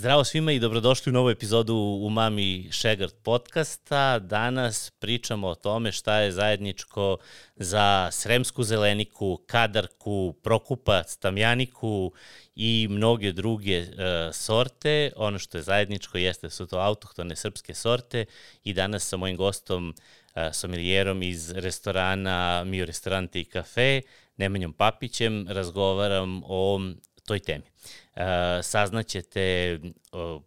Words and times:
Zdravo 0.00 0.24
svima 0.24 0.52
i 0.52 0.58
dobrodošli 0.58 1.10
u 1.10 1.12
novu 1.12 1.30
epizodu 1.30 1.74
u 1.76 2.10
Mami 2.10 2.68
Šegart 2.72 3.14
podcasta. 3.22 4.18
Danas 4.18 4.90
pričamo 4.90 5.48
o 5.48 5.54
tome 5.54 5.92
šta 5.92 6.16
je 6.16 6.32
zajedničko 6.32 7.16
za 7.56 8.08
Sremsku 8.12 8.62
zeleniku, 8.62 9.38
Kadarku, 9.46 10.34
Prokupac, 10.42 11.16
Tamjaniku 11.16 12.12
i 12.54 12.86
mnoge 12.90 13.32
druge 13.32 13.80
uh, 13.80 13.88
sorte. 14.32 15.12
Ono 15.16 15.38
što 15.38 15.58
je 15.58 15.62
zajedničko 15.62 16.18
jeste 16.18 16.46
da 16.46 16.50
su 16.50 16.66
to 16.66 16.78
autohtone 16.78 17.36
srpske 17.36 17.74
sorte 17.74 18.24
i 18.64 18.72
danas 18.72 19.08
sa 19.08 19.16
mojim 19.16 19.36
gostom 19.36 19.88
uh, 19.88 20.42
somelijerom 20.52 21.22
iz 21.22 21.50
restorana 21.50 22.64
Mio 22.64 22.84
Restorante 22.84 23.40
i 23.40 23.44
Kafe, 23.44 24.00
Nemanjom 24.36 24.72
Papićem, 24.72 25.46
razgovaram 25.48 26.42
o 26.44 26.80
toj 27.24 27.40
temi. 27.40 27.64
Uh, 28.16 28.22
saznaćete, 28.62 29.78
uh, 30.12 30.42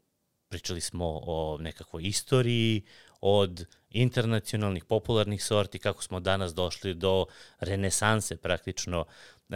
pričali 0.50 0.82
smo 0.82 1.20
o 1.24 1.58
nekakvoj 1.60 2.04
istoriji, 2.04 2.86
od 3.22 3.66
internacionalnih, 3.94 4.86
popularnih 4.86 5.44
sorti, 5.44 5.80
kako 5.80 6.04
smo 6.04 6.20
danas 6.20 6.54
došli 6.54 6.94
do 6.94 7.26
renesanse 7.60 8.38
praktično 8.38 9.00
uh, 9.00 9.56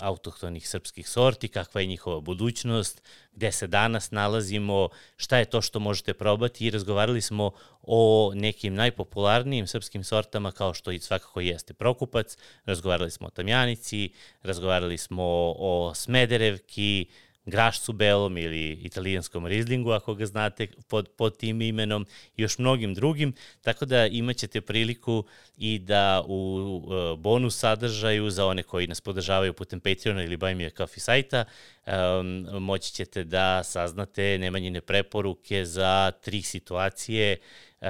autohtonih 0.00 0.68
srpskih 0.68 1.08
sorti, 1.08 1.48
kakva 1.48 1.80
je 1.80 1.86
njihova 1.86 2.20
budućnost, 2.20 3.02
gde 3.32 3.52
se 3.52 3.66
danas 3.66 4.10
nalazimo, 4.10 4.88
šta 5.16 5.38
je 5.38 5.44
to 5.44 5.62
što 5.62 5.80
možete 5.80 6.14
probati 6.14 6.66
i 6.66 6.70
razgovarali 6.70 7.20
smo 7.20 7.50
o 7.82 8.32
nekim 8.34 8.74
najpopularnijim 8.74 9.66
srpskim 9.66 10.04
sortama 10.04 10.52
kao 10.52 10.74
što 10.74 10.90
i 10.90 10.98
svakako 10.98 11.40
jeste 11.40 11.74
Prokupac, 11.74 12.36
razgovarali 12.64 13.10
smo 13.10 13.26
o 13.26 13.30
Tamjanici, 13.30 14.10
razgovarali 14.42 14.98
smo 14.98 15.24
o 15.58 15.92
Smederevki, 15.94 17.06
grašcu 17.46 17.92
belom 17.92 18.38
ili 18.38 18.72
italijanskom 18.72 19.46
rizlingu, 19.46 19.90
ako 19.90 20.14
ga 20.14 20.26
znate 20.26 20.66
pod, 20.88 21.08
pod 21.08 21.36
tim 21.36 21.62
imenom, 21.62 22.06
i 22.36 22.42
još 22.42 22.58
mnogim 22.58 22.94
drugim, 22.94 23.34
tako 23.62 23.84
da 23.84 24.06
imaćete 24.06 24.60
priliku 24.60 25.24
i 25.56 25.78
da 25.78 26.22
u 26.26 26.56
uh, 26.84 27.18
bonus 27.18 27.58
sadržaju 27.58 28.30
za 28.30 28.46
one 28.46 28.62
koji 28.62 28.86
nas 28.86 29.00
podržavaju 29.00 29.52
putem 29.52 29.80
Patreona 29.80 30.22
ili 30.22 30.36
Buy 30.36 30.54
Me 30.54 30.66
a 30.66 30.70
Coffee 30.70 31.00
sajta, 31.00 31.44
um, 31.86 32.46
moći 32.62 32.92
ćete 32.92 33.24
da 33.24 33.62
saznate 33.64 34.38
nemanjine 34.38 34.80
preporuke 34.80 35.64
za 35.64 36.12
tri 36.22 36.42
situacije 36.42 37.36
Uh, 37.80 37.88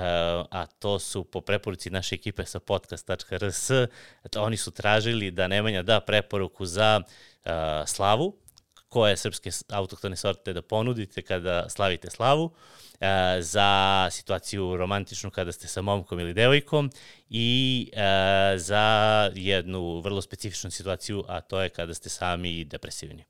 a 0.50 0.66
to 0.78 0.98
su 0.98 1.24
po 1.24 1.40
preporuci 1.40 1.90
naše 1.90 2.14
ekipe 2.14 2.44
sa 2.44 2.60
podcast.rs, 2.60 3.70
oni 4.36 4.56
su 4.56 4.70
tražili 4.70 5.30
da 5.30 5.48
Nemanja 5.48 5.82
da 5.82 6.00
preporuku 6.00 6.66
za 6.66 7.00
uh, 7.44 7.50
slavu, 7.86 8.36
koje 8.88 9.16
srpske 9.16 9.50
autohtone 9.68 10.16
sorte 10.16 10.52
da 10.52 10.62
ponudite 10.62 11.22
kada 11.22 11.68
slavite 11.68 12.10
slavu, 12.10 12.50
e, 13.00 13.42
za 13.42 14.08
situaciju 14.10 14.76
romantičnu 14.76 15.30
kada 15.30 15.52
ste 15.52 15.68
sa 15.68 15.82
momkom 15.82 16.20
ili 16.20 16.34
devojkom 16.34 16.90
i 17.30 17.90
e, 17.92 18.58
za 18.58 19.30
jednu 19.34 20.00
vrlo 20.00 20.22
specifičnu 20.22 20.70
situaciju, 20.70 21.24
a 21.28 21.40
to 21.40 21.60
je 21.60 21.68
kada 21.68 21.94
ste 21.94 22.08
sami 22.08 22.64
depresivni. 22.64 23.24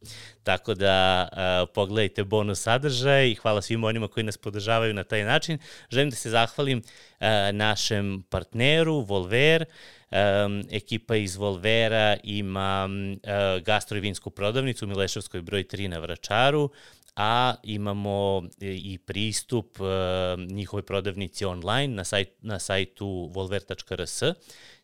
Tako 0.45 0.75
da 0.75 1.29
e, 1.33 1.73
pogledajte 1.75 2.25
bonus 2.25 2.63
sadržaj 2.63 3.31
i 3.31 3.35
hvala 3.35 3.63
svim 3.63 3.85
onima 3.85 4.09
koji 4.09 4.25
nas 4.25 4.37
podržavaju 4.37 4.95
na 4.95 5.05
taj 5.05 5.25
način. 5.25 5.59
Želim 5.91 6.11
da 6.11 6.17
se 6.17 6.31
zahvalim 6.31 6.83
našem 7.53 8.23
partneru 8.31 9.01
Volver, 9.01 9.65
Um, 10.11 10.63
ekipa 10.71 11.17
iz 11.17 11.37
Volvera 11.37 12.17
ima 12.23 12.89
uh, 12.89 13.63
gastro 13.63 13.97
i 13.97 14.01
vinsku 14.01 14.31
prodavnicu 14.31 14.85
u 14.85 14.89
Mileševskoj 14.89 15.43
broj 15.43 15.65
3 15.65 15.89
na 15.89 15.99
Vračaru, 15.99 16.71
a 17.17 17.55
imamo 17.63 18.43
i 18.61 18.99
pristup 18.99 19.81
uh, 19.81 19.87
njihovoj 20.51 20.83
prodavnici 20.83 21.45
online 21.45 21.95
na, 21.95 22.05
sajt, 22.05 22.29
na 22.43 22.59
sajtu 22.59 23.31
volver.rs. 23.35 24.23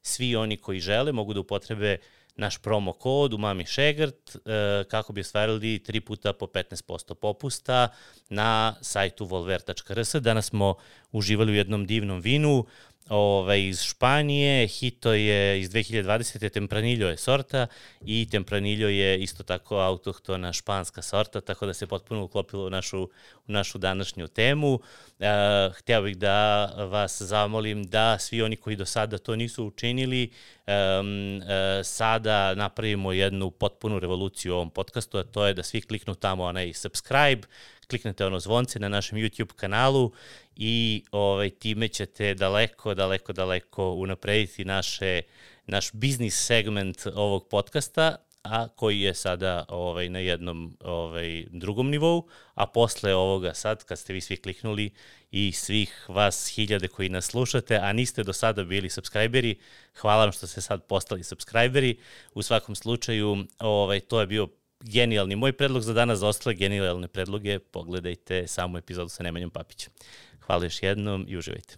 Svi 0.03 0.37
oni 0.37 0.57
koji 0.57 0.81
žele 0.81 1.13
mogu 1.13 1.35
da 1.35 1.41
upotrebe 1.41 1.99
naš 2.37 2.59
promo 2.59 2.93
kod 2.93 3.35
u 3.35 3.39
Mami 3.39 3.67
Šegrt 3.67 4.37
uh, 4.37 4.43
kako 4.89 5.13
bi 5.13 5.21
ostvarili 5.21 5.79
3 5.87 6.01
puta 6.01 6.33
po 6.33 6.47
15% 6.47 7.15
popusta 7.15 7.89
na 8.29 8.75
sajtu 8.81 9.25
volver.rs. 9.25 10.15
Danas 10.15 10.47
smo 10.47 10.75
uživali 11.13 11.53
u 11.53 11.55
jednom 11.55 11.87
divnom 11.87 12.21
vinu 12.21 12.67
ovaj, 13.13 13.69
iz 13.69 13.83
Španije, 13.83 14.67
Hito 14.67 15.13
je 15.13 15.61
iz 15.61 15.71
2020. 15.71 16.49
Tempranillo 16.49 17.09
je 17.09 17.17
sorta 17.17 17.67
i 18.05 18.29
Tempranillo 18.31 18.89
je 18.89 19.19
isto 19.19 19.43
tako 19.43 19.77
autohtona 19.77 20.53
španska 20.53 21.03
sorta, 21.03 21.41
tako 21.41 21.67
da 21.67 21.75
se 21.75 21.87
potpuno 21.87 22.25
uklopilo 22.25 22.67
u 22.67 22.71
našu, 22.71 23.03
u 23.49 23.53
našu 23.53 23.79
današnju 23.79 24.29
temu. 24.29 24.81
E, 25.21 25.27
htio 25.75 26.03
bih 26.03 26.17
da 26.17 26.65
vas 26.91 27.23
zamolim 27.23 27.85
da 27.85 28.19
svi 28.19 28.43
oni 28.43 28.57
koji 28.57 28.77
do 28.77 28.87
sada 28.87 29.19
to 29.19 29.37
nisu 29.37 29.65
učinili, 29.67 30.31
e, 30.67 30.73
e, 30.73 31.85
sada 31.85 32.55
napravimo 32.55 33.13
jednu 33.13 33.51
potpunu 33.51 33.99
revoluciju 33.99 34.53
u 34.53 34.57
ovom 34.57 34.71
podcastu, 34.71 35.19
a 35.19 35.25
to 35.25 35.47
je 35.47 35.55
da 35.55 35.63
svi 35.63 35.81
kliknu 35.81 36.15
tamo 36.15 36.45
onaj 36.45 36.73
subscribe, 36.73 37.49
kliknete 37.93 38.27
ono 38.27 38.41
zvonce 38.41 38.79
na 38.81 38.89
našem 38.89 39.19
YouTube 39.19 39.53
kanalu 39.53 40.13
i 40.57 41.05
ovaj, 41.11 41.51
time 41.51 41.89
ćete 41.89 42.35
daleko, 42.35 42.95
daleko, 42.95 43.33
daleko 43.33 43.91
unaprediti 43.93 44.65
naše, 44.65 45.23
naš 45.67 45.93
biznis 45.93 46.47
segment 46.47 47.07
ovog 47.15 47.49
podcasta, 47.51 48.17
a 48.43 48.69
koji 48.69 49.01
je 49.01 49.15
sada 49.15 49.65
ovaj, 49.69 50.09
na 50.09 50.19
jednom 50.19 50.77
ovaj, 50.81 51.45
drugom 51.51 51.91
nivou, 51.91 52.29
a 52.55 52.67
posle 52.67 53.15
ovoga 53.15 53.55
sad, 53.55 53.85
kad 53.85 53.99
ste 53.99 54.13
vi 54.13 54.21
svi 54.21 54.37
kliknuli 54.37 54.91
i 55.31 55.53
svih 55.53 56.05
vas 56.09 56.53
hiljade 56.55 56.89
koji 56.89 57.09
nas 57.09 57.25
slušate, 57.25 57.77
a 57.77 57.93
niste 57.93 58.25
do 58.25 58.33
sada 58.33 58.65
bili 58.65 58.91
subscriberi, 58.91 59.59
hvala 60.01 60.25
vam 60.25 60.33
što 60.33 60.47
ste 60.47 60.61
sad 60.61 60.87
postali 60.87 61.25
subscriberi. 61.25 61.99
U 62.35 62.43
svakom 62.43 62.75
slučaju, 62.75 63.45
ovaj, 63.59 64.01
to 64.01 64.21
je 64.21 64.27
bio 64.27 64.49
genijalni. 64.83 65.37
Moj 65.37 65.53
predlog 65.53 65.83
za 65.83 65.93
danas 65.93 66.19
za 66.19 66.29
ostale 66.29 66.55
genijalne 66.55 67.09
predloge, 67.09 67.59
pogledajte 67.59 68.47
samu 68.47 68.79
epizodu 68.79 69.09
sa 69.09 69.23
Nemanjom 69.23 69.51
Papićem. 69.51 69.93
Hvala 70.41 70.65
još 70.65 70.83
jednom 70.83 71.27
i 71.29 71.37
uživajte. 71.37 71.77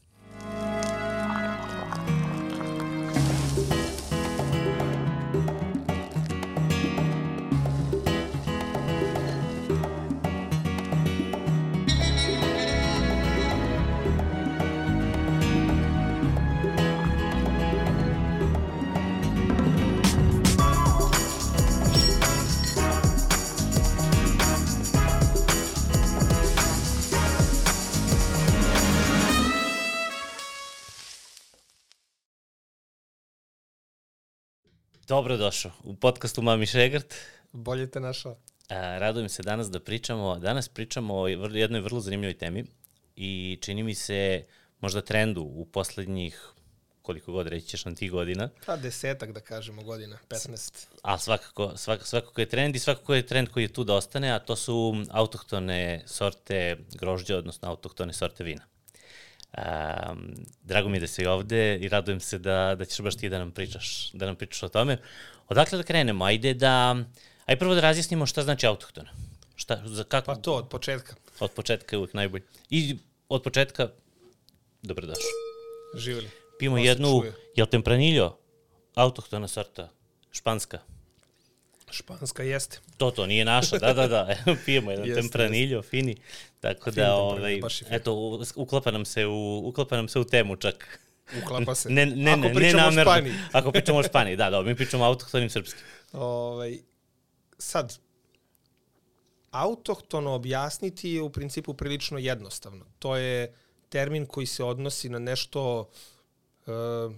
Dobrodošao 35.15 35.73
u 35.85 35.95
podcastu 35.95 36.43
Mami 36.43 36.67
Šegrt. 36.67 37.15
Bolje 37.53 37.91
te 37.91 38.01
našao. 38.01 38.37
A, 38.69 38.99
radujem 38.99 39.29
se 39.29 39.43
danas 39.43 39.71
da 39.71 39.81
pričamo, 39.81 40.39
danas 40.39 40.69
pričamo 40.69 41.15
o 41.15 41.29
jednoj 41.29 41.81
vrlo 41.81 42.01
zanimljivoj 42.01 42.39
temi 42.39 42.65
i 43.17 43.59
čini 43.61 43.83
mi 43.83 43.95
se 43.95 44.45
možda 44.81 45.03
trendu 45.03 45.43
u 45.43 45.67
poslednjih 45.73 46.49
koliko 47.03 47.33
god 47.33 47.47
reći 47.47 47.67
ćeš 47.67 47.85
na 47.85 47.95
tih 47.95 48.11
godina. 48.11 48.49
Pa 48.67 48.77
desetak 48.77 49.33
da 49.33 49.41
kažemo 49.41 49.83
godina, 49.83 50.19
15. 50.29 50.87
A 51.03 51.19
svakako, 51.19 51.77
svak, 51.77 52.07
svakako 52.07 52.41
je 52.41 52.49
trend 52.49 52.77
i 52.77 52.79
svakako 52.79 53.15
je 53.15 53.27
trend 53.27 53.49
koji 53.49 53.65
je 53.65 53.73
tu 53.73 53.85
da 53.85 53.95
ostane, 53.95 54.31
a 54.31 54.39
to 54.39 54.57
su 54.57 54.95
autohtone 55.11 56.03
sorte 56.07 56.77
grožđa, 56.95 57.37
odnosno 57.37 57.69
autohtone 57.69 58.13
sorte 58.13 58.45
vina. 58.45 58.63
Um, 59.59 60.35
drago 60.63 60.89
mi 60.89 60.97
je 60.97 61.01
da 61.01 61.07
si 61.07 61.27
ovde 61.27 61.77
i 61.77 61.89
radujem 61.89 62.21
se 62.21 62.39
da, 62.39 62.75
da 62.79 62.85
ćeš 62.85 63.01
baš 63.01 63.17
ti 63.17 63.29
da 63.29 63.39
nam 63.39 63.51
pričaš, 63.51 64.11
da 64.13 64.27
nam 64.27 64.37
pričaš 64.37 64.63
o 64.63 64.69
tome. 64.69 64.99
Odakle 65.49 65.79
da 65.79 65.85
krenemo? 65.85 66.25
Ajde 66.25 66.55
da, 66.55 66.97
ajde 67.47 67.59
prvo 67.59 67.75
da 67.75 67.81
razjasnimo 67.81 68.27
šta 68.27 68.43
znači 68.43 68.67
autohtona. 68.67 69.11
Šta, 69.55 69.83
za 69.85 70.05
kako? 70.05 70.27
Pa 70.27 70.35
to, 70.35 70.55
od 70.55 70.69
početka. 70.69 71.15
Od 71.41 71.51
početka 71.51 71.97
je 71.97 71.99
uvijek 71.99 72.15
najbolje. 72.15 72.45
I 72.71 72.99
od 73.29 73.43
početka, 73.43 73.89
dobrodošao. 74.83 75.23
Živjeli. 75.97 76.31
Pijemo 76.59 76.79
jednu, 76.79 77.23
je 77.57 77.65
li 77.65 77.71
tempranillo? 77.71 78.39
Autohtona 78.95 79.49
sorta, 79.49 79.89
španska. 80.33 80.79
Španska 81.95 82.43
jeste. 82.43 82.79
To, 82.97 83.11
to, 83.11 83.27
nije 83.27 83.45
naša, 83.45 83.79
da, 83.79 83.93
da, 83.93 84.09
da. 84.09 84.37
Pijemo 84.65 84.91
jedan 84.91 85.07
jeste, 85.07 85.21
tempranillo, 85.21 85.77
jeste. 85.77 85.91
fini. 85.91 86.17
Tako 86.61 86.93
fin 86.93 86.95
da, 86.95 87.15
ovaj, 87.15 87.61
eto, 87.91 88.41
uklapa 88.55 88.91
nam, 88.91 89.05
se 89.05 89.27
u, 89.27 89.63
uklapa 89.69 89.97
nam 89.97 90.09
se 90.09 90.19
u 90.19 90.25
temu 90.25 90.57
čak. 90.57 91.01
Uklapa 91.43 91.75
se. 91.75 91.91
Ne, 91.91 92.07
ne, 92.07 92.33
Ako 92.33 92.41
ne, 92.41 92.55
pričamo 92.55 92.83
ne 92.83 92.97
namerno. 92.97 93.11
o 93.11 93.15
Španiji. 93.15 93.35
Ako 93.53 93.73
pričamo 93.73 93.99
o 93.99 94.03
Španiji, 94.03 94.37
da, 94.37 94.51
da, 94.51 94.63
mi 94.63 94.77
pričamo 94.77 95.05
o 95.05 95.07
autohtonim 95.07 95.51
srpskim. 95.51 95.83
Ovaj, 96.13 96.79
sad, 97.59 97.99
autohtono 99.51 100.35
objasniti 100.35 101.11
je 101.11 101.23
u 101.23 101.31
principu 101.31 101.75
prilično 101.75 102.19
jednostavno. 102.19 102.85
To 102.99 103.17
je 103.17 103.55
termin 103.89 104.27
koji 104.27 104.47
se 104.47 104.65
odnosi 104.65 105.09
na 105.09 105.19
nešto 105.19 105.91
e, 106.67 106.71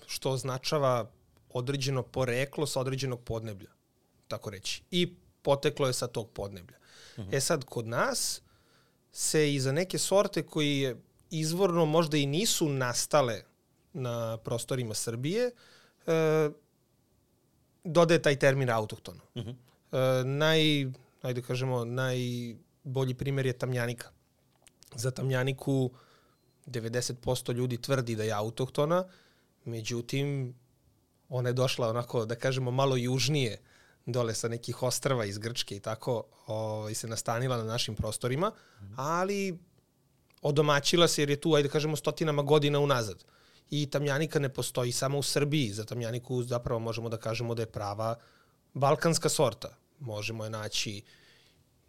što 0.07 0.31
označava 0.31 1.11
određeno 1.49 2.03
poreklo 2.03 2.67
sa 2.67 2.81
određenog 2.81 3.25
podneblja, 3.25 3.71
tako 4.29 4.51
reći. 4.51 4.83
I 4.91 5.15
poteklo 5.43 5.87
je 5.87 5.93
sa 5.93 6.07
tog 6.07 6.31
podneblja. 6.31 6.79
Uh 7.17 7.25
-huh. 7.25 7.37
E 7.37 7.41
sad, 7.41 7.65
kod 7.65 7.87
nas 7.87 8.43
se 9.13 9.55
i 9.55 9.61
za 9.61 9.73
neke 9.73 9.99
sorte 9.99 10.43
koji 10.43 10.95
izvorno 11.31 11.85
možda 11.85 12.17
i 12.17 12.27
nisu 12.27 12.69
nastale 12.69 13.43
na 13.93 14.37
prostorima 14.37 14.95
Srbije, 14.95 15.51
e, 16.07 16.51
dodaje 17.85 18.23
taj 18.23 18.39
termin 18.39 18.71
autohtono. 18.71 19.21
Uh 19.35 19.43
-huh. 19.45 19.55
e, 19.93 20.25
naj, 20.25 20.87
ajde 21.23 21.43
kažemo, 21.43 21.85
najbolji 21.85 23.15
primjer 23.15 23.47
je 23.47 23.59
tamjanika. 23.59 24.11
Za 24.95 25.11
tamjaniku 25.11 25.91
90% 26.67 27.55
ljudi 27.55 27.81
tvrdi 27.83 28.17
da 28.17 28.23
je 28.23 28.33
autohtona, 28.33 29.05
međutim, 29.65 30.55
ona 31.29 31.49
je 31.49 31.53
došla 31.53 31.89
onako, 31.89 32.25
da 32.25 32.35
kažemo, 32.35 32.71
malo 32.71 32.97
južnije 32.97 33.59
dole 34.07 34.35
sa 34.35 34.49
nekih 34.49 34.83
ostrava 34.83 35.25
iz 35.25 35.39
Grčke 35.39 35.77
i 35.77 35.81
tako 35.81 36.25
ovaj, 36.47 36.95
se 36.95 37.09
nastanila 37.09 37.57
na 37.57 37.65
našim 37.65 37.95
prostorima, 37.95 38.53
ali 38.97 39.59
odomaćila 40.43 41.09
se 41.09 41.23
jer 41.23 41.31
je 41.31 41.41
tu, 41.41 41.55
ajde 41.55 41.69
kažemo, 41.69 41.97
stotinama 41.97 42.43
godina 42.43 42.81
unazad. 42.81 43.25
I 43.71 43.91
tamjanika 43.91 44.39
ne 44.39 44.49
postoji 44.49 44.93
samo 44.93 45.19
u 45.19 45.23
Srbiji. 45.23 45.73
Za 45.73 45.85
tamjaniku 45.85 46.43
zapravo 46.43 46.81
možemo 46.81 47.09
da 47.09 47.17
kažemo 47.17 47.55
da 47.55 47.63
je 47.63 47.73
prava 47.73 48.15
balkanska 48.75 49.29
sorta. 49.29 49.77
Možemo 50.01 50.45
je 50.45 50.51
naći 50.51 51.03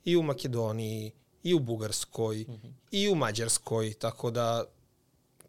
i 0.05 0.17
u 0.17 0.23
Makedoniji, 0.23 1.11
i 1.43 1.53
u 1.53 1.59
Bugarskoj, 1.59 2.37
mm 2.37 2.51
-hmm. 2.51 2.71
i 2.91 3.09
u 3.09 3.15
Mađarskoj, 3.15 3.93
tako 3.93 4.31
da 4.31 4.63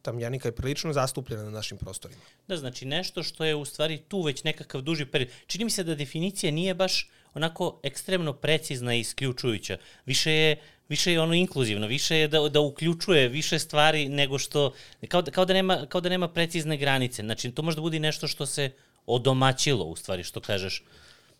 tamjanika 0.08 0.48
je 0.48 0.56
prilično 0.56 0.92
zastupljena 0.92 1.42
na 1.42 1.50
našim 1.50 1.78
prostorima. 1.78 2.20
Da, 2.48 2.56
znači 2.56 2.86
nešto 2.86 3.22
što 3.22 3.44
je 3.44 3.54
u 3.54 3.64
stvari 3.64 3.98
tu 4.08 4.22
već 4.22 4.44
nekakav 4.44 4.80
duži 4.80 5.06
period. 5.06 5.30
Čini 5.46 5.64
mi 5.64 5.70
se 5.70 5.84
da 5.84 5.94
definicija 5.94 6.52
nije 6.52 6.74
baš 6.74 7.10
onako 7.34 7.80
ekstremno 7.82 8.32
precizna 8.32 8.94
i 8.94 9.00
isključujuća. 9.00 9.78
Više 10.06 10.32
je 10.32 10.56
više 10.88 11.12
je 11.12 11.20
ono 11.20 11.34
inkluzivno, 11.34 11.86
više 11.86 12.16
je 12.16 12.28
da, 12.28 12.40
da 12.48 12.60
uključuje 12.60 13.28
više 13.28 13.58
stvari 13.58 14.08
nego 14.08 14.38
što, 14.38 14.72
kao 15.08 15.22
da, 15.22 15.30
kao, 15.30 15.44
da 15.44 15.52
nema, 15.52 15.86
kao 15.88 16.00
da 16.00 16.08
nema 16.08 16.28
precizne 16.28 16.76
granice. 16.76 17.22
Znači, 17.22 17.50
to 17.52 17.62
može 17.62 17.76
da 17.76 17.82
bude 17.82 18.00
nešto 18.00 18.28
što 18.28 18.46
se 18.46 18.70
odomaćilo, 19.06 19.84
u 19.84 19.96
stvari, 19.96 20.24
što 20.24 20.40
kažeš. 20.40 20.84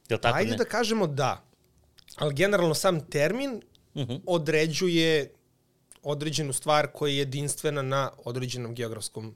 Je 0.08 0.20
tako? 0.20 0.38
Ajde 0.38 0.50
ne? 0.50 0.56
da 0.56 0.64
kažemo 0.64 1.06
da, 1.06 1.44
ali 2.16 2.34
generalno 2.34 2.74
sam 2.74 3.00
termin 3.06 3.62
uh 3.94 4.02
mhm. 4.02 4.12
-huh. 4.12 4.20
određuje 4.26 5.32
određenu 6.02 6.52
stvar 6.52 6.86
koja 6.92 7.10
je 7.10 7.18
jedinstvena 7.18 7.82
na 7.82 8.10
određenom 8.24 8.74
geografskom 8.74 9.34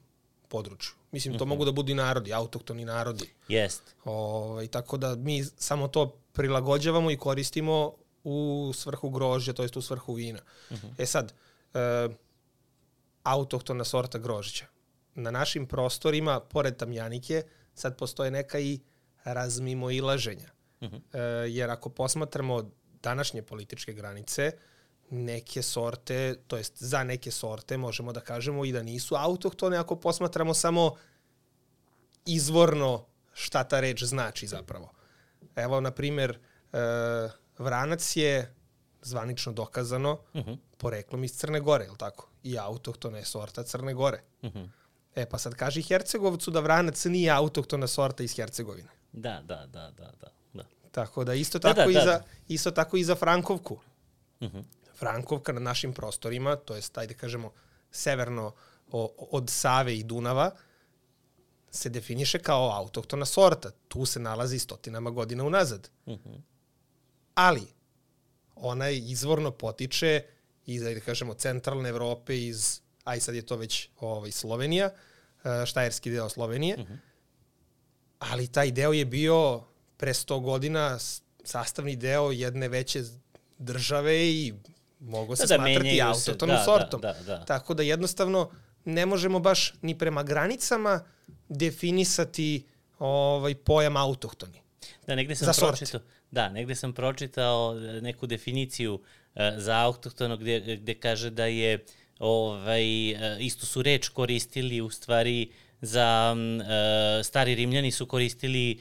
području. 0.49 0.93
Mislim, 1.13 1.39
to 1.39 1.45
mhm. 1.45 1.53
-huh. 1.53 1.55
mogu 1.55 1.65
da 1.65 1.73
budu 1.73 1.93
i 1.93 1.95
narodi, 1.95 2.33
autoktoni 2.33 2.85
narodi. 2.85 3.29
Jest. 3.49 3.83
Ovaj, 4.05 4.67
tako 4.67 4.97
da 4.97 5.17
mi 5.17 5.45
samo 5.45 5.89
to 5.89 6.07
prilagođavamo 6.33 7.11
i 7.11 7.17
koristimo 7.17 7.93
u 8.25 8.73
svrhu 8.75 9.11
grožđa, 9.11 9.53
to 9.53 9.63
jest 9.63 9.77
u 9.77 9.83
svrhu 9.83 10.15
vina. 10.15 10.41
Mhm. 10.71 10.87
-huh. 10.87 10.95
E 10.99 11.07
sad, 11.07 11.33
e, 11.75 12.09
autohtona 13.23 13.85
sorta 13.85 14.19
grožđa. 14.19 14.65
Na 15.15 15.31
našim 15.31 15.67
prostorima, 15.67 16.41
pored 16.41 16.77
tamjanike, 16.77 17.43
sad 17.75 17.99
postoje 17.99 18.31
neka 18.31 18.61
i 18.61 18.81
razmimo 19.25 19.91
ilaženja. 19.91 20.51
Uh 20.81 20.89
-huh. 20.89 21.01
e, 21.13 21.51
jer 21.51 21.71
ako 21.71 21.89
posmatramo 21.89 22.71
današnje 23.03 23.43
političke 23.43 23.93
granice, 23.93 24.53
neke 25.13 25.63
sorte, 25.63 26.35
to 26.47 26.57
jest 26.57 26.83
za 26.83 27.05
neke 27.05 27.31
sorte 27.31 27.77
možemo 27.77 28.13
da 28.13 28.21
kažemo 28.21 28.65
i 28.65 28.73
da 28.73 28.83
nisu 28.83 29.15
autohtone 29.15 29.77
ako 29.77 29.97
posmatramo 29.97 30.55
samo 30.55 30.97
izvorno 32.27 33.07
šta 33.33 33.65
ta 33.65 33.81
reč 33.81 34.03
znači 34.03 34.47
zapravo. 34.47 34.91
Evo, 35.57 35.81
na 35.81 35.91
primer, 35.91 36.39
e, 36.73 36.79
vranac 37.59 38.17
je 38.17 38.55
zvanično 39.03 39.53
dokazano 39.53 40.13
uh 40.13 40.41
mhm. 40.41 40.51
-huh. 40.51 40.57
poreklom 40.77 41.25
iz 41.25 41.33
Crne 41.33 41.61
Gore, 41.61 41.85
je 41.85 41.91
tako? 41.99 42.29
I 42.43 42.59
autohtona 42.59 43.19
je 43.19 43.25
sorta 43.25 43.63
Crne 43.63 43.95
Gore. 43.95 44.23
Uh 44.43 44.51
mhm. 44.51 44.59
-huh. 44.59 44.69
E, 45.15 45.27
pa 45.27 45.39
sad 45.39 45.55
kaži 45.55 45.83
Hercegovcu 45.83 46.51
da 46.51 46.61
vranac 46.61 47.05
nije 47.05 47.31
autohtona 47.31 47.87
sorta 47.87 48.23
iz 48.23 48.37
Hercegovine. 48.37 48.89
Da, 49.13 49.43
da, 49.45 49.67
da, 49.67 49.91
da, 49.91 50.13
da. 50.21 50.33
da. 50.53 50.65
Tako 50.91 51.25
da 51.25 51.35
isto 51.35 51.59
tako, 51.59 51.81
da, 51.81 51.85
da, 51.85 51.91
i, 51.91 51.95
da. 51.95 52.05
Za, 52.05 52.23
isto 52.49 52.71
tako 52.71 52.97
i 52.97 53.05
za 53.05 53.15
Frankovku. 53.15 53.75
Uh 54.41 54.49
mhm. 54.49 54.59
-huh. 54.59 54.82
Frankovka 55.03 55.53
na 55.53 55.61
našim 55.61 55.93
prostorima, 55.93 56.57
to 56.57 56.77
je, 56.79 56.83
ajde 56.95 57.15
kažemo, 57.15 57.51
severno 57.91 58.53
od 59.31 59.51
Save 59.51 59.97
i 59.97 60.05
Dunava, 60.05 60.51
se 61.71 61.89
definiše 61.89 62.39
kao 62.39 62.71
autohtona 62.71 63.27
sorta. 63.27 63.71
Tu 63.89 64.07
se 64.07 64.21
nalazi 64.21 64.59
stotinama 64.59 65.11
godina 65.11 65.45
unazad. 65.45 65.91
Uh 66.07 66.19
-huh 66.19 66.41
ali 67.35 67.67
ona 68.55 68.87
je 68.87 68.99
izvorno 68.99 69.51
potiče 69.51 70.23
iz, 70.67 70.83
da 70.83 71.01
kažemo, 71.01 71.35
centralne 71.35 71.89
Evrope, 71.89 72.39
iz, 72.47 72.81
aj 73.05 73.21
sad 73.21 73.35
je 73.35 73.47
to 73.47 73.57
već 73.57 73.89
ovaj, 74.01 74.31
Slovenija, 74.31 74.91
e, 75.45 75.67
štajerski 75.67 76.11
deo 76.11 76.29
Slovenije, 76.29 76.77
mhm. 76.77 76.93
-huh. 76.93 76.99
ali 78.19 78.49
taj 78.49 78.71
deo 78.71 78.93
je 78.93 79.05
bio 79.05 79.63
pre 79.97 80.13
100 80.13 80.43
godina 80.43 80.99
sastavni 81.45 81.97
deo 81.97 82.31
jedne 82.31 82.69
veće 82.69 83.03
države 83.59 84.29
i 84.29 84.55
mogo 85.03 85.37
se 85.37 85.47
da, 85.47 85.47
da 85.47 85.65
smatrati 85.65 85.97
da, 85.97 86.09
autotonom 86.09 86.57
da, 86.57 86.65
sortom. 86.65 87.01
Da, 87.01 87.13
da, 87.13 87.23
da. 87.23 87.45
Tako 87.45 87.75
da 87.75 87.83
jednostavno 87.83 88.51
ne 88.85 89.07
možemo 89.07 89.41
baš 89.41 89.75
ni 89.83 89.99
prema 89.99 90.23
granicama 90.23 91.05
definisati 91.49 92.67
ovaj 92.99 93.55
pojam 93.55 93.97
autohtoni. 93.97 94.63
Da, 95.07 95.15
negde 95.15 95.35
sam 95.35 95.55
pročitao, 95.59 96.01
Da, 96.31 96.49
negde 96.49 96.75
sam 96.75 96.93
pročitao 96.93 97.77
e, 97.79 98.01
neku 98.01 98.27
definiciju 98.27 98.95
uh, 98.95 99.01
za 99.57 99.79
autohtono 99.79 100.37
gde, 100.37 100.77
gde 100.77 100.95
kaže 100.95 101.31
da 101.31 101.47
je 101.47 101.85
ovaj, 102.19 103.13
uh, 103.13 103.19
istu 103.41 103.67
su 103.67 103.83
reč 103.83 104.09
koristili 104.09 104.81
u 104.81 104.91
stvari 104.91 105.53
za 105.81 106.35
uh, 106.37 107.27
stari 107.27 107.55
rimljani 107.55 107.91
su 107.91 108.07
koristili 108.07 108.81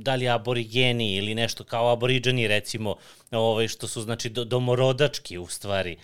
da 0.00 0.14
li 0.14 0.28
aborigeni 0.28 1.14
ili 1.16 1.34
nešto 1.34 1.64
kao 1.64 1.92
aboriđani 1.92 2.48
recimo 2.48 2.96
ovaj, 3.30 3.68
što 3.68 3.88
su 3.88 4.02
znači 4.02 4.28
do, 4.28 4.44
domorodački 4.44 5.38
u 5.38 5.46
stvari 5.46 5.96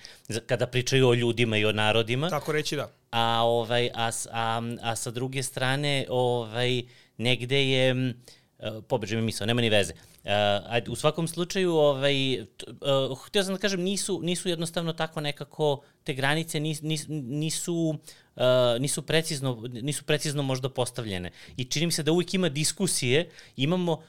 kada 0.46 0.66
pričaju 0.66 1.08
o 1.08 1.14
ljudima 1.14 1.56
i 1.56 1.64
o 1.64 1.72
narodima. 1.72 2.30
Tako 2.30 2.52
reći 2.52 2.76
da. 2.76 2.90
A, 3.10 3.42
ovaj, 3.44 3.90
a, 3.94 4.10
a, 4.32 4.62
a 4.82 4.96
sa 4.96 5.10
druge 5.10 5.42
strane 5.42 6.06
ovaj, 6.08 6.82
negde 7.16 7.68
je 7.68 8.14
uh, 8.58 8.84
pobeđe 8.88 9.16
mi 9.16 9.22
misao, 9.22 9.46
nema 9.46 9.60
ni 9.60 9.70
veze. 9.70 9.92
Uh, 9.92 10.30
ajde, 10.68 10.90
u 10.90 10.96
svakom 10.96 11.28
slučaju, 11.28 11.74
ovaj, 11.74 12.40
uh, 12.40 13.18
htio 13.26 13.44
sam 13.44 13.54
da 13.54 13.60
kažem, 13.60 13.80
nisu, 13.80 14.20
nisu 14.22 14.48
jednostavno 14.48 14.92
tako 14.92 15.20
nekako, 15.20 15.82
te 16.04 16.14
granice 16.14 16.60
nis, 16.60 16.82
nis, 16.82 17.04
nisu, 17.08 17.98
uh, 18.38 18.80
nisu, 18.80 19.02
precizno, 19.02 19.68
nisu 19.82 20.04
precizno 20.04 20.42
možda 20.42 20.68
postavljene. 20.68 21.30
I 21.56 21.64
čini 21.64 21.86
mi 21.86 21.92
se 21.92 22.02
da 22.02 22.12
uvijek 22.12 22.34
ima 22.34 22.48
diskusije, 22.48 23.30
imamo 23.56 23.92
uh, 23.92 24.00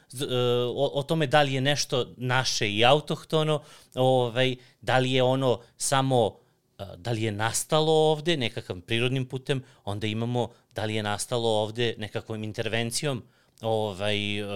o, 0.76 0.92
o 0.94 1.04
tome 1.04 1.28
da 1.28 1.42
li 1.42 1.54
je 1.54 1.62
nešto 1.62 2.14
naše 2.18 2.70
i 2.72 2.86
autohtono, 2.86 3.62
ovaj, 3.96 4.56
da 4.82 4.98
li 4.98 5.12
je 5.12 5.24
ono 5.24 5.60
samo 5.78 6.40
da 6.98 7.12
li 7.12 7.24
je 7.24 7.32
nastalo 7.32 7.92
ovde 7.92 8.38
nekakvim 8.38 8.82
prirodnim 8.82 9.26
putem, 9.26 9.64
onda 9.84 10.08
imamo 10.08 10.50
da 10.76 10.86
li 10.86 10.96
je 10.96 11.04
nastalo 11.04 11.50
ovde 11.50 11.96
nekakvom 11.98 12.44
intervencijom, 12.44 13.24
ovaj, 13.62 14.42
uh, 14.42 14.50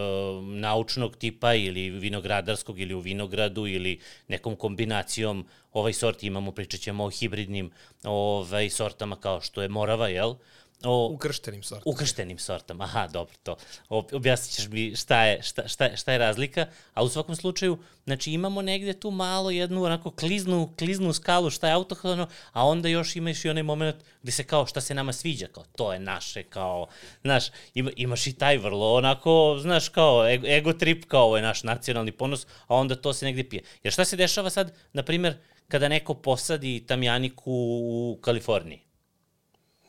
naučnog 0.44 1.16
tipa 1.16 1.54
ili 1.54 1.90
vinogradarskog 1.90 2.80
ili 2.80 2.94
u 2.94 3.00
vinogradu 3.00 3.68
ili 3.68 4.00
nekom 4.28 4.56
kombinacijom 4.56 5.46
ovaj 5.74 5.94
sorti 5.94 6.28
imamo, 6.28 6.52
pričat 6.52 6.80
ćemo 6.80 7.06
o 7.06 7.10
hibridnim 7.10 7.72
ovaj, 8.04 8.70
sortama 8.70 9.16
kao 9.16 9.42
što 9.42 9.62
je 9.62 9.70
Morava, 9.70 10.08
jel? 10.08 10.36
O, 10.84 11.08
ukrštenim 11.08 11.64
sortama. 11.64 11.94
Ukrštenim 11.94 12.40
sortama, 12.40 12.84
aha, 12.84 13.08
dobro, 13.08 13.34
to. 13.44 13.56
Objasnit 13.90 14.56
ćeš 14.56 14.68
mi 14.68 14.96
šta 14.96 15.24
je, 15.24 15.42
šta, 15.42 15.68
šta, 15.68 15.96
šta 15.96 16.12
je 16.12 16.18
razlika, 16.18 16.66
a 16.94 17.04
u 17.04 17.10
svakom 17.10 17.36
slučaju, 17.36 17.78
znači 18.04 18.32
imamo 18.32 18.62
negde 18.62 18.94
tu 18.94 19.12
malo 19.12 19.52
jednu 19.52 19.84
onako 19.84 20.12
kliznu, 20.12 20.74
kliznu 20.78 21.14
skalu 21.14 21.50
šta 21.50 21.68
je 21.68 21.74
autohtono, 21.74 22.28
a 22.52 22.68
onda 22.68 22.90
još 22.90 23.16
imaš 23.16 23.46
i 23.46 23.50
onaj 23.50 23.64
moment 23.64 23.96
gde 24.24 24.32
se 24.32 24.44
kao 24.44 24.66
šta 24.66 24.82
se 24.82 24.94
nama 24.94 25.14
sviđa, 25.14 25.48
kao 25.48 25.64
to 25.76 25.94
je 25.94 26.00
naše, 26.00 26.44
kao, 26.44 26.88
znaš, 27.22 27.46
ima, 27.74 27.92
imaš 27.96 28.28
i 28.28 28.34
taj 28.34 28.58
vrlo 28.58 28.94
onako, 28.94 29.58
znaš, 29.62 29.90
kao 29.90 30.30
ego, 30.30 30.48
ego 30.48 30.74
trip, 30.74 31.06
kao 31.06 31.24
ovo 31.24 31.38
je 31.38 31.44
naš 31.44 31.64
nacionalni 31.64 32.12
ponos, 32.12 32.48
a 32.68 32.76
onda 32.76 32.96
to 32.96 33.14
se 33.14 33.26
negde 33.26 33.44
pije. 33.44 33.64
Jer 33.84 33.94
šta 33.94 34.06
se 34.06 34.16
dešava 34.16 34.50
sad, 34.50 34.74
na 34.94 35.04
primer, 35.04 35.38
kada 35.68 35.88
neko 35.88 36.14
posadi 36.14 36.84
tamjaniku 36.88 37.52
u 37.52 38.20
Kaliforniji? 38.22 38.93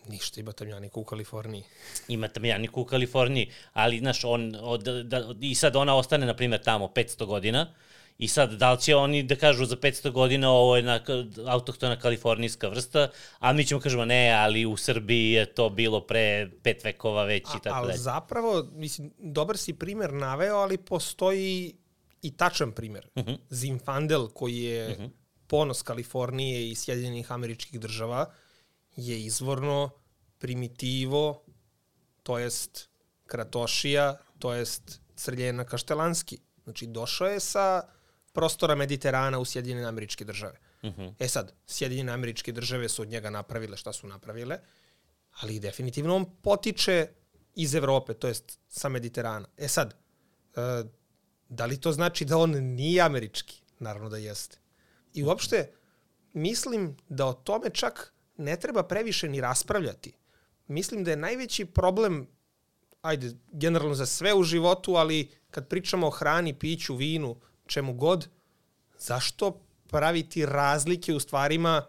Ništa, 0.09 0.41
ima 0.41 0.53
tamjaniku 0.53 1.01
u 1.01 1.05
Kaliforniji. 1.05 1.65
Ima 2.09 2.29
tamjaniku 2.29 2.81
u 2.81 2.85
Kaliforniji, 2.85 3.51
ali, 3.73 3.99
znaš, 3.99 4.25
on, 4.25 4.57
od, 4.61 4.83
da, 4.83 5.35
i 5.41 5.55
sad 5.55 5.77
ona 5.77 5.97
ostane, 5.97 6.27
na 6.27 6.37
primjer, 6.37 6.63
tamo 6.63 6.87
500 6.87 7.27
godina 7.27 7.75
I 8.19 8.29
sad, 8.29 8.53
da 8.53 8.73
li 8.73 8.81
će 8.81 8.97
oni 8.97 9.23
da 9.23 9.37
kažu 9.37 9.65
za 9.65 9.77
500 9.77 10.11
godina 10.11 10.51
ovo 10.51 10.77
je 10.77 10.83
na, 10.83 11.01
autohtona 11.47 11.99
kalifornijska 11.99 12.69
vrsta, 12.69 13.11
a 13.39 13.53
mi 13.53 13.65
ćemo 13.65 13.81
kažemo 13.81 14.05
ne, 14.05 14.31
ali 14.31 14.67
u 14.67 14.77
Srbiji 14.77 15.31
je 15.31 15.47
to 15.47 15.71
bilo 15.71 16.01
pre 16.01 16.51
pet 16.63 16.85
vekova 16.85 17.25
već 17.25 17.43
i 17.43 17.63
tako 17.63 17.81
dalje. 17.81 17.93
Ali 17.93 17.99
zapravo, 17.99 18.67
mislim, 18.73 19.11
dobar 19.19 19.57
si 19.57 19.73
primer 19.73 20.13
naveo, 20.13 20.57
ali 20.57 20.79
postoji 20.79 21.75
i 22.23 22.37
tačan 22.37 22.73
primer. 22.73 23.07
Uh 23.15 23.23
mhm. 23.23 23.31
-huh. 23.31 23.39
Zimfandel, 23.51 24.29
koji 24.29 24.59
je 24.59 24.87
uh 24.87 24.93
mhm. 24.93 25.03
-huh. 25.03 25.11
ponos 25.47 25.83
Kalifornije 25.83 26.71
i 26.71 26.75
Sjedinjenih 26.75 27.33
američkih 27.33 27.81
država, 27.81 28.33
je 28.97 29.25
izvorno 29.25 29.91
primitivo, 30.39 31.45
to 32.23 32.39
jest 32.39 32.89
kratošija, 33.27 34.17
to 34.39 34.53
jest 34.53 35.01
crljena 35.17 35.65
kaštelanski. 35.65 36.39
Znači, 36.65 36.87
došao 36.87 37.29
je 37.29 37.41
sa 37.41 37.83
prostora 38.33 38.75
Mediterana 38.75 39.39
u 39.39 39.45
Sjedinjene 39.45 39.87
američke 39.87 40.25
države. 40.25 40.59
Uh 40.83 40.91
mhm. 40.91 41.03
-huh. 41.03 41.15
E 41.19 41.29
sad, 41.29 41.53
Sjedinjene 41.67 42.13
američke 42.13 42.53
države 42.53 42.89
su 42.89 43.03
od 43.03 43.09
njega 43.09 43.31
napravile 43.31 43.77
šta 43.77 43.93
su 43.93 44.07
napravile, 44.07 44.59
ali 45.31 45.61
definitivno 45.61 46.17
on 46.17 46.25
potiče 46.43 47.09
iz 47.55 47.75
Evrope, 47.75 48.15
to 48.15 48.29
jest 48.29 48.59
sa 48.69 48.89
Mediterana. 48.89 49.49
E 49.57 49.69
sad, 49.69 49.95
e, 50.57 50.85
da 51.49 51.67
li 51.67 51.81
to 51.81 51.93
znači 51.93 52.25
da 52.25 52.39
on 52.39 52.51
nije 52.51 53.03
američki? 53.03 53.63
Naravno 53.79 54.09
da 54.09 54.17
jeste. 54.17 54.59
I 55.15 55.25
uopšte, 55.25 55.73
mislim 56.33 56.97
da 57.09 57.27
o 57.27 57.33
tome 57.33 57.71
čak 57.71 58.14
ne 58.37 58.57
treba 58.57 58.83
previše 58.83 59.29
ni 59.29 59.41
raspravljati. 59.41 60.13
Mislim 60.67 61.05
da 61.05 61.11
je 61.11 61.17
najveći 61.17 61.65
problem, 61.65 62.27
ajde, 63.03 63.33
generalno 63.53 63.95
za 63.95 64.07
sve 64.07 64.35
u 64.35 64.43
životu, 64.43 64.95
ali 64.95 65.31
kad 65.51 65.69
pričamo 65.69 66.07
o 66.07 66.11
hrani, 66.11 66.55
piću, 66.59 66.97
vinu, 66.97 67.37
čemu 67.67 67.95
god, 67.95 68.29
zašto 68.99 69.61
praviti 69.87 70.47
razlike 70.47 71.15
u 71.15 71.21
stvarima 71.21 71.85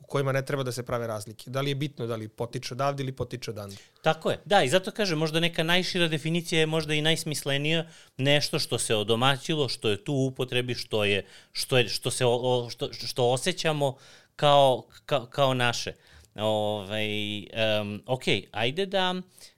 u 0.00 0.06
kojima 0.06 0.32
ne 0.32 0.44
treba 0.44 0.62
da 0.62 0.72
se 0.72 0.82
prave 0.82 1.06
razlike. 1.06 1.50
Da 1.50 1.60
li 1.60 1.70
je 1.70 1.74
bitno 1.74 2.06
da 2.06 2.16
li 2.16 2.28
potiče 2.28 2.74
odavde 2.74 3.02
ili 3.02 3.12
potiče 3.12 3.50
odande. 3.50 3.76
Tako 4.02 4.30
je. 4.30 4.40
Da, 4.44 4.62
i 4.62 4.68
zato 4.68 4.90
kažem, 4.90 5.18
možda 5.18 5.40
neka 5.40 5.62
najšira 5.62 6.08
definicija 6.08 6.60
je 6.60 6.66
možda 6.66 6.94
i 6.94 7.02
najsmislenija 7.02 7.86
nešto 8.16 8.58
što 8.58 8.78
se 8.78 8.96
odomaćilo, 8.96 9.68
što 9.68 9.88
je 9.88 10.04
tu 10.04 10.12
u 10.12 10.26
upotrebi, 10.26 10.74
što 10.74 11.04
je 11.04 11.26
što 11.52 11.78
je 11.78 11.88
što 11.88 12.10
se 12.10 12.24
o, 12.26 12.68
što 12.70 12.92
što 12.92 13.30
osjećamo 13.30 13.96
kao 14.38 14.82
kao, 15.06 15.26
kao 15.26 15.54
naše. 15.54 15.92
Ovaj 16.34 17.38
um, 17.38 18.02
ok, 18.06 18.22
ajde 18.52 18.86
da 18.86 19.14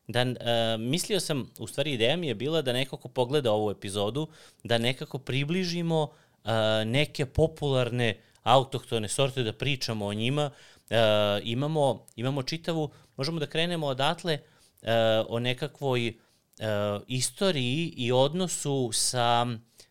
da 0.09 0.23
uh, 0.23 0.81
mislio 0.81 1.21
sam, 1.21 1.51
u 1.59 1.67
stvari 1.67 1.93
ideja 1.93 2.17
mi 2.17 2.27
je 2.27 2.35
bila 2.35 2.63
da 2.63 2.73
nekako 2.73 3.09
pogleda 3.09 3.53
ovu 3.53 3.71
epizodu, 3.71 4.29
da 4.65 4.79
nekako 4.79 5.19
približimo 5.19 6.03
uh, 6.03 6.51
neke 6.87 7.27
popularne 7.27 8.19
autohtone 8.43 9.09
sorte, 9.09 9.43
da 9.43 9.53
pričamo 9.53 10.07
o 10.07 10.15
njima. 10.15 10.51
Uh, 10.91 10.97
imamo, 11.43 12.07
imamo 12.17 12.43
čitavu, 12.43 12.91
možemo 13.17 13.41
da 13.41 13.47
krenemo 13.47 13.87
odatle 13.87 14.39
uh, 14.83 14.89
o 15.29 15.39
nekakvoj 15.39 16.09
uh, 16.09 17.03
istoriji 17.07 17.95
i 17.97 18.13
odnosu 18.13 18.91
sa, 18.93 19.47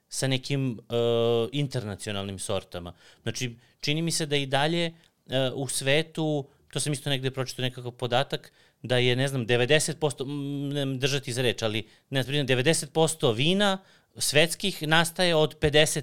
sa 0.09 0.27
nekim 0.27 0.71
uh, 0.71 1.49
internacionalnim 1.51 2.39
sortama. 2.39 2.93
Znači, 3.23 3.55
čini 3.81 4.01
mi 4.01 4.11
se 4.11 4.25
da 4.25 4.35
i 4.35 4.45
dalje 4.45 4.91
uh, 5.25 5.33
u 5.53 5.67
svetu, 5.67 6.47
to 6.71 6.79
sam 6.79 6.93
isto 6.93 7.09
negde 7.09 7.31
pročito 7.31 7.61
nekakav 7.61 7.91
podatak, 7.91 8.51
da 8.81 8.97
je, 8.97 9.15
ne 9.15 9.27
znam, 9.27 9.47
90%, 9.47 10.25
ne 10.73 10.97
držati 10.97 11.33
za 11.33 11.41
reč, 11.41 11.61
ali 11.61 11.87
ne 12.09 12.23
znam, 12.23 12.35
90% 12.35 13.35
vina 13.35 13.77
svetskih 14.17 14.87
nastaje 14.87 15.35
od 15.35 15.59
50 15.59 16.01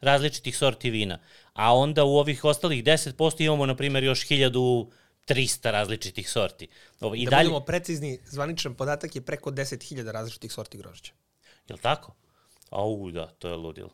različitih 0.00 0.56
sorti 0.56 0.90
vina. 0.90 1.18
A 1.52 1.74
onda 1.74 2.04
u 2.04 2.16
ovih 2.16 2.44
ostalih 2.44 2.84
10% 2.84 3.44
imamo, 3.44 3.66
na 3.66 3.76
primjer, 3.76 4.04
još 4.04 4.28
1300 4.28 5.70
različitih 5.70 6.30
sorti. 6.30 6.68
Ovo, 7.00 7.14
i 7.14 7.24
da 7.24 7.30
dalje... 7.30 7.44
budemo 7.48 7.64
precizni, 7.64 8.18
zvaničan 8.26 8.74
podatak 8.74 9.16
je 9.16 9.22
preko 9.22 9.50
10.000 9.50 10.12
različitih 10.12 10.52
sorti 10.52 10.78
grožđa. 10.78 11.12
Je 11.68 11.74
li 11.74 11.80
tako? 11.80 12.14
Au, 12.70 13.10
da, 13.10 13.26
to 13.26 13.48
je 13.48 13.56
ludilo. 13.56 13.90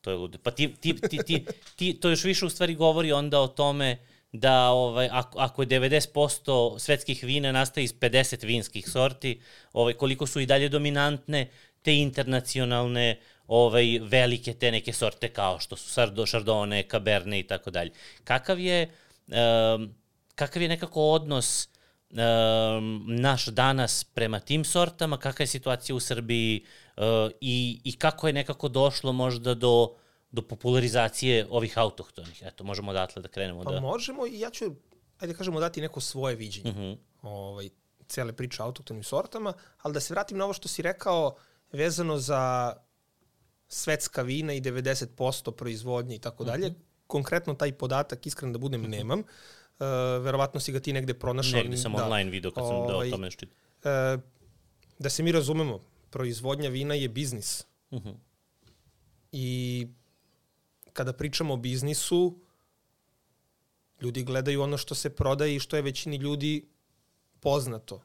To 0.00 0.10
je 0.10 0.16
ludilo. 0.16 0.42
Pa 0.42 0.50
ti, 0.50 0.74
ti, 0.80 1.00
ti, 1.00 1.18
ti, 1.26 1.44
ti, 1.76 1.94
to 2.00 2.10
još 2.10 2.24
više 2.24 2.46
u 2.46 2.50
stvari 2.50 2.74
govori 2.74 3.12
onda 3.12 3.40
o 3.40 3.48
tome 3.48 3.98
da 4.32 4.68
ovaj, 4.68 5.08
ako, 5.12 5.38
ako 5.38 5.62
je 5.62 5.68
90% 5.68 6.78
svetskih 6.78 7.24
vina 7.24 7.52
nastaje 7.52 7.84
iz 7.84 7.94
50 7.94 8.46
vinskih 8.46 8.88
sorti, 8.88 9.40
ovaj, 9.72 9.94
koliko 9.94 10.26
su 10.26 10.40
i 10.40 10.46
dalje 10.46 10.68
dominantne 10.68 11.48
te 11.82 11.96
internacionalne 11.96 13.20
ovaj, 13.46 13.98
velike 14.02 14.54
te 14.54 14.70
neke 14.70 14.92
sorte 14.92 15.28
kao 15.28 15.58
što 15.58 15.76
su 15.76 15.90
Sardo, 15.90 16.22
Chardonnay, 16.22 16.90
Cabernet 16.90 17.44
i 17.44 17.48
tako 17.48 17.70
dalje. 17.70 17.90
Kakav 18.24 18.60
je, 18.60 18.90
um, 19.26 19.94
kakav 20.34 20.62
je 20.62 20.68
nekako 20.68 21.02
odnos 21.02 21.68
um, 22.10 23.04
naš 23.08 23.46
danas 23.46 24.04
prema 24.04 24.40
tim 24.40 24.64
sortama, 24.64 25.16
kakva 25.16 25.42
je 25.42 25.46
situacija 25.46 25.96
u 25.96 26.00
Srbiji 26.00 26.62
uh, 26.62 26.83
i, 27.40 27.80
i 27.84 27.92
kako 27.92 28.26
je 28.26 28.32
nekako 28.32 28.68
došlo 28.68 29.12
možda 29.12 29.54
do 29.54 29.94
do 30.34 30.42
popularizacije 30.42 31.46
ovih 31.50 31.78
autohtonih. 31.78 32.42
Eto, 32.42 32.64
možemo 32.64 32.90
odatle 32.90 33.22
da 33.22 33.28
krenemo. 33.28 33.64
Pa 33.64 33.72
da... 33.72 33.80
možemo 33.80 34.26
i 34.26 34.40
ja 34.40 34.50
ću, 34.50 34.64
ajde 35.18 35.34
kažemo, 35.34 35.60
dati 35.60 35.80
neko 35.80 36.00
svoje 36.00 36.36
viđenje 36.36 36.70
uh 36.70 36.76
mhm. 36.76 36.84
-huh. 36.84 36.96
ovaj, 37.22 37.68
cele 38.08 38.32
priče 38.32 38.62
o 38.62 38.66
autohtonim 38.66 39.02
sortama, 39.02 39.52
ali 39.82 39.94
da 39.94 40.00
se 40.00 40.14
vratim 40.14 40.38
na 40.38 40.44
ovo 40.44 40.52
što 40.52 40.68
si 40.68 40.82
rekao 40.82 41.36
vezano 41.72 42.18
za 42.18 42.72
svetska 43.68 44.22
vina 44.22 44.52
i 44.52 44.60
90% 44.60 45.50
proizvodnje 45.50 46.16
i 46.16 46.18
tako 46.18 46.44
dalje. 46.44 46.66
Mhm. 46.66 46.78
Konkretno 47.06 47.54
taj 47.54 47.72
podatak, 47.72 48.26
iskren 48.26 48.52
da 48.52 48.58
budem, 48.58 48.80
mhm. 48.80 48.90
nemam. 48.90 49.18
Uh, 49.18 49.86
verovatno 50.22 50.60
si 50.60 50.72
ga 50.72 50.80
ti 50.80 50.92
negde 50.92 51.14
pronašao. 51.14 51.60
Negde 51.60 51.76
sam 51.76 51.92
da, 51.92 52.04
online 52.04 52.30
video 52.30 52.50
kad 52.50 52.64
sam 52.64 52.76
ovaj, 52.76 52.88
da 52.88 52.96
o 52.96 53.10
tome 53.10 53.24
nešto 53.24 53.46
uh, 53.46 54.20
Da 54.98 55.10
se 55.10 55.22
mi 55.22 55.32
razumemo, 55.32 55.80
proizvodnja 56.14 56.68
vina 56.70 56.94
je 56.94 57.08
biznis. 57.08 57.64
Uh 57.90 58.02
-huh. 58.02 58.14
I 59.32 59.86
kada 60.92 61.12
pričamo 61.12 61.54
o 61.54 61.56
biznisu, 61.56 62.38
ljudi 64.00 64.22
gledaju 64.22 64.62
ono 64.62 64.78
što 64.78 64.94
se 64.94 65.10
prodaje 65.10 65.56
i 65.56 65.60
što 65.60 65.76
je 65.76 65.82
većini 65.82 66.16
ljudi 66.16 66.68
poznato, 67.40 68.02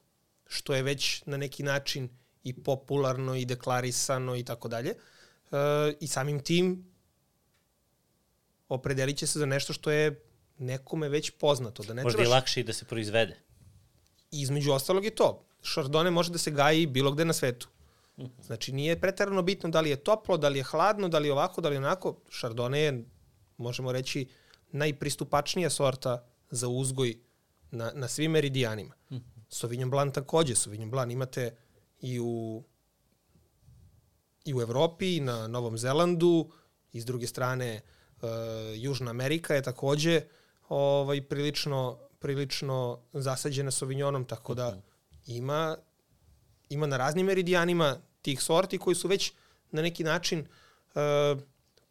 što 0.47 0.73
je 0.75 0.83
već 0.83 1.23
na 1.25 1.37
neki 1.37 1.63
način 1.63 2.09
i 2.43 2.53
popularno 2.53 3.35
i 3.35 3.45
deklarisano 3.45 4.35
i 4.35 4.43
tako 4.43 4.67
dalje. 4.67 4.89
E, 4.89 5.57
I 5.99 6.07
samim 6.07 6.43
tim 6.43 6.85
opredelit 8.69 9.17
će 9.17 9.27
se 9.27 9.39
za 9.39 9.45
nešto 9.45 9.73
što 9.73 9.91
je 9.91 10.21
nekome 10.57 11.09
već 11.09 11.29
poznato. 11.29 11.83
Da 11.83 11.93
ne 11.93 12.03
Možda 12.03 12.17
trebaš... 12.17 12.29
i 12.29 12.33
lakše 12.33 12.59
i 12.59 12.63
da 12.63 12.73
se 12.73 12.85
proizvede. 12.85 13.37
Između 14.31 14.71
ostalog 14.71 15.05
je 15.05 15.15
to. 15.15 15.45
Chardonnay 15.63 16.09
može 16.09 16.31
da 16.31 16.37
se 16.37 16.51
gaji 16.51 16.87
bilo 16.87 17.11
gde 17.11 17.25
na 17.25 17.33
svetu. 17.33 17.69
Znači, 18.41 18.71
nije 18.71 19.01
pretarano 19.01 19.41
bitno 19.41 19.69
da 19.69 19.81
li 19.81 19.89
je 19.89 20.03
toplo, 20.03 20.37
da 20.37 20.49
li 20.49 20.59
je 20.59 20.63
hladno, 20.63 21.07
da 21.07 21.19
li 21.19 21.27
je 21.27 21.31
ovako, 21.31 21.61
da 21.61 21.69
li 21.69 21.75
je 21.75 21.79
onako. 21.79 22.21
Chardonnay 22.29 22.75
je, 22.75 23.05
možemo 23.57 23.91
reći, 23.91 24.27
najpristupačnija 24.71 25.69
sorta 25.69 26.25
za 26.49 26.67
uzgoj 26.67 27.19
na, 27.71 27.91
na 27.95 28.07
svim 28.07 28.31
meridijanima. 28.31 28.93
Sauvignon 29.49 29.89
Blanc 29.89 30.13
takođe. 30.13 30.55
Sauvignon 30.55 30.91
Blanc 30.91 31.13
imate 31.13 31.55
i 32.01 32.19
u, 32.19 32.63
i 34.45 34.53
u 34.53 34.61
Evropi, 34.61 35.15
i 35.15 35.19
na 35.19 35.47
Novom 35.47 35.77
Zelandu, 35.77 36.51
i 36.93 37.01
s 37.01 37.05
druge 37.05 37.27
strane 37.27 37.81
uh, 38.21 38.29
Južna 38.75 39.11
Amerika 39.11 39.55
je 39.55 39.61
takođe 39.61 40.21
ovaj, 40.69 41.21
prilično, 41.21 41.99
prilično 42.19 42.99
zasađena 43.13 43.71
Sauvignonom, 43.71 44.25
tako 44.25 44.53
da 44.53 44.69
mhm. 44.69 44.79
ima, 45.25 45.77
ima 46.69 46.87
na 46.87 46.97
raznim 46.97 47.25
meridijanima 47.25 47.97
tih 48.21 48.41
sorti 48.41 48.77
koji 48.77 48.95
su 48.95 49.07
već 49.07 49.33
na 49.71 49.81
neki 49.81 50.03
način 50.03 50.39
uh, 50.39 51.41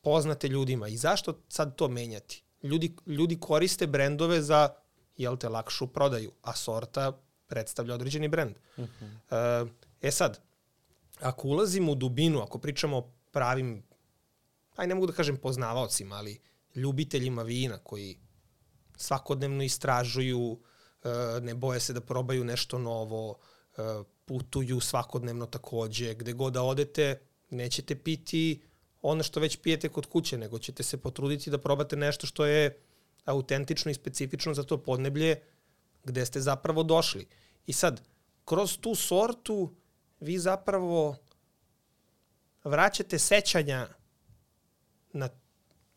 poznate 0.00 0.48
ljudima. 0.48 0.88
I 0.88 0.96
zašto 0.96 1.40
sad 1.48 1.76
to 1.76 1.88
menjati? 1.88 2.42
Ljudi, 2.62 2.96
ljudi 3.06 3.40
koriste 3.40 3.86
brendove 3.86 4.42
za, 4.42 4.68
jel 5.16 5.36
te, 5.36 5.48
lakšu 5.48 5.86
prodaju, 5.86 6.32
a 6.42 6.54
sorta 6.54 7.12
predstavlja 7.46 7.94
određeni 7.94 8.28
brend. 8.28 8.56
Uh 8.76 8.84
-huh. 8.84 9.62
uh, 9.62 9.70
e 10.00 10.10
sad, 10.10 10.40
ako 11.20 11.48
ulazimo 11.48 11.92
u 11.92 11.94
dubinu, 11.94 12.42
ako 12.42 12.58
pričamo 12.58 12.96
o 12.96 13.10
pravim, 13.30 13.82
aj 14.76 14.86
ne 14.86 14.94
mogu 14.94 15.06
da 15.06 15.12
kažem 15.12 15.36
poznavaocima, 15.36 16.16
ali 16.16 16.40
ljubiteljima 16.74 17.42
vina 17.42 17.78
koji 17.78 18.18
svakodnevno 18.96 19.62
istražuju, 19.62 20.40
uh, 20.40 20.60
ne 21.42 21.54
boje 21.54 21.80
se 21.80 21.92
da 21.92 22.00
probaju 22.00 22.44
nešto 22.44 22.78
novo, 22.78 23.30
uh, 23.30 24.06
putuju 24.28 24.80
svakodnevno 24.80 25.46
takođe, 25.46 26.14
gde 26.14 26.32
god 26.32 26.52
da 26.52 26.62
odete, 26.62 27.20
nećete 27.50 27.96
piti 27.96 28.60
ono 29.02 29.22
što 29.22 29.40
već 29.40 29.56
pijete 29.56 29.88
kod 29.88 30.06
kuće, 30.06 30.38
nego 30.38 30.58
ćete 30.58 30.82
se 30.82 30.96
potruditi 30.96 31.50
da 31.50 31.58
probate 31.58 31.96
nešto 31.96 32.26
što 32.26 32.46
je 32.46 32.78
autentično 33.24 33.90
i 33.90 33.94
specifično 33.94 34.54
za 34.54 34.62
to 34.62 34.78
podneblje 34.78 35.40
gde 36.04 36.26
ste 36.26 36.40
zapravo 36.40 36.82
došli. 36.82 37.26
I 37.66 37.72
sad, 37.72 38.02
kroz 38.44 38.78
tu 38.80 38.94
sortu 38.94 39.74
vi 40.20 40.38
zapravo 40.38 41.16
vraćate 42.64 43.18
sećanja 43.18 43.88
na 45.12 45.28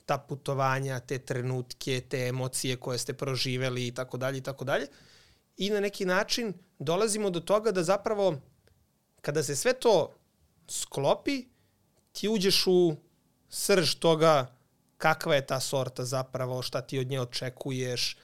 ta 0.06 0.18
putovanja, 0.18 1.00
te 1.00 1.20
trenutke, 1.20 2.02
te 2.10 2.28
emocije 2.28 2.76
koje 2.76 2.98
ste 2.98 3.14
proživeli 3.14 3.88
i 3.88 3.94
tako 3.94 4.18
dalje 4.18 4.38
i 4.38 4.42
tako 4.42 4.66
dalje. 4.66 4.88
I 5.58 5.70
na 5.70 5.80
neki 5.80 6.06
način 6.06 6.54
dolazimo 6.82 7.30
do 7.30 7.40
toga 7.40 7.72
da 7.72 7.84
zapravo 7.84 8.36
kada 9.22 9.44
se 9.44 9.56
sve 9.56 9.74
to 9.74 10.14
sklopi, 10.68 11.46
ti 12.12 12.30
uđeš 12.30 12.68
u 12.68 12.96
srž 13.50 13.96
toga 13.96 14.56
kakva 14.98 15.36
je 15.36 15.46
ta 15.46 15.60
sorta 15.60 16.06
zapravo, 16.06 16.62
šta 16.62 16.82
ti 16.82 17.00
od 17.00 17.08
nje 17.08 17.22
očekuješ, 17.22 18.18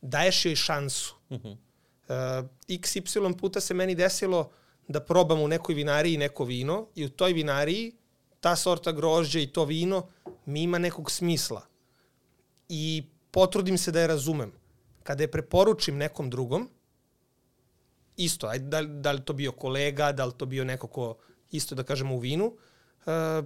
daješ 0.00 0.44
joj 0.44 0.56
šansu. 0.56 1.14
Uh 1.28 1.40
-huh. 1.40 1.52
uh, 1.52 2.48
XY 2.68 3.38
puta 3.38 3.60
se 3.60 3.74
meni 3.74 3.94
desilo 3.94 4.50
da 4.88 5.00
probam 5.00 5.40
u 5.40 5.48
nekoj 5.48 5.74
vinariji 5.74 6.16
neko 6.16 6.44
vino 6.44 6.86
i 6.94 7.04
u 7.04 7.10
toj 7.10 7.32
vinariji 7.32 7.92
ta 8.40 8.56
sorta 8.56 8.92
grožđa 8.92 9.40
i 9.40 9.46
to 9.46 9.64
vino 9.64 10.08
mi 10.46 10.62
ima 10.62 10.78
nekog 10.78 11.10
smisla. 11.10 11.62
I 12.68 13.04
potrudim 13.30 13.78
se 13.78 13.92
da 13.92 14.00
je 14.00 14.06
razumem. 14.06 14.52
Kada 15.02 15.22
je 15.22 15.30
preporučim 15.30 15.96
nekom 15.96 16.30
drugom, 16.30 16.70
isto, 18.16 18.46
ajde, 18.46 18.64
da, 18.64 18.82
da 18.82 19.12
li 19.12 19.20
to 19.24 19.32
bio 19.32 19.52
kolega, 19.52 20.12
da 20.12 20.24
li 20.24 20.32
to 20.36 20.46
bio 20.46 20.64
neko 20.64 20.86
ko 20.86 21.16
isto 21.50 21.74
da 21.74 21.82
kažemo 21.82 22.14
u 22.14 22.18
vinu, 22.18 22.46
uh, 22.46 23.44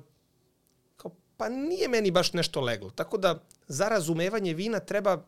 kao, 0.96 1.10
pa 1.36 1.48
nije 1.48 1.88
meni 1.88 2.10
baš 2.10 2.32
nešto 2.32 2.60
leglo. 2.60 2.90
Tako 2.90 3.18
da 3.18 3.42
za 3.68 3.88
razumevanje 3.88 4.54
vina 4.54 4.80
treba, 4.80 5.24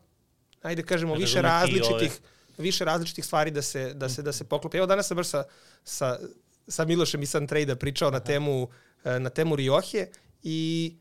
ajde 0.61 0.83
kažemo, 0.83 1.15
više 1.15 1.41
različitih, 1.41 2.19
više 2.57 2.85
različitih 2.85 3.25
stvari 3.25 3.51
da 3.51 3.61
se, 3.61 3.93
da 3.93 4.09
se, 4.09 4.21
da 4.21 4.31
se 4.31 4.43
poklopi. 4.43 4.77
Evo 4.77 4.85
danas 4.85 5.07
sam 5.07 5.17
baš 5.17 5.27
sa, 5.27 5.43
sa, 5.83 6.19
sa 6.67 6.85
Milošem 6.85 7.23
i 7.23 7.25
San 7.25 7.47
Trejda 7.47 7.75
pričao 7.75 8.11
na 8.11 8.19
temu, 8.19 8.67
e, 9.03 9.19
na 9.19 9.29
temu 9.29 9.55
Rioje 9.55 10.11
i 10.43 10.93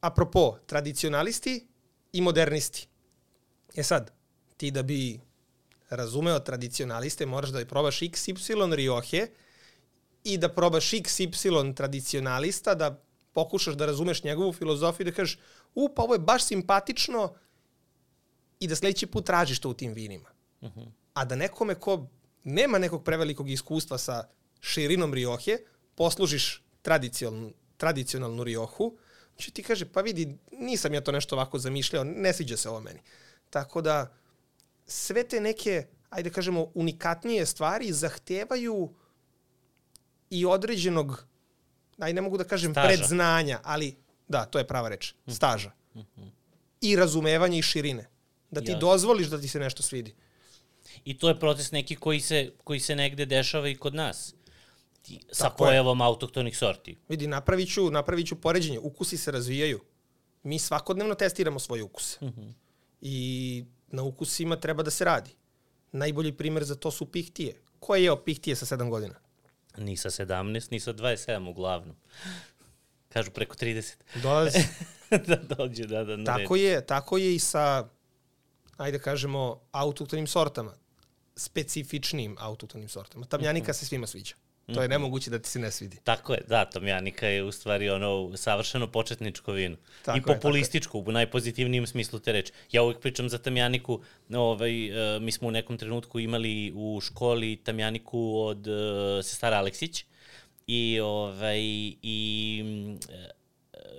apropo, 0.00 0.58
tradicionalisti 0.66 1.66
i 2.12 2.20
modernisti. 2.20 2.88
E 3.74 3.82
sad, 3.82 4.10
ti 4.56 4.70
da 4.70 4.82
bi 4.82 5.20
razumeo 5.90 6.38
tradicionaliste, 6.38 7.26
moraš 7.26 7.50
da 7.50 7.64
probaš 7.66 8.00
XY 8.00 8.74
Rioje 8.74 9.30
i 10.24 10.38
da 10.38 10.48
probaš 10.48 10.90
XY 10.90 11.74
tradicionalista, 11.74 12.74
da 12.74 13.02
pokušaš 13.32 13.74
da 13.74 13.86
razumeš 13.86 14.24
njegovu 14.24 14.52
filozofiju 14.52 15.06
i 15.06 15.10
da 15.10 15.16
kažeš, 15.16 15.38
u, 15.74 15.88
pa 15.96 16.02
ovo 16.02 16.14
je 16.14 16.18
baš 16.18 16.44
simpatično 16.44 17.34
i 18.60 18.66
da 18.66 18.76
sledeći 18.76 19.06
put 19.06 19.26
tražiš 19.26 19.60
to 19.60 19.70
u 19.70 19.74
tim 19.74 19.92
vinima. 19.92 20.28
Uh 20.60 20.70
-huh. 20.70 20.88
A 21.14 21.24
da 21.24 21.36
nekome 21.36 21.74
ko 21.74 22.06
nema 22.44 22.78
nekog 22.78 23.04
prevelikog 23.04 23.50
iskustva 23.50 23.98
sa 23.98 24.24
širinom 24.60 25.14
Rioje, 25.14 25.64
poslužiš 25.94 26.62
tradicionalnu, 26.82 27.52
tradicionalnu 27.76 28.44
Riohu, 28.44 28.96
će 29.36 29.50
ti 29.50 29.62
kaže, 29.62 29.86
pa 29.86 30.00
vidi, 30.00 30.38
nisam 30.52 30.94
ja 30.94 31.00
to 31.00 31.12
nešto 31.12 31.36
ovako 31.36 31.58
zamišljao, 31.58 32.04
ne 32.04 32.32
sviđa 32.32 32.56
se 32.56 32.68
ovo 32.68 32.80
meni. 32.80 33.00
Tako 33.50 33.80
da, 33.82 34.14
sve 34.88 35.28
te 35.28 35.40
neke, 35.40 35.86
ajde 36.10 36.30
kažemo, 36.30 36.66
unikatnije 36.74 37.46
stvari 37.46 37.92
zahtevaju 37.92 38.94
i 40.30 40.46
određenog, 40.46 41.26
ajde 41.98 42.14
ne 42.14 42.22
mogu 42.22 42.38
da 42.38 42.44
kažem 42.44 42.72
staža. 42.72 42.88
predznanja, 42.88 43.60
ali 43.64 43.96
da, 44.28 44.44
to 44.44 44.58
je 44.58 44.66
prava 44.66 44.88
reč, 44.88 45.14
hm. 45.24 45.30
staža. 45.30 45.72
Mm 45.94 46.00
-hmm. 46.00 46.30
I 46.80 46.96
razumevanje 46.96 47.58
i 47.58 47.62
širine. 47.62 48.08
Da 48.50 48.60
ti 48.60 48.70
ja. 48.70 48.78
dozvoliš 48.78 49.26
da 49.26 49.40
ti 49.40 49.48
se 49.48 49.58
nešto 49.58 49.82
svidi. 49.82 50.14
I 51.04 51.18
to 51.18 51.28
je 51.28 51.40
proces 51.40 51.70
neki 51.70 51.96
koji 51.96 52.20
se, 52.20 52.52
koji 52.64 52.80
se 52.80 52.96
negde 52.96 53.26
dešava 53.26 53.68
i 53.68 53.74
kod 53.74 53.94
nas 53.94 54.34
ti, 55.02 55.20
sa 55.32 55.44
Tako 55.44 55.56
pojavom 55.56 55.98
je. 55.98 56.04
autoktonih 56.04 56.58
sorti. 56.58 56.96
Vidi, 57.08 57.26
napravit 57.26 57.74
ću, 57.74 57.90
napravit 57.90 58.26
ću 58.26 58.40
poređenje. 58.40 58.78
Ukusi 58.78 59.16
se 59.16 59.30
razvijaju. 59.30 59.80
Mi 60.42 60.58
svakodnevno 60.58 61.14
testiramo 61.14 61.58
svoje 61.58 61.82
ukuse. 61.82 62.18
Mhm. 62.24 62.40
-huh. 62.40 62.52
I 63.00 63.64
na 63.88 64.02
ukusima 64.02 64.56
treba 64.56 64.82
da 64.82 64.90
se 64.90 65.04
radi. 65.04 65.30
Najbolji 65.92 66.32
primer 66.32 66.64
za 66.64 66.74
to 66.74 66.90
su 66.90 67.06
pihtije. 67.06 67.60
Ko 67.80 67.96
je 67.96 68.04
jeo 68.04 68.16
pihtije 68.16 68.56
sa 68.56 68.76
7 68.76 68.90
godina? 68.90 69.14
Ni 69.76 69.96
sa 69.96 70.10
17, 70.10 70.72
ni 70.72 70.80
sa 70.80 70.92
27 70.92 71.50
uglavnom. 71.50 71.96
Kažu 73.08 73.30
preko 73.30 73.56
30. 73.56 73.94
Dolazi. 74.22 74.58
da 75.28 75.36
dođe, 75.36 75.86
da, 75.86 76.04
da. 76.04 76.24
Tako 76.24 76.56
je, 76.56 76.86
tako 76.86 77.18
je 77.18 77.34
i 77.34 77.38
sa, 77.38 77.88
ajde 78.76 78.98
kažemo, 78.98 79.60
autoktonim 79.72 80.26
sortama. 80.26 80.74
Specifičnim 81.36 82.36
autoktonim 82.38 82.88
sortama. 82.88 83.26
Tamljanika 83.26 83.70
uh 83.70 83.76
-huh. 83.76 83.78
se 83.78 83.86
svima 83.86 84.06
sviđa. 84.06 84.34
To 84.74 84.82
je 84.82 84.88
mhm. 84.88 84.90
nemoguće 84.90 85.30
da 85.30 85.38
ti 85.38 85.48
se 85.48 85.58
ne 85.58 85.70
svidi. 85.70 85.96
Tako 86.04 86.32
je, 86.32 86.40
da, 86.48 86.64
Tomjanika 86.64 87.26
je 87.26 87.42
u 87.42 87.52
stvari 87.52 87.90
ono 87.90 88.36
savršeno 88.36 88.86
početničko 88.86 89.52
vino. 89.52 89.76
Tako 90.04 90.18
I 90.18 90.22
populističko, 90.22 90.98
u 90.98 91.12
najpozitivnijem 91.12 91.86
smislu 91.86 92.18
te 92.18 92.32
reči. 92.32 92.52
Ja 92.72 92.82
uvek 92.82 92.98
pričam 93.00 93.28
za 93.28 93.38
Tamjaniku, 93.38 94.00
ovaj, 94.34 94.90
uh, 94.90 95.22
mi 95.22 95.32
smo 95.32 95.48
u 95.48 95.50
nekom 95.50 95.78
trenutku 95.78 96.20
imali 96.20 96.72
u 96.74 97.00
školi 97.00 97.56
Tamjaniku 97.56 98.36
od 98.36 98.66
uh, 98.66 98.74
sestara 99.24 99.56
Aleksić 99.56 100.04
i, 100.66 101.00
ovaj, 101.00 101.60
i 102.02 102.64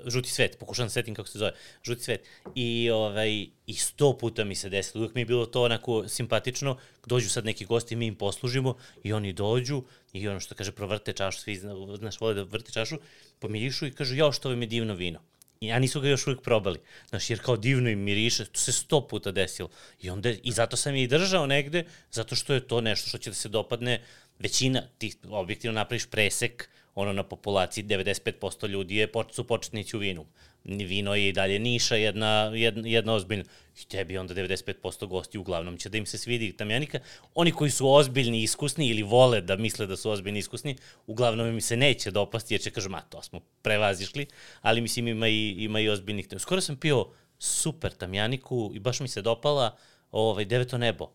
žuti 0.06 0.30
svet, 0.30 0.58
pokušam 0.60 0.86
da 0.86 0.90
setim 0.90 1.16
kako 1.16 1.28
se 1.28 1.40
zove, 1.40 1.52
žuti 1.84 2.04
svet. 2.04 2.28
I, 2.56 2.90
ovaj, 2.90 3.48
I 3.66 3.74
sto 3.74 4.18
puta 4.18 4.44
mi 4.44 4.56
se 4.56 4.70
desilo, 4.70 5.02
uvijek 5.02 5.16
mi 5.16 5.22
je 5.22 5.26
bilo 5.26 5.46
to 5.46 5.64
onako 5.64 6.08
simpatično, 6.08 6.78
dođu 7.06 7.30
sad 7.30 7.46
neki 7.46 7.66
gosti, 7.66 7.96
mi 7.96 8.06
im 8.06 8.16
poslužimo 8.16 8.76
i 9.04 9.14
oni 9.14 9.34
dođu 9.34 9.84
i 10.14 10.28
ono 10.28 10.40
što 10.40 10.56
kaže, 10.56 10.72
provrte 10.72 11.14
čašu, 11.14 11.40
svi 11.40 11.56
znaš, 11.56 12.22
vole 12.22 12.34
da 12.34 12.44
vrte 12.44 12.72
čašu, 12.72 12.98
pomirišu 13.40 13.86
i 13.86 13.92
kažu, 13.92 14.16
jao, 14.16 14.32
što 14.32 14.50
vam 14.50 14.62
je 14.62 14.68
divno 14.68 14.94
vino. 14.94 15.20
I, 15.62 15.72
a 15.72 15.80
nisu 15.80 16.02
ga 16.02 16.08
još 16.08 16.28
uvijek 16.28 16.42
probali. 16.42 16.80
Znaš, 17.10 17.30
jer 17.30 17.42
kao 17.42 17.58
divno 17.58 17.90
im 17.90 18.00
miriše, 18.00 18.46
to 18.46 18.60
se 18.60 18.72
sto 18.72 19.08
puta 19.08 19.32
desilo. 19.32 19.70
I, 20.02 20.10
onda, 20.10 20.30
I 20.44 20.52
zato 20.52 20.78
sam 20.78 20.96
je 20.96 21.04
i 21.04 21.08
držao 21.08 21.48
negde, 21.48 21.84
zato 22.12 22.36
što 22.36 22.54
je 22.54 22.68
to 22.68 22.82
nešto 22.82 23.10
što 23.10 23.18
će 23.18 23.30
da 23.30 23.36
se 23.36 23.50
dopadne 23.50 24.02
većina, 24.40 24.82
ti 24.98 25.14
objektivno 25.30 25.76
napraviš 25.76 26.06
presek, 26.06 26.70
ono 27.00 27.14
na 27.14 27.24
populaciji 27.24 27.84
95% 27.84 28.68
ljudi 28.68 28.96
je, 28.96 29.08
su 29.32 29.44
početnici 29.44 29.96
u 29.96 30.00
vinu. 30.00 30.26
Vino 30.64 31.16
je 31.16 31.30
i 31.30 31.34
dalje 31.34 31.60
niša, 31.60 31.96
jedna, 31.96 32.52
jedna, 32.56 32.88
jedna 32.88 33.14
ozbiljna. 33.14 33.44
I 33.82 33.86
tebi 33.86 34.18
onda 34.18 34.34
95% 34.34 35.08
gosti 35.08 35.38
uglavnom 35.38 35.78
će 35.78 35.90
da 35.90 35.98
im 35.98 36.06
se 36.06 36.18
svidi 36.18 36.52
tamjanika. 36.58 37.00
Oni 37.36 37.52
koji 37.52 37.72
su 37.72 37.92
ozbiljni 37.94 38.40
i 38.40 38.44
iskusni 38.44 38.88
ili 38.88 39.04
vole 39.04 39.42
da 39.42 39.56
misle 39.56 39.88
da 39.88 39.98
su 39.98 40.12
ozbiljni 40.12 40.40
i 40.40 40.46
iskusni, 40.46 40.76
uglavnom 41.08 41.54
mi 41.56 41.62
se 41.62 41.78
neće 41.78 42.12
dopasti 42.12 42.54
jer 42.54 42.62
će 42.62 42.72
kažu, 42.72 42.90
ma 42.90 43.02
to 43.02 43.22
smo 43.22 43.40
prevazišli, 43.62 44.28
ali 44.62 44.82
mislim 44.82 45.08
ima 45.08 45.28
i, 45.28 45.56
ima 45.58 45.80
i 45.80 45.90
ozbiljnih. 45.90 46.28
Skoro 46.38 46.62
sam 46.62 46.78
pio 46.78 47.06
super 47.40 47.92
tamjaniku 47.92 48.72
i 48.74 48.80
baš 48.80 49.00
mi 49.00 49.08
se 49.08 49.22
dopala 49.22 49.78
ovaj, 50.12 50.46
deveto 50.46 50.78
nebo. 50.78 51.10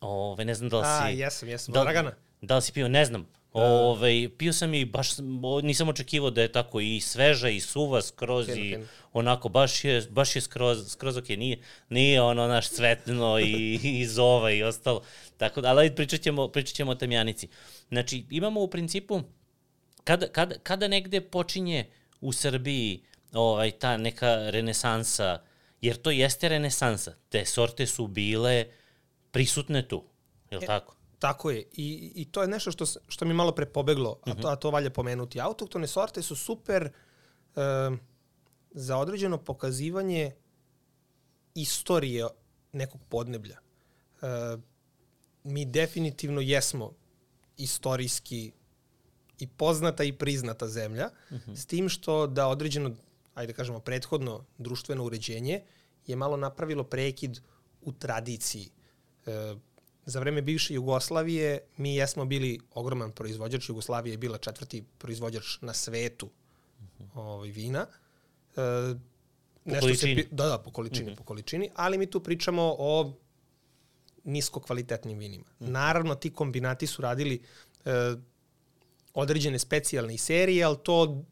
Ove, 0.00 0.44
ne 0.44 0.54
znam 0.54 0.68
da 0.68 0.78
li 0.78 0.84
si... 0.84 1.04
A, 1.04 1.24
jesam, 1.24 1.48
jesam. 1.48 1.72
Da, 1.72 1.82
Dragana. 1.82 2.12
Da 2.40 2.56
li 2.56 2.62
si 2.62 2.72
pio, 2.72 2.88
ne 2.88 3.04
znam. 3.04 3.26
Da. 3.54 3.60
Ove, 3.60 4.28
pio 4.38 4.52
sam 4.52 4.74
i 4.74 4.84
baš 4.84 5.08
nisam 5.62 5.88
očekivao 5.88 6.30
da 6.30 6.42
je 6.42 6.52
tako 6.52 6.80
i 6.80 7.00
sveža 7.00 7.48
i 7.48 7.60
suva 7.60 8.02
skroz 8.02 8.46
Kino, 8.46 8.58
i 8.58 8.78
onako 9.12 9.48
baš 9.48 9.84
je, 9.84 10.02
baš 10.10 10.36
je 10.36 10.42
skroz, 10.42 10.90
skroz 10.90 11.16
ok, 11.16 11.28
nije, 11.28 11.58
nije 11.88 12.22
ono 12.22 12.46
naš 12.46 12.68
cvetno 12.68 13.38
i, 13.38 13.80
i 13.82 14.06
zova 14.16 14.50
i 14.50 14.62
ostalo. 14.62 15.02
Tako 15.36 15.60
da, 15.60 15.68
ali 15.68 15.94
pričat 15.94 16.20
ćemo, 16.20 16.48
pričat 16.48 16.74
ćemo 16.74 16.90
o 16.90 16.94
tamjanici. 16.94 17.48
Znači, 17.88 18.24
imamo 18.30 18.60
u 18.60 18.68
principu, 18.68 19.20
kada, 20.04 20.28
kada, 20.28 20.54
kada 20.58 20.88
negde 20.88 21.20
počinje 21.20 21.86
u 22.20 22.32
Srbiji 22.32 23.02
ovaj, 23.32 23.70
ta 23.70 23.96
neka 23.96 24.50
renesansa, 24.50 25.38
jer 25.80 25.96
to 25.96 26.10
jeste 26.10 26.48
renesansa, 26.48 27.14
te 27.28 27.46
sorte 27.46 27.86
su 27.86 28.06
bile 28.06 28.66
prisutne 29.30 29.88
tu, 29.88 30.04
je 30.50 30.58
li 30.58 30.64
e, 30.64 30.66
tako? 30.66 30.96
Tako 31.24 31.50
je. 31.50 31.64
I, 31.72 32.12
I 32.14 32.24
to 32.24 32.42
je 32.42 32.48
nešto 32.48 32.70
što, 32.70 32.84
što 33.08 33.24
mi 33.24 33.34
malo 33.34 33.52
pre 33.52 33.66
pobeglo, 33.66 34.18
a 34.22 34.30
to, 34.30 34.38
mhm. 34.38 34.46
a 34.46 34.56
to 34.56 34.70
valja 34.70 34.90
pomenuti. 34.90 35.40
Autoktone 35.40 35.86
sorte 35.86 36.22
su 36.22 36.36
super 36.36 36.90
uh, 37.56 37.62
za 38.70 38.96
određeno 38.98 39.38
pokazivanje 39.38 40.32
istorije 41.54 42.26
nekog 42.72 43.00
podneblja. 43.08 43.58
Uh, 44.22 44.60
mi 45.44 45.64
definitivno 45.64 46.40
jesmo 46.40 46.92
istorijski 47.56 48.52
i 49.38 49.46
poznata 49.46 50.04
i 50.04 50.12
priznata 50.12 50.68
zemlja, 50.68 51.10
uh 51.30 51.36
mhm. 51.36 51.50
-huh. 51.50 51.56
s 51.56 51.66
tim 51.66 51.88
što 51.88 52.26
da 52.26 52.48
određeno, 52.48 52.90
ajde 53.34 53.52
da 53.52 53.56
kažemo, 53.56 53.80
prethodno 53.80 54.44
društveno 54.58 55.04
uređenje 55.04 55.62
je 56.06 56.16
malo 56.16 56.36
napravilo 56.36 56.84
prekid 56.84 57.40
u 57.82 57.92
tradiciji. 57.92 58.70
Uh, 59.26 59.58
za 60.06 60.20
vreme 60.20 60.42
bivše 60.42 60.74
Jugoslavije 60.74 61.58
mi 61.76 61.96
jesmo 61.96 62.24
bili 62.24 62.60
ogroman 62.74 63.12
proizvođač. 63.12 63.68
Jugoslavija 63.68 64.12
je 64.12 64.18
bila 64.18 64.38
četvrti 64.38 64.84
proizvođač 64.98 65.60
na 65.60 65.72
svetu 65.72 66.30
ovaj, 67.14 67.48
vina. 67.48 67.86
E, 68.56 68.94
po 69.64 69.80
količini? 69.80 70.22
Se, 70.22 70.28
da, 70.30 70.46
da, 70.46 70.58
po 70.58 70.70
količini, 70.70 71.10
mm 71.10 71.12
-hmm. 71.12 71.16
po 71.16 71.24
količini, 71.24 71.70
ali 71.74 71.98
mi 71.98 72.10
tu 72.10 72.20
pričamo 72.20 72.76
o 72.78 73.12
nisko 74.24 74.60
kvalitetnim 74.60 75.18
vinima. 75.18 75.44
Mm 75.44 75.64
-hmm. 75.64 75.70
Naravno, 75.70 76.14
ti 76.14 76.30
kombinati 76.30 76.86
su 76.86 77.02
radili 77.02 77.42
e, 77.84 77.90
određene 79.14 79.58
specijalne 79.58 80.18
serije, 80.18 80.64
ali 80.64 80.76
to 80.82 81.24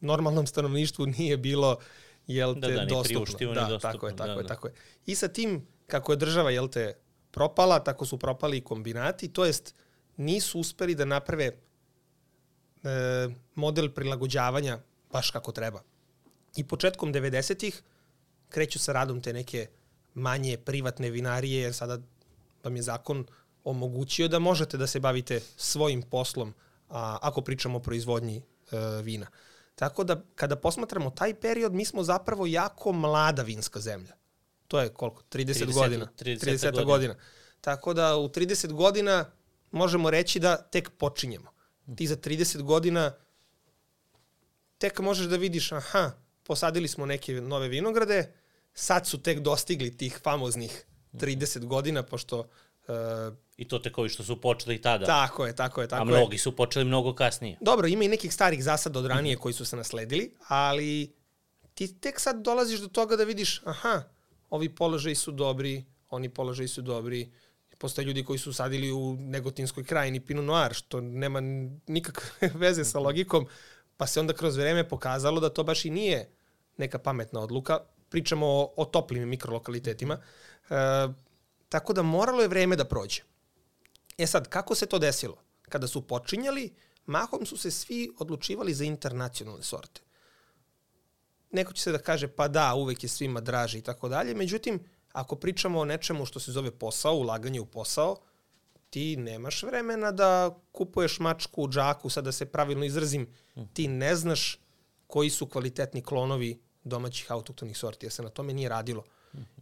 normalnom 0.00 0.46
stanovništvu 0.46 1.06
nije 1.06 1.36
bilo 1.36 1.78
jel 2.26 2.54
te, 2.54 2.60
Da, 2.60 2.68
da, 2.68 2.84
dostupno. 2.84 3.54
da, 3.54 3.60
dostupno, 3.60 3.78
Tako 3.92 4.06
je, 4.06 4.16
tako 4.16 4.26
da, 4.26 4.32
je, 4.32 4.42
da. 4.42 4.48
tako 4.48 4.66
je. 4.66 4.74
I 5.06 5.14
sa 5.14 5.28
tim, 5.28 5.66
kako 5.86 6.12
je 6.12 6.16
država, 6.16 6.50
jel 6.50 6.68
te, 6.68 6.94
propala, 7.36 7.78
tako 7.84 8.06
su 8.06 8.18
propali 8.18 8.56
i 8.56 8.64
kombinati, 8.64 9.28
to 9.28 9.44
jest 9.44 9.74
nisu 10.16 10.60
uspeli 10.60 10.94
da 10.94 11.04
naprave 11.04 11.44
e, 11.44 11.52
model 13.54 13.90
prilagođavanja 13.92 14.78
baš 15.12 15.30
kako 15.30 15.52
treba. 15.52 15.82
I 16.56 16.64
početkom 16.64 17.12
90-ih 17.12 17.82
kreću 18.48 18.78
sa 18.78 18.92
radom 18.92 19.20
te 19.20 19.32
neke 19.32 19.66
manje 20.14 20.56
privatne 20.56 21.10
vinarije, 21.10 21.60
jer 21.62 21.74
sada 21.74 21.98
vam 22.64 22.76
je 22.76 22.82
zakon 22.82 23.26
omogućio 23.64 24.28
da 24.28 24.38
možete 24.38 24.76
da 24.76 24.86
se 24.86 25.00
bavite 25.00 25.40
svojim 25.56 26.02
poslom, 26.02 26.54
a, 26.88 27.18
ako 27.22 27.40
pričamo 27.40 27.78
o 27.78 27.82
proizvodnji 27.82 28.36
e, 28.36 29.02
vina. 29.02 29.26
Tako 29.74 30.04
da, 30.04 30.22
kada 30.34 30.56
posmatramo 30.56 31.10
taj 31.10 31.34
period, 31.34 31.72
mi 31.72 31.84
smo 31.84 32.02
zapravo 32.02 32.46
jako 32.46 32.92
mlada 32.92 33.42
vinska 33.42 33.80
zemlja. 33.80 34.16
To 34.68 34.80
je 34.80 34.88
koliko? 34.88 35.22
30, 35.22 35.64
30 35.64 35.74
godina. 35.74 36.08
30 36.18 36.46
30 36.46 36.62
godina. 36.70 36.84
godina. 36.84 37.14
Tako 37.60 37.94
da 37.94 38.16
u 38.16 38.28
30 38.28 38.72
godina 38.72 39.30
možemo 39.70 40.10
reći 40.10 40.40
da 40.40 40.56
tek 40.56 40.90
počinjemo. 40.98 41.50
Ti 41.96 42.06
za 42.06 42.16
30 42.16 42.62
godina 42.62 43.12
tek 44.78 44.98
možeš 44.98 45.26
da 45.26 45.36
vidiš, 45.36 45.72
aha, 45.72 46.10
posadili 46.42 46.88
smo 46.88 47.06
neke 47.06 47.32
nove 47.32 47.68
vinograde, 47.68 48.32
sad 48.74 49.06
su 49.06 49.22
tek 49.22 49.38
dostigli 49.38 49.96
tih 49.96 50.18
famoznih 50.22 50.86
30 51.12 51.64
godina, 51.64 52.02
pošto 52.02 52.38
uh, 52.38 52.94
I 53.56 53.68
to 53.68 53.78
tekovi 53.78 54.08
što 54.08 54.24
su 54.24 54.40
počeli 54.40 54.80
tada. 54.82 55.06
tako 55.06 55.46
je, 55.46 55.56
tako 55.56 55.80
je, 55.80 55.88
tako 55.88 56.02
a 56.02 56.12
je. 56.12 56.18
mnogi 56.18 56.38
su 56.38 56.56
počeli 56.56 56.84
mnogo 56.84 57.14
kasnije. 57.14 57.56
Dobro, 57.60 57.88
ima 57.88 58.04
i 58.04 58.08
nekih 58.08 58.34
starih 58.34 58.64
zasada 58.64 58.98
od 58.98 59.06
ranije 59.06 59.36
koji 59.36 59.54
su 59.54 59.64
se 59.64 59.76
nasledili, 59.76 60.34
ali 60.48 61.14
ti 61.74 62.00
tek 62.00 62.20
sad 62.20 62.42
dolaziš 62.42 62.80
do 62.80 62.88
toga 62.88 63.16
da 63.16 63.24
vidiš, 63.24 63.62
aha, 63.64 64.02
ovi 64.50 64.68
položaji 64.68 65.14
su 65.14 65.32
dobri, 65.32 65.84
oni 66.10 66.28
položaji 66.28 66.68
su 66.68 66.82
dobri, 66.82 67.32
postoje 67.78 68.04
ljudi 68.04 68.24
koji 68.24 68.38
su 68.38 68.52
sadili 68.52 68.92
u 68.92 69.16
Negotinskoj 69.18 69.84
krajini 69.84 70.20
Pinot 70.20 70.44
Noir, 70.44 70.74
što 70.74 71.00
nema 71.00 71.40
nikakve 71.86 72.50
veze 72.62 72.84
sa 72.84 72.98
logikom, 72.98 73.46
pa 73.96 74.06
se 74.06 74.20
onda 74.20 74.32
kroz 74.32 74.56
vreme 74.56 74.88
pokazalo 74.88 75.40
da 75.40 75.48
to 75.48 75.64
baš 75.64 75.84
i 75.84 75.90
nije 75.90 76.30
neka 76.76 76.98
pametna 76.98 77.40
odluka. 77.40 77.78
Pričamo 78.08 78.46
o, 78.46 78.72
o 78.76 78.84
toplim 78.84 79.28
mikrolokalitetima. 79.28 80.14
E, 80.70 80.74
tako 81.68 81.92
da 81.92 82.02
moralo 82.02 82.42
je 82.42 82.48
vreme 82.48 82.76
da 82.76 82.84
prođe. 82.84 83.22
E 84.18 84.26
sad, 84.26 84.48
kako 84.48 84.74
se 84.74 84.86
to 84.86 84.98
desilo? 84.98 85.36
Kada 85.68 85.86
su 85.86 86.06
počinjali, 86.06 86.74
mahom 87.06 87.46
su 87.46 87.56
se 87.56 87.70
svi 87.70 88.10
odlučivali 88.18 88.74
za 88.74 88.84
internacionalne 88.84 89.62
sorte. 89.62 90.00
Neko 91.50 91.72
će 91.72 91.82
se 91.82 91.92
da 91.92 91.98
kaže, 91.98 92.28
pa 92.28 92.48
da, 92.48 92.74
uvek 92.74 93.02
je 93.02 93.08
svima 93.08 93.40
draži 93.40 93.78
i 93.78 93.82
tako 93.82 94.08
dalje. 94.08 94.34
Međutim, 94.34 94.80
ako 95.12 95.36
pričamo 95.36 95.80
o 95.80 95.84
nečemu 95.84 96.26
što 96.26 96.40
se 96.40 96.52
zove 96.52 96.70
posao, 96.70 97.14
ulaganje 97.14 97.60
u 97.60 97.66
posao, 97.66 98.16
ti 98.90 99.16
nemaš 99.16 99.62
vremena 99.62 100.12
da 100.12 100.58
kupuješ 100.72 101.18
mačku 101.20 101.62
u 101.62 101.68
džaku, 101.68 102.10
sad 102.10 102.24
da 102.24 102.32
se 102.32 102.46
pravilno 102.46 102.84
izrazim, 102.84 103.26
ti 103.72 103.88
ne 103.88 104.16
znaš 104.16 104.58
koji 105.06 105.30
su 105.30 105.46
kvalitetni 105.46 106.02
klonovi 106.02 106.60
domaćih 106.84 107.32
autoktonih 107.32 107.78
sorti, 107.78 108.06
jer 108.06 108.12
se 108.12 108.22
na 108.22 108.28
tome 108.28 108.52
nije 108.52 108.68
radilo. 108.68 109.04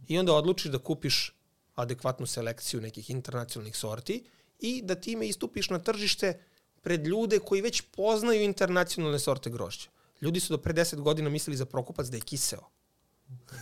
I 0.07 0.19
onda 0.19 0.33
odlučiš 0.33 0.71
da 0.71 0.79
kupiš 0.79 1.33
adekvatnu 1.75 2.25
selekciju 2.25 2.81
nekih 2.81 3.09
internacionalnih 3.09 3.77
sorti 3.77 4.23
i 4.59 4.81
da 4.81 4.95
time 4.95 5.27
istupiš 5.27 5.69
na 5.69 5.79
tržište 5.79 6.39
pred 6.81 7.07
ljude 7.07 7.39
koji 7.39 7.61
već 7.61 7.81
poznaju 7.81 8.43
internacionalne 8.43 9.19
sorte 9.19 9.49
grožđa. 9.49 9.89
Ljudi 10.25 10.39
su 10.39 10.53
do 10.53 10.61
pre 10.61 10.73
10 10.73 11.01
godina 11.01 11.29
mislili 11.29 11.57
za 11.57 11.65
Prokupac 11.65 12.07
da 12.07 12.17
je 12.17 12.21
kiseo. 12.21 12.69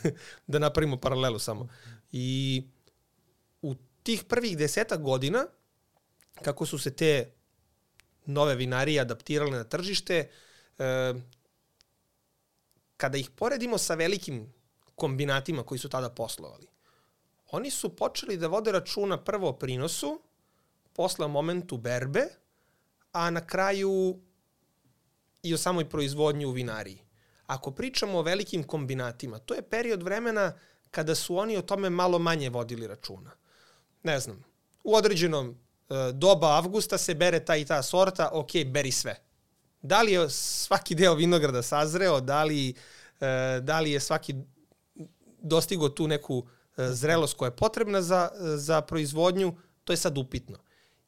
da 0.47 0.59
napravimo 0.59 0.97
paralelu 0.97 1.39
samo. 1.39 1.67
I 2.11 2.63
u 3.61 3.75
tih 4.03 4.23
prvih 4.23 4.57
deseta 4.57 4.97
godina, 4.97 5.45
kako 6.41 6.65
su 6.65 6.77
se 6.77 6.95
te 6.95 7.31
nove 8.25 8.55
vinarije 8.55 9.01
adaptirale 9.01 9.57
na 9.57 9.63
tržište, 9.63 10.29
e, 10.79 11.13
kada 12.97 13.17
ih 13.17 13.29
poredimo 13.29 13.77
sa 13.77 13.95
velikim 13.95 14.53
kombinatima 14.95 15.63
koji 15.63 15.79
su 15.79 15.89
tada 15.89 16.09
poslovali, 16.09 16.67
oni 17.51 17.71
su 17.71 17.95
počeli 17.95 18.37
da 18.37 18.47
vode 18.47 18.71
računa 18.71 19.23
prvo 19.23 19.49
o 19.49 19.53
prinosu, 19.53 20.21
posle 20.93 21.25
o 21.25 21.29
momentu 21.29 21.77
berbe, 21.77 22.25
a 23.11 23.29
na 23.29 23.47
kraju 23.47 24.19
i 25.43 25.53
o 25.53 25.57
samoj 25.57 25.89
proizvodnji 25.89 26.45
u 26.45 26.51
vinariji. 26.51 27.01
Ako 27.45 27.71
pričamo 27.71 28.17
o 28.17 28.21
velikim 28.21 28.63
kombinatima, 28.63 29.39
to 29.39 29.53
je 29.53 29.61
period 29.61 30.03
vremena 30.03 30.53
kada 30.91 31.15
su 31.15 31.37
oni 31.37 31.57
o 31.57 31.61
tome 31.61 31.89
malo 31.89 32.19
manje 32.19 32.49
vodili 32.49 32.87
računa. 32.87 33.31
Ne 34.03 34.19
znam, 34.19 34.43
u 34.83 34.95
određenom 34.95 35.49
e, 35.49 36.11
doba 36.13 36.47
avgusta 36.47 36.97
se 36.97 37.15
bere 37.15 37.45
ta 37.45 37.55
i 37.55 37.65
ta 37.65 37.83
sorta, 37.83 38.29
ok, 38.33 38.49
beri 38.65 38.91
sve. 38.91 39.15
Da 39.81 40.01
li 40.01 40.11
je 40.11 40.29
svaki 40.29 40.95
deo 40.95 41.15
vinograda 41.15 41.61
sazreo, 41.61 42.21
da 42.21 42.43
li, 42.43 42.69
e, 42.69 43.59
da 43.61 43.79
li 43.79 43.91
je 43.91 43.99
svaki 43.99 44.35
dostigo 45.41 45.89
tu 45.89 46.07
neku 46.07 46.47
e, 46.77 46.87
zrelost 46.89 47.37
koja 47.37 47.47
je 47.47 47.55
potrebna 47.55 48.01
za, 48.01 48.29
za 48.39 48.81
proizvodnju, 48.81 49.55
to 49.83 49.93
je 49.93 49.97
sad 49.97 50.17
upitno. 50.17 50.57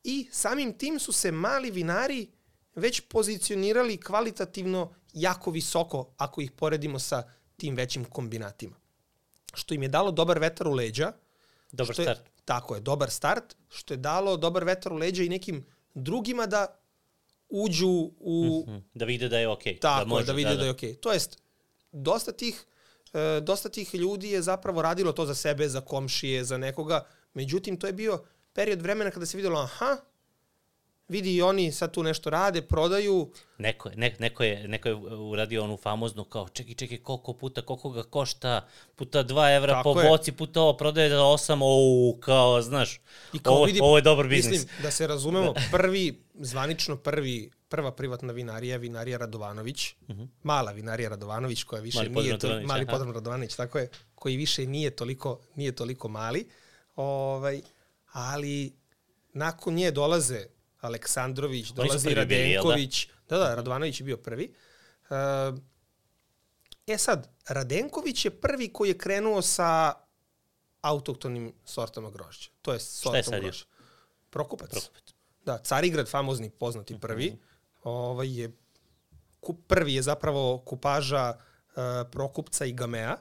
I 0.04 0.28
samim 0.32 0.78
tim 0.78 1.00
su 1.00 1.12
se 1.12 1.32
mali 1.32 1.72
vinari 1.72 2.28
već 2.76 3.00
pozicionirali 3.00 3.98
kvalitativno 3.98 4.94
jako 5.14 5.52
visoko 5.52 6.14
ako 6.18 6.42
ih 6.42 6.52
poredimo 6.52 7.00
sa 7.00 7.24
tim 7.58 7.76
većim 7.76 8.06
kombinatima. 8.06 8.76
Što 9.54 9.74
im 9.74 9.84
je 9.84 9.90
dalo 9.90 10.12
dobar 10.12 10.40
vetar 10.40 10.68
u 10.68 10.72
leđa. 10.72 11.12
Dobar 11.72 11.94
što 11.94 12.02
je, 12.02 12.06
start. 12.06 12.22
Tako 12.46 12.76
je, 12.76 12.82
dobar 12.82 13.10
start, 13.10 13.56
što 13.70 13.94
je 13.94 13.98
dalo 13.98 14.38
dobar 14.38 14.64
vetar 14.64 14.94
u 14.94 14.96
leđa 14.96 15.24
i 15.24 15.30
nekim 15.30 15.66
drugima 15.94 16.46
da 16.46 16.80
uđu 17.50 18.12
u... 18.20 18.66
Mhm, 18.68 18.78
Da 18.94 19.06
vide 19.06 19.30
da 19.30 19.40
je 19.40 19.48
okej. 19.48 19.80
Tako 19.80 20.00
da, 20.00 20.06
da, 20.06 20.10
može, 20.10 20.26
da 20.26 20.34
vide 20.34 20.50
da, 20.50 20.56
da 20.56 20.66
je 20.66 20.72
okej. 20.72 20.94
Okay. 20.94 21.00
To 21.00 21.14
jest, 21.14 21.38
dosta 21.92 22.32
tih, 22.32 22.66
e, 23.14 23.42
dosta 23.42 23.70
tih 23.70 23.96
ljudi 23.96 24.30
je 24.30 24.42
zapravo 24.42 24.82
radilo 24.82 25.12
to 25.12 25.26
za 25.26 25.36
sebe, 25.36 25.70
za 25.70 25.82
komšije, 25.82 26.44
za 26.44 26.58
nekoga. 26.58 27.06
Međutim, 27.34 27.80
to 27.80 27.88
je 27.88 27.94
bio 27.94 28.24
period 28.54 28.82
vremena 28.82 29.12
kada 29.12 29.26
se 29.26 29.38
videlo, 29.38 29.60
aha, 29.60 29.98
vidi 31.08 31.36
i 31.36 31.42
oni 31.42 31.72
sad 31.72 31.94
tu 31.94 32.04
nešto 32.04 32.30
rade, 32.30 32.62
prodaju. 32.62 33.32
Neko, 33.58 33.90
je, 33.90 33.96
ne, 33.96 34.16
neko, 34.20 34.44
je, 34.44 34.68
neko 34.68 34.90
je 34.90 34.96
uradio 34.96 35.64
onu 35.64 35.78
famoznu 35.78 36.24
kao 36.24 36.50
čekaj, 36.50 36.74
čekaj, 36.74 36.98
koliko 36.98 37.34
puta, 37.34 37.62
koliko 37.62 37.90
ga 37.90 38.04
košta, 38.04 38.68
puta 38.96 39.24
2 39.24 39.56
evra 39.56 39.74
Tako 39.74 39.94
po 39.94 40.02
je. 40.02 40.10
boci, 40.10 40.32
puta 40.32 40.62
ovo 40.62 40.78
prodaje 40.78 41.10
za 41.10 41.16
8, 41.16 41.60
ou, 41.62 42.20
kao, 42.20 42.62
znaš, 42.62 43.00
I 43.34 43.40
kao 43.40 43.54
ovo, 43.54 43.66
vidi, 43.66 43.80
ovo 43.82 43.98
je 43.98 44.02
dobar 44.02 44.28
biznis. 44.28 44.52
Mislim, 44.52 44.82
da 44.82 44.92
se 44.92 45.08
razumemo, 45.08 45.54
prvi, 45.72 46.24
zvanično 46.34 46.98
prvi, 46.98 47.52
prva 47.70 47.92
privatna 47.92 48.34
vinarija 48.34 48.78
vinarija 48.78 49.18
Radovanović, 49.18 49.94
uh 50.08 50.16
-huh. 50.16 50.28
mala 50.44 50.72
vinarija 50.72 51.10
Radovanović, 51.10 51.64
koja 51.64 51.82
više 51.82 52.04
Mhm. 52.04 52.14
Mali 52.14 52.26
nije... 52.26 52.40
To, 52.40 52.62
mali 52.62 52.86
podrom 52.86 53.12
Radovanović, 53.12 53.56
tako 53.56 53.80
je, 53.80 53.90
koji 54.16 54.38
više 54.38 54.66
nije 54.66 54.90
toliko, 54.90 55.40
nije 55.56 55.72
toliko 55.72 56.08
mali. 56.08 56.48
Ovaj, 56.96 57.62
ali 58.12 58.74
nakon 59.34 59.74
nje 59.74 59.92
dolaze 59.92 60.55
Aleksandrović, 60.86 61.70
dolazi 61.72 62.10
prvi 62.10 62.26
bili, 62.26 62.42
jel 62.42 62.64
da? 62.64 62.70
Radenković. 62.70 63.08
Da, 63.30 63.38
da, 63.38 63.56
Radovanović 63.56 64.00
je 64.00 64.04
bio 64.04 64.18
prvi. 64.18 64.54
Uh, 65.10 65.60
e 66.88 66.98
sad, 66.98 67.30
Radenković 67.48 68.26
je 68.26 68.32
prvi 68.32 68.74
koji 68.74 68.90
je 68.90 68.98
krenuo 68.98 69.42
sa 69.42 69.94
autoktonim 70.82 71.54
sortama 71.66 72.10
grožđa. 72.10 72.50
To 72.62 72.74
je 72.74 72.80
sortom 72.80 73.16
je 73.16 73.24
sad 73.24 73.42
grožđa. 73.42 73.66
Prokupac. 74.30 74.70
Prokupac. 74.70 75.04
Da, 75.46 75.58
Carigrad, 75.58 76.10
famozni, 76.10 76.50
poznati 76.50 77.00
prvi, 77.00 77.38
ovaj 77.84 78.42
je, 78.42 78.52
prvi 79.68 79.94
je 79.94 80.02
zapravo 80.02 80.58
kupaža 80.58 81.34
uh, 81.36 81.84
Prokupca 82.12 82.66
i 82.66 82.74
Gamea. 82.74 83.18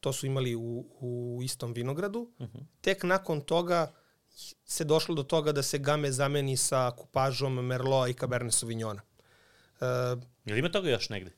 To 0.00 0.12
su 0.12 0.26
imali 0.26 0.54
u, 0.54 0.86
u 1.00 1.40
istom 1.42 1.72
vinogradu. 1.72 2.20
Uh 2.38 2.46
-huh. 2.46 2.64
Tek 2.80 3.02
nakon 3.02 3.40
toga 3.40 3.92
se 4.64 4.84
došlo 4.84 5.14
do 5.14 5.22
toga 5.22 5.52
da 5.52 5.62
se 5.62 5.78
Game 5.78 6.12
zameni 6.12 6.56
sa 6.56 6.90
kupažom 6.96 7.54
Merlot 7.54 8.10
i 8.10 8.14
Cabernet 8.14 8.54
Sauvignona. 8.54 9.02
Uh, 9.80 10.22
Jel 10.44 10.58
ima 10.58 10.68
toga 10.68 10.90
još 10.90 11.08
negde? 11.08 11.30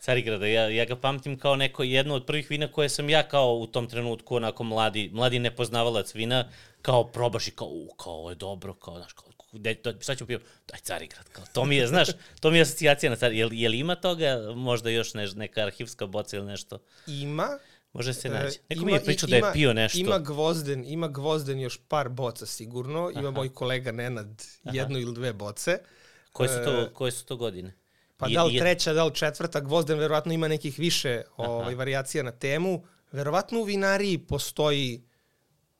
Carigrada, 0.00 0.46
ja, 0.46 0.68
ja 0.68 0.84
ga 0.84 0.96
pamtim 0.96 1.38
kao 1.38 1.56
neko 1.56 1.82
jedno 1.82 2.14
od 2.14 2.26
prvih 2.26 2.50
vina 2.50 2.72
koje 2.72 2.88
sam 2.88 3.10
ja 3.10 3.22
kao 3.28 3.54
u 3.54 3.66
tom 3.66 3.86
trenutku 3.88 4.36
onako 4.36 4.64
mladi, 4.64 5.10
mladi 5.12 5.38
nepoznavalac 5.38 6.14
vina, 6.14 6.48
kao 6.82 7.04
probaš 7.04 7.48
i 7.48 7.50
kao, 7.50 7.68
u, 7.68 7.94
kao 7.96 8.12
ovo 8.12 8.30
je 8.30 8.34
dobro, 8.34 8.74
kao, 8.74 8.96
znaš, 8.96 9.12
kao, 9.12 9.28
de, 9.52 9.74
to, 9.74 9.92
šta 10.00 10.14
ću 10.14 10.26
pijem? 10.26 10.40
Daj 10.68 10.80
Carigrad, 10.80 11.28
kao, 11.28 11.44
to 11.52 11.64
mi 11.64 11.76
je, 11.76 11.86
znaš, 11.86 12.08
to 12.40 12.50
mi 12.50 12.58
je 12.58 12.62
asocijacija 12.62 13.10
na 13.10 13.16
Carigrad. 13.16 13.38
Jel, 13.38 13.52
jel 13.52 13.74
ima 13.74 13.94
toga, 13.94 14.52
možda 14.54 14.90
još 14.90 15.14
ne, 15.14 15.26
neka 15.34 15.60
arhivska 15.60 16.06
boca 16.06 16.36
ili 16.36 16.46
nešto? 16.46 16.78
ima, 17.06 17.58
Može 17.92 18.14
se 18.14 18.28
naći. 18.28 18.58
Neko 18.68 18.82
ima, 18.82 18.86
mi 18.86 18.92
je 18.92 19.04
pričao 19.04 19.26
da 19.26 19.36
je 19.36 19.42
pio 19.52 19.72
nešto. 19.74 19.98
Ima 19.98 20.18
gvozden, 20.18 20.84
ima 20.86 21.08
gvozden 21.08 21.60
još 21.60 21.80
par 21.88 22.08
boca 22.08 22.46
sigurno. 22.46 23.10
Ima 23.10 23.28
Aha. 23.28 23.30
moj 23.30 23.54
kolega 23.54 23.92
Nenad 23.92 24.44
jednu 24.64 24.98
ili 24.98 25.14
dve 25.14 25.32
boce. 25.32 25.78
Koje 26.32 26.48
su 26.48 26.64
to, 26.64 26.90
koje 26.94 27.12
su 27.12 27.24
to 27.24 27.36
godine? 27.36 27.74
Pa 28.16 28.28
da 28.28 28.44
li 28.44 28.58
treća, 28.58 28.92
da 28.92 29.04
li 29.04 29.14
četvrta, 29.14 29.60
Gvozden 29.60 29.98
verovatno 29.98 30.32
ima 30.32 30.48
nekih 30.48 30.78
više 30.78 31.22
ovaj, 31.36 31.74
variacija 31.74 32.24
na 32.24 32.32
temu. 32.32 32.84
Verovatno 33.12 33.60
u 33.60 33.64
vinariji 33.64 34.18
postoji 34.18 35.02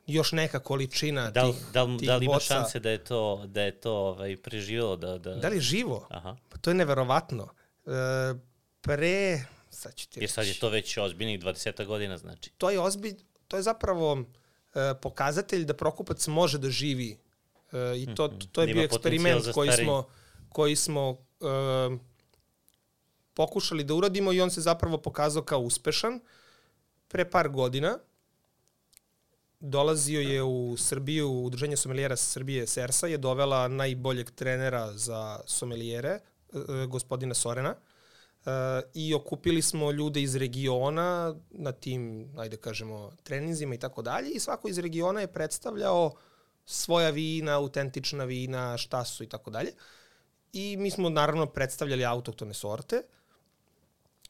još 0.06 0.32
neka 0.32 0.58
količina 0.58 1.30
da 1.30 1.44
li, 1.44 1.52
tih, 1.52 1.64
da 1.72 1.82
li, 1.82 1.98
tih 1.98 2.08
da 2.08 2.16
li 2.16 2.24
ima 2.24 2.34
boca. 2.34 2.44
šanse 2.44 2.80
da 2.80 2.90
je 2.90 3.04
to, 3.04 3.44
da 3.46 3.62
je 3.62 3.80
to 3.80 3.92
ovaj, 3.92 4.36
preživjelo? 4.36 4.96
Da, 4.96 5.18
da... 5.18 5.34
Da 5.34 5.48
li 5.48 5.56
je 5.56 5.60
živo? 5.60 6.06
Aha. 6.10 6.36
Pa 6.48 6.58
to 6.58 6.70
je 6.70 6.74
neverovatno. 6.74 7.48
E, 7.86 7.90
pre, 8.80 9.44
sad 9.72 9.94
ću 9.94 10.08
ti 10.08 10.20
Jer 10.20 10.30
sad 10.30 10.46
je 10.46 10.54
to 10.54 10.68
već 10.68 10.98
ozbiljnih 10.98 11.40
20 11.40 11.86
godina, 11.86 12.18
znači. 12.18 12.50
to 12.58 12.70
je 12.70 12.80
ozbilj, 12.80 13.16
to 13.48 13.56
je 13.56 13.62
zapravo 13.62 14.24
e, 14.74 14.94
pokazatelj 15.02 15.64
da 15.64 15.74
Prokupac 15.74 16.26
može 16.26 16.58
da 16.58 16.70
živi 16.70 17.18
e, 17.72 17.78
i 17.96 18.14
to, 18.14 18.28
to 18.52 18.60
je 18.60 18.66
Da 18.66 18.72
bio 18.72 18.82
eksperiment 18.82 19.52
koji 19.54 19.72
smo, 19.72 20.04
koji 20.48 20.76
smo 20.76 21.18
e, 21.40 21.44
pokušali 23.34 23.84
da 23.84 23.94
uradimo 23.94 24.32
i 24.32 24.40
on 24.40 24.50
se 24.50 24.60
zapravo 24.60 24.98
pokazao 24.98 25.42
kao 25.42 25.60
uspešan. 25.60 26.20
Pre 27.08 27.30
par 27.30 27.48
godina 27.48 27.98
dolazio 29.60 30.20
je 30.20 30.42
u 30.42 30.76
Srbiju, 30.76 31.30
udruženje 31.30 31.76
sommelijera 31.76 32.16
Srbije 32.16 32.66
Sersa 32.66 33.06
je 33.06 33.18
dovela 33.18 33.68
najboljeg 33.68 34.30
trenera 34.30 34.92
za 34.92 35.40
sommelijere, 35.46 36.08
e, 36.08 36.20
gospodina 36.86 37.34
Sorena, 37.34 37.70
e, 37.70 37.91
i 38.94 39.14
okupili 39.14 39.62
smo 39.62 39.90
ljude 39.90 40.22
iz 40.22 40.36
regiona 40.36 41.34
na 41.50 41.72
tim, 41.72 42.32
ajde 42.36 42.56
kažemo, 42.56 43.12
treninzima 43.22 43.74
i 43.74 43.78
tako 43.78 44.02
dalje 44.02 44.30
i 44.30 44.40
svako 44.40 44.68
iz 44.68 44.78
regiona 44.78 45.20
je 45.20 45.32
predstavljao 45.32 46.12
svoja 46.66 47.10
vina, 47.10 47.56
autentična 47.56 48.24
vina, 48.24 48.76
šta 48.76 49.04
su 49.04 49.24
i 49.24 49.28
tako 49.28 49.50
dalje. 49.50 49.72
I 50.52 50.76
mi 50.76 50.90
smo 50.90 51.08
naravno 51.08 51.46
predstavljali 51.46 52.04
autoktone 52.04 52.54
sorte. 52.54 53.02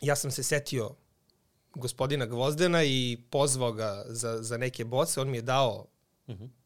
Ja 0.01 0.17
sam 0.17 0.31
se 0.31 0.43
setio 0.43 0.91
gospodina 1.75 2.27
Gvozdena 2.27 2.85
i 2.85 3.19
pozvao 3.31 3.73
ga 3.73 4.05
za, 4.07 4.43
za 4.43 4.57
neke 4.57 4.85
boce. 4.85 5.21
On 5.21 5.31
mi 5.31 5.37
je 5.37 5.43
dao 5.43 5.87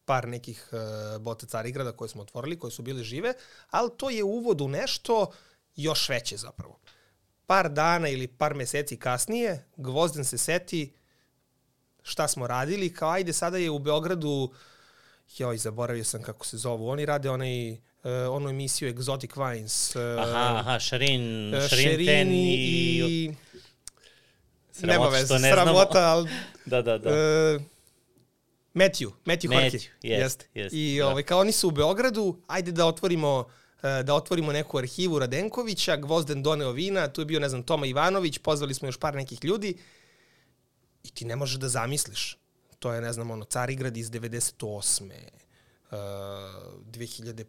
par 0.05 0.29
nekih 0.29 0.69
uh, 0.73 1.23
bota 1.23 1.47
Carigrada 1.47 1.93
koje 1.93 2.09
smo 2.09 2.23
otvorili, 2.23 2.59
koje 2.59 2.71
su 2.71 2.83
bile 2.83 3.05
žive, 3.05 3.35
ali 3.71 3.91
to 3.97 4.11
je 4.11 4.25
uvod 4.25 4.61
u 4.61 4.69
nešto 4.69 5.33
još 5.77 6.09
veće 6.09 6.37
zapravo. 6.37 6.79
Par 7.47 7.69
dana 7.69 8.09
ili 8.09 8.27
par 8.27 8.55
meseci 8.55 8.97
kasnije, 8.97 9.65
Gvozden 9.77 10.25
se 10.25 10.39
seti 10.39 10.93
šta 12.03 12.29
smo 12.29 12.47
radili, 12.47 12.95
kao 12.95 13.11
ajde 13.11 13.33
sada 13.33 13.59
je 13.59 13.71
u 13.71 13.79
Beogradu, 13.79 14.53
joj, 15.39 15.57
zaboravio 15.57 16.05
sam 16.05 16.23
kako 16.23 16.47
se 16.47 16.57
zovu, 16.57 16.89
oni 16.89 17.07
rade 17.07 17.31
onaj, 17.31 17.73
uh, 17.73 17.79
onu 18.31 18.49
emisiju 18.49 18.95
Exotic 18.95 19.37
Wines. 19.37 19.97
Uh, 19.97 20.23
Aha, 20.23 20.57
aha, 20.59 20.79
Šarin, 20.79 21.55
uh, 21.55 21.69
Šarin 21.69 21.85
ten 21.85 22.07
Šerini 22.07 22.55
i... 22.55 22.99
i... 22.99 23.35
Sramota 24.73 24.99
Nema 24.99 25.09
veze, 25.09 25.39
ne 25.39 25.53
sramota, 25.53 26.09
ali 26.09 26.31
Da, 26.67 26.83
da, 26.83 26.99
da. 26.99 27.11
Uh, 27.11 27.63
Matthew, 28.75 29.11
Matthew 29.25 29.49
Matthew, 29.49 29.71
Horke. 29.71 30.09
jest, 30.09 30.49
jest, 30.55 30.75
I 30.75 30.99
da. 30.99 31.09
ovaj, 31.09 31.23
kao 31.23 31.41
oni 31.41 31.53
su 31.53 31.69
u 31.69 31.71
Beogradu, 31.71 32.41
ajde 32.47 32.73
da 32.73 32.87
otvorimo 32.87 33.39
uh, 33.39 33.47
da 33.83 34.15
otvorimo 34.15 34.53
neku 34.53 34.79
arhivu 34.79 35.19
Radenkovića, 35.19 35.97
Gvozden 35.97 36.43
doneo 36.43 36.73
vina, 36.73 37.09
tu 37.09 37.21
je 37.21 37.25
bio, 37.25 37.41
ne 37.41 37.49
znam, 37.49 37.63
Toma 37.63 37.87
Ivanović, 37.87 38.39
pozvali 38.39 38.75
smo 38.75 38.89
još 38.89 38.99
par 38.99 39.15
nekih 39.15 39.45
ljudi 39.45 39.77
i 41.03 41.11
ti 41.11 41.25
ne 41.25 41.37
možeš 41.37 41.57
da 41.57 41.69
zamisliš. 41.69 42.39
To 42.79 42.93
je, 42.93 43.01
ne 43.01 43.13
znam, 43.13 43.31
ono, 43.31 43.45
Carigrad 43.45 43.97
iz 43.97 44.11
98. 44.11 45.03
Uh, 45.91 45.97
2001. 46.91 47.45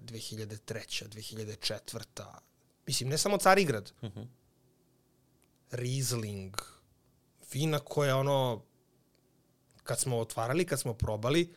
2003. 0.00 1.08
2004. 1.08 2.24
Mislim, 2.86 3.08
ne 3.08 3.18
samo 3.18 3.38
Carigrad. 3.38 3.92
Uh 4.02 4.10
-huh. 4.10 4.26
Riesling, 5.70 6.56
vina 7.52 7.78
koja 7.78 8.16
ono, 8.16 8.62
kad 9.82 9.98
smo 9.98 10.18
otvarali, 10.18 10.66
kad 10.66 10.80
smo 10.80 10.94
probali, 10.94 11.54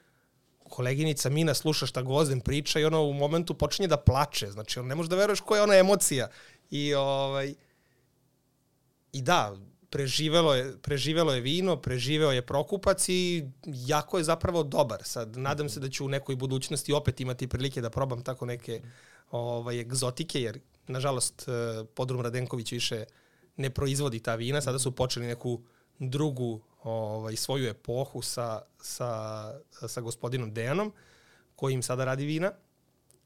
koleginica 0.74 1.30
Mina 1.30 1.54
sluša 1.54 1.86
šta 1.86 2.02
Gvozden 2.02 2.40
priča 2.42 2.80
i 2.80 2.86
ono 2.86 3.04
u 3.04 3.14
momentu 3.14 3.54
počinje 3.54 3.88
da 3.88 3.98
plače. 3.98 4.48
Znači, 4.52 4.80
on 4.80 4.88
ne 4.88 4.96
može 4.96 5.10
da 5.10 5.16
veruješ 5.16 5.42
koja 5.46 5.60
je 5.60 5.64
ona 5.64 5.76
emocija. 5.76 6.28
I, 6.72 6.94
ovaj, 6.94 7.54
i 9.14 9.22
da, 9.22 9.54
preživelo 9.90 10.56
je, 10.56 10.72
preživelo 10.82 11.34
je 11.34 11.42
vino, 11.42 11.76
preživeo 11.78 12.32
je 12.32 12.42
Prokupac 12.42 13.10
i 13.10 13.46
jako 13.66 14.18
je 14.18 14.24
zapravo 14.24 14.64
dobar. 14.64 15.04
Sad, 15.04 15.38
nadam 15.38 15.70
se 15.70 15.80
da 15.80 15.90
ću 15.90 16.06
u 16.06 16.10
nekoj 16.10 16.36
budućnosti 16.36 16.94
opet 16.94 17.22
imati 17.22 17.48
prilike 17.48 17.82
da 17.82 17.90
probam 17.90 18.24
tako 18.24 18.46
neke 18.46 18.82
ovaj, 19.32 19.80
egzotike, 19.80 20.42
jer, 20.42 20.60
nažalost, 20.88 21.46
eh, 21.48 21.86
Podrum 21.94 22.22
Radenković 22.22 22.72
više 22.72 23.06
ne 23.58 23.70
proizvodi 23.70 24.20
ta 24.20 24.36
vina. 24.36 24.62
Sada 24.62 24.80
su 24.80 24.92
počeli 24.92 25.28
neku 25.28 25.62
drugu 26.00 26.62
ovaj, 26.84 27.36
svoju 27.36 27.70
epohu 27.70 28.22
sa, 28.22 28.62
sa, 28.82 29.54
sa 29.88 30.02
gospodinom 30.02 30.54
Dejanom, 30.54 30.94
koji 31.56 31.74
im 31.74 31.84
sada 31.84 32.06
radi 32.06 32.26
vina 32.26 32.52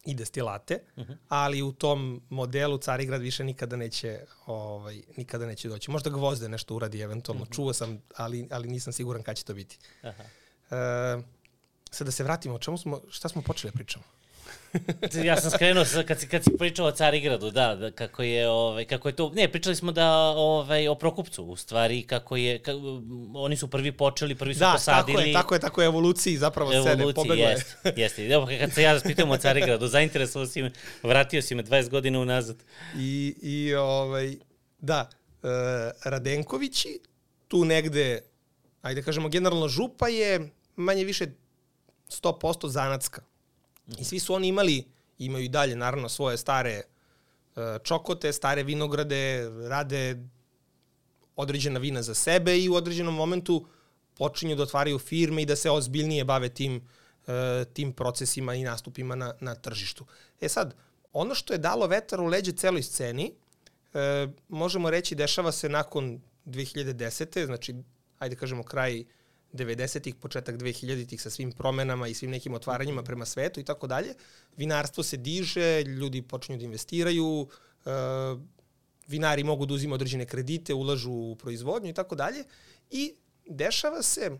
i 0.05 0.15
destilate, 0.15 0.79
uh 0.95 1.03
-huh. 1.03 1.17
ali 1.27 1.61
u 1.61 1.71
tom 1.71 2.21
modelu 2.29 2.77
Carigrad 2.77 3.21
više 3.21 3.43
nikada 3.43 3.75
neće 3.75 4.19
ovaj 4.45 5.01
nikada 5.17 5.45
neće 5.45 5.69
doći. 5.69 5.91
Možda 5.91 6.09
Gvozde 6.09 6.49
nešto 6.49 6.75
uradi 6.75 6.99
eventualno. 6.99 7.43
Uh 7.43 7.49
-huh. 7.49 7.55
Čuo 7.55 7.73
sam, 7.73 8.01
ali 8.15 8.47
ali 8.51 8.67
nisam 8.67 8.93
siguran 8.93 9.23
kada 9.23 9.35
će 9.35 9.43
to 9.43 9.53
biti. 9.53 9.77
Aha. 10.01 10.23
E, 10.23 11.21
sad 11.91 12.07
da 12.07 12.11
se 12.11 12.23
vratimo, 12.23 12.55
o 12.55 12.59
čemu 12.59 12.77
smo 12.77 13.01
šta 13.09 13.29
smo 13.29 13.41
počeli 13.41 13.71
da 13.71 13.75
pričamo? 13.75 14.05
Ja 15.25 15.41
sam 15.41 15.51
skrenuo 15.51 15.85
sa, 15.85 16.03
kad 16.03 16.19
si 16.19 16.27
kad 16.27 16.43
si 16.43 16.57
pričao 16.57 16.87
o 16.87 16.91
Carigradu, 16.91 17.51
da, 17.51 17.75
da 17.75 17.91
kako 17.91 18.23
je 18.23 18.49
ovaj 18.49 18.85
kako 18.85 19.09
je 19.09 19.15
to. 19.15 19.31
Ne, 19.35 19.51
pričali 19.51 19.75
smo 19.75 19.91
da 19.91 20.11
ovaj 20.37 20.87
o 20.87 20.95
Prokupcu, 20.95 21.43
u 21.43 21.55
stvari 21.55 22.03
kako 22.03 22.35
je 22.35 22.59
ka, 22.59 22.71
oni 23.33 23.57
su 23.57 23.67
prvi 23.67 23.91
počeli, 23.91 24.35
prvi 24.35 24.53
su 24.53 24.59
da, 24.59 24.71
posadili. 24.73 25.17
Da, 25.17 25.21
tako 25.21 25.27
je, 25.27 25.33
tako 25.33 25.55
je, 25.55 25.59
tako 25.59 25.81
je 25.81 25.85
evoluciji 25.85 26.37
zapravo 26.37 26.71
scene 26.71 27.13
pobegla 27.13 27.49
je. 27.49 27.63
Jeste. 27.95 28.27
Evo 28.27 28.47
kad 28.59 28.73
se 28.73 28.83
ja 28.83 28.93
raspitujem 28.93 29.31
o 29.31 29.37
Carigradu, 29.37 29.87
zainteresovao 29.87 30.47
si 30.47 30.61
me, 30.61 30.71
vratio 31.03 31.41
si 31.41 31.55
me 31.55 31.63
20 31.63 31.89
godina 31.89 32.19
unazad. 32.19 32.63
I 32.97 33.35
i 33.41 33.75
ovaj 33.75 34.35
da, 34.79 35.09
e, 35.43 35.47
Radenkovići 36.03 36.99
tu 37.47 37.65
negde 37.65 38.21
ajde 38.81 39.01
kažemo 39.01 39.29
generalno 39.29 39.67
župa 39.67 40.07
je 40.07 40.49
manje 40.75 41.03
više 41.03 41.25
100% 42.09 42.67
zanatska. 42.67 43.21
I 43.99 44.03
svi 44.03 44.19
su 44.19 44.33
oni 44.33 44.47
imali, 44.47 44.85
imaju 45.17 45.45
i 45.45 45.49
dalje 45.49 45.75
naravno 45.75 46.09
svoje 46.09 46.37
stare 46.37 46.81
uh, 47.55 47.63
čokote, 47.83 48.33
stare 48.33 48.63
vinograde, 48.63 49.49
rade 49.69 50.17
određena 51.35 51.79
vina 51.79 52.01
za 52.01 52.13
sebe 52.13 52.59
i 52.59 52.69
u 52.69 52.75
određenom 52.75 53.15
momentu 53.15 53.65
počinju 54.17 54.55
da 54.55 54.63
otvaraju 54.63 54.99
firme 54.99 55.41
i 55.41 55.45
da 55.45 55.55
se 55.55 55.71
ozbiljnije 55.71 56.23
bave 56.23 56.49
tim, 56.49 56.75
uh, 56.75 57.33
tim 57.73 57.93
procesima 57.93 58.55
i 58.55 58.63
nastupima 58.63 59.15
na, 59.15 59.33
na 59.39 59.55
tržištu. 59.55 60.05
E 60.41 60.49
sad, 60.49 60.75
ono 61.13 61.35
što 61.35 61.53
je 61.53 61.59
dalo 61.59 61.87
vetar 61.87 62.21
u 62.21 62.25
leđe 62.25 62.51
celoj 62.51 62.83
sceni, 62.83 63.31
uh, 63.93 64.33
možemo 64.47 64.89
reći 64.89 65.15
dešava 65.15 65.51
se 65.51 65.69
nakon 65.69 66.21
2010. 66.45 67.45
Znači, 67.45 67.75
ajde 68.19 68.35
kažemo 68.35 68.63
kraj 68.63 69.03
90-ih, 69.53 70.15
početak 70.15 70.57
2000-ih 70.57 71.21
sa 71.21 71.29
svim 71.29 71.51
promenama 71.51 72.07
i 72.07 72.13
svim 72.13 72.31
nekim 72.31 72.53
otvaranjima 72.53 73.03
prema 73.03 73.25
svetu 73.25 73.59
i 73.59 73.63
tako 73.63 73.87
dalje. 73.87 74.13
Vinarstvo 74.57 75.03
se 75.03 75.17
diže, 75.17 75.83
ljudi 75.83 76.21
počinju 76.21 76.57
da 76.57 76.65
investiraju, 76.65 77.25
uh, 77.85 78.39
vinari 79.07 79.43
mogu 79.43 79.65
da 79.65 79.73
uzimaju 79.73 79.95
određene 79.95 80.25
kredite, 80.25 80.73
ulažu 80.73 81.11
u 81.11 81.35
proizvodnju 81.35 81.89
i 81.89 81.93
tako 81.93 82.15
dalje. 82.15 82.43
I 82.89 83.13
dešava 83.45 84.03
se 84.03 84.31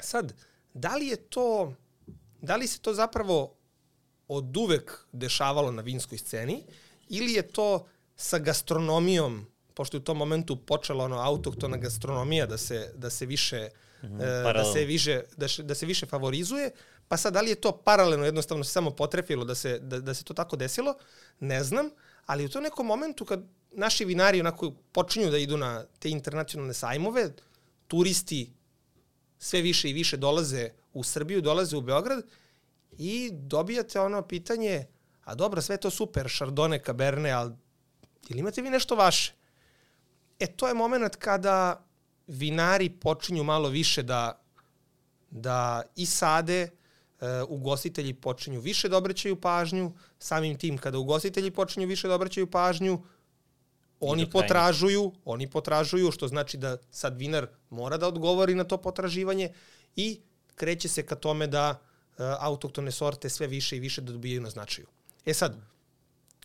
sad, 0.00 0.34
da 0.74 0.96
li 0.96 1.06
je 1.06 1.16
to, 1.16 1.74
da 2.40 2.56
li 2.56 2.66
se 2.66 2.80
to 2.80 2.94
zapravo 2.94 3.54
od 4.28 4.56
uvek 4.56 5.06
dešavalo 5.12 5.70
na 5.72 5.82
vinskoj 5.82 6.18
sceni 6.18 6.62
ili 7.08 7.32
je 7.32 7.42
to 7.42 7.86
sa 8.16 8.38
gastronomijom, 8.38 9.46
pošto 9.74 9.96
je 9.96 10.00
u 10.00 10.04
tom 10.04 10.16
momentu 10.16 10.56
počela 10.56 11.04
ono 11.04 11.16
autoktona 11.16 11.76
gastronomija 11.76 12.46
da 12.46 12.58
se, 12.58 12.92
da 12.96 13.10
se 13.10 13.26
više 13.26 13.68
mm 14.02 14.18
da 14.54 14.64
se 14.72 14.84
više 14.84 15.22
da, 15.36 15.46
da 15.62 15.74
se 15.74 15.86
više 15.86 16.06
favorizuje, 16.06 16.70
pa 17.08 17.16
sad 17.16 17.32
da 17.32 17.40
li 17.40 17.50
je 17.50 17.60
to 17.60 17.72
paralelno 17.72 18.24
jednostavno 18.24 18.64
se 18.64 18.70
samo 18.70 18.90
potrefilo 18.90 19.44
da 19.44 19.54
se 19.54 19.78
da, 19.78 20.00
da 20.00 20.14
se 20.14 20.24
to 20.24 20.34
tako 20.34 20.56
desilo, 20.56 20.94
ne 21.40 21.64
znam, 21.64 21.90
ali 22.26 22.44
u 22.44 22.48
tom 22.48 22.62
nekom 22.62 22.86
momentu 22.86 23.24
kad 23.24 23.44
naši 23.72 24.04
vinari 24.04 24.40
onako 24.40 24.72
počinju 24.92 25.30
da 25.30 25.38
idu 25.38 25.56
na 25.56 25.84
te 25.98 26.10
internacionalne 26.10 26.74
sajmove, 26.74 27.30
turisti 27.88 28.52
sve 29.38 29.60
više 29.60 29.90
i 29.90 29.92
više 29.92 30.16
dolaze 30.16 30.70
u 30.92 31.04
Srbiju, 31.04 31.40
dolaze 31.40 31.76
u 31.76 31.80
Beograd 31.80 32.24
i 32.98 33.30
dobijate 33.32 34.00
ono 34.00 34.22
pitanje, 34.22 34.86
a 35.24 35.34
dobro, 35.34 35.62
sve 35.62 35.76
to 35.76 35.90
super, 35.90 36.26
Chardonnay, 36.26 36.86
Cabernet, 36.86 37.32
ali 37.34 37.52
ili 38.28 38.40
imate 38.40 38.62
vi 38.62 38.70
nešto 38.70 38.96
vaše? 38.96 39.32
E, 40.38 40.46
to 40.46 40.68
je 40.68 40.74
moment 40.74 41.16
kada 41.16 41.85
vinari 42.26 42.90
počinju 42.90 43.44
malo 43.44 43.68
više 43.68 44.02
da, 44.02 44.42
da 45.30 45.82
i 45.96 46.06
sade, 46.06 46.60
e, 46.60 46.70
ugostitelji 47.48 48.14
počinju 48.14 48.60
više 48.60 48.88
da 48.88 48.96
obraćaju 48.96 49.40
pažnju, 49.40 49.92
samim 50.18 50.58
tim 50.58 50.78
kada 50.78 50.98
ugostitelji 50.98 51.50
počinju 51.50 51.86
više 51.86 52.08
da 52.08 52.14
obraćaju 52.14 52.50
pažnju, 52.50 53.02
oni 54.00 54.30
potražuju, 54.30 55.12
oni 55.24 55.50
potražuju, 55.50 56.10
što 56.10 56.28
znači 56.28 56.56
da 56.56 56.76
sad 56.90 57.16
vinar 57.18 57.46
mora 57.70 57.96
da 57.96 58.08
odgovori 58.08 58.54
na 58.54 58.64
to 58.64 58.76
potraživanje 58.76 59.52
i 59.96 60.20
kreće 60.54 60.88
se 60.88 61.06
ka 61.06 61.14
tome 61.14 61.46
da 61.46 61.70
uh, 61.70 62.16
autoktone 62.40 62.92
sorte 62.92 63.28
sve 63.28 63.46
više 63.46 63.76
i 63.76 63.80
više 63.80 64.00
da 64.00 64.12
dobijaju 64.12 64.40
na 64.40 64.50
značaju. 64.50 64.86
E 65.26 65.34
sad, 65.34 65.56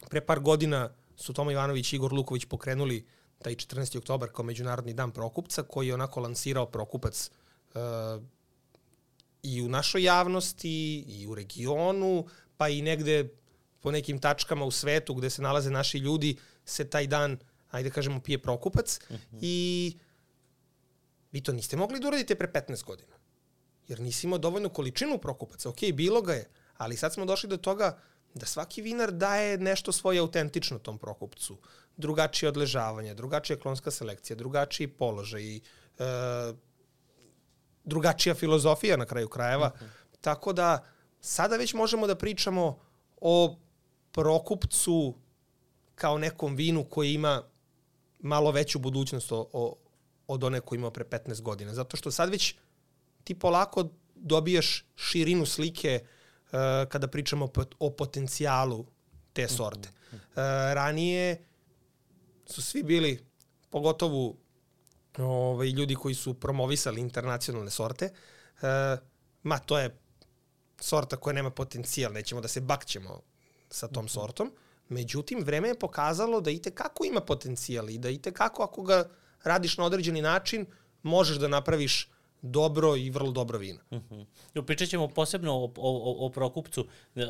pre 0.10 0.22
par 0.22 0.39
godina 0.39 0.89
su 1.15 1.34
Toma 1.34 1.52
Ivanović 1.52 1.94
i 1.94 1.96
Igor 1.96 2.13
Luković 2.13 2.46
pokrenuli 2.46 3.06
taj 3.44 3.56
14. 3.56 3.98
oktobar 3.98 4.30
kao 4.30 4.46
Međunarodni 4.46 4.94
dan 4.94 5.12
Prokupca, 5.12 5.64
koji 5.64 5.88
je 5.88 5.94
onako 5.94 6.20
lansirao 6.20 6.66
Prokupac 6.66 7.30
uh, 7.74 7.82
i 9.44 9.62
u 9.62 9.70
našoj 9.70 10.04
javnosti, 10.04 11.00
i 11.08 11.28
u 11.28 11.36
regionu, 11.36 12.26
pa 12.58 12.70
i 12.70 12.82
negde 12.82 13.30
po 13.80 13.92
nekim 13.92 14.20
tačkama 14.20 14.66
u 14.66 14.72
svetu 14.72 15.14
gde 15.14 15.30
se 15.30 15.42
nalaze 15.42 15.72
naši 15.72 15.98
ljudi, 15.98 16.38
se 16.66 16.90
taj 16.90 17.08
dan, 17.08 17.38
ajde 17.72 17.90
da 17.90 17.94
kažemo, 17.94 18.20
pije 18.20 18.42
Prokupac. 18.42 19.00
Uh 19.10 19.12
mhm. 19.12 19.38
-huh. 19.38 19.40
I 19.42 19.98
vi 21.32 21.42
to 21.42 21.52
niste 21.52 21.78
mogli 21.78 22.00
da 22.00 22.08
uradite 22.08 22.36
pre 22.36 22.48
15 22.48 22.84
godina. 22.84 23.16
Jer 23.88 24.00
nisi 24.00 24.28
imao 24.28 24.40
dovoljnu 24.40 24.70
količinu 24.70 25.18
Prokupaca. 25.18 25.70
Ok, 25.70 25.78
bilo 25.94 26.22
ga 26.22 26.34
je, 26.34 26.50
ali 26.78 26.98
sad 26.98 27.14
smo 27.14 27.26
došli 27.26 27.50
do 27.50 27.58
toga 27.58 28.00
da 28.34 28.46
svaki 28.46 28.82
vinar 28.82 29.12
daje 29.12 29.58
nešto 29.58 29.92
svoje 29.92 30.20
autentično 30.20 30.80
tom 30.80 30.98
Prokupcu. 30.98 31.58
Drugačije 32.02 32.50
odležavanje, 32.50 33.14
drugačija 33.14 33.60
klonska 33.60 33.92
selekcija, 33.92 34.36
drugačiji 34.38 34.88
položaj, 34.88 35.56
e, 35.56 35.62
drugačija 37.84 38.36
filozofija 38.36 38.98
na 38.98 39.06
kraju 39.06 39.30
krajeva. 39.30 39.72
Mhm. 39.76 39.86
-huh. 39.86 40.18
Tako 40.22 40.54
da 40.54 40.86
sada 41.22 41.58
već 41.58 41.74
možemo 41.74 42.08
da 42.08 42.16
pričamo 42.16 42.80
o 43.22 43.58
Prokupcu 44.12 45.16
kao 45.96 46.18
nekom 46.18 46.56
vinu 46.56 46.84
koji 46.84 47.14
ima 47.14 47.44
malo 48.20 48.52
veću 48.52 48.80
budućnost 48.80 49.32
o, 49.32 49.50
o, 49.54 49.76
od 50.28 50.44
one 50.44 50.62
koju 50.62 50.80
imao 50.80 50.92
pre 50.92 51.04
15 51.04 51.42
godina. 51.42 51.74
Zato 51.74 51.98
što 51.98 52.12
sad 52.12 52.30
već 52.30 52.56
ti 53.24 53.40
polako 53.40 53.90
dobijaš 54.16 54.86
širinu 54.96 55.46
slike 55.46 56.00
uh, 56.04 56.60
kada 56.90 57.08
pričamo 57.08 57.50
o 57.80 57.90
potencijalu 57.90 58.86
te 59.34 59.48
sorte. 59.48 59.90
Uh, 60.12 60.18
ranije 60.74 61.46
su 62.46 62.62
svi 62.62 62.84
bili, 62.84 63.26
pogotovo 63.70 64.36
ovaj, 65.18 65.70
ljudi 65.70 65.96
koji 65.96 66.16
su 66.16 66.34
promovisali 66.34 67.02
internacionalne 67.02 67.72
sorte, 67.72 68.10
uh, 68.56 68.62
ma 69.44 69.60
to 69.60 69.80
je 69.80 69.98
sorta 70.80 71.18
koja 71.18 71.34
nema 71.34 71.50
potencijal, 71.50 72.14
nećemo 72.14 72.42
da 72.42 72.48
se 72.48 72.62
bakćemo 72.62 73.22
sa 73.70 73.88
tom 73.88 74.06
mhm. 74.06 74.12
sortom. 74.12 74.52
Međutim, 74.90 75.44
vreme 75.44 75.68
je 75.68 75.80
pokazalo 75.80 76.42
da 76.42 76.52
i 76.52 76.60
kako 76.60 77.06
ima 77.06 77.22
potencijal 77.22 77.90
i 77.90 77.98
da 77.98 78.10
i 78.10 78.20
kako 78.20 78.64
ako 78.64 78.82
ga 78.84 79.10
radiš 79.44 79.78
na 79.78 79.86
određeni 79.86 80.22
način, 80.22 80.66
možeš 81.04 81.38
da 81.38 81.48
napraviš 81.48 82.10
dobro 82.42 82.96
i 82.96 83.10
vrlo 83.10 83.32
dobro 83.32 83.58
vino. 83.58 83.80
Uh 83.90 83.98
mhm. 83.98 84.16
-huh. 84.54 84.66
Pričat 84.66 84.90
ćemo 84.90 85.08
posebno 85.08 85.54
o, 85.54 85.74
o, 85.78 86.26
o 86.26 86.30
Prokupcu, 86.30 86.86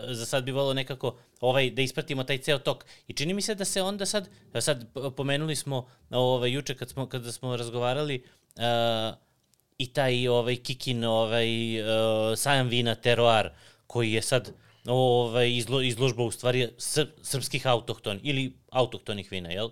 za 0.09 0.25
sad 0.25 0.43
bi 0.43 0.51
volio 0.51 0.73
nekako 0.73 1.17
ovaj, 1.39 1.69
da 1.69 1.81
ispratimo 1.81 2.23
taj 2.23 2.37
ceo 2.37 2.59
tok. 2.59 2.85
I 3.07 3.13
čini 3.13 3.33
mi 3.33 3.41
se 3.41 3.55
da 3.55 3.65
se 3.65 3.81
onda 3.81 4.05
sad, 4.05 4.29
sad 4.59 4.85
pomenuli 5.17 5.55
smo 5.55 5.87
ovaj, 6.09 6.51
juče 6.51 6.75
kad 6.75 6.89
smo, 6.89 7.09
kada 7.09 7.31
smo 7.31 7.55
razgovarali, 7.55 8.23
uh, 8.55 9.17
i 9.77 9.87
taj 9.93 10.27
ovaj, 10.27 10.55
Kikin 10.55 11.03
ovaj, 11.03 11.81
uh, 11.81 11.87
sajam 12.37 12.67
vina 12.67 12.95
Teroar, 12.95 13.49
koji 13.87 14.11
je 14.11 14.21
sad 14.21 14.53
ovaj, 14.85 15.51
izlo, 15.51 15.81
izložba 15.81 16.23
u 16.23 16.31
stvari 16.31 16.69
sr, 16.77 17.07
srpskih 17.21 17.67
autohton 17.67 18.19
ili 18.23 18.53
autohtonih 18.69 19.31
vina, 19.31 19.49
jel? 19.49 19.69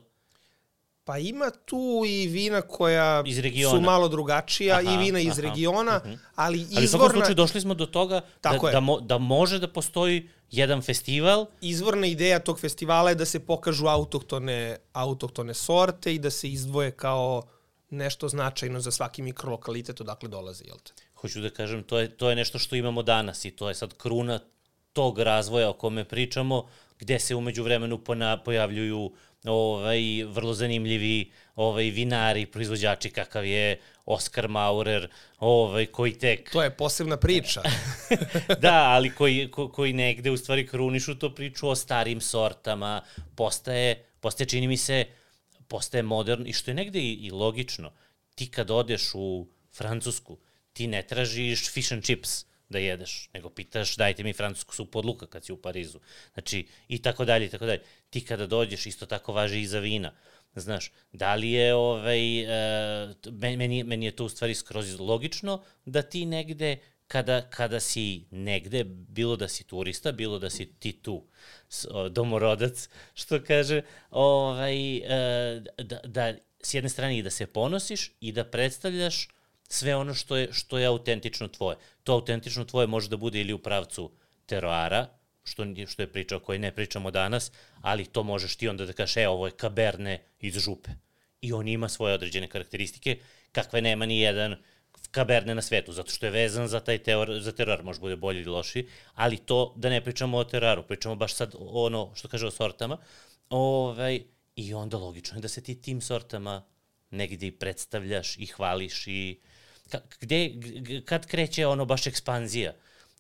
Pa 1.10 1.18
ima 1.18 1.52
tu 1.66 2.04
i 2.08 2.28
vina 2.28 2.62
koja 2.62 3.24
su 3.72 3.82
malo 3.82 4.08
drugačija 4.08 4.80
aha, 4.80 4.94
i 4.94 4.98
vina 4.98 5.20
iz 5.20 5.40
aha, 5.40 5.42
regiona, 5.42 5.98
uh 5.98 6.10
mhm. 6.10 6.14
-huh. 6.14 6.20
ali 6.36 6.58
izvorna... 6.60 6.78
Ali 6.78 6.86
u 6.86 6.88
svakom 6.88 7.10
slučaju 7.10 7.36
došli 7.36 7.62
smo 7.62 7.74
do 7.74 7.86
toga 7.86 8.22
da, 8.44 8.60
da, 8.72 8.80
mo, 8.80 9.00
da 9.00 9.18
može 9.18 9.60
da 9.60 9.68
postoji 9.68 10.30
jedan 10.52 10.82
festival. 10.82 11.46
Izvorna 11.62 12.08
ideja 12.08 12.40
tog 12.40 12.60
festivala 12.60 13.10
je 13.10 13.16
da 13.16 13.26
se 13.26 13.40
pokažu 13.40 13.88
autohtone, 13.88 14.78
autohtone 14.94 15.54
sorte 15.54 16.14
i 16.14 16.20
da 16.20 16.30
se 16.30 16.50
izdvoje 16.50 16.92
kao 16.92 17.44
nešto 17.90 18.30
značajno 18.30 18.80
za 18.80 18.92
svaki 18.92 19.22
mikrolokalitet 19.22 20.02
odakle 20.02 20.30
dolaze, 20.30 20.64
jel 20.66 20.78
te? 20.78 20.94
Hoću 21.16 21.42
da 21.42 21.50
kažem, 21.50 21.84
to 21.84 22.00
je, 22.00 22.18
to 22.18 22.30
je 22.30 22.36
nešto 22.36 22.60
što 22.60 22.76
imamo 22.76 23.04
danas 23.04 23.46
i 23.46 23.52
to 23.52 23.70
je 23.70 23.76
sad 23.76 23.94
kruna 23.98 24.40
tog 24.94 25.20
razvoja 25.20 25.70
o 25.70 25.74
kome 25.74 26.04
pričamo, 26.06 26.68
gde 27.00 27.20
se 27.20 27.36
umeđu 27.36 27.64
vremenu 27.64 28.00
pojavljuju 28.46 29.12
ovaj, 29.46 30.24
vrlo 30.24 30.54
zanimljivi 30.54 31.32
ovaj, 31.56 31.90
vinari, 31.90 32.46
proizvođači 32.46 33.10
kakav 33.10 33.46
je 33.46 33.80
Oskar 34.06 34.48
Maurer, 34.48 35.10
ovaj, 35.40 35.86
koji 35.86 36.14
tek... 36.14 36.52
To 36.52 36.64
je 36.64 36.70
posebna 36.70 37.18
priča. 37.18 37.62
da, 38.62 38.84
ali 38.84 39.10
koji, 39.10 39.52
ko, 39.52 39.72
koji 39.72 39.94
negde 39.94 40.32
u 40.32 40.38
stvari 40.38 40.68
krunišu 40.68 41.16
to 41.16 41.36
priču 41.36 41.70
o 41.70 41.76
starim 41.76 42.22
sortama, 42.22 43.02
postaje, 43.36 44.06
postaje 44.20 44.48
čini 44.48 44.68
mi 44.68 44.78
se, 44.78 45.06
postaje 45.68 46.04
modern 46.04 46.48
i 46.48 46.54
što 46.54 46.72
je 46.72 46.76
negde 46.76 47.00
i, 47.00 47.14
i 47.14 47.32
logično. 47.32 47.92
Ti 48.36 48.52
kad 48.52 48.72
odeš 48.72 49.12
u 49.14 49.48
Francusku, 49.74 50.38
ti 50.74 50.88
ne 50.88 51.02
tražiš 51.04 51.72
fish 51.72 51.94
and 51.94 52.04
chips, 52.04 52.46
da 52.70 52.80
jedeš, 52.80 53.30
nego 53.34 53.50
pitaš 53.50 53.96
dajte 53.96 54.24
mi 54.24 54.34
francusku 54.34 54.76
supu 54.76 55.00
od 55.00 55.06
luka 55.06 55.28
kad 55.28 55.46
si 55.46 55.54
u 55.54 55.58
Parizu. 55.58 56.00
Znači, 56.34 56.68
i 56.88 57.02
tako 57.02 57.26
dalje, 57.26 57.46
i 57.46 57.50
tako 57.50 57.66
dalje. 57.66 57.82
Ti 58.10 58.26
kada 58.26 58.48
dođeš, 58.48 58.86
isto 58.86 59.06
tako 59.06 59.34
važi 59.34 59.62
i 59.62 59.68
za 59.68 59.80
vina. 59.80 60.12
Znaš, 60.56 60.92
da 61.14 61.36
li 61.36 61.52
je, 61.52 61.74
ovaj, 61.76 62.44
uh, 62.44 63.34
meni, 63.34 63.84
meni 63.84 64.06
je 64.06 64.16
to 64.16 64.26
u 64.26 64.30
stvari 64.30 64.56
skroz 64.56 65.00
logično 65.00 65.64
da 65.86 66.02
ti 66.02 66.26
negde, 66.26 66.78
kada, 67.08 67.42
kada 67.50 67.80
si 67.80 68.26
negde, 68.32 68.84
bilo 68.84 69.36
da 69.36 69.48
si 69.48 69.64
turista, 69.64 70.12
bilo 70.12 70.40
da 70.40 70.50
si 70.50 70.66
ti 70.66 70.92
tu, 70.92 71.26
domorodac, 72.10 72.90
što 73.14 73.44
kaže, 73.44 73.82
ovaj, 74.12 74.98
uh, 74.98 75.64
da, 75.78 76.00
da 76.04 76.34
s 76.62 76.74
jedne 76.74 76.90
strane 76.90 77.18
i 77.18 77.24
da 77.24 77.30
se 77.30 77.48
ponosiš 77.48 78.12
i 78.22 78.32
da 78.32 78.44
predstavljaš 78.44 79.28
sve 79.70 79.96
ono 79.96 80.14
što 80.14 80.38
je, 80.38 80.54
što 80.54 80.78
je 80.78 80.86
autentično 80.86 81.48
tvoje. 81.48 81.78
To 82.04 82.14
autentično 82.14 82.66
tvoje 82.66 82.88
može 82.88 83.10
da 83.10 83.18
bude 83.18 83.42
ili 83.42 83.54
u 83.54 83.60
pravcu 83.60 84.12
teroara, 84.46 85.08
što, 85.44 85.66
što 85.88 86.02
je 86.02 86.12
priča 86.12 86.38
o 86.38 86.40
kojoj 86.40 86.60
ne 86.60 86.72
pričamo 86.72 87.12
danas, 87.12 87.52
ali 87.82 88.06
to 88.06 88.24
možeš 88.24 88.56
ti 88.56 88.68
onda 88.68 88.86
da 88.86 88.94
kažeš, 88.94 89.18
e, 89.18 89.28
ovo 89.28 89.48
je 89.48 89.52
kaberne 89.52 90.20
iz 90.40 90.58
župe. 90.58 90.90
I 91.42 91.54
on 91.54 91.68
ima 91.68 91.90
svoje 91.90 92.14
određene 92.14 92.48
karakteristike, 92.48 93.20
kakve 93.52 93.82
nema 93.82 94.06
ni 94.06 94.20
jedan 94.20 94.56
kaberne 95.12 95.56
na 95.56 95.62
svetu, 95.62 95.94
zato 95.94 96.12
što 96.12 96.26
je 96.26 96.32
vezan 96.32 96.68
za 96.68 96.80
taj 96.80 96.98
teor, 96.98 97.40
za 97.42 97.52
teror, 97.52 97.84
može 97.84 98.00
bude 98.00 98.16
bolji 98.16 98.42
ili 98.42 98.52
loši, 98.52 98.88
ali 99.14 99.38
to 99.38 99.74
da 99.78 99.90
ne 99.90 100.02
pričamo 100.02 100.38
o 100.38 100.44
teroru, 100.44 100.84
pričamo 100.84 101.16
baš 101.16 101.34
sad 101.34 101.56
ono 101.60 102.12
što 102.16 102.28
kaže 102.28 102.48
o 102.48 102.52
sortama, 102.52 102.98
ovaj, 103.50 104.22
i 104.56 104.74
onda 104.74 104.98
logično 104.98 105.38
je 105.38 105.42
da 105.42 105.48
se 105.48 105.64
ti 105.64 105.82
tim 105.82 106.02
sortama 106.02 106.64
negdje 107.12 107.52
predstavljaš 107.60 108.38
i 108.38 108.46
hvališ 108.46 109.08
i 109.08 109.40
gde, 110.20 110.52
kad 111.06 111.26
kreće 111.26 111.68
ono 111.68 111.86
baš 111.86 112.08
ekspanzija? 112.08 112.74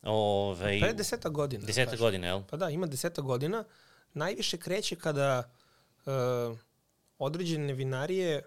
Ovaj, 0.04 0.80
Pre 0.80 0.94
deseta 0.94 1.30
godina. 1.30 1.66
Deseta 1.66 1.92
kažem. 1.92 2.06
godina, 2.06 2.28
jel? 2.28 2.42
Pa 2.50 2.58
da, 2.58 2.70
ima 2.70 2.88
deseta 2.88 3.22
godina. 3.22 3.64
Najviše 4.14 4.58
kreće 4.58 4.96
kada 4.96 5.52
uh, 6.06 6.58
određene 7.18 7.74
vinarije, 7.74 8.44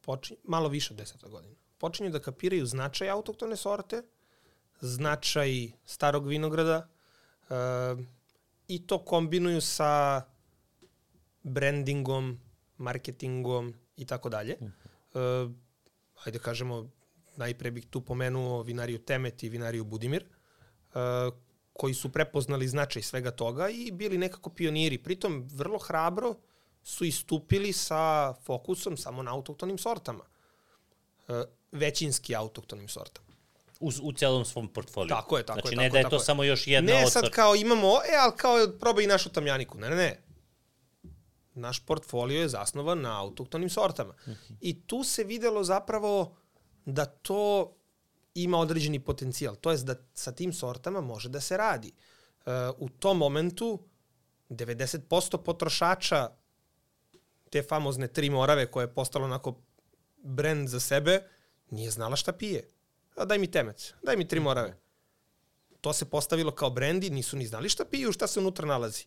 počinju, 0.00 0.38
malo 0.44 0.68
više 0.68 0.92
od 0.92 0.98
deseta 0.98 1.28
godina, 1.28 1.54
počinju 1.78 2.10
da 2.10 2.20
kapiraju 2.20 2.66
značaj 2.66 3.10
autoktone 3.10 3.56
sorte, 3.56 4.02
značaj 4.80 5.70
starog 5.84 6.26
vinograda 6.26 6.88
uh, 7.48 7.56
i 8.68 8.86
to 8.86 8.98
kombinuju 8.98 9.60
sa 9.60 10.22
brandingom, 11.42 12.40
marketingom 12.76 13.74
i 13.96 14.06
tako 14.06 14.28
dalje. 14.28 14.56
Uh, 14.60 15.50
ajde 16.24 16.38
kažemo, 16.38 16.90
najpre 17.36 17.70
bih 17.70 17.86
tu 17.90 18.00
pomenuo 18.00 18.62
vinariju 18.62 18.98
Temet 18.98 19.42
i 19.42 19.48
vinariju 19.48 19.84
Budimir, 19.84 20.24
uh, 20.24 21.00
koji 21.72 21.94
su 21.94 22.12
prepoznali 22.12 22.68
značaj 22.68 23.02
svega 23.02 23.30
toga 23.30 23.68
i 23.68 23.90
bili 23.90 24.18
nekako 24.18 24.50
pioniri. 24.50 24.98
Pritom, 24.98 25.48
vrlo 25.52 25.78
hrabro 25.78 26.34
su 26.82 27.04
istupili 27.04 27.72
sa 27.72 28.34
fokusom 28.34 28.96
samo 28.96 29.22
na 29.22 29.34
autoktonim 29.34 29.78
sortama. 29.78 30.24
Uh, 31.28 31.34
većinski 31.72 32.34
autoktonim 32.34 32.88
sortama. 32.88 33.28
U, 33.80 33.90
u 34.02 34.12
celom 34.12 34.44
svom 34.44 34.68
portfoliju. 34.68 35.08
Tako 35.08 35.38
je, 35.38 35.46
tako 35.46 35.60
znači, 35.60 35.74
je. 35.74 35.76
Znači, 35.76 35.86
ne 35.86 35.90
da 35.90 35.98
je 35.98 36.10
to 36.10 36.16
je. 36.16 36.20
samo 36.20 36.44
još 36.44 36.66
jedna 36.66 36.92
Ne, 36.92 37.06
sad 37.06 37.30
kao 37.30 37.54
imamo, 37.54 37.88
e, 37.88 38.16
ali 38.20 38.32
kao 38.36 38.56
probaj 38.80 39.04
i 39.04 39.06
našu 39.06 39.28
tamjaniku. 39.28 39.78
Ne, 39.78 39.90
ne, 39.90 39.96
ne. 39.96 40.20
Naš 41.54 41.86
portfolio 41.86 42.40
je 42.40 42.48
zasnovan 42.48 43.00
na 43.00 43.20
autoktonim 43.20 43.70
sortama. 43.70 44.14
Mhm. 44.28 44.54
I 44.60 44.80
tu 44.80 45.04
se 45.04 45.24
videlo 45.24 45.64
zapravo 45.64 46.36
da 46.84 47.04
to 47.04 47.74
ima 48.34 48.58
određeni 48.58 49.00
potencijal. 49.00 49.56
To 49.56 49.70
je 49.70 49.78
da 49.78 49.94
sa 50.14 50.32
tim 50.32 50.52
sortama 50.52 51.00
može 51.00 51.28
da 51.28 51.40
se 51.40 51.56
radi. 51.56 51.92
Uh, 52.46 52.52
u 52.78 52.88
tom 52.88 53.18
momentu 53.18 53.78
90% 54.50 55.36
potrošaća 55.36 56.30
te 57.50 57.62
famozne 57.62 58.08
tri 58.08 58.30
morave 58.30 58.66
koje 58.66 58.84
je 58.84 58.94
postalo 58.94 59.24
onako 59.24 59.54
brend 60.16 60.68
za 60.68 60.80
sebe, 60.80 61.22
nije 61.70 61.90
znala 61.90 62.16
šta 62.16 62.32
pije. 62.32 62.68
A 63.16 63.24
daj 63.24 63.38
mi 63.38 63.50
temec, 63.50 63.94
daj 64.02 64.16
mi 64.16 64.28
tri 64.28 64.40
morave. 64.40 64.76
To 65.80 65.92
se 65.92 66.04
postavilo 66.04 66.50
kao 66.50 66.70
brendi, 66.70 67.10
nisu 67.10 67.36
ni 67.36 67.46
znali 67.46 67.68
šta 67.68 67.84
piju, 67.84 68.12
šta 68.12 68.26
se 68.26 68.40
unutra 68.40 68.66
nalazi. 68.66 69.06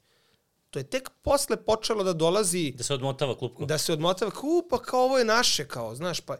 To 0.70 0.80
je 0.80 0.84
tek 0.84 1.10
posle 1.22 1.64
počelo 1.66 2.04
da 2.04 2.14
dolazi... 2.14 2.74
Da 2.78 2.84
se 2.84 2.94
odmotava 2.94 3.38
klupko. 3.38 3.66
Da 3.66 3.78
se 3.78 3.94
odmotava, 3.94 4.32
kao, 4.32 4.62
pa 4.70 4.82
kao 4.82 5.04
ovo 5.04 5.18
je 5.18 5.26
naše, 5.26 5.68
kao, 5.68 5.96
znaš, 5.96 6.22
pa... 6.22 6.38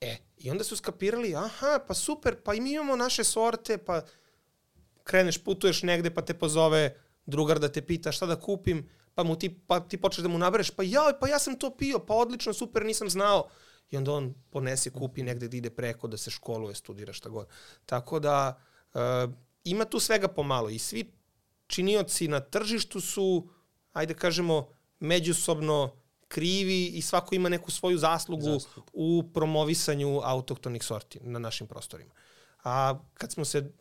E, 0.00 0.16
i 0.36 0.50
onda 0.50 0.64
su 0.64 0.76
skapirali, 0.76 1.34
aha, 1.34 1.78
pa 1.88 1.94
super, 1.94 2.36
pa 2.42 2.54
i 2.54 2.60
mi 2.60 2.72
imamo 2.72 2.96
naše 2.96 3.24
sorte, 3.24 3.78
pa 3.78 4.02
kreneš, 5.04 5.38
putuješ 5.44 5.82
negde, 5.82 6.10
pa 6.10 6.22
te 6.22 6.34
pozove 6.34 6.96
drugar 7.26 7.58
da 7.58 7.68
te 7.68 7.82
pita 7.82 8.12
šta 8.12 8.26
da 8.26 8.40
kupim, 8.40 8.88
pa 9.14 9.24
mu 9.24 9.36
ti, 9.38 9.48
pa 9.66 9.80
ti 9.80 9.96
počneš 9.96 10.22
da 10.22 10.28
mu 10.28 10.38
nabereš, 10.38 10.70
pa 10.70 10.82
ja, 10.82 11.12
pa 11.20 11.28
ja 11.28 11.38
sam 11.38 11.58
to 11.58 11.76
pio, 11.76 11.98
pa 11.98 12.14
odlično, 12.14 12.52
super, 12.52 12.84
nisam 12.84 13.10
znao. 13.10 13.48
I 13.90 13.96
onda 13.96 14.12
on 14.12 14.34
ponese, 14.50 14.90
kupi 14.90 15.22
negde 15.22 15.48
da 15.48 15.56
ide 15.56 15.70
preko, 15.70 16.08
da 16.08 16.16
se 16.16 16.30
školuje, 16.30 16.74
studira, 16.74 17.12
šta 17.12 17.28
god. 17.28 17.48
Tako 17.86 18.18
da, 18.20 18.60
uh, 18.94 19.00
ima 19.64 19.84
tu 19.84 20.00
svega 20.00 20.28
pomalo 20.28 20.70
i 20.70 20.78
svi 20.78 21.12
činioci 21.66 22.28
na 22.28 22.40
tržištu 22.40 23.00
su, 23.00 23.48
ajde 23.92 24.14
kažemo, 24.14 24.68
međusobno 25.00 25.96
krivi 26.28 26.86
i 26.86 27.02
svako 27.02 27.34
ima 27.34 27.48
neku 27.48 27.70
svoju 27.70 27.98
zaslugu 27.98 28.52
Zaslup. 28.52 28.90
u 28.92 29.22
promovisanju 29.34 30.20
autohtonih 30.24 30.84
sorti 30.84 31.20
na 31.22 31.38
našim 31.38 31.66
prostorima. 31.66 32.14
A 32.64 32.98
kad 33.14 33.32
smo 33.32 33.44
se 33.44 33.72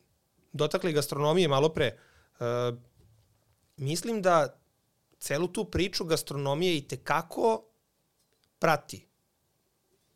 dotakli 0.53 0.93
gastronomije 0.93 1.47
malo 1.47 1.69
pre, 1.69 1.97
uh, 2.39 2.45
mislim 3.77 4.21
da 4.21 4.59
celu 5.19 5.47
tu 5.47 5.65
priču 5.65 6.05
gastronomije 6.05 6.77
i 6.77 6.87
tekako 6.87 7.63
prati 8.59 9.07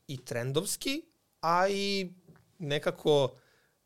i 0.08 0.26
trendovski, 0.26 1.02
a 1.42 1.70
i 1.70 2.14
nekako 2.60 3.36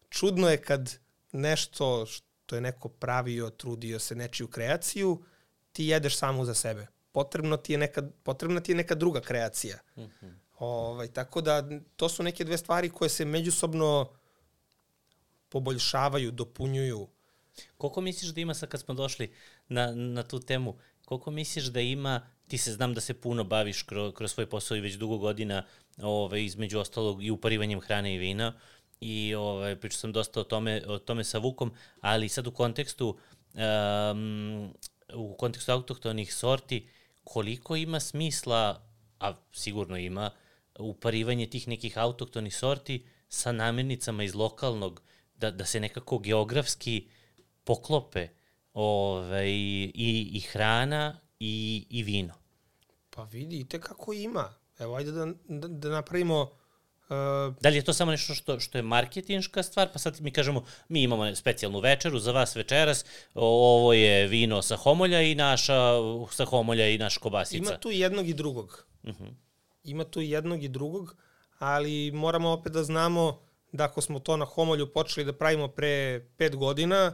čudno 0.09 0.49
je 0.49 0.61
kad 0.61 0.97
nešto 1.31 2.05
što 2.05 2.55
je 2.55 2.61
neko 2.61 2.89
pravio, 2.89 3.49
trudio 3.49 3.99
se 3.99 4.15
nečiju 4.15 4.47
kreaciju, 4.47 5.23
ti 5.71 5.85
jedeš 5.85 6.17
samo 6.17 6.45
za 6.45 6.53
sebe. 6.53 6.87
Potrebno 7.11 7.57
ti 7.57 7.71
je 7.71 7.77
neka, 7.77 8.03
potrebna 8.23 8.61
ti 8.61 8.71
je 8.71 8.75
neka 8.75 8.95
druga 8.95 9.21
kreacija. 9.21 9.77
Mm 9.95 10.01
-hmm. 10.01 10.33
ovaj, 10.59 11.07
tako 11.07 11.41
da 11.41 11.63
to 11.95 12.09
su 12.09 12.23
neke 12.23 12.43
dve 12.43 12.57
stvari 12.57 12.89
koje 12.89 13.09
se 13.09 13.25
međusobno 13.25 14.09
poboljšavaju, 15.49 16.31
dopunjuju. 16.31 17.07
Koliko 17.77 18.01
misliš 18.01 18.31
da 18.31 18.41
ima 18.41 18.53
sad 18.53 18.69
kad 18.69 18.81
smo 18.81 18.93
došli 18.93 19.33
na, 19.67 19.91
na 19.95 20.23
tu 20.23 20.39
temu, 20.39 20.77
koliko 21.05 21.31
misliš 21.31 21.65
da 21.65 21.81
ima, 21.81 22.27
ti 22.47 22.57
se 22.57 22.71
znam 22.71 22.93
da 22.93 23.01
se 23.01 23.13
puno 23.13 23.43
baviš 23.43 23.83
kroz, 23.83 24.13
kroz 24.13 24.31
svoj 24.31 24.49
posao 24.49 24.77
i 24.77 24.81
već 24.81 24.93
dugo 24.93 25.17
godina, 25.17 25.65
ove, 26.01 26.45
između 26.45 26.79
ostalog 26.79 27.23
i 27.23 27.31
uparivanjem 27.31 27.81
hrane 27.81 28.15
i 28.15 28.17
vina, 28.17 28.53
i 29.01 29.35
ovaj, 29.35 29.75
pričao 29.75 29.99
sam 29.99 30.11
dosta 30.11 30.39
o 30.39 30.43
tome, 30.43 30.81
o 30.87 30.99
tome 30.99 31.23
sa 31.23 31.37
Vukom, 31.37 31.73
ali 32.01 32.29
sad 32.29 32.47
u 32.47 32.51
kontekstu 32.51 33.17
um, 33.53 34.73
u 35.13 35.35
kontekstu 35.37 35.71
autohtonih 35.71 36.33
sorti, 36.33 36.87
koliko 37.23 37.75
ima 37.75 37.99
smisla, 37.99 38.81
a 39.19 39.33
sigurno 39.51 39.97
ima, 39.97 40.31
uparivanje 40.79 41.47
tih 41.47 41.67
nekih 41.67 41.97
autohtonih 41.97 42.55
sorti 42.55 43.05
sa 43.29 43.51
namirnicama 43.51 44.23
iz 44.23 44.35
lokalnog, 44.35 45.01
da, 45.35 45.51
da 45.51 45.65
se 45.65 45.79
nekako 45.79 46.19
geografski 46.19 47.07
poklope 47.63 48.27
ovaj, 48.73 49.49
i, 49.49 50.29
i 50.33 50.39
hrana 50.39 51.19
i, 51.39 51.85
i 51.89 52.03
vino. 52.03 52.33
Pa 53.09 53.23
vidite 53.23 53.81
kako 53.81 54.13
ima. 54.13 54.53
Evo, 54.79 54.95
ajde 54.95 55.11
da, 55.11 55.25
da, 55.47 55.67
da 55.67 55.89
napravimo 55.89 56.60
Uh, 57.11 57.55
da 57.61 57.69
li 57.69 57.75
je 57.75 57.81
to 57.81 57.93
samo 57.93 58.11
nešto 58.11 58.33
što, 58.33 58.59
što 58.59 58.77
je 58.77 58.81
marketinška 58.81 59.63
stvar, 59.63 59.89
pa 59.93 59.99
sad 59.99 60.21
mi 60.21 60.31
kažemo, 60.31 60.63
mi 60.89 61.03
imamo 61.03 61.35
specijalnu 61.35 61.79
večeru 61.79 62.19
za 62.19 62.31
vas 62.31 62.55
večeras, 62.55 63.05
ovo 63.33 63.93
je 63.93 64.27
vino 64.27 64.61
sa 64.61 64.75
homolja 64.75 65.21
i 65.21 65.35
naša 65.35 65.91
sa 66.31 66.45
homolja 66.45 66.87
i 66.87 66.97
naša 66.97 67.19
kobasica. 67.19 67.57
Ima 67.57 67.77
tu 67.77 67.91
jednog 67.91 68.29
i 68.29 68.33
drugog. 68.33 68.85
Uh 69.03 69.09
mhm. 69.09 69.23
-huh. 69.23 69.33
Ima 69.83 70.03
tu 70.03 70.21
jednog 70.21 70.63
i 70.63 70.67
drugog, 70.67 71.15
ali 71.59 72.11
moramo 72.11 72.49
opet 72.49 72.73
da 72.73 72.83
znamo 72.83 73.39
da 73.71 73.83
ako 73.83 74.01
smo 74.01 74.19
to 74.19 74.37
na 74.37 74.45
homolju 74.45 74.93
počeli 74.93 75.25
da 75.25 75.33
pravimo 75.33 75.67
pre 75.67 76.25
pet 76.37 76.55
godina, 76.55 77.13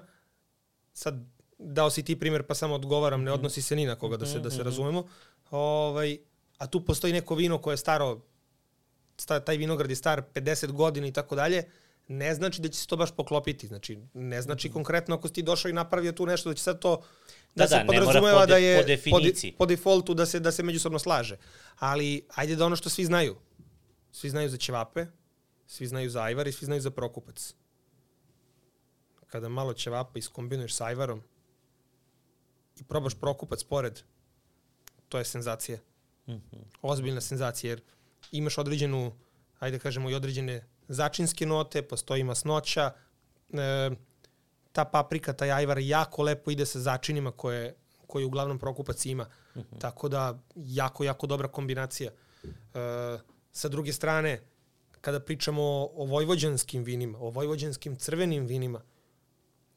sad 0.93 1.15
dao 1.57 1.89
si 1.89 2.03
ti 2.03 2.19
primer 2.19 2.43
pa 2.43 2.55
samo 2.55 2.75
odgovaram, 2.75 3.23
ne 3.23 3.31
mhm. 3.31 3.33
odnosi 3.33 3.61
se 3.61 3.75
ni 3.75 3.85
na 3.85 3.95
koga 3.95 4.17
da 4.17 4.25
se, 4.25 4.39
da 4.39 4.49
se 4.49 4.57
mhm. 4.57 4.65
razumemo, 4.65 5.07
ovaj, 5.51 6.17
a 6.57 6.67
tu 6.67 6.85
postoji 6.85 7.13
neko 7.13 7.35
vino 7.35 7.57
koje 7.57 7.73
je 7.73 7.77
staro 7.77 8.21
taj 9.25 9.57
vinograd 9.57 9.89
je 9.89 9.95
star 9.95 10.23
50 10.33 10.71
godina 10.71 11.07
i 11.07 11.11
tako 11.11 11.35
dalje, 11.35 11.63
ne 12.07 12.35
znači 12.35 12.61
da 12.61 12.69
će 12.69 12.79
se 12.79 12.87
to 12.87 12.97
baš 12.97 13.11
poklopiti. 13.11 13.67
Znači, 13.67 13.99
ne 14.13 14.41
znači 14.41 14.71
konkretno 14.71 15.15
ako 15.15 15.27
si 15.27 15.33
ti 15.33 15.43
došao 15.43 15.69
i 15.69 15.73
napravio 15.73 16.11
tu 16.11 16.25
nešto 16.25 16.49
da 16.49 16.55
će 16.55 16.63
sad 16.63 16.79
to 16.79 17.03
da, 17.55 17.63
da 17.63 17.67
se 17.67 17.75
da, 17.75 17.85
podrazumeva 17.85 18.45
da 18.45 18.57
je 18.57 18.81
po, 18.81 18.87
definiciji. 18.87 19.51
po, 19.51 19.57
po 19.57 19.65
defaultu 19.65 20.13
da 20.13 20.25
se, 20.25 20.39
da 20.39 20.51
se 20.51 20.63
međusobno 20.63 20.99
slaže. 20.99 21.37
Ali 21.79 22.27
ajde 22.35 22.55
da 22.55 22.65
ono 22.65 22.75
što 22.75 22.89
svi 22.89 23.05
znaju. 23.05 23.35
Svi 24.11 24.29
znaju 24.29 24.49
za 24.49 24.57
ćevape, 24.57 25.05
svi 25.67 25.87
znaju 25.87 26.09
za 26.09 26.21
ajvar 26.23 26.47
i 26.47 26.51
svi 26.51 26.65
znaju 26.65 26.81
za 26.81 26.91
prokupac. 26.91 27.53
Kada 29.27 29.49
malo 29.49 29.73
ćevapa 29.73 30.19
iskombinuješ 30.19 30.75
sa 30.75 30.85
ajvarom 30.85 31.23
i 32.75 32.83
probaš 32.83 33.13
prokupac 33.19 33.63
pored, 33.63 33.99
to 35.09 35.17
je 35.17 35.25
senzacija. 35.25 35.77
Mm 36.27 36.31
-hmm. 36.31 36.63
Ozbiljna 36.81 37.21
senzacija, 37.21 37.69
jer 37.69 37.81
imaš 38.31 38.57
određenu, 38.57 39.11
ajde 39.59 39.79
kažemo 39.79 40.09
i 40.09 40.13
određene 40.13 40.67
začinske 40.87 41.45
note, 41.45 41.81
postoji 41.81 42.23
masnoća, 42.23 42.91
e, 43.53 43.89
ta 44.71 44.85
paprika, 44.85 45.33
taj 45.33 45.51
ajvar 45.51 45.79
jako 45.79 46.23
lepo 46.23 46.51
ide 46.51 46.65
sa 46.65 46.79
začinima 46.79 47.31
koje, 47.31 47.75
koje 48.07 48.25
uglavnom 48.25 48.59
prokupac 48.59 49.05
ima. 49.05 49.23
Mhm. 49.55 49.59
-huh. 49.59 49.79
Tako 49.81 50.09
da 50.09 50.39
jako, 50.55 51.03
jako 51.03 51.27
dobra 51.27 51.47
kombinacija. 51.47 52.11
E, 52.43 52.49
sa 53.51 53.69
druge 53.69 53.93
strane, 53.93 54.41
kada 55.01 55.19
pričamo 55.19 55.61
o, 55.63 55.91
o 55.95 56.05
vojvođanskim 56.05 56.83
vinima, 56.83 57.17
o 57.17 57.29
vojvođanskim 57.29 57.95
crvenim 57.95 58.45
vinima, 58.45 58.81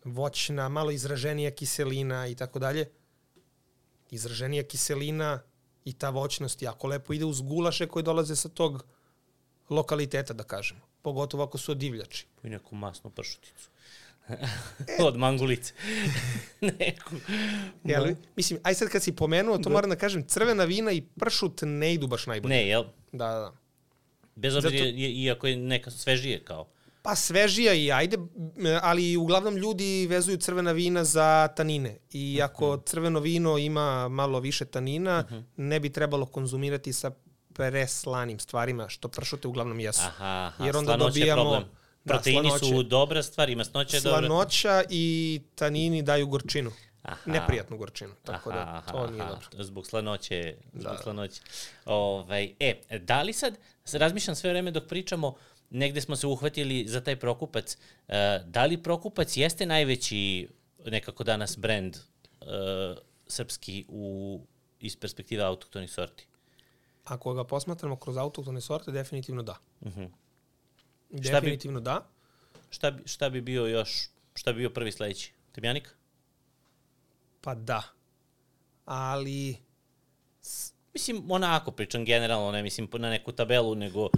voćna, 0.05 0.68
malo 0.68 0.91
izraženija 0.91 1.51
kiselina 1.51 2.26
i 2.26 2.34
tako 2.34 2.59
dalje, 2.59 2.91
izraženija 4.11 4.62
kiselina 4.62 5.43
i 5.84 5.92
ta 5.92 6.10
voćnost 6.10 6.62
jako 6.62 6.86
lepo 6.86 7.12
ide 7.12 7.24
uz 7.24 7.40
gulaše 7.40 7.86
koje 7.86 8.02
dolaze 8.02 8.36
sa 8.36 8.48
tog 8.48 8.84
lokaliteta, 9.70 10.34
da 10.34 10.44
kažemo. 10.44 10.80
Pogotovo 11.02 11.44
ako 11.44 11.58
su 11.58 11.72
od 11.72 11.78
divljači. 11.78 12.26
I 12.42 12.48
neku 12.48 12.74
masnu 12.74 13.10
pršuticu. 13.10 13.70
e. 14.98 15.02
od 15.02 15.16
mangulice. 15.16 15.72
neku. 16.60 17.14
Jel, 17.84 18.06
mislim, 18.36 18.60
aj 18.62 18.74
sad 18.74 18.88
kad 18.88 19.02
si 19.02 19.16
pomenuo, 19.16 19.58
to 19.58 19.68
da. 19.68 19.70
moram 19.70 19.90
da 19.90 19.96
kažem, 19.96 20.26
crvena 20.26 20.64
vina 20.64 20.92
i 20.92 21.00
pršut 21.00 21.60
ne 21.62 21.94
idu 21.94 22.06
baš 22.06 22.26
najbolje. 22.26 22.54
Ne, 22.54 22.68
jel? 22.68 22.84
Da, 23.12 23.28
da, 23.28 23.38
da. 23.40 23.52
Bez 24.34 24.56
obzira, 24.56 24.84
Zato... 24.84 24.96
iako 24.96 25.46
je 25.46 25.56
neka 25.56 25.90
svežije 25.90 26.44
kao. 26.44 26.68
Pa 27.03 27.16
svežija 27.16 27.74
i 27.74 27.92
ajde, 27.92 28.16
ali 28.82 29.16
uglavnom 29.16 29.57
ljudi 29.57 30.07
vezuju 30.07 30.36
crvena 30.36 30.72
vina 30.72 31.05
za 31.05 31.48
tanine. 31.57 31.98
I 32.11 32.42
ako 32.42 32.68
uh 32.68 32.74
-huh. 32.74 32.86
crveno 32.86 33.20
vino 33.20 33.59
ima 33.59 34.09
malo 34.09 34.40
više 34.40 34.64
tanina, 34.64 35.24
uh 35.26 35.36
-huh. 35.36 35.42
ne 35.57 35.80
bi 35.80 35.92
trebalo 35.92 36.26
konzumirati 36.26 36.92
sa 36.92 37.11
preslanim 37.53 38.38
stvarima, 38.38 38.88
što 38.88 39.09
pršute 39.09 39.48
uglavnom 39.48 39.80
jesu. 39.80 40.03
Aha, 40.07 40.53
aha. 40.55 40.64
Jer 40.66 40.76
onda 40.76 40.96
dobijamo... 40.96 41.42
Je 41.42 41.44
problem. 41.44 41.80
Da, 42.05 42.14
Proteini 42.14 42.48
slanoće, 42.48 42.66
su 42.66 42.82
dobra 42.82 43.22
stvar 43.22 43.51
i 43.51 43.57
masnoća 43.57 43.96
je 43.96 44.01
dobra. 44.01 44.18
Slanoća 44.18 44.82
i 44.90 45.40
tanini 45.55 46.03
daju 46.03 46.26
gorčinu. 46.26 46.70
Aha. 47.03 47.30
Neprijatnu 47.30 47.76
gorčinu, 47.76 48.14
tako 48.24 48.51
aha, 48.51 48.59
da 48.59 48.92
to 48.92 48.98
aha, 48.98 49.11
nije 49.11 49.24
dobro. 49.24 49.64
Zbog 49.64 49.86
slanoće, 49.86 50.57
zbog 50.72 50.92
da. 50.92 51.03
slanoće. 51.03 51.40
Ovaj, 51.84 52.55
e, 52.61 52.80
da 52.98 53.22
li 53.22 53.32
sad, 53.32 53.59
razmišljam 53.92 54.36
sve 54.36 54.51
vreme 54.51 54.70
dok 54.70 54.86
pričamo, 54.88 55.34
negde 55.70 56.00
smo 56.00 56.16
se 56.16 56.26
uhvatili 56.26 56.88
za 56.88 57.00
taj 57.00 57.16
Prokupac. 57.16 57.76
Uh, 58.08 58.14
da 58.46 58.64
li 58.64 58.82
Prokupac 58.82 59.36
jeste 59.36 59.66
najveći 59.66 60.48
nekako 60.86 61.24
danas 61.24 61.58
brend 61.58 61.96
uh, 61.96 62.46
srpski 63.26 63.84
u, 63.88 64.40
iz 64.80 64.96
perspektive 64.96 65.42
autoktonih 65.44 65.92
sorti? 65.92 66.26
Ako 67.04 67.34
ga 67.34 67.44
posmatramo 67.44 67.96
kroz 67.96 68.16
autoktone 68.16 68.60
sorte, 68.60 68.92
definitivno 68.92 69.42
da. 69.42 69.56
Uh. 69.80 69.92
-huh. 69.92 70.08
Definitivno 71.10 71.80
šta 71.80 71.80
bi, 71.80 71.84
da. 71.84 72.06
Šta 72.70 72.90
bi, 72.90 73.02
šta 73.06 73.30
bi 73.30 73.40
bio 73.40 73.66
još, 73.66 74.08
šta 74.34 74.52
bi 74.52 74.58
bio 74.58 74.70
prvi 74.70 74.92
sledeći? 74.92 75.32
Temjanik? 75.52 75.94
Pa 77.40 77.54
da. 77.54 77.82
Ali... 78.84 79.56
Mislim, 80.92 81.30
onako 81.30 81.70
pričam 81.70 82.04
generalno, 82.04 82.52
ne 82.52 82.62
mislim 82.62 82.88
na 82.92 83.10
neku 83.10 83.32
tabelu, 83.32 83.74
nego 83.74 84.08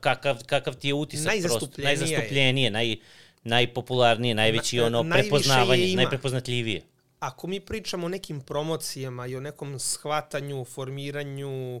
kakav, 0.00 0.44
kakav 0.46 0.74
ti 0.74 0.88
je 0.88 0.94
utisak 0.94 1.26
najzastupljenije, 1.26 1.96
najzastupljenije 1.96 2.70
naj, 2.70 2.96
najpopularnije, 3.44 4.34
najveći 4.34 4.76
Na, 4.76 4.86
ono 4.86 5.04
prepoznavanje, 5.10 5.96
najprepoznatljivije. 5.96 6.82
ako 7.20 7.46
mi 7.46 7.60
pričamo 7.60 8.06
o 8.06 8.08
nekim 8.08 8.40
promocijama 8.40 9.26
i 9.26 9.36
o 9.36 9.40
nekom 9.40 9.78
shvatanju, 9.78 10.64
formiranju 10.64 11.76
e, 11.76 11.80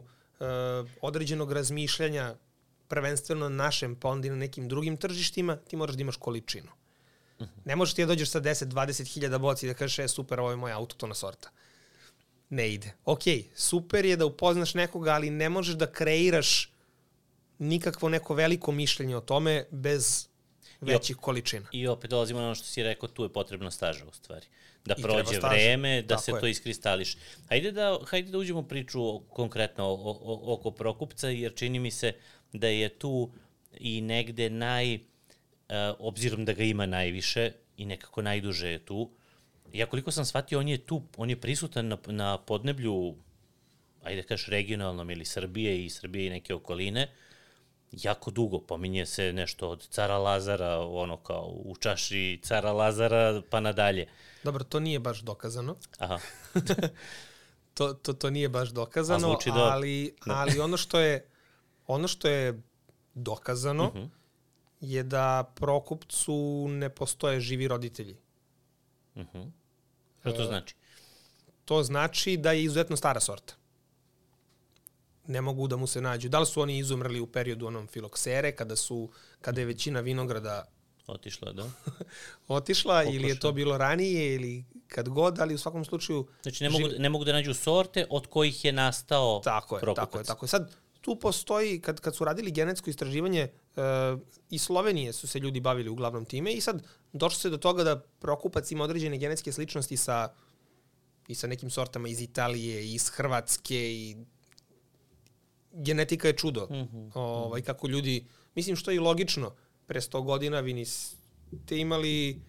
određenog 1.02 1.52
razmišljanja, 1.52 2.34
prvenstveno 2.88 3.48
na 3.48 3.56
našem, 3.64 3.96
pa 3.96 4.08
onda 4.08 4.26
i 4.26 4.30
na 4.30 4.36
nekim 4.36 4.68
drugim 4.68 4.96
tržištima, 4.96 5.56
ti 5.56 5.76
moraš 5.76 5.94
da 5.96 6.00
imaš 6.00 6.16
količinu. 6.16 6.70
Ne 7.64 7.76
možeš 7.76 7.94
ti 7.94 8.02
da 8.02 8.06
dođeš 8.06 8.30
sa 8.30 8.40
10-20 8.40 9.12
hiljada 9.14 9.38
boci 9.38 9.66
i 9.66 9.68
da 9.68 9.74
kažeš, 9.74 9.98
e, 9.98 10.08
super, 10.08 10.40
ovo 10.40 10.50
je 10.50 10.56
moja 10.56 10.76
autotona 10.76 11.14
sorta. 11.14 11.50
Ne 12.50 12.70
ide. 12.74 12.94
Ok, 13.04 13.22
super 13.54 14.04
je 14.04 14.16
da 14.16 14.26
upoznaš 14.26 14.74
nekoga, 14.74 15.10
ali 15.12 15.30
ne 15.30 15.48
možeš 15.48 15.74
da 15.74 15.92
kreiraš 15.92 16.72
nikakvo 17.58 18.08
neko 18.08 18.34
veliko 18.34 18.72
mišljenje 18.72 19.16
o 19.16 19.20
tome 19.20 19.64
bez 19.70 20.28
većih 20.80 21.16
količina. 21.16 21.66
I 21.72 21.86
opet 21.86 22.10
dolazimo 22.10 22.40
na 22.40 22.46
ono 22.46 22.54
što 22.54 22.66
si 22.66 22.82
rekao, 22.82 23.08
tu 23.08 23.22
je 23.22 23.32
potrebno 23.32 23.70
staža 23.70 24.04
u 24.04 24.12
stvari. 24.12 24.46
Da 24.84 24.94
I 24.98 25.02
prođe 25.02 25.38
vreme, 25.40 26.02
da 26.02 26.08
Tako 26.08 26.22
se 26.22 26.30
je. 26.30 26.40
to 26.40 26.46
iskristališ. 26.46 27.16
Hajde 27.48 27.72
da, 27.72 27.98
hajde 28.06 28.30
da 28.30 28.38
uđemo 28.38 28.62
priču 28.62 29.20
konkretno 29.20 29.84
o, 29.84 30.10
o, 30.10 30.54
oko 30.54 30.70
Prokupca, 30.70 31.28
jer 31.28 31.54
čini 31.54 31.78
mi 31.78 31.90
se 31.90 32.12
da 32.52 32.68
je 32.68 32.88
tu 32.88 33.30
i 33.80 34.00
negde 34.00 34.50
naj, 34.50 34.94
uh, 34.94 35.00
obzirom 35.98 36.44
da 36.44 36.52
ga 36.52 36.64
ima 36.64 36.86
najviše 36.86 37.52
i 37.76 37.84
nekako 37.84 38.22
najduže 38.22 38.68
je 38.68 38.78
tu, 38.78 39.10
ja 39.72 39.86
koliko 39.86 40.10
sam 40.10 40.24
shvatio, 40.24 40.58
on 40.58 40.68
je 40.68 40.78
tu, 40.78 41.02
on 41.16 41.30
je 41.30 41.40
prisutan 41.40 41.88
na, 41.88 41.98
na 42.06 42.38
podneblju, 42.38 43.14
ajde 44.02 44.22
da 44.22 44.28
kažeš 44.28 44.48
regionalnom 44.48 45.10
ili 45.10 45.24
Srbije 45.24 45.84
i 45.84 45.90
Srbije 45.90 46.26
i 46.26 46.30
neke 46.30 46.54
okoline, 46.54 47.08
jako 47.92 48.30
dugo. 48.30 48.60
Pominje 48.60 49.06
se 49.06 49.32
nešto 49.32 49.68
od 49.68 49.88
cara 49.88 50.18
Lazara, 50.18 50.78
ono 50.78 51.16
kao 51.16 51.44
u 51.54 51.76
čaši 51.76 52.40
cara 52.42 52.72
Lazara 52.72 53.42
pa 53.50 53.60
nadalje. 53.60 54.06
Dobro, 54.44 54.64
to 54.64 54.80
nije 54.80 54.98
baš 54.98 55.20
dokazano. 55.20 55.76
Aha, 55.98 56.18
To, 57.74 57.92
to, 57.92 58.12
to 58.12 58.30
nije 58.30 58.48
baš 58.48 58.68
dokazano, 58.68 59.16
A 59.18 59.30
zvuči 59.30 59.48
dobro. 59.48 59.62
ali, 59.62 60.14
ali 60.26 60.60
ono 60.60 60.76
što 60.76 61.00
je 61.00 61.28
ono 61.86 62.08
što 62.08 62.28
je 62.28 62.62
dokazano 63.14 63.84
Mhm. 63.86 64.04
je 64.80 65.02
da 65.02 65.52
Prokupcu 65.54 66.34
ne 66.68 66.88
postoje 66.90 67.40
živi 67.40 67.68
roditelji. 67.68 68.16
uh 69.14 69.24
Što 70.20 70.32
to 70.32 70.44
znači? 70.44 70.74
To 71.64 71.82
znači 71.82 72.36
da 72.36 72.52
je 72.52 72.64
izuzetno 72.64 72.96
stara 72.96 73.20
sorta. 73.20 73.54
Ne 75.28 75.40
mogu 75.40 75.68
da 75.68 75.76
mu 75.76 75.86
se 75.86 76.00
nađu. 76.00 76.28
Da 76.28 76.38
li 76.38 76.46
su 76.46 76.60
oni 76.60 76.78
izumrli 76.78 77.20
u 77.20 77.26
periodu 77.26 77.66
onom 77.66 77.86
filoksere, 77.86 78.52
kada, 78.56 78.76
su, 78.76 79.08
kada 79.40 79.60
je 79.60 79.66
većina 79.66 80.00
vinograda 80.00 80.64
Otišla, 81.08 81.52
da? 81.52 81.70
otišla, 82.48 83.04
ili 83.04 83.28
je 83.28 83.40
to 83.40 83.52
bilo 83.52 83.78
ranije, 83.78 84.34
ili 84.34 84.64
kad 84.88 85.08
god, 85.08 85.38
ali 85.38 85.54
u 85.54 85.58
svakom 85.58 85.84
slučaju... 85.84 86.26
Znači 86.42 86.64
ne 86.64 86.70
mogu, 86.70 86.88
ne 86.98 87.08
mogu 87.08 87.24
da 87.24 87.32
nađu 87.32 87.54
sorte 87.54 88.06
od 88.10 88.26
kojih 88.26 88.64
je 88.64 88.72
nastao 88.72 89.40
Tako 89.44 89.76
je, 89.76 89.80
prokupac. 89.80 90.04
tako 90.04 90.18
je, 90.18 90.24
tako 90.24 90.44
je. 90.44 90.48
Sad, 90.48 90.74
tu 91.00 91.16
postoji, 91.16 91.80
kad, 91.80 92.00
kad 92.00 92.16
su 92.16 92.24
radili 92.24 92.50
genetsko 92.50 92.90
istraživanje, 92.90 93.40
e, 93.40 93.50
i 94.50 94.58
Slovenije 94.58 95.12
su 95.12 95.26
se 95.26 95.38
ljudi 95.38 95.60
bavili 95.60 95.90
uglavnom 95.90 96.24
time 96.24 96.52
i 96.52 96.60
sad 96.60 96.82
došlo 97.12 97.38
se 97.38 97.50
do 97.50 97.56
toga 97.56 97.84
da 97.84 98.00
prokupac 98.00 98.70
ima 98.70 98.84
određene 98.84 99.18
genetske 99.18 99.52
sličnosti 99.52 99.96
sa 99.96 100.28
i 101.28 101.34
sa 101.34 101.46
nekim 101.46 101.70
sortama 101.70 102.08
iz 102.08 102.20
Italije, 102.20 102.92
iz 102.94 103.08
Hrvatske 103.08 103.92
i 103.92 104.16
genetika 105.72 106.28
je 106.28 106.36
čudo. 106.36 106.66
Mm 106.70 106.74
-hmm. 106.74 107.10
ovaj, 107.14 107.62
kako 107.62 107.88
ljudi, 107.88 108.26
mislim 108.54 108.76
što 108.76 108.90
je 108.90 108.96
i 108.96 109.00
logično, 109.00 109.54
pre 109.86 110.00
100 110.00 110.24
godina 110.24 110.60
vi 110.60 110.72
niste 110.72 111.78
imali 111.78 112.42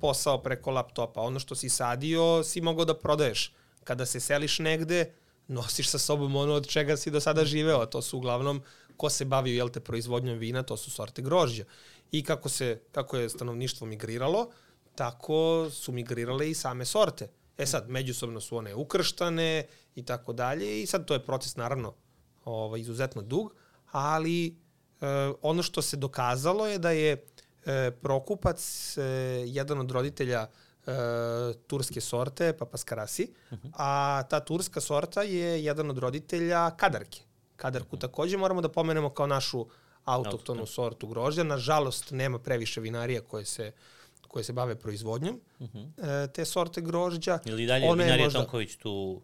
posao 0.00 0.42
preko 0.42 0.70
laptopa. 0.70 1.20
Ono 1.20 1.38
što 1.38 1.54
si 1.54 1.68
sadio 1.68 2.42
si 2.44 2.60
mogao 2.60 2.84
da 2.84 2.94
prodaješ. 2.94 3.52
Kada 3.84 4.06
se 4.06 4.20
seliš 4.20 4.58
negde, 4.58 5.12
nosiš 5.48 5.88
sa 5.88 5.98
sobom 5.98 6.36
ono 6.36 6.52
od 6.54 6.66
čega 6.66 6.96
si 6.96 7.10
do 7.10 7.20
sada 7.20 7.44
živeo. 7.44 7.80
a 7.80 7.86
To 7.86 8.02
su 8.02 8.16
uglavnom 8.18 8.62
ko 8.96 9.10
se 9.10 9.24
bavio 9.24 9.54
jel 9.54 9.68
te 9.68 9.80
proizvodnjom 9.80 10.38
vina, 10.38 10.62
to 10.62 10.76
su 10.76 10.90
sorte 10.90 11.22
grožđa. 11.22 11.64
I 12.12 12.22
kako 12.22 12.48
se 12.48 12.80
kako 12.92 13.16
je 13.16 13.28
stanovništvo 13.28 13.86
migriralo, 13.86 14.50
tako 14.94 15.68
su 15.70 15.92
migrirale 15.92 16.50
i 16.50 16.54
same 16.54 16.84
sorte. 16.84 17.28
E 17.58 17.66
sad, 17.66 17.88
međusobno 17.88 18.40
su 18.40 18.56
one 18.56 18.74
ukrštane 18.74 19.66
i 19.94 20.02
tako 20.04 20.32
dalje 20.32 20.82
i 20.82 20.86
sad 20.86 21.06
to 21.06 21.14
je 21.14 21.26
proces 21.26 21.56
naravno 21.56 21.94
ovaj, 22.44 22.80
izuzetno 22.80 23.22
dug, 23.22 23.54
ali 23.86 24.46
e, 24.46 24.52
ono 25.42 25.62
što 25.62 25.82
se 25.82 25.96
dokazalo 25.96 26.66
je 26.66 26.78
da 26.78 26.90
je 26.90 27.24
e, 27.66 27.90
Prokupac 27.90 28.58
e, 28.98 29.02
jedan 29.46 29.80
od 29.80 29.90
roditelja 29.90 30.46
e, 30.86 30.92
turske 31.66 32.00
sorte, 32.00 32.52
Papaskarasi, 32.52 33.32
a 33.72 34.22
ta 34.30 34.40
turska 34.40 34.80
sorta 34.80 35.22
je 35.22 35.64
jedan 35.64 35.90
od 35.90 35.98
roditelja 35.98 36.70
Kadarke. 36.70 37.20
Kadarku 37.56 37.96
takođe 37.96 38.36
moramo 38.36 38.60
da 38.60 38.68
pomenemo 38.68 39.10
kao 39.10 39.26
našu 39.26 39.66
autoktonu 40.04 40.66
sortu 40.66 41.06
grožđa. 41.06 41.42
Nažalost, 41.42 42.10
nema 42.10 42.38
previše 42.38 42.80
vinarija 42.80 43.20
koje 43.20 43.44
se 43.44 43.72
koje 44.28 44.44
se 44.44 44.52
bave 44.52 44.74
proizvodnjom 44.74 45.40
e, 45.60 46.28
te 46.34 46.44
sorte 46.44 46.80
grožđa. 46.80 47.38
Ili 47.44 47.66
dalje 47.66 47.86
Ona 47.88 48.02
je 48.02 48.06
Vinarija 48.06 48.26
možda- 48.26 48.38
Tonković 48.38 48.76
tu... 48.76 49.22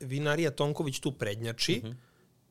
Vinarija 0.00 0.50
Tonković 0.50 1.00
tu 1.00 1.12
prednjači. 1.12 1.82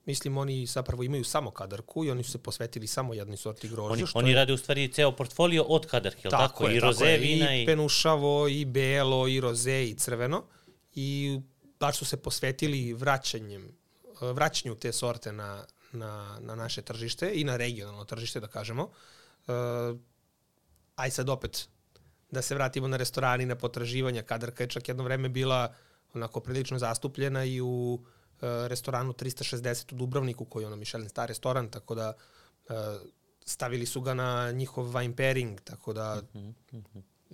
Mislim, 0.05 0.37
oni 0.37 0.65
zapravo 0.65 1.03
imaju 1.03 1.23
samo 1.23 1.51
kadarku 1.51 2.05
i 2.05 2.11
oni 2.11 2.23
su 2.23 2.31
se 2.31 2.37
posvetili 2.37 2.87
samo 2.87 3.13
jednoj 3.13 3.37
sorti 3.37 3.67
grožđa. 3.69 3.93
Oni, 3.93 4.07
što 4.07 4.19
oni 4.19 4.29
je- 4.29 4.35
rade 4.35 4.53
u 4.53 4.57
stvari 4.57 4.93
ceo 4.93 5.11
portfolio 5.11 5.63
od 5.63 5.85
kadarke, 5.85 6.21
je 6.23 6.27
li 6.27 6.31
tako? 6.31 6.69
I 6.69 6.79
roze, 6.79 7.05
je. 7.05 7.17
vina 7.17 7.55
i... 7.55 7.63
i... 7.63 7.65
penušavo, 7.65 8.47
i 8.47 8.65
belo, 8.65 9.27
i 9.27 9.39
roze, 9.39 9.83
i 9.83 9.93
crveno. 9.93 10.43
I 10.95 11.39
baš 11.79 11.97
su 11.97 12.05
se 12.05 12.17
posvetili 12.17 12.93
vraćanjem, 12.93 13.71
vraćanju 14.21 14.75
te 14.75 14.91
sorte 14.91 15.31
na, 15.31 15.65
na, 15.91 16.37
na 16.41 16.55
naše 16.55 16.81
tržište 16.81 17.31
i 17.35 17.43
na 17.43 17.57
regionalno 17.57 18.05
tržište, 18.05 18.39
da 18.39 18.47
kažemo. 18.47 18.83
Uh, 18.83 19.97
aj 20.95 21.11
sad 21.11 21.29
opet, 21.29 21.67
da 22.31 22.41
se 22.41 22.55
vratimo 22.55 22.87
na 22.87 22.97
restorani, 22.97 23.45
na 23.45 23.55
potraživanja. 23.55 24.21
Kadarka 24.21 24.63
je 24.63 24.69
čak 24.69 24.87
jedno 24.87 25.03
vreme 25.03 25.29
bila 25.29 25.73
onako 26.13 26.39
prilično 26.39 26.79
zastupljena 26.79 27.45
i 27.45 27.61
u 27.61 27.99
uh, 28.01 28.07
restoranu 28.41 29.13
360 29.13 29.93
u 29.93 29.95
Dubrovniku, 29.95 30.45
koji 30.45 30.63
je 30.63 30.67
ono 30.67 30.75
Michelin 30.75 31.09
star 31.09 31.27
restoran, 31.27 31.69
tako 31.69 31.95
da 31.95 32.13
uh, 32.69 32.75
stavili 33.45 33.85
su 33.85 34.01
ga 34.01 34.13
na 34.13 34.51
njihov 34.51 34.85
wine 34.85 35.15
pairing, 35.15 35.61
tako 35.61 35.93
da 35.93 36.21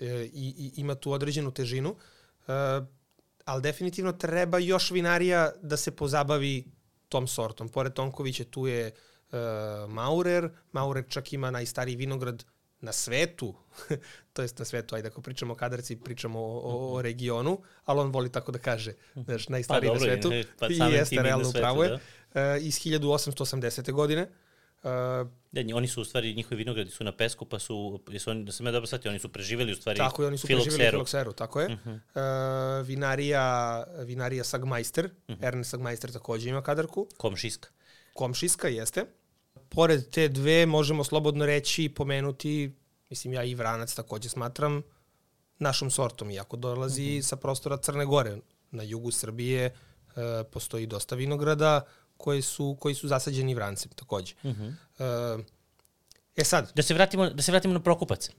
e, 0.02 0.30
i, 0.34 0.54
i 0.58 0.72
ima 0.76 0.96
tu 0.96 1.12
određenu 1.12 1.52
težinu. 1.52 1.96
Ali 3.46 3.62
definitivno 3.62 4.12
treba 4.12 4.58
još 4.58 4.92
vinarija 4.92 5.52
da 5.62 5.78
se 5.78 5.92
pozabavi 5.92 6.66
tom 7.10 7.28
sortom. 7.28 7.70
Pored 7.70 7.94
Tonkovića 7.94 8.44
tu 8.44 8.68
je 8.68 8.92
Maurer. 9.88 10.50
Maurer 10.72 11.06
čak 11.10 11.34
ima 11.34 11.52
najstariji 11.52 11.96
vinograd 11.96 12.46
na 12.82 12.92
svetu, 12.92 13.54
to 14.34 14.42
jest 14.42 14.60
na 14.60 14.66
svetu, 14.66 14.96
ajde 14.96 15.08
ako 15.08 15.22
pričamo 15.22 15.54
o 15.54 15.58
kadarci, 15.58 15.96
pričamo 15.96 16.40
o, 16.40 16.60
o, 16.60 16.94
o 16.94 17.02
regionu, 17.02 17.62
ali 17.86 18.00
on 18.00 18.12
voli 18.12 18.32
tako 18.32 18.52
da 18.52 18.60
kaže, 18.60 18.94
znaš, 19.16 19.50
najstariji 19.50 19.90
Pa 19.90 19.94
na 19.94 20.00
dobro, 20.00 20.14
svetu. 20.14 20.34
i- 20.34 20.46
pa 20.60 20.68
I 20.68 20.94
jeste, 20.94 21.16
na 21.16 21.22
realno 21.22 21.50
upravo 21.50 21.84
je. 21.84 22.00
E, 22.34 22.58
iz 22.60 22.76
1880. 22.76 23.92
godine. 23.92 24.22
E, 24.84 24.90
Da, 25.52 25.76
oni 25.76 25.88
su 25.88 26.02
u 26.02 26.06
stvari, 26.06 26.34
njihovi 26.34 26.56
vinogradi 26.56 26.92
su 26.92 27.04
na 27.04 27.12
pesku, 27.12 27.46
pa 27.46 27.60
su, 27.60 28.00
jesu 28.10 28.30
oni, 28.30 28.44
da 28.46 28.52
sam 28.52 28.66
ja 28.66 28.72
dobro 28.72 28.88
shvatio, 28.88 29.12
oni 29.12 29.20
su 29.20 29.30
preživeli 29.30 29.72
u 29.72 29.76
stvari 29.76 29.98
Tako 29.98 30.22
je, 30.22 30.28
oni 30.28 30.38
su 30.38 30.48
filokseru. 30.48 30.92
filokseru, 30.92 31.34
tako 31.34 31.62
je. 31.62 31.68
Uh 31.68 31.80
-huh. 31.86 32.82
uh, 32.82 32.88
vinarija, 32.88 33.84
vinarija 33.98 34.44
Sagmeister, 34.44 35.06
uh 35.06 35.36
-huh. 35.36 35.48
Ernest 35.48 35.70
Sagmeister 35.70 36.12
takođe 36.12 36.50
ima 36.50 36.62
kadarku. 36.62 37.08
Komšiska. 37.18 37.70
Komšiska 38.14 38.68
jeste. 38.68 39.06
Pored 39.70 40.10
te 40.10 40.28
dve 40.28 40.66
možemo 40.66 41.04
slobodno 41.04 41.46
reći 41.46 41.84
i 41.84 41.90
pomenuti, 41.90 42.72
mislim 43.10 43.34
ja 43.34 43.44
i 43.44 43.56
Vranac 43.56 43.94
takođe 43.94 44.30
smatram, 44.30 44.82
našom 45.60 45.92
sortom, 45.92 46.32
iako 46.32 46.58
dolazi 46.58 47.04
uh 47.04 47.08
-huh. 47.08 47.22
sa 47.22 47.36
prostora 47.36 47.78
Crne 47.78 48.06
Gore. 48.06 48.38
Na 48.72 48.84
jugu 48.84 49.12
Srbije 49.12 49.66
uh, 49.72 50.24
postoji 50.52 50.86
dosta 50.86 51.16
vinograda 51.16 51.82
koji 52.18 52.42
su, 52.42 52.78
koji 52.80 52.96
su 52.96 53.08
zasađeni 53.08 53.56
vrancem 53.56 53.92
takođe. 53.92 54.34
Uh 54.44 54.52
-huh. 54.52 55.36
uh, 55.36 55.46
e 56.36 56.44
sad, 56.44 56.72
Da 56.76 56.84
se 56.84 56.94
vratimo, 56.94 57.30
da 57.30 57.42
se 57.42 57.52
vratimo 57.52 57.74
na 57.74 57.80
Prokupac. 57.80 58.30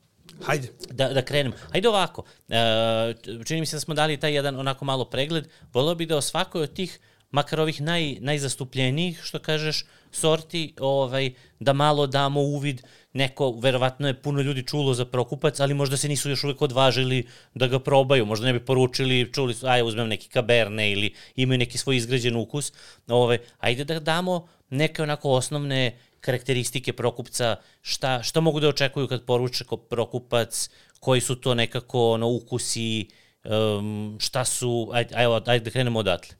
hajde. 0.44 0.72
Da, 0.90 1.08
da 1.08 1.22
krenemo. 1.24 1.56
Hajde 1.72 1.88
ovako. 1.88 2.24
E, 2.48 3.14
čini 3.44 3.60
mi 3.60 3.66
se 3.66 3.76
da 3.76 3.80
smo 3.80 3.94
dali 3.94 4.16
taj 4.16 4.34
jedan 4.34 4.56
onako 4.56 4.84
malo 4.84 5.04
pregled. 5.04 5.48
Volio 5.72 5.94
bih 5.94 6.08
da 6.08 6.16
o 6.16 6.20
svakoj 6.20 6.62
od 6.62 6.72
tih, 6.72 7.00
makar 7.30 7.60
ovih 7.60 7.80
naj, 7.80 8.16
najzastupljenijih, 8.20 9.20
što 9.22 9.38
kažeš, 9.38 9.84
sorti, 10.10 10.74
ovaj, 10.80 11.32
da 11.60 11.72
malo 11.72 12.06
damo 12.06 12.40
uvid. 12.40 12.82
Neko, 13.12 13.50
verovatno 13.50 14.08
je 14.08 14.22
puno 14.22 14.40
ljudi 14.40 14.62
čulo 14.62 14.94
za 14.94 15.04
Prokupac, 15.04 15.60
ali 15.60 15.74
možda 15.74 15.96
se 15.96 16.08
nisu 16.08 16.30
još 16.30 16.44
uvek 16.44 16.62
odvažili 16.62 17.26
da 17.54 17.66
ga 17.66 17.78
probaju. 17.78 18.26
Možda 18.26 18.46
ne 18.46 18.52
bi 18.52 18.64
poručili, 18.64 19.32
čuli 19.32 19.54
su, 19.54 19.66
aj, 19.66 19.82
uzmem 19.82 20.08
neki 20.08 20.28
kaberne 20.28 20.92
ili 20.92 21.14
imaju 21.36 21.58
neki 21.58 21.78
svoj 21.78 21.96
izgrađen 21.96 22.36
ukus. 22.36 22.72
Ovaj, 23.08 23.38
ajde 23.58 23.84
da 23.84 24.00
damo 24.00 24.48
neke 24.70 25.02
onako 25.02 25.30
osnovne 25.30 25.98
karakteristike 26.20 26.92
Prokupca, 26.92 27.56
šta, 27.82 28.22
šta 28.22 28.40
mogu 28.40 28.60
da 28.60 28.68
očekuju 28.68 29.08
kad 29.08 29.24
poruče 29.24 29.64
Prokupac, 29.90 30.70
koji 31.00 31.20
su 31.20 31.36
to 31.36 31.54
nekako 31.54 32.10
ono, 32.10 32.28
ukusi, 32.28 33.08
Um, 33.44 34.16
šta 34.20 34.44
su, 34.44 34.90
ajde, 34.92 35.14
ajde, 35.14 35.50
ajde 35.50 35.64
da 35.64 35.70
krenemo 35.70 35.98
odatle. 35.98 36.36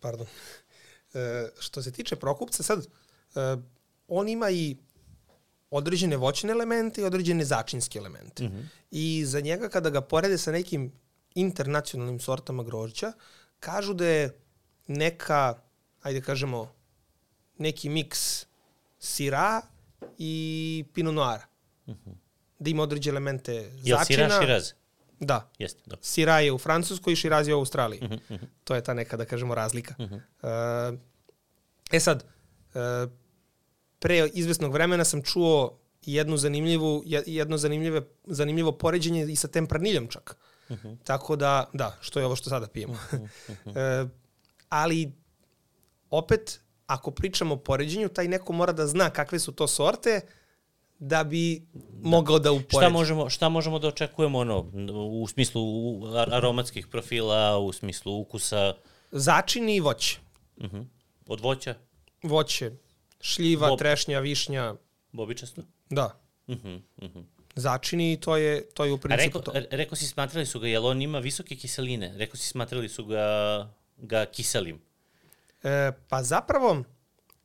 Pardon. 0.00 0.26
E, 1.14 1.48
što 1.58 1.82
se 1.82 1.92
tiče 1.92 2.16
Prokupca, 2.16 2.62
sad, 2.62 2.86
e, 3.34 3.56
on 4.08 4.28
ima 4.28 4.50
i 4.50 4.76
određene 5.70 6.16
voćne 6.16 6.50
elemente 6.50 7.00
i 7.00 7.04
određene 7.04 7.44
začinske 7.44 7.98
elemente. 7.98 8.44
Mm 8.44 8.46
-hmm. 8.46 8.64
I 8.90 9.24
za 9.26 9.40
njega 9.40 9.68
kada 9.68 9.90
ga 9.90 10.00
porede 10.00 10.38
sa 10.38 10.52
nekim 10.52 10.92
internacionalnim 11.34 12.20
sortama 12.20 12.62
grožđa, 12.62 13.12
kažu 13.60 13.94
da 13.94 14.06
je 14.06 14.38
neka, 14.86 15.54
ajde 16.02 16.20
kažemo, 16.20 16.74
neki 17.58 17.88
miks 17.88 18.46
sira 18.98 19.62
i 20.18 20.84
pinot 20.94 21.14
noara. 21.14 21.46
Mm 21.86 21.92
-hmm. 21.92 22.14
Da 22.58 22.70
ima 22.70 22.82
određene 22.82 23.12
elemente 23.12 23.70
začina. 23.70 23.98
Je 23.98 24.04
sira 24.04 24.40
širaz? 24.40 24.72
Da. 25.20 25.50
Jeste, 25.58 25.82
dobro. 25.86 26.04
Sira 26.04 26.40
je 26.40 26.52
u 26.52 26.58
Francuskoj 26.58 27.12
i 27.12 27.16
Širaz 27.16 27.48
je 27.48 27.54
u 27.54 27.58
Australiji. 27.58 28.00
Mm 28.02 28.18
-hmm. 28.28 28.38
To 28.64 28.74
je 28.74 28.84
ta 28.84 28.94
neka, 28.94 29.16
da 29.16 29.24
kažemo, 29.24 29.54
razlika. 29.54 29.94
-hmm. 29.98 30.20
uh, 30.92 30.98
e 31.90 32.00
sad, 32.00 32.24
uh, 32.74 33.12
pre 33.98 34.28
izvesnog 34.34 34.72
vremena 34.72 35.04
sam 35.04 35.22
čuo 35.22 35.78
jednu 36.02 36.36
zanimljivu, 36.36 37.02
jedno 37.26 37.58
zanimljive, 37.58 38.02
zanimljivo 38.24 38.72
poređenje 38.72 39.26
i 39.32 39.36
sa 39.36 39.48
tempraniljem 39.48 40.08
čak. 40.08 40.36
Uh 40.68 40.76
-huh. 40.76 40.96
Tako 41.04 41.36
da, 41.36 41.70
da, 41.72 41.96
što 42.00 42.20
je 42.20 42.26
ovo 42.26 42.36
što 42.36 42.50
sada 42.50 42.66
pijemo. 42.66 42.92
Uh 43.12 43.18
-huh. 43.18 43.28
Uh 43.48 43.74
-huh. 43.74 44.08
ali, 44.68 45.12
opet, 46.10 46.60
ako 46.86 47.10
pričamo 47.10 47.54
o 47.54 47.58
poređenju, 47.58 48.08
taj 48.08 48.28
neko 48.28 48.52
mora 48.52 48.72
da 48.72 48.86
zna 48.86 49.10
kakve 49.10 49.38
su 49.38 49.52
to 49.52 49.68
sorte, 49.68 50.20
da 50.98 51.24
bi 51.24 51.66
mogao 52.02 52.38
da 52.38 52.52
uporedi. 52.52 52.76
Šta 52.76 52.88
možemo, 52.88 53.30
šta 53.30 53.48
možemo 53.48 53.78
da 53.78 53.88
očekujemo 53.88 54.38
ono, 54.38 54.70
u 55.10 55.26
smislu 55.28 55.62
aromatskih 56.16 56.86
profila, 56.86 57.58
u 57.58 57.72
smislu 57.72 58.20
ukusa? 58.20 58.74
Začini 59.10 59.76
i 59.76 59.80
voće. 59.80 60.18
Uh 60.56 60.64
-huh. 60.64 60.84
Od 61.26 61.40
voća? 61.40 61.74
Voće. 62.22 62.72
Šljiva, 63.20 63.68
Bob. 63.68 63.78
trešnja, 63.78 64.18
višnja. 64.18 64.74
Bobičasto? 65.12 65.62
Da. 65.90 66.20
Uh 66.46 66.56
-huh, 66.56 66.80
uh 66.96 67.08
-huh. 67.08 67.24
Začini 67.54 68.12
i 68.12 68.16
to 68.16 68.36
je, 68.36 68.70
to 68.70 68.84
je 68.84 68.92
u 68.92 68.98
principu 68.98 69.40
to. 69.40 69.52
Rekao 69.70 69.96
si 69.96 70.06
smatrali 70.06 70.46
su 70.46 70.60
ga, 70.60 70.68
jel 70.68 70.86
on 70.86 71.02
ima 71.02 71.18
visoke 71.18 71.56
kiseline? 71.56 72.14
Rekao 72.16 72.36
si 72.36 72.48
smatrali 72.48 72.88
su 72.88 73.04
ga, 73.04 73.68
ga 73.96 74.26
kiselim? 74.26 74.80
E, 75.62 75.92
pa 76.08 76.22
zapravo, 76.22 76.82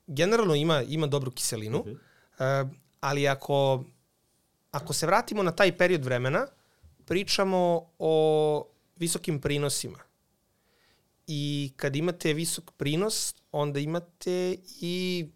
generalno 0.07 0.55
ima, 0.55 0.81
ima 0.81 1.07
dobru 1.07 1.31
kiselinu, 1.31 1.79
uh 1.79 1.85
-huh. 1.85 2.65
e, 2.69 2.82
ali 3.03 3.27
ako, 3.27 3.83
ako 4.71 4.93
se 4.93 5.05
vratimo 5.05 5.43
na 5.43 5.51
taj 5.51 5.77
period 5.77 6.05
vremena, 6.05 6.47
pričamo 7.05 7.89
o 7.99 8.67
visokim 8.95 9.41
prinosima. 9.41 9.99
I 11.27 11.71
kad 11.75 11.95
imate 11.95 12.33
visok 12.33 12.71
prinos, 12.71 13.35
onda 13.51 13.79
imate 13.79 14.57
i 14.81 15.27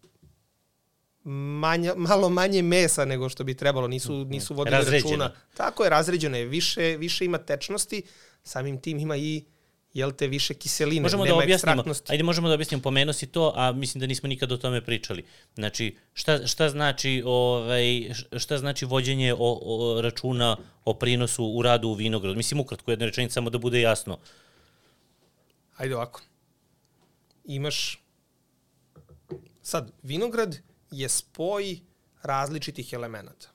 manja, 1.24 1.94
malo 2.08 2.28
manje 2.28 2.62
mesa 2.62 3.04
nego 3.04 3.28
što 3.28 3.44
bi 3.44 3.54
trebalo, 3.54 3.88
nisu, 3.88 4.12
mhm. 4.12 4.30
nisu 4.30 4.54
vodili 4.54 4.76
Razređeno. 4.76 5.10
računa. 5.10 5.32
Tako 5.56 5.84
je, 5.84 5.90
razređeno 5.90 6.36
je, 6.36 6.44
više, 6.44 6.96
više 6.96 7.24
ima 7.24 7.38
tečnosti, 7.38 8.02
samim 8.42 8.80
tim 8.80 8.98
ima 8.98 9.16
i 9.16 9.44
jel 9.94 10.12
te 10.12 10.26
više 10.26 10.54
kiseline, 10.54 11.02
možemo 11.02 11.24
nema 11.24 11.36
da 11.36 11.42
objasnimo, 11.42 11.84
Ajde, 12.08 12.22
možemo 12.22 12.48
da 12.48 12.54
objasnimo, 12.54 12.82
pomenu 12.82 13.12
si 13.12 13.26
to, 13.26 13.52
a 13.56 13.72
mislim 13.72 14.00
da 14.00 14.06
nismo 14.06 14.28
nikad 14.28 14.52
o 14.52 14.56
tome 14.56 14.84
pričali. 14.84 15.24
Znači, 15.54 15.96
šta, 16.14 16.46
šta 16.46 16.68
znači 16.68 17.22
ovaj, 17.26 18.10
šta 18.36 18.58
znači 18.58 18.84
vođenje 18.84 19.34
o, 19.34 19.38
o, 19.62 20.00
računa 20.00 20.56
o 20.84 20.94
prinosu 20.94 21.44
u 21.44 21.62
radu 21.62 21.88
u 21.88 21.94
vinograd? 21.94 22.36
Mislim, 22.36 22.60
ukratko, 22.60 22.90
jedna 22.90 23.06
rečenica, 23.06 23.34
samo 23.34 23.50
da 23.50 23.58
bude 23.58 23.80
jasno. 23.80 24.18
Ajde 25.76 25.96
ovako. 25.96 26.20
Imaš 27.44 28.02
sad 29.62 29.92
vinograd 30.02 30.58
je 30.90 31.08
spoj 31.08 31.78
različitih 32.22 32.92
elemenata. 32.92 33.48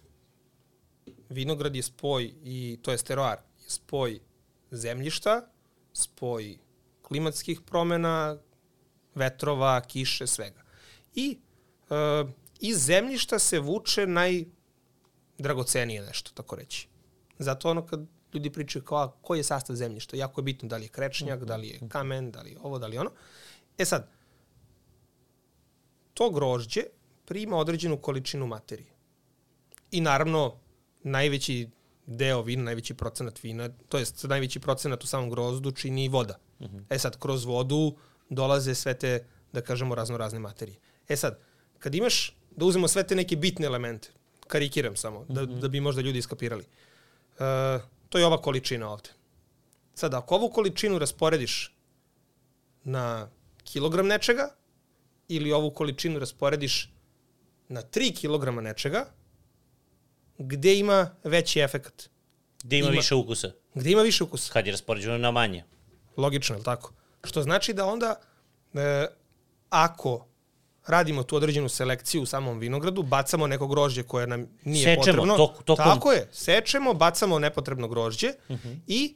Vinograd 1.30 1.76
je 1.76 1.84
spoj, 1.84 2.34
i 2.44 2.80
to 2.82 2.92
je 2.92 2.98
steroar, 2.98 3.38
je 3.64 3.70
spoj 3.70 4.20
zemljišta, 4.72 5.53
spoj 5.94 6.58
klimatskih 7.02 7.62
promena, 7.62 8.38
vetrova, 9.16 9.82
kiše, 9.82 10.28
svega. 10.28 10.64
I 11.16 11.38
e, 11.89 12.26
iz 12.60 12.78
zemljišta 12.78 13.39
se 13.39 13.60
vuče 13.60 14.08
najdragocenije 14.08 16.02
nešto, 16.02 16.32
tako 16.34 16.56
reći. 16.56 16.88
Zato 17.39 17.70
ono 17.70 17.86
kad 17.86 18.06
ljudi 18.34 18.50
pričaju 18.50 18.84
kao, 18.84 18.98
a, 18.98 19.12
koji 19.22 19.39
je 19.39 19.44
sastav 19.44 19.76
zemljišta, 19.76 20.18
jako 20.18 20.41
je 20.41 20.44
bitno 20.44 20.70
da 20.70 20.78
li 20.78 20.86
je 20.86 20.89
krečnjak, 20.89 21.44
da 21.44 21.56
li 21.56 21.68
je 21.68 21.80
kamen, 21.89 22.32
da 22.32 22.41
li 22.41 22.52
je 22.52 22.58
ovo, 22.62 22.80
da 22.80 22.88
li 22.88 22.96
je 22.96 23.00
ono. 23.00 23.12
E 23.78 23.86
sad, 23.86 24.10
to 26.14 26.30
grožđe 26.30 26.82
prima 27.26 27.58
određenu 27.58 27.98
količinu 27.98 28.48
materije. 28.48 28.94
I 29.91 30.02
naravno, 30.02 30.60
najveći 31.04 31.70
deo 32.06 32.41
vina, 32.41 32.64
najveći 32.64 32.93
procenat 32.93 33.43
vina, 33.43 33.70
to 33.89 33.97
jest 33.97 34.24
najveći 34.24 34.60
procenat 34.60 35.04
u 35.04 35.08
samom 35.08 35.30
grozdu 35.30 35.72
čini 35.72 36.10
voda. 36.10 36.39
Mhm. 36.60 36.78
-huh. 36.78 36.84
E 36.89 36.99
sad, 36.99 37.20
kroz 37.20 37.45
vodu 37.45 37.95
dolaze 38.30 38.76
sve 38.76 38.93
te, 38.93 39.26
da 39.54 39.62
kažemo, 39.62 39.95
razno 39.95 40.18
razne 40.18 40.39
materije. 40.39 40.78
E 41.08 41.16
sad, 41.16 41.39
kad 41.80 41.95
imaš, 41.95 42.38
da 42.56 42.66
uzmemo 42.66 42.88
sve 42.88 43.08
te 43.08 43.16
neke 43.16 43.36
bitne 43.36 43.66
elemente, 43.66 44.10
karikiram 44.47 44.95
samo, 44.95 45.20
uh 45.20 45.28
-huh. 45.28 45.34
da, 45.34 45.41
mhm. 45.41 45.60
da 45.60 45.68
bi 45.68 45.80
možda 45.80 46.01
ljudi 46.01 46.20
iskapirali. 46.20 46.64
Uh, 46.64 47.82
to 48.10 48.18
je 48.18 48.26
ova 48.26 48.41
količina 48.41 48.89
ovde. 48.89 49.10
Sad, 49.95 50.14
ako 50.14 50.36
ovu 50.36 50.49
količinu 50.49 50.99
rasporediš 50.99 51.76
na 52.84 53.30
kilogram 53.64 54.08
nečega, 54.08 54.49
ili 55.28 55.51
ovu 55.51 55.72
količinu 55.72 56.20
rasporediš 56.20 56.89
na 57.70 57.82
3 57.82 58.14
kg 58.22 58.62
nečega, 58.62 59.06
gde 60.38 60.80
ima 60.80 61.16
veći 61.24 61.60
efekt. 61.60 62.10
Gde 62.64 62.78
ima, 62.78 62.88
ima 62.88 62.96
više 62.96 63.16
ukusa. 63.16 63.52
Gde 63.74 63.92
ima 63.92 64.02
više 64.02 64.24
ukusa. 64.24 64.54
Kad 64.54 64.66
je 64.66 64.72
raspoređeno 64.72 65.18
na 65.18 65.32
manje. 65.32 65.64
Logično, 66.18 66.56
je 66.56 66.58
li 66.58 66.64
tako? 66.64 66.94
Što 67.24 67.42
znači 67.42 67.74
da 67.74 67.86
onda, 67.86 68.16
e, 68.74 69.08
ako 69.70 70.28
radimo 70.88 71.24
tu 71.24 71.36
određenu 71.36 71.70
selekciju 71.70 72.22
u 72.22 72.26
samom 72.26 72.60
vinogradu, 72.60 73.04
bacamo 73.04 73.48
neko 73.48 73.68
grožđe 73.68 74.04
koje 74.04 74.28
nam 74.28 74.48
nije 74.64 74.84
sečemo, 74.84 74.98
potrebno. 74.98 75.38
Tok, 75.38 75.64
tokom... 75.64 75.86
Tako 75.86 76.12
je, 76.12 76.28
sečemo, 76.32 76.94
bacamo 76.94 77.40
nepotrebno 77.40 77.88
grožđe 77.88 78.28
uh 78.28 78.56
mhm. 78.56 78.70
-huh. 78.70 78.80
i 78.88 79.16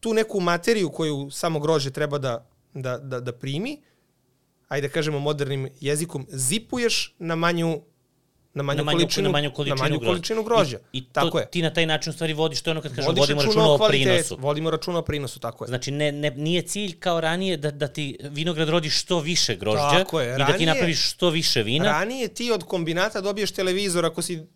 tu 0.00 0.14
neku 0.14 0.40
materiju 0.40 0.90
koju 0.90 1.30
samo 1.30 1.60
grožđe 1.60 1.90
treba 1.90 2.18
da, 2.18 2.48
da, 2.74 2.98
da, 2.98 3.20
da 3.20 3.32
primi, 3.32 3.82
ajde 4.68 4.88
da 4.88 4.92
kažemo 4.92 5.18
modernim 5.18 5.68
jezikom, 5.80 6.26
zipuješ 6.30 7.14
na 7.18 7.36
manju 7.36 7.82
na 8.54 8.62
manju, 8.62 8.76
na 8.76 8.82
manju 8.82 8.98
količinu, 8.98 9.28
na 9.28 9.32
manju 9.32 9.50
količinu, 9.52 9.76
na 9.76 9.82
manju 9.82 9.98
grožđa. 9.98 10.10
količinu 10.10 10.42
grožđa. 10.42 10.78
I, 10.92 10.98
i 10.98 11.04
tako 11.12 11.30
to, 11.30 11.38
je. 11.38 11.50
ti 11.50 11.62
na 11.62 11.72
taj 11.72 11.86
način 11.86 12.10
u 12.10 12.12
stvari 12.12 12.32
vodiš, 12.32 12.62
to 12.62 12.70
je 12.70 12.72
ono 12.72 12.80
kad 12.80 12.94
kažem, 12.94 13.14
vodimo 13.16 13.42
računa 13.42 13.70
o 13.72 13.88
prinosu. 13.88 14.36
Vodimo 14.40 14.70
računa 14.70 14.98
o 14.98 15.02
prinosu, 15.02 15.40
tako 15.40 15.64
je. 15.64 15.68
Znači, 15.68 15.90
ne, 15.90 16.12
ne, 16.12 16.30
nije 16.30 16.62
cilj 16.62 16.98
kao 16.98 17.20
ranije 17.20 17.56
da, 17.56 17.70
da 17.70 17.88
ti 17.88 18.18
vinograd 18.22 18.68
rodi 18.68 18.90
što 18.90 19.20
više 19.20 19.56
grožđa 19.56 19.90
tako 19.90 20.20
je. 20.20 20.38
Ranije, 20.38 20.44
i 20.44 20.52
da 20.52 20.58
ti 20.58 20.66
napraviš 20.66 21.10
što 21.10 21.30
više 21.30 21.62
vina. 21.62 21.84
Ranije 21.84 22.28
ti 22.28 22.52
od 22.52 22.64
kombinata 22.64 23.20
dobiješ 23.20 23.50
televizor 23.50 24.06
ako 24.06 24.22
si 24.22 24.46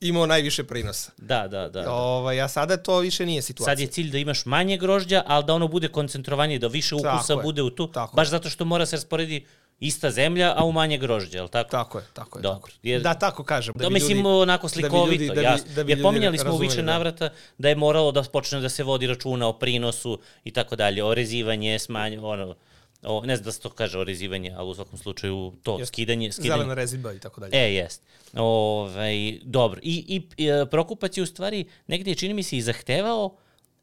imao 0.00 0.26
najviše 0.26 0.64
prinosa. 0.64 1.10
Da, 1.18 1.48
da, 1.48 1.68
da. 1.68 1.92
Ovaj, 1.92 2.40
a 2.40 2.48
sada 2.48 2.76
to 2.76 2.98
više 2.98 3.26
nije 3.26 3.42
situacija. 3.42 3.72
Sad 3.72 3.80
je 3.80 3.86
cilj 3.86 4.10
da 4.10 4.18
imaš 4.18 4.46
manje 4.46 4.76
grožđa, 4.76 5.22
ali 5.26 5.44
da 5.44 5.54
ono 5.54 5.68
bude 5.68 5.88
koncentrovanije, 5.88 6.58
da 6.58 6.66
više 6.66 6.94
ukusa 6.94 7.34
tako 7.34 7.42
bude 7.42 7.62
u 7.62 7.70
tu, 7.70 7.86
tako 7.86 8.16
baš 8.16 8.26
je. 8.26 8.30
zato 8.30 8.50
što 8.50 8.64
mora 8.64 8.86
se 8.86 8.96
rasporedi 8.96 9.44
ista 9.80 10.10
zemlja, 10.10 10.54
a 10.56 10.64
u 10.64 10.72
manje 10.72 10.98
grožđe, 10.98 11.38
je 11.38 11.42
li 11.42 11.48
tako? 11.48 11.70
Tako 11.70 11.98
je, 11.98 12.04
tako 12.12 12.38
je. 12.38 12.42
Dobro. 12.42 12.60
Tako. 12.60 12.70
Jer, 12.82 13.02
da, 13.02 13.14
tako 13.14 13.44
kažem. 13.44 13.74
Da, 13.76 13.82
da 13.82 13.90
mislim, 13.90 14.18
ljudi, 14.18 14.28
onako 14.28 14.68
slikovito, 14.68 15.04
da 15.04 15.10
bi 15.10 15.24
ljudi. 15.24 15.34
Da 15.34 15.56
bi, 15.64 15.74
da 15.74 15.84
bi 15.84 15.92
Jer 15.92 16.02
pominjali 16.02 16.38
smo 16.38 16.54
u 16.54 16.56
više 16.56 16.76
da. 16.76 16.82
navrata 16.82 17.30
da 17.58 17.68
je 17.68 17.76
moralo 17.76 18.12
da 18.12 18.22
počne 18.22 18.60
da 18.60 18.68
se 18.68 18.82
vodi 18.82 19.06
računa 19.06 19.48
o 19.48 19.52
prinosu 19.52 20.18
i 20.44 20.50
tako 20.50 20.76
dalje, 20.76 21.04
o 21.04 21.14
rezivanje, 21.14 21.78
smanje, 21.78 22.20
ono, 22.20 22.54
o, 23.02 23.26
ne 23.26 23.36
znam 23.36 23.44
da 23.44 23.52
se 23.52 23.60
to 23.60 23.70
kaže 23.70 23.98
orezivanje, 23.98 24.54
ali 24.56 24.70
u 24.70 24.74
svakom 24.74 24.98
slučaju 24.98 25.52
to, 25.62 25.78
jest, 25.78 25.92
skidanje, 25.92 26.32
skidanje. 26.32 26.50
Zelena 26.50 26.74
reziba 26.74 27.12
i 27.12 27.18
tako 27.18 27.40
dalje. 27.40 27.56
E, 27.56 27.74
jest. 27.74 28.02
Ovaj, 28.34 29.38
dobro. 29.42 29.80
I, 29.82 30.04
i, 30.08 30.44
i 30.44 30.48
e, 30.48 30.66
Prokupac 30.70 31.16
je 31.16 31.22
u 31.22 31.26
stvari 31.26 31.64
negdje, 31.86 32.14
čini 32.14 32.34
mi 32.34 32.42
se, 32.42 32.56
i 32.56 32.62
zahtevao 32.62 33.36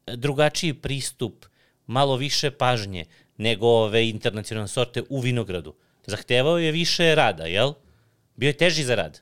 drugačiji 0.06 0.74
pristup, 0.74 1.44
malo 1.86 2.16
više 2.16 2.50
pažnje 2.50 3.04
nego 3.36 3.66
ove 3.66 4.08
internacionalne 4.08 4.68
sorte 4.68 5.02
u 5.08 5.20
vinogradu. 5.20 5.74
Zahtevao 6.06 6.58
je 6.58 6.72
više 6.72 7.14
rada, 7.14 7.44
jel? 7.44 7.72
Bio 8.36 8.46
je 8.46 8.56
teži 8.56 8.84
za 8.84 8.94
rad. 8.94 9.20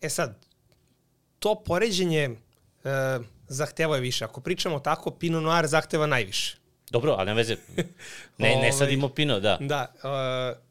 E 0.00 0.08
sad, 0.08 0.46
to 1.38 1.54
poređenje 1.54 2.22
e, 2.24 3.18
zahtevao 3.48 3.94
je 3.94 4.00
više. 4.00 4.24
Ako 4.24 4.40
pričamo 4.40 4.80
tako, 4.80 5.10
Pinot 5.10 5.42
Noir 5.42 5.66
zahteva 5.66 6.06
najviše. 6.06 6.56
Dobro, 6.90 7.14
ali 7.18 7.26
ne 7.26 7.34
veze. 7.34 7.56
Ne, 8.38 8.56
ne 8.56 8.72
sadimo 8.72 9.08
Pinot, 9.08 9.42
da. 9.42 9.58
Da. 9.60 9.92
Uh, 9.94 10.62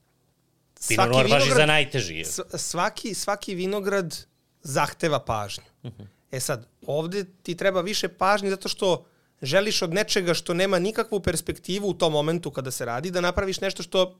Pinot 0.87 1.09
Noir 1.09 1.27
važi 1.31 1.51
za 1.51 1.65
najteži. 1.65 2.23
Svaki, 2.57 3.13
svaki 3.13 3.55
vinograd 3.55 4.25
zahteva 4.63 5.19
pažnju. 5.19 5.63
Uh 5.83 5.91
mhm. 5.91 6.03
-huh. 6.03 6.07
E 6.31 6.39
sad, 6.39 6.67
ovde 6.85 7.25
ti 7.43 7.55
treba 7.55 7.81
više 7.81 8.07
pažnje 8.07 8.49
zato 8.49 8.69
što 8.69 9.05
želiš 9.41 9.81
od 9.81 9.93
nečega 9.93 10.33
što 10.33 10.53
nema 10.53 10.79
nikakvu 10.79 11.19
perspektivu 11.19 11.87
u 11.87 11.93
tom 11.93 12.13
momentu 12.13 12.51
kada 12.51 12.71
se 12.71 12.85
radi, 12.85 13.11
da 13.11 13.21
napraviš 13.21 13.61
nešto 13.61 13.83
što, 13.83 14.19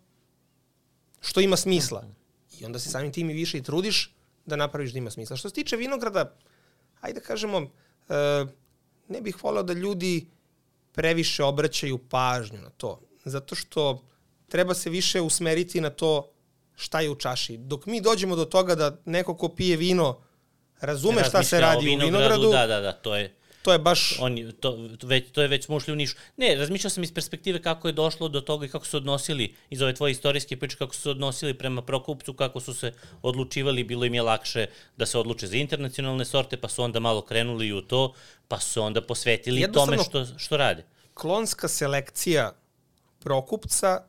što 1.25 1.41
ima 1.41 1.57
smisla. 1.57 2.05
I 2.59 2.65
onda 2.65 2.79
se 2.79 2.89
samim 2.89 3.11
tim 3.11 3.29
i 3.29 3.33
više 3.33 3.57
i 3.57 3.63
trudiš 3.63 4.13
da 4.45 4.55
napraviš 4.55 4.91
da 4.91 4.97
ima 4.97 5.11
smisla. 5.11 5.37
Što 5.37 5.49
se 5.49 5.55
tiče 5.55 5.77
vinograda, 5.77 6.35
ajde 7.01 7.19
da 7.19 7.25
kažemo, 7.25 7.61
e, 7.61 8.45
ne 9.07 9.21
bih 9.21 9.43
voleo 9.43 9.63
da 9.63 9.73
ljudi 9.73 10.27
previše 10.93 11.43
obraćaju 11.43 11.97
pažnju 11.97 12.61
na 12.61 12.69
to. 12.69 13.01
Zato 13.25 13.55
što 13.55 14.03
treba 14.47 14.73
se 14.73 14.89
više 14.89 15.21
usmeriti 15.21 15.81
na 15.81 15.89
to 15.89 16.31
šta 16.75 17.01
je 17.01 17.09
u 17.09 17.15
čaši. 17.15 17.57
Dok 17.57 17.85
mi 17.85 18.01
dođemo 18.01 18.35
do 18.35 18.45
toga 18.45 18.75
da 18.75 18.97
neko 19.05 19.37
ko 19.37 19.49
pije 19.49 19.77
vino 19.77 20.21
razume 20.79 21.23
šta 21.23 21.43
se 21.43 21.59
radi 21.59 21.95
u 21.95 21.99
vinogradu, 21.99 22.51
da, 22.51 22.67
da, 22.67 22.79
da, 22.79 22.91
to 22.91 23.15
je 23.15 23.35
to 23.65 23.73
je 23.73 23.79
baš... 23.79 24.17
On, 24.19 24.51
to, 24.59 24.77
već, 25.03 25.31
to 25.31 25.41
je 25.41 25.47
već 25.47 25.65
smo 25.65 25.75
ušli 25.75 25.93
u 25.93 25.95
nišu. 25.95 26.15
Ne, 26.37 26.55
razmišljao 26.55 26.89
sam 26.89 27.03
iz 27.03 27.13
perspektive 27.13 27.61
kako 27.61 27.87
je 27.87 27.93
došlo 27.93 28.27
do 28.29 28.41
toga 28.41 28.65
i 28.65 28.69
kako 28.69 28.85
su 28.85 28.97
odnosili 28.97 29.55
iz 29.69 29.81
ove 29.81 29.95
tvoje 29.95 30.11
istorijske 30.11 30.57
priče, 30.57 30.77
kako 30.77 30.93
su 30.93 31.01
se 31.01 31.09
odnosili 31.09 31.53
prema 31.53 31.81
Prokupcu, 31.81 32.33
kako 32.33 32.59
su 32.59 32.73
se 32.73 32.93
odlučivali, 33.21 33.83
bilo 33.83 34.05
im 34.05 34.13
je 34.13 34.21
lakše 34.21 34.67
da 34.97 35.05
se 35.05 35.17
odluče 35.17 35.47
za 35.47 35.57
internacionalne 35.57 36.25
sorte, 36.25 36.57
pa 36.57 36.69
su 36.69 36.83
onda 36.83 36.99
malo 36.99 37.21
krenuli 37.21 37.73
u 37.73 37.81
to, 37.81 38.13
pa 38.47 38.59
su 38.59 38.83
onda 38.83 39.01
posvetili 39.01 39.71
tome 39.71 39.97
što, 39.97 40.25
što 40.37 40.57
rade. 40.57 40.85
Klonska 41.13 41.67
selekcija 41.67 42.51
Prokupca 43.19 44.03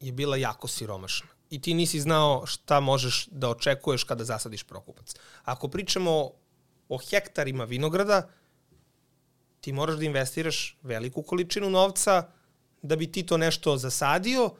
je 0.00 0.12
bila 0.12 0.36
jako 0.36 0.68
siromašna 0.68 1.28
i 1.50 1.60
ti 1.62 1.74
nisi 1.74 2.00
znao 2.00 2.46
šta 2.46 2.80
možeš 2.80 3.28
da 3.30 3.48
očekuješ 3.48 4.04
kada 4.04 4.24
zasadiš 4.24 4.62
Prokupac. 4.62 5.14
Ako 5.44 5.68
pričamo 5.68 6.30
o 6.88 6.98
hektarima 6.98 7.64
vinograda, 7.64 8.28
ti 9.60 9.72
moraš 9.72 9.96
da 9.96 10.04
investiraš 10.04 10.78
veliku 10.82 11.22
količinu 11.22 11.70
novca 11.70 12.28
da 12.82 12.96
bi 12.96 13.12
ti 13.12 13.22
to 13.22 13.36
nešto 13.36 13.76
zasadio, 13.76 14.50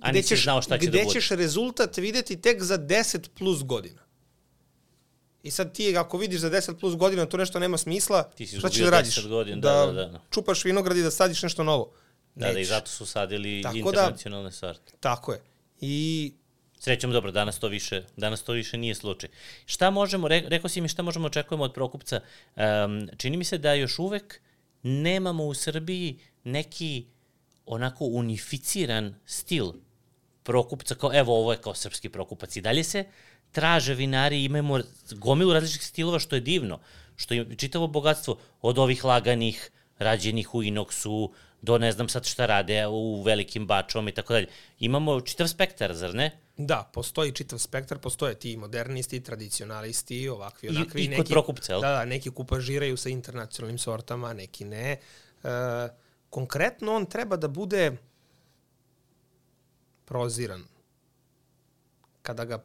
A 0.00 0.10
gde 0.10 0.22
ćeš, 0.22 0.42
znao 0.42 0.62
šta 0.62 0.78
će 0.78 0.86
gde 0.86 1.04
da 1.04 1.10
ćeš 1.10 1.28
rezultat 1.28 1.96
videti 1.96 2.40
tek 2.40 2.62
za 2.62 2.78
10 2.78 3.28
plus 3.38 3.64
godina. 3.64 4.02
I 5.42 5.50
sad 5.50 5.74
ti, 5.74 5.96
ako 5.96 6.18
vidiš 6.18 6.40
za 6.40 6.50
10 6.50 6.80
plus 6.80 6.96
godina 6.96 7.26
to 7.26 7.36
nešto 7.36 7.58
nema 7.58 7.78
smisla, 7.78 8.22
ti 8.22 8.46
si 8.46 8.58
šta 8.58 8.68
ćeš 8.68 8.82
da 8.82 8.90
radiš? 8.90 9.26
Godina, 9.26 9.60
da, 9.60 9.86
da, 9.86 9.92
da, 9.92 10.06
da. 10.06 10.20
čupaš 10.30 10.64
vinograd 10.64 10.96
i 10.96 11.02
da 11.02 11.10
sadiš 11.10 11.42
nešto 11.42 11.64
novo. 11.64 11.92
Da, 12.34 12.46
Nećeš. 12.46 12.54
da, 12.54 12.60
i 12.60 12.64
zato 12.64 12.90
su 12.90 13.06
sadili 13.06 13.62
tako 13.62 13.74
da- 13.74 13.78
internacionalne 13.78 14.50
da. 14.60 14.74
Tako 15.00 15.32
je. 15.32 15.42
I 15.80 16.32
Srećom, 16.84 17.12
dobro, 17.12 17.30
danas 17.32 17.58
to 17.58 17.68
više, 17.68 18.02
danas 18.16 18.42
to 18.42 18.52
više 18.52 18.76
nije 18.76 18.94
slučaj. 18.94 19.30
Šta 19.66 19.90
možemo, 19.90 20.28
re, 20.28 20.42
rekao 20.46 20.68
si 20.68 20.80
mi 20.80 20.88
šta 20.88 21.02
možemo 21.02 21.26
očekujemo 21.26 21.64
od 21.64 21.72
Prokupca. 21.72 22.20
Um, 22.20 23.08
čini 23.16 23.36
mi 23.36 23.44
se 23.44 23.58
da 23.58 23.72
još 23.74 23.98
uvek 23.98 24.40
nemamo 24.82 25.44
u 25.44 25.54
Srbiji 25.54 26.18
neki 26.44 27.06
onako 27.66 28.04
unificiran 28.04 29.14
stil 29.26 29.72
Prokupca, 30.42 30.94
kao 30.94 31.10
evo 31.14 31.38
ovo 31.38 31.52
je 31.52 31.60
kao 31.60 31.74
srpski 31.74 32.08
Prokupac. 32.08 32.56
I 32.56 32.60
dalje 32.60 32.84
se 32.84 33.04
traže 33.52 33.94
vinari, 33.94 34.44
imamo 34.44 34.80
gomilu 35.10 35.52
različitih 35.52 35.88
stilova, 35.88 36.18
što 36.18 36.36
je 36.36 36.40
divno, 36.40 36.80
što 37.16 37.34
je 37.34 37.56
čitavo 37.56 37.86
bogatstvo 37.86 38.38
od 38.62 38.78
ovih 38.78 39.04
laganih, 39.04 39.70
rađenih 39.98 40.54
u 40.54 40.62
inoksu, 40.62 41.32
do 41.62 41.78
ne 41.78 41.92
znam 41.92 42.08
sad 42.08 42.26
šta 42.26 42.46
rade 42.46 42.86
u 42.86 43.22
velikim 43.22 43.66
bačom 43.66 44.08
i 44.08 44.12
tako 44.12 44.32
dalje. 44.32 44.46
Imamo 44.78 45.20
čitav 45.20 45.48
spektar, 45.48 45.94
zar 45.94 46.14
ne? 46.14 46.30
Da, 46.56 46.90
postoji 46.92 47.32
čitav 47.32 47.58
spektar, 47.58 47.98
postoje 47.98 48.34
ti 48.34 48.56
modernisti, 48.56 49.20
tradicionalisti, 49.20 50.28
ovakvi, 50.28 50.68
onakvi. 50.68 51.02
I, 51.02 51.04
i 51.04 51.16
kod 51.16 51.28
Prokupca, 51.28 51.72
jel? 51.72 51.80
Da, 51.80 51.92
da, 51.92 52.04
neki 52.04 52.30
kupažiraju 52.30 52.96
sa 52.96 53.08
internacionalnim 53.08 53.78
sortama, 53.78 54.32
neki 54.32 54.64
ne. 54.64 54.90
E, 54.92 54.98
konkretno 56.30 56.94
on 56.94 57.06
treba 57.06 57.36
da 57.36 57.48
bude 57.48 57.96
proziran. 60.04 60.64
Kada 62.22 62.44
ga, 62.44 62.64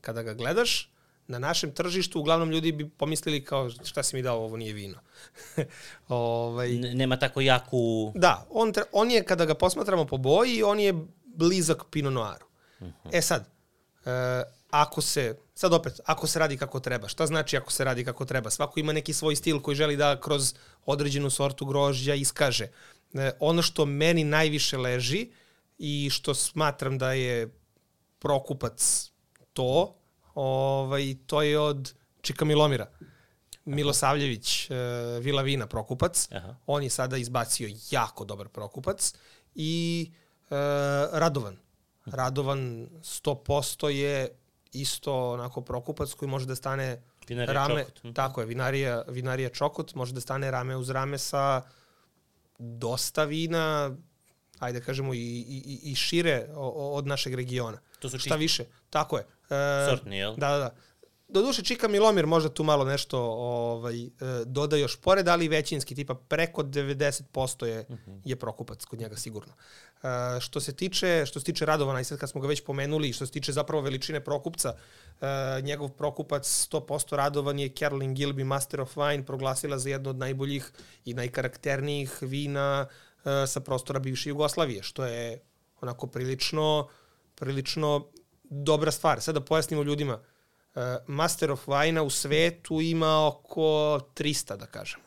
kada 0.00 0.22
ga 0.22 0.34
gledaš, 0.34 0.90
na 1.26 1.38
našem 1.38 1.72
tržištu 1.72 2.20
uglavnom 2.20 2.50
ljudi 2.50 2.72
bi 2.72 2.88
pomislili 2.88 3.44
kao 3.44 3.70
šta 3.70 4.02
si 4.02 4.16
mi 4.16 4.22
dao, 4.22 4.44
ovo 4.44 4.56
nije 4.56 4.72
vino. 4.72 4.98
ovaj, 6.08 6.72
nema 6.72 7.16
tako 7.16 7.40
jaku... 7.40 8.12
Da, 8.14 8.46
on, 8.50 8.72
on 8.92 9.10
je, 9.10 9.24
kada 9.24 9.44
ga 9.44 9.54
posmatramo 9.54 10.04
po 10.04 10.16
boji, 10.16 10.62
on 10.62 10.80
je 10.80 10.94
blizak 11.24 11.84
Pinot 11.90 12.12
Noiru. 12.12 12.46
Uh 12.80 12.86
-huh. 12.86 13.10
E 13.12 13.22
sad, 13.22 13.48
e, 14.04 14.10
ako 14.70 15.00
se, 15.00 15.36
sad 15.54 15.72
opet, 15.72 16.00
ako 16.04 16.26
se 16.26 16.38
radi 16.38 16.56
kako 16.56 16.80
treba, 16.80 17.08
šta 17.08 17.26
znači 17.26 17.56
ako 17.56 17.72
se 17.72 17.84
radi 17.84 18.04
kako 18.04 18.24
treba? 18.24 18.50
Svako 18.50 18.80
ima 18.80 18.92
neki 18.92 19.12
svoj 19.12 19.36
stil 19.36 19.60
koji 19.60 19.74
želi 19.74 19.96
da 19.96 20.20
kroz 20.20 20.54
određenu 20.86 21.30
sortu 21.30 21.66
grožđa 21.66 22.14
iskaže. 22.14 22.68
E, 23.14 23.32
ono 23.40 23.62
što 23.62 23.86
meni 23.86 24.24
najviše 24.24 24.78
leži 24.78 25.30
i 25.78 26.10
što 26.10 26.34
smatram 26.34 26.98
da 26.98 27.12
je 27.12 27.54
prokupac 28.18 29.10
to, 29.52 29.96
ovaj, 30.34 31.14
to 31.26 31.42
je 31.42 31.58
od 31.58 31.94
Čika 32.20 32.44
Milomira. 32.44 32.86
Milosavljević, 33.64 34.70
uh, 34.70 34.76
Vila 35.24 35.42
Vina 35.42 35.66
Prokupac. 35.66 36.28
Aha. 36.32 36.56
On 36.66 36.82
je 36.82 36.90
sada 36.90 37.16
izbacio 37.16 37.68
jako 37.90 38.24
dobar 38.24 38.48
Prokupac. 38.48 39.14
I 39.54 40.10
uh, 40.50 40.56
Radovan. 41.12 41.56
Radovan 42.04 42.88
100% 43.02 43.86
je 43.86 44.28
isto 44.72 45.32
onako 45.32 45.60
Prokupac 45.60 46.12
koji 46.14 46.28
može 46.28 46.46
da 46.46 46.54
stane 46.54 47.02
vinarija 47.28 47.52
rame, 47.52 47.80
Čokot. 47.80 48.04
Mhm. 48.04 48.12
tako 48.12 48.40
je, 48.40 48.46
vinarija, 48.46 49.04
vinarija 49.08 49.48
Čokot 49.48 49.94
može 49.94 50.12
da 50.12 50.20
stane 50.20 50.50
rame 50.50 50.76
uz 50.76 50.90
rame 50.90 51.18
sa 51.18 51.62
dosta 52.58 53.24
vina, 53.24 53.96
ajde 54.58 54.78
da 54.78 54.84
kažemo 54.84 55.14
i, 55.14 55.18
i, 55.18 55.80
i 55.82 55.94
šire 55.94 56.46
od 56.56 57.06
našeg 57.06 57.34
regiona. 57.34 57.78
To 58.04 58.10
su 58.10 58.18
Šta 58.18 58.36
više, 58.36 58.64
tako 58.90 59.16
je. 59.16 59.26
E, 59.50 59.86
Sortni, 59.88 60.16
jel? 60.18 60.34
Da, 60.36 60.48
da, 60.48 60.58
da. 60.58 60.74
Doduše, 61.28 61.62
Čika 61.62 61.88
Milomir 61.88 62.26
možda 62.26 62.48
tu 62.48 62.64
malo 62.64 62.84
nešto 62.84 63.20
ovaj, 63.20 64.02
e, 64.04 64.10
doda 64.46 64.76
još 64.76 64.96
pored, 64.96 65.28
ali 65.28 65.48
većinski, 65.48 65.94
tipa 65.94 66.14
preko 66.14 66.62
90% 66.62 67.64
je, 67.64 67.86
mhm. 67.90 68.10
-huh. 68.10 68.20
je 68.24 68.36
prokupac 68.36 68.84
kod 68.84 68.98
njega 68.98 69.16
sigurno. 69.16 69.52
Uh, 69.52 70.10
što 70.40 70.60
se 70.60 70.76
tiče 70.76 71.26
što 71.26 71.40
se 71.40 71.44
tiče 71.44 71.66
Radovana 71.66 72.00
i 72.00 72.04
sad 72.04 72.18
kad 72.18 72.30
smo 72.30 72.40
ga 72.40 72.48
već 72.48 72.64
pomenuli, 72.64 73.12
što 73.12 73.26
se 73.26 73.32
tiče 73.32 73.52
zapravo 73.52 73.82
veličine 73.82 74.20
prokupca, 74.20 74.74
uh, 74.74 75.26
njegov 75.64 75.88
prokupac 75.88 76.68
100% 76.72 77.16
Radovan 77.16 77.58
je 77.58 77.68
Carolyn 77.68 78.14
Gilby 78.14 78.44
Master 78.44 78.80
of 78.80 78.96
Wine 78.96 79.24
proglasila 79.24 79.78
za 79.78 79.88
jedno 79.90 80.10
od 80.10 80.16
najboljih 80.16 80.72
i 81.04 81.14
najkarakternijih 81.14 82.18
vina 82.20 82.86
uh, 82.86 83.30
sa 83.46 83.60
prostora 83.60 83.98
bivše 83.98 84.28
Jugoslavije, 84.28 84.82
što 84.82 85.04
je 85.04 85.40
onako 85.80 86.06
prilično 86.06 86.88
prilično 87.34 88.06
dobra 88.42 88.90
stvar. 88.90 89.20
Sada 89.20 89.38
da 89.38 89.44
pojasnimo 89.44 89.82
ljudima. 89.82 90.18
Uh, 90.74 90.82
Master 91.06 91.50
of 91.50 91.66
Wine 91.66 92.00
u 92.00 92.10
svetu 92.10 92.80
ima 92.80 93.26
oko 93.26 94.00
300, 94.14 94.56
da 94.56 94.66
kažemo. 94.66 95.04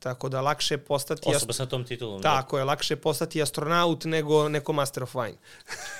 Tako 0.00 0.28
da 0.28 0.40
lakše 0.40 0.74
je 0.74 0.78
postati... 0.78 1.22
Osoba 1.36 1.52
sa 1.52 1.66
tom 1.66 1.84
titulom. 1.84 2.20
Da. 2.20 2.34
Tako 2.34 2.56
da. 2.56 2.60
je, 2.60 2.64
lakše 2.64 2.94
je 2.94 3.00
postati 3.00 3.42
astronaut 3.42 4.04
nego 4.04 4.48
neko 4.48 4.72
Master 4.72 5.02
of 5.02 5.14
Wine. 5.14 5.36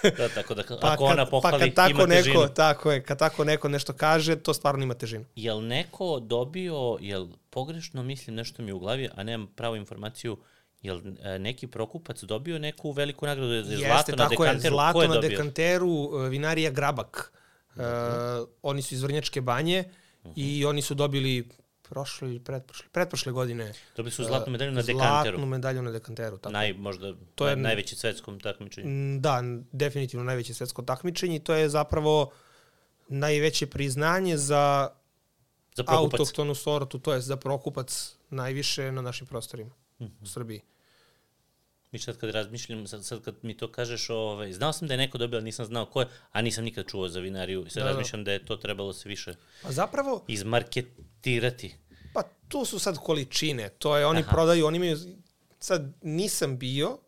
da, 0.19 0.29
tako 0.29 0.55
da 0.55 0.63
pa 0.81 0.93
ako 0.93 1.05
ona 1.05 1.27
pohvali, 1.27 1.59
pa 1.59 1.67
kad 1.67 1.75
tako 1.75 1.91
ima 1.91 2.07
neko, 2.07 2.25
težinu. 2.25 2.49
Tako 2.55 2.93
je, 2.93 3.03
kad 3.03 3.19
tako 3.19 3.45
neko 3.45 3.69
nešto 3.69 3.93
kaže, 3.93 4.37
to 4.37 4.55
stvarno 4.55 4.85
ima 4.85 4.95
težinu. 4.95 5.25
Jel 5.37 5.67
neko 5.67 6.21
dobio, 6.21 6.97
jel 7.01 7.27
pogrešno 7.51 8.03
mislim, 8.03 8.37
nešto 8.37 8.63
mi 8.63 8.73
u 8.73 8.79
glavi, 8.79 9.09
a 9.15 9.23
nemam 9.23 9.47
pravu 9.57 9.77
informaciju, 9.77 10.37
Jel 10.83 11.01
e, 11.23 11.39
neki 11.39 11.67
prokupac 11.67 12.23
dobio 12.23 12.59
neku 12.59 12.93
veliku 12.93 13.27
nagradu? 13.27 13.53
Jeste, 13.53 13.77
zlato 13.77 14.17
na 14.17 14.29
dekanteru? 14.29 14.65
Je, 14.65 14.71
zlato 14.71 15.03
je 15.03 15.09
na 15.09 15.15
dobio? 15.15 15.31
dekanteru, 15.31 16.25
e, 16.27 16.29
vinarija 16.29 16.71
Grabak. 16.71 17.33
Uh, 17.77 17.85
oni 18.63 18.83
su 18.83 18.95
iz 18.95 19.03
Vrnjačke 19.03 19.41
banje 19.41 19.85
uh 20.23 20.31
-huh. 20.31 20.33
i 20.37 20.65
oni 20.65 20.83
su 20.83 20.95
dobili 20.95 21.49
prošle 21.91 22.29
ili 22.29 22.41
pretprošle, 22.41 22.87
pretprošle 22.93 23.33
godine. 23.33 23.73
Dobili 23.97 24.13
su 24.13 24.25
zlatnu 24.25 24.53
medalju 24.53 24.73
na 24.73 24.83
dekanteru. 24.83 25.37
Zlatnu 25.37 25.47
medalju 25.47 25.83
na 25.83 25.91
dekanteru, 25.91 26.39
tako. 26.39 26.53
Naj, 26.53 26.73
možda 26.73 27.15
to 27.35 27.49
je 27.49 27.57
najveće 27.57 27.97
svetskom 27.97 28.41
takmičenju. 28.41 29.19
Da, 29.21 29.43
definitivno 29.73 30.25
najveće 30.25 30.55
svetsko 30.55 30.83
takmičenje 30.83 31.37
i 31.37 31.39
to 31.39 31.55
je 31.55 31.69
zapravo 31.69 32.31
najveće 33.09 33.67
priznanje 33.67 34.37
za, 34.37 34.89
za 35.77 35.85
autoktonu 35.87 36.55
sortu, 36.55 36.99
to 36.99 37.13
je 37.13 37.21
za 37.21 37.37
prokupac 37.37 38.17
najviše 38.31 38.93
na 38.93 39.03
našim 39.03 39.27
prostorima 39.27 39.80
-huh. 40.01 40.23
u 40.23 40.27
Srbiji. 40.27 40.61
Mi 41.93 41.99
sad 41.99 42.17
kad 42.17 42.31
razmišljam, 42.31 42.87
sad, 42.87 43.05
sad 43.05 43.23
kad 43.23 43.35
mi 43.43 43.57
to 43.57 43.73
kažeš, 43.73 44.11
ovaj, 44.11 44.53
znao 44.53 44.73
sam 44.73 44.89
da 44.89 44.95
je 44.95 44.99
neko 44.99 45.19
dobio, 45.19 45.37
ali 45.37 45.45
nisam 45.45 45.67
znao 45.67 45.87
ko 45.87 46.01
je, 46.01 46.09
a 46.33 46.43
nisam 46.43 46.65
nikad 46.65 46.87
čuo 46.87 47.09
za 47.09 47.21
vinariju. 47.21 47.67
Sad 47.69 47.75
da, 47.75 47.85
da. 47.85 47.91
razmišljam 47.91 48.25
da 48.25 48.33
je 48.33 48.45
to 48.45 48.57
trebalo 48.57 48.93
se 48.93 49.09
više 49.09 49.35
pa 49.63 49.73
zapravo, 49.73 50.25
izmarketirati. 50.29 51.75
Pa 52.15 52.23
tu 52.49 52.65
su 52.65 52.79
sad 52.79 52.99
količine, 52.99 53.69
to 53.69 53.97
je, 53.97 54.07
oni 54.07 54.21
Aha. 54.21 54.31
prodaju, 54.31 54.67
oni 54.67 54.77
imaju, 54.77 54.99
sad 55.59 55.93
nisam 56.03 56.59
bio, 56.59 56.99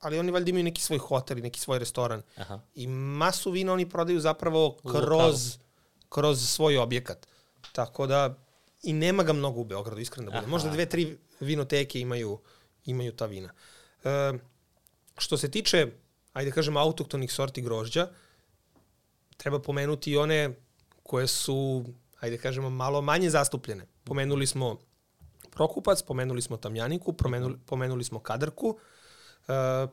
ali 0.00 0.18
oni 0.18 0.30
valjda 0.30 0.50
imaju 0.50 0.64
neki 0.64 0.82
svoj 0.82 0.98
hotel 0.98 1.38
i 1.38 1.42
neki 1.42 1.60
svoj 1.60 1.78
restoran. 1.78 2.22
Aha. 2.36 2.60
I 2.74 2.86
masu 2.86 3.50
vina 3.50 3.72
oni 3.72 3.88
prodaju 3.88 4.20
zapravo 4.20 4.76
kroz, 4.82 5.58
kroz 6.08 6.48
svoj 6.48 6.78
objekat. 6.78 7.26
Tako 7.72 8.06
da 8.06 8.43
i 8.84 8.92
nema 8.92 9.22
ga 9.22 9.32
mnogo 9.32 9.60
u 9.60 9.64
Beogradu, 9.64 10.00
iskreno 10.00 10.30
da 10.30 10.38
bude. 10.38 10.50
Možda 10.50 10.70
dve, 10.70 10.86
tri 10.86 11.18
vinoteke 11.40 12.00
imaju, 12.00 12.38
imaju 12.84 13.12
ta 13.12 13.26
vina. 13.26 13.52
E, 14.04 14.32
što 15.18 15.36
se 15.36 15.50
tiče, 15.50 15.86
ajde 16.32 16.50
da 16.50 16.54
kažemo, 16.54 16.80
autoktonih 16.80 17.32
sorti 17.32 17.62
grožđa, 17.62 18.08
treba 19.36 19.62
pomenuti 19.62 20.12
i 20.12 20.16
one 20.16 20.54
koje 21.02 21.26
su, 21.26 21.84
ajde 22.20 22.36
da 22.36 22.42
kažemo, 22.42 22.70
malo 22.70 23.02
manje 23.02 23.30
zastupljene. 23.30 23.86
Pomenuli 24.04 24.46
smo 24.46 24.78
Prokupac, 25.50 26.02
pomenuli 26.02 26.42
smo 26.42 26.56
Tamjaniku, 26.56 27.12
pomenuli, 27.12 27.58
pomenuli 27.66 28.04
smo 28.04 28.18
Kadarku. 28.18 28.78
E, 29.48 29.52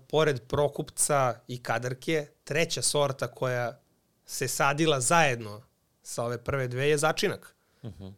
pored 0.10 0.42
Prokupca 0.48 1.40
i 1.48 1.64
Kadarke, 1.64 2.28
treća 2.44 2.82
sorta 2.82 3.28
koja 3.28 3.80
se 4.26 4.48
sadila 4.48 5.00
zajedno 5.00 5.62
sa 6.04 6.24
ove 6.24 6.44
prve 6.44 6.68
dve 6.68 6.90
je 6.90 6.98
Začinak. 6.98 7.56
Uh 7.82 7.90
mhm. 7.90 8.04
-huh. 8.04 8.14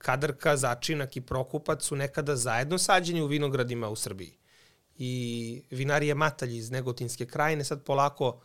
Kadarka, 0.00 0.56
Začinak 0.56 1.16
i 1.16 1.20
Prokupac 1.20 1.84
su 1.84 1.96
nekada 1.96 2.36
zajedno 2.36 2.78
sađeni 2.78 3.22
u 3.22 3.26
vinogradima 3.26 3.88
u 3.88 3.96
Srbiji. 3.96 4.36
I 4.96 5.62
vinarije 5.70 6.14
Matalj 6.14 6.56
iz 6.56 6.70
Negotinske 6.70 7.26
krajine 7.26 7.64
sad 7.64 7.84
polako 7.84 8.40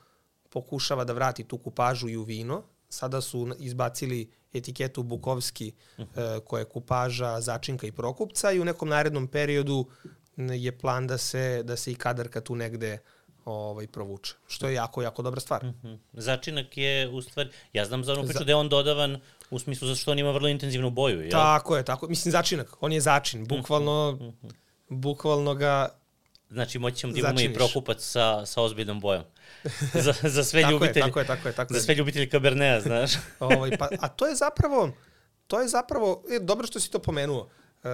pokušava 0.49 1.03
da 1.03 1.13
vrati 1.13 1.43
tu 1.43 1.57
kupažu 1.57 2.09
i 2.09 2.17
u 2.17 2.23
vino. 2.23 2.63
Sada 2.89 3.21
su 3.21 3.55
izbacili 3.59 4.31
etiketu 4.53 5.03
Bukovski 5.03 5.73
uh 5.97 6.05
-huh. 6.05 6.43
koja 6.43 6.59
je 6.59 6.65
kupaža 6.65 7.41
Začinka 7.41 7.87
i 7.87 7.91
Prokupca 7.91 8.51
i 8.51 8.59
u 8.59 8.65
nekom 8.65 8.89
narednom 8.89 9.27
periodu 9.27 9.85
je 10.37 10.77
plan 10.77 11.07
da 11.07 11.17
se, 11.17 11.63
da 11.63 11.75
se 11.75 11.91
i 11.91 11.95
Kadarka 11.95 12.41
tu 12.41 12.55
negde 12.55 12.99
ovaj, 13.45 13.87
provuče. 13.87 14.33
Što 14.47 14.67
je 14.67 14.73
jako, 14.73 15.01
jako 15.01 15.21
dobra 15.21 15.41
stvar. 15.41 15.65
Mhm. 15.65 15.87
-huh. 15.87 15.97
Začinak 16.13 16.77
je, 16.77 17.09
u 17.09 17.21
stvari, 17.21 17.49
ja 17.73 17.85
znam 17.85 18.03
za 18.03 18.13
onu 18.13 18.23
priču 18.23 18.39
za... 18.39 18.45
da 18.45 18.51
je 18.51 18.55
on 18.55 18.69
dodavan 18.69 19.19
u 19.49 19.59
smislu 19.59 19.87
zato 19.87 19.99
što 19.99 20.11
on 20.11 20.19
ima 20.19 20.31
vrlo 20.31 20.47
intenzivnu 20.47 20.89
boju, 20.89 21.21
jel? 21.21 21.31
Tako 21.31 21.77
je, 21.77 21.85
tako. 21.85 22.07
Mislim, 22.07 22.31
začinak, 22.31 22.77
on 22.79 22.91
je 22.91 23.01
začin. 23.01 23.45
Bukvalno, 23.45 24.09
uh 24.09 24.19
-huh. 24.19 24.53
bukvalno 24.89 25.55
ga 25.55 25.89
Znači, 26.49 26.79
moći 26.79 26.97
ćemo 26.97 27.13
da 27.13 27.19
imamo 27.19 27.39
i 27.39 27.53
prokupac 27.53 28.03
sa, 28.03 28.45
sa 28.45 28.61
ozbiljnom 28.61 28.99
bojom. 28.99 29.23
za, 30.05 30.13
za 30.23 30.43
sve 30.43 30.61
tako 30.61 30.71
ljubitelji. 30.71 30.99
Je, 30.99 31.07
tako 31.07 31.19
je, 31.19 31.25
tako 31.25 31.47
je, 31.47 31.53
tako 31.53 31.73
je. 31.73 31.79
Za 31.79 31.85
sve 31.85 31.95
ljubitelji 31.95 32.29
Caberneta, 32.29 32.81
znaš. 32.81 33.11
ovaj, 33.39 33.77
pa, 33.77 33.89
a 33.99 34.07
to 34.07 34.27
je 34.27 34.35
zapravo, 34.35 34.91
to 35.47 35.61
je 35.61 35.67
zapravo, 35.67 36.23
je, 36.29 36.39
dobro 36.39 36.67
što 36.67 36.79
si 36.79 36.91
to 36.91 36.99
pomenuo. 36.99 37.49
E, 37.83 37.89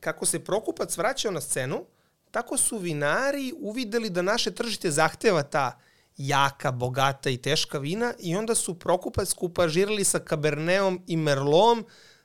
kako 0.00 0.26
se 0.26 0.44
prokupac 0.44 0.96
vraćao 0.96 1.32
na 1.32 1.40
scenu, 1.40 1.84
tako 2.30 2.56
su 2.56 2.78
vinari 2.78 3.52
uvideli 3.60 4.10
da 4.10 4.22
naše 4.22 4.50
tržište 4.50 4.90
zahteva 4.90 5.42
ta 5.42 5.78
jaka, 6.18 6.72
bogata 6.72 7.30
i 7.30 7.36
teška 7.36 7.78
vina 7.78 8.14
i 8.18 8.36
onda 8.36 8.54
su 8.54 8.78
prokupac 8.78 9.32
kupažirali 9.32 10.04
sa 10.04 10.18
Cabernetom 10.28 11.02
i 11.06 11.16
Merlom 11.16 11.84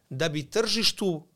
da 0.09 0.29
bi 0.29 0.49
tržištu 0.49 1.27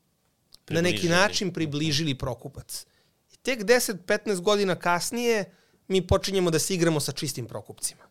približili. 0.64 0.82
na 0.82 0.96
neki 0.96 1.08
način 1.08 1.52
približili 1.52 2.14
prokupac. 2.14 2.86
I 3.32 3.36
tek 3.36 3.60
10-15 3.64 4.40
godina 4.40 4.74
kasnije 4.74 5.54
mi 5.88 6.06
počinjemo 6.06 6.50
da 6.50 6.58
se 6.58 6.74
igramo 6.74 7.00
sa 7.00 7.12
čistim 7.12 7.46
prokupcima. 7.46 8.07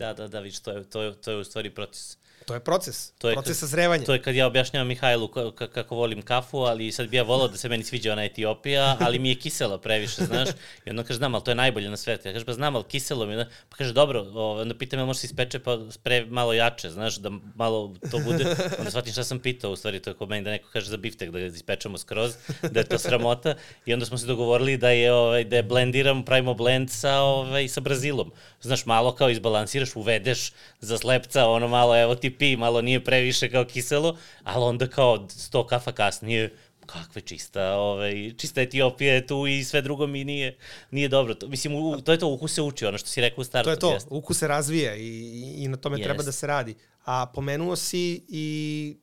Da, 0.00 0.12
da, 0.12 0.28
da, 0.28 0.40
vidiš, 0.40 0.60
to 0.60 0.70
je, 0.70 0.84
to 0.84 1.02
je, 1.02 1.14
to 1.14 1.30
je 1.30 1.36
u 1.36 1.44
stvari 1.44 1.70
proces. 1.70 2.16
To 2.46 2.54
je 2.54 2.60
proces, 2.60 3.10
to 3.18 3.28
je 3.28 3.34
proces 3.34 3.58
sazrevanja. 3.58 4.04
To 4.04 4.12
je 4.12 4.22
kad 4.22 4.34
ja 4.34 4.46
objašnjavam 4.46 4.88
Mihajlu 4.88 5.28
kako 5.56 5.94
volim 5.94 6.22
kafu, 6.22 6.58
ali 6.58 6.92
sad 6.92 7.08
bi 7.08 7.16
ja 7.16 7.22
volao 7.22 7.48
da 7.48 7.56
se 7.56 7.68
meni 7.68 7.84
sviđa 7.84 8.12
ona 8.12 8.24
Etiopija, 8.24 8.96
ali 9.00 9.18
mi 9.18 9.28
je 9.28 9.34
kisela 9.34 9.78
previše, 9.78 10.24
znaš. 10.24 10.48
I 10.86 10.90
onda 10.90 11.04
kaže, 11.04 11.18
znam, 11.18 11.34
ali 11.34 11.44
to 11.44 11.50
je 11.50 11.54
najbolje 11.54 11.90
na 11.90 11.96
svetu. 11.96 12.28
Ja 12.28 12.32
kaže, 12.32 12.44
pa 12.44 12.52
znam, 12.52 12.76
ali 12.76 12.84
kiselo 12.84 13.26
mi 13.26 13.34
je. 13.34 13.48
Pa 13.68 13.76
kaže, 13.76 13.92
dobro, 13.92 14.22
onda 14.60 14.74
pitam 14.74 14.98
me, 14.98 15.04
može 15.04 15.18
se 15.20 15.26
ispeče 15.26 15.58
pa 15.58 15.78
spre 15.90 16.24
malo 16.26 16.52
jače, 16.52 16.90
znaš, 16.90 17.16
da 17.16 17.30
malo 17.54 17.94
to 18.10 18.18
bude. 18.18 18.44
Onda 18.78 18.90
shvatim 18.90 19.12
šta 19.12 19.24
sam 19.24 19.38
pitao, 19.38 19.70
u 19.70 19.76
stvari, 19.76 20.00
to 20.00 20.10
je 20.10 20.14
kod 20.14 20.28
meni 20.28 20.44
da 20.44 20.50
neko 20.50 20.68
kaže 20.72 20.90
za 20.90 20.96
biftek, 20.96 21.30
da 21.30 21.38
ga 21.38 21.46
ispečemo 21.46 21.98
skroz, 21.98 22.34
da 22.62 22.80
je 22.80 22.84
to 22.84 22.98
sramota. 22.98 23.54
I 23.86 23.92
onda 23.92 24.06
smo 24.06 24.18
se 24.18 24.26
dogovorili 24.26 24.76
da 24.76 24.90
je, 24.90 25.12
ovaj, 25.12 25.44
da 25.44 25.56
je 25.56 25.62
blendiramo, 25.62 26.24
pravimo 26.24 26.54
blend 26.54 26.90
sa, 26.90 27.20
ovaj, 27.20 27.68
sa 27.68 27.80
Brazilom. 27.80 28.32
Znaš, 28.60 28.86
malo 28.86 29.14
kao 29.14 29.30
izbalansiraš, 29.30 29.89
uvedeš 29.96 30.52
za 30.80 30.98
slepca, 30.98 31.46
ono 31.46 31.68
malo, 31.68 32.00
evo 32.00 32.14
ti 32.14 32.38
pi, 32.38 32.56
malo 32.56 32.82
nije 32.82 33.04
previše 33.04 33.50
kao 33.50 33.64
kiselo, 33.64 34.16
ali 34.44 34.64
onda 34.64 34.86
kao 34.86 35.28
sto 35.28 35.66
kafa 35.66 35.92
kasnije, 35.92 36.50
kakve 36.86 37.20
čista, 37.20 37.74
ovaj, 37.74 38.32
čista 38.36 38.60
Etiopija 38.60 39.14
je 39.14 39.26
tu 39.26 39.46
i 39.46 39.64
sve 39.64 39.82
drugo 39.82 40.06
mi 40.06 40.24
nije, 40.24 40.56
nije 40.90 41.08
dobro. 41.08 41.34
To, 41.34 41.48
mislim, 41.48 41.74
u, 41.74 42.00
to 42.00 42.12
je 42.12 42.18
to, 42.18 42.28
ukus 42.28 42.54
se 42.54 42.62
uči, 42.62 42.86
ono 42.86 42.98
što 42.98 43.08
si 43.08 43.20
rekao 43.20 43.42
u 43.42 43.44
startu. 43.44 43.66
To 43.66 43.70
je 43.70 43.78
to, 43.78 43.92
jest. 43.92 44.06
ukus 44.10 44.38
se 44.38 44.48
razvija 44.48 44.96
i, 44.96 45.54
i, 45.58 45.68
na 45.68 45.76
tome 45.76 45.98
jest. 45.98 46.04
treba 46.04 46.22
da 46.22 46.32
se 46.32 46.46
radi. 46.46 46.74
A 47.04 47.26
pomenuo 47.34 47.76
si 47.76 48.24
i, 48.28 48.96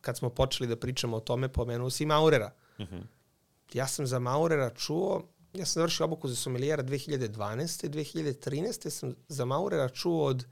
kad 0.00 0.18
smo 0.18 0.30
počeli 0.30 0.68
da 0.68 0.76
pričamo 0.76 1.16
o 1.16 1.20
tome, 1.20 1.48
pomenuo 1.48 1.90
si 1.90 2.02
i 2.02 2.06
Maurera. 2.06 2.50
Mhm. 2.80 2.94
-huh. 2.94 3.02
Ja 3.72 3.86
sam 3.86 4.06
za 4.06 4.18
Maurera 4.18 4.70
čuo, 4.70 5.28
ja 5.54 5.66
sam 5.66 5.80
završio 5.80 6.04
obuku 6.04 6.28
za 6.28 6.36
somilijera 6.36 6.82
2012. 6.82 7.88
2013. 7.88 8.90
sam 8.90 9.14
za 9.28 9.44
Maurera 9.44 9.88
čuo 9.88 10.26
od 10.26 10.44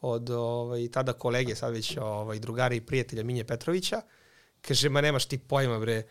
od 0.00 0.30
ovaj, 0.30 0.88
tada 0.88 1.12
kolege, 1.12 1.54
sad 1.54 1.72
već 1.72 1.96
ovaj, 2.00 2.38
drugara 2.38 2.74
i 2.74 2.80
prijatelja 2.80 3.24
Minje 3.24 3.44
Petrovića, 3.44 4.02
kaže, 4.60 4.88
ma 4.88 5.00
nemaš 5.00 5.24
ti 5.26 5.38
pojma, 5.38 5.78
bre, 5.78 6.02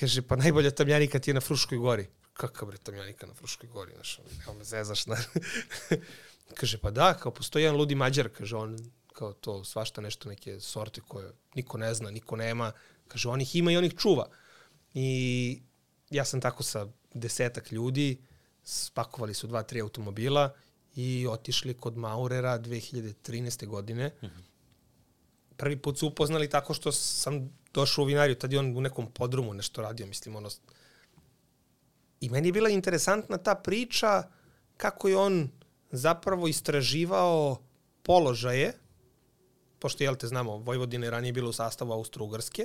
kaže, 0.00 0.22
pa 0.22 0.36
najbolja 0.36 0.70
tamljanika 0.70 1.18
ti 1.18 1.30
je 1.30 1.34
na 1.34 1.40
Fruškoj 1.40 1.78
gori. 1.78 2.06
Kakav 2.32 2.68
bre 2.68 2.78
tamljanika 2.78 3.26
na 3.26 3.34
Fruškoj 3.34 3.68
gori, 3.68 3.92
znaš, 3.94 4.20
evo 4.44 4.54
me 4.54 4.64
zezaš, 4.64 5.06
na... 5.06 5.16
kaže, 6.58 6.78
pa 6.78 6.90
da, 6.90 7.14
kao 7.14 7.32
postoji 7.32 7.62
jedan 7.62 7.76
ludi 7.76 7.94
mađar, 7.94 8.28
kaže, 8.28 8.56
on 8.56 8.78
kao 9.12 9.32
to 9.32 9.64
svašta 9.64 10.00
nešto, 10.00 10.28
neke 10.28 10.60
sorte 10.60 11.00
koje 11.08 11.32
niko 11.54 11.78
ne 11.78 11.94
zna, 11.94 12.10
niko 12.10 12.36
nema, 12.36 12.72
kaže, 13.08 13.28
on 13.28 13.40
ih 13.40 13.56
ima 13.56 13.72
i 13.72 13.76
on 13.76 13.84
ih 13.84 13.94
čuva. 13.98 14.28
I 14.94 15.62
ja 16.10 16.24
sam 16.24 16.40
tako 16.40 16.62
sa 16.62 16.86
desetak 17.14 17.72
ljudi, 17.72 18.18
spakovali 18.64 19.34
su 19.34 19.46
dva, 19.46 19.62
tri 19.62 19.80
automobila 19.80 20.54
i 20.94 21.26
otišli 21.30 21.74
kod 21.74 21.96
Maurera 21.96 22.58
2013. 22.58 23.66
godine. 23.66 24.06
Mm 24.22 24.26
-hmm. 24.26 24.42
Prvi 25.56 25.76
put 25.76 25.98
su 25.98 26.06
upoznali 26.06 26.48
tako 26.48 26.74
što 26.74 26.92
sam 26.92 27.50
došao 27.74 28.02
u 28.02 28.06
vinariju, 28.06 28.34
tad 28.34 28.52
je 28.52 28.58
on 28.58 28.76
u 28.76 28.80
nekom 28.80 29.10
podrumu 29.12 29.54
nešto 29.54 29.82
radio, 29.82 30.06
mislim, 30.06 30.36
ono... 30.36 30.48
I 32.20 32.28
meni 32.28 32.48
je 32.48 32.52
bila 32.52 32.68
interesantna 32.68 33.38
ta 33.38 33.54
priča 33.54 34.22
kako 34.76 35.08
je 35.08 35.16
on 35.16 35.50
zapravo 35.90 36.48
istraživao 36.48 37.62
položaje, 38.02 38.72
pošto, 39.78 40.04
jel 40.04 40.16
te 40.16 40.26
znamo, 40.26 40.56
Vojvodina 40.56 41.06
je 41.06 41.10
ranije 41.10 41.32
bila 41.32 41.48
u 41.48 41.52
sastavu 41.52 41.92
Austro-Ugrske, 41.92 42.64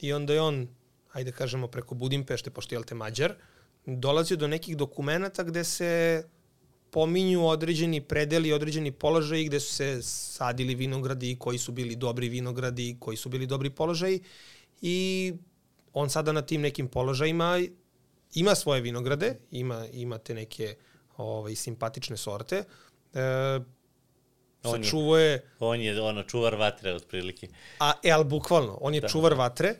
i 0.00 0.12
onda 0.12 0.32
je 0.32 0.40
on, 0.40 0.68
ajde 1.12 1.32
kažemo, 1.32 1.68
preko 1.68 1.94
Budimpešte, 1.94 2.50
pošto, 2.50 2.74
jel 2.74 2.82
te 2.82 2.94
Mađar, 2.94 3.34
dolazio 3.86 4.36
do 4.36 4.48
nekih 4.48 4.76
dokumenta 4.76 5.42
gde 5.42 5.64
se 5.64 6.24
pominju 6.90 7.46
određeni 7.46 8.00
predeli, 8.00 8.52
određeni 8.52 8.92
položaji 8.92 9.44
gde 9.44 9.60
su 9.60 9.74
se 9.74 10.02
sadili 10.02 10.74
vinogradi, 10.74 11.36
koji 11.38 11.58
su 11.58 11.72
bili 11.72 11.96
dobri 11.96 12.28
vinogradi, 12.28 12.96
koji 13.00 13.16
su 13.16 13.28
bili 13.28 13.46
dobri 13.46 13.70
položaji 13.70 14.20
i 14.82 15.32
on 15.92 16.10
sada 16.10 16.32
na 16.32 16.42
tim 16.42 16.60
nekim 16.60 16.88
položajima 16.88 17.60
ima 18.34 18.54
svoje 18.54 18.80
vinograde, 18.80 19.36
ima, 19.50 19.86
ima 19.92 20.18
te 20.18 20.34
neke 20.34 20.74
ovaj, 21.16 21.54
simpatične 21.54 22.16
sorte. 22.16 22.64
E, 23.14 23.60
on 24.64 24.82
je, 24.84 25.42
on 25.60 25.80
je 25.80 26.02
ono 26.02 26.22
čuvar 26.22 26.54
vatre 26.54 26.94
otprilike. 26.94 27.48
A, 27.80 27.92
e, 28.02 28.10
ali 28.10 28.24
bukvalno, 28.24 28.78
on 28.80 28.94
je 28.94 29.00
da. 29.00 29.08
čuvar 29.08 29.34
vatre. 29.34 29.68
E, 29.68 29.76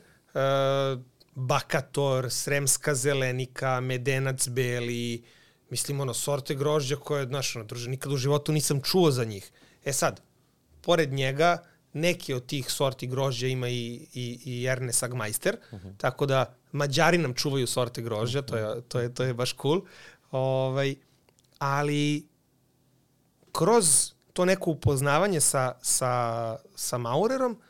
Bakator, 1.36 2.30
Sremska 2.30 2.94
zelenika, 2.94 3.80
Medenac 3.80 4.48
beli, 4.48 5.22
Mislim, 5.70 6.00
ono, 6.00 6.14
sorte 6.14 6.54
grožđa 6.54 6.96
koje, 6.96 7.26
znaš, 7.26 7.56
ono, 7.56 7.64
druže, 7.64 7.90
nikad 7.90 8.12
u 8.12 8.16
životu 8.16 8.52
nisam 8.52 8.80
čuo 8.82 9.10
za 9.10 9.24
njih. 9.24 9.50
E 9.84 9.92
sad, 9.92 10.20
pored 10.82 11.12
njega, 11.12 11.62
neki 11.92 12.34
od 12.34 12.46
tih 12.46 12.70
sorti 12.70 13.06
grožđa 13.06 13.46
ima 13.46 13.68
i, 13.68 14.06
i, 14.14 14.40
i 14.44 14.66
Erne 14.66 14.92
Sagmeister, 14.92 15.56
uh 15.72 15.78
mhm. 15.78 15.88
-huh. 15.88 15.96
tako 15.96 16.26
da 16.26 16.54
Mađari 16.72 17.18
nam 17.18 17.34
čuvaju 17.34 17.66
sorte 17.66 18.02
grožđa, 18.02 18.42
to 18.42 18.56
je, 18.56 18.80
to 18.88 19.00
je, 19.00 19.14
to 19.14 19.24
je 19.24 19.34
baš 19.34 19.56
cool. 19.62 19.80
Ovaj, 20.30 20.94
ali 21.58 22.28
kroz 23.52 24.12
to 24.32 24.44
neko 24.44 24.70
upoznavanje 24.70 25.40
sa, 25.40 25.72
sa, 25.82 26.56
sa 26.74 26.98
Maurerom 26.98 27.60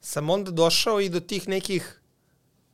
sam 0.00 0.30
onda 0.30 0.50
došao 0.50 1.00
i 1.00 1.08
do 1.08 1.20
tih 1.20 1.48
nekih 1.48 1.99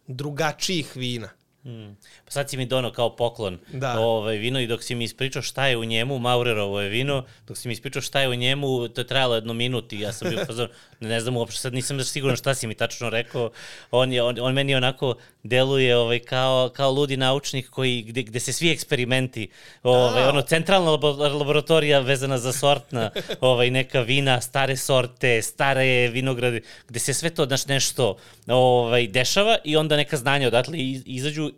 drugačijih 0.09 0.97
vina. 0.97 1.29
Mm. 1.67 1.95
Pa 2.25 2.31
sad 2.31 2.51
si 2.51 2.57
mi 2.57 2.67
dono 2.67 2.91
kao 2.91 3.17
poklon 3.17 3.59
Da. 3.69 4.01
ovaj, 4.01 4.37
vino 4.37 4.61
i 4.61 4.67
dok 4.67 4.83
si 4.83 4.95
mi 4.95 5.05
ispričao 5.05 5.43
šta 5.43 5.67
je 5.67 5.77
u 5.77 5.85
njemu, 5.85 6.19
Maurerovo 6.19 6.81
je 6.81 6.89
vino, 6.89 7.25
dok 7.47 7.57
si 7.57 7.69
mi 7.69 7.73
ispričao 7.73 8.03
šta 8.03 8.21
je 8.21 8.29
u 8.29 8.35
njemu, 8.35 8.89
to 8.89 9.01
je 9.01 9.07
trajalo 9.07 9.35
jednu 9.35 9.55
minut 9.55 9.93
i 9.93 10.01
ja 10.01 10.13
sam 10.13 10.29
bio 10.31 10.45
fazon, 10.45 10.69
ne 11.01 11.21
znam 11.21 11.37
uopšte, 11.37 11.61
sad 11.61 11.75
nisam 11.75 12.01
siguran 12.03 12.37
šta 12.37 12.55
si 12.55 12.67
mi 12.67 12.75
tačno 12.75 13.11
rekao, 13.11 13.51
on, 13.91 14.13
je, 14.13 14.23
on, 14.23 14.37
on 14.41 14.55
meni 14.55 14.75
onako 14.75 15.15
deluje 15.43 15.97
ovaj, 15.97 16.19
kao, 16.19 16.69
kao 16.69 16.91
ludi 16.91 17.17
naučnik 17.17 17.71
koji, 17.71 18.03
gde, 18.03 18.23
gde 18.23 18.41
se 18.41 18.53
svi 18.53 18.71
eksperimenti, 18.71 19.49
ovaj, 19.83 20.25
ono 20.25 20.43
centralna 20.43 20.91
labo- 20.91 21.17
laboratorija 21.31 22.01
vezana 22.01 22.39
za 22.39 22.53
sortna, 22.53 23.11
ovaj, 23.41 23.71
neka 23.71 24.01
vina, 24.01 24.41
stare 24.41 24.77
sorte, 24.77 25.43
stare 25.43 26.09
vinograde, 26.09 26.61
gde 26.89 26.99
se 26.99 27.15
sve 27.15 27.31
to 27.31 27.45
znaš, 27.47 27.67
nešto 27.67 28.17
ovaj, 28.49 29.07
dešava 29.07 29.57
i 29.65 29.77
onda 29.77 29.97
neka 29.97 30.17
znanja 30.17 30.47
odatle 30.47 30.79
iz- 30.79 31.03
izađu 31.07 31.51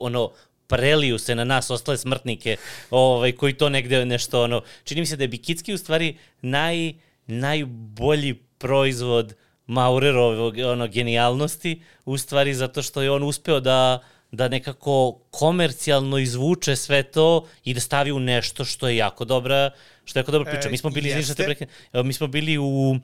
ono 0.00 0.30
preliju 0.66 1.18
se 1.18 1.34
na 1.34 1.44
nas 1.44 1.70
ostale 1.70 1.98
smrtnike 1.98 2.56
ovaj, 2.90 3.32
koji 3.32 3.52
to 3.52 3.68
negde 3.68 4.04
nešto 4.04 4.42
ono 4.42 4.62
čini 4.84 5.00
mi 5.00 5.06
se 5.06 5.16
da 5.16 5.24
je 5.24 5.28
Bikitski 5.28 5.74
u 5.74 5.78
stvari 5.78 6.16
naj, 6.42 6.92
najbolji 7.26 8.34
proizvod 8.58 9.34
Maurerovog 9.66 10.54
ono, 10.58 10.88
genijalnosti 10.88 11.82
u 12.04 12.18
stvari 12.18 12.54
zato 12.54 12.82
što 12.82 13.02
je 13.02 13.10
on 13.10 13.22
uspeo 13.22 13.60
da 13.60 14.00
da 14.32 14.48
nekako 14.48 15.18
komercijalno 15.30 16.18
izvuče 16.18 16.76
sve 16.76 17.02
to 17.02 17.46
i 17.64 17.74
da 17.74 17.80
stavi 17.80 18.12
u 18.12 18.20
nešto 18.20 18.64
što 18.64 18.88
je 18.88 18.96
jako 18.96 19.24
dobra, 19.24 19.70
što 20.10 20.18
je 20.18 20.20
jako 20.20 20.32
dobra 20.32 20.52
priča. 20.52 20.68
E, 20.68 20.70
Mi 20.70 20.78
smo 20.78 20.90
bili, 20.90 21.22
što 21.22 21.34
te 21.34 21.66
Evo, 21.92 22.04
mi 22.04 22.12
smo 22.12 22.26
bili 22.26 22.58
u, 22.58 22.96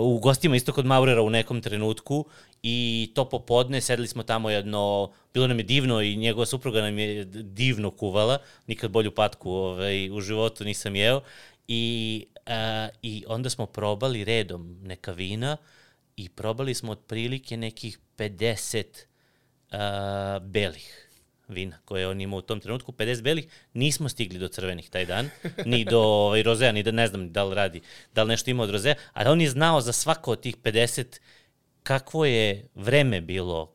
u 0.00 0.18
gostima 0.18 0.56
isto 0.56 0.72
kod 0.72 0.86
Maurera 0.86 1.22
u 1.22 1.30
nekom 1.30 1.60
trenutku 1.60 2.24
i 2.62 3.10
to 3.14 3.28
popodne 3.28 3.80
sedeli 3.80 4.08
smo 4.08 4.22
tamo 4.22 4.50
jedno, 4.50 5.12
bilo 5.34 5.46
nam 5.46 5.58
je 5.58 5.62
divno 5.62 6.00
i 6.02 6.16
njegova 6.16 6.46
supruga 6.46 6.82
nam 6.82 6.98
je 6.98 7.24
divno 7.24 7.90
kuvala, 7.90 8.38
nikad 8.66 8.90
bolju 8.90 9.10
patku 9.14 9.50
ovaj, 9.50 10.10
u 10.10 10.20
životu 10.20 10.64
nisam 10.64 10.96
jeo. 10.96 11.20
I, 11.68 12.26
a, 12.46 12.88
i 13.02 13.24
onda 13.28 13.50
smo 13.50 13.66
probali 13.66 14.24
redom 14.24 14.80
neka 14.82 15.12
vina 15.12 15.56
i 16.16 16.28
probali 16.28 16.74
smo 16.74 16.92
otprilike 16.92 17.56
nekih 17.56 17.98
50 18.16 18.84
a, 19.70 20.38
belih 20.42 21.07
vina 21.48 21.78
koje 21.84 22.08
on 22.08 22.20
ima 22.20 22.36
u 22.36 22.42
tom 22.42 22.60
trenutku, 22.60 22.92
50 22.92 23.22
belih, 23.22 23.46
nismo 23.74 24.08
stigli 24.08 24.38
do 24.38 24.48
crvenih 24.48 24.90
taj 24.90 25.06
dan, 25.06 25.30
ni 25.64 25.84
do 25.84 26.00
ovaj, 26.00 26.42
rozea, 26.42 26.72
ni 26.72 26.82
da 26.82 26.90
ne 26.90 27.06
znam 27.06 27.32
da 27.32 27.44
li 27.44 27.54
radi, 27.54 27.80
da 28.14 28.22
li 28.22 28.28
nešto 28.28 28.50
ima 28.50 28.62
od 28.62 28.70
rozea, 28.70 28.94
ali 29.12 29.28
on 29.28 29.40
je 29.40 29.50
znao 29.50 29.80
za 29.80 29.92
svako 29.92 30.32
od 30.32 30.40
tih 30.40 30.56
50 30.56 31.18
kakvo 31.82 32.24
je 32.24 32.68
vreme 32.74 33.20
bilo 33.20 33.72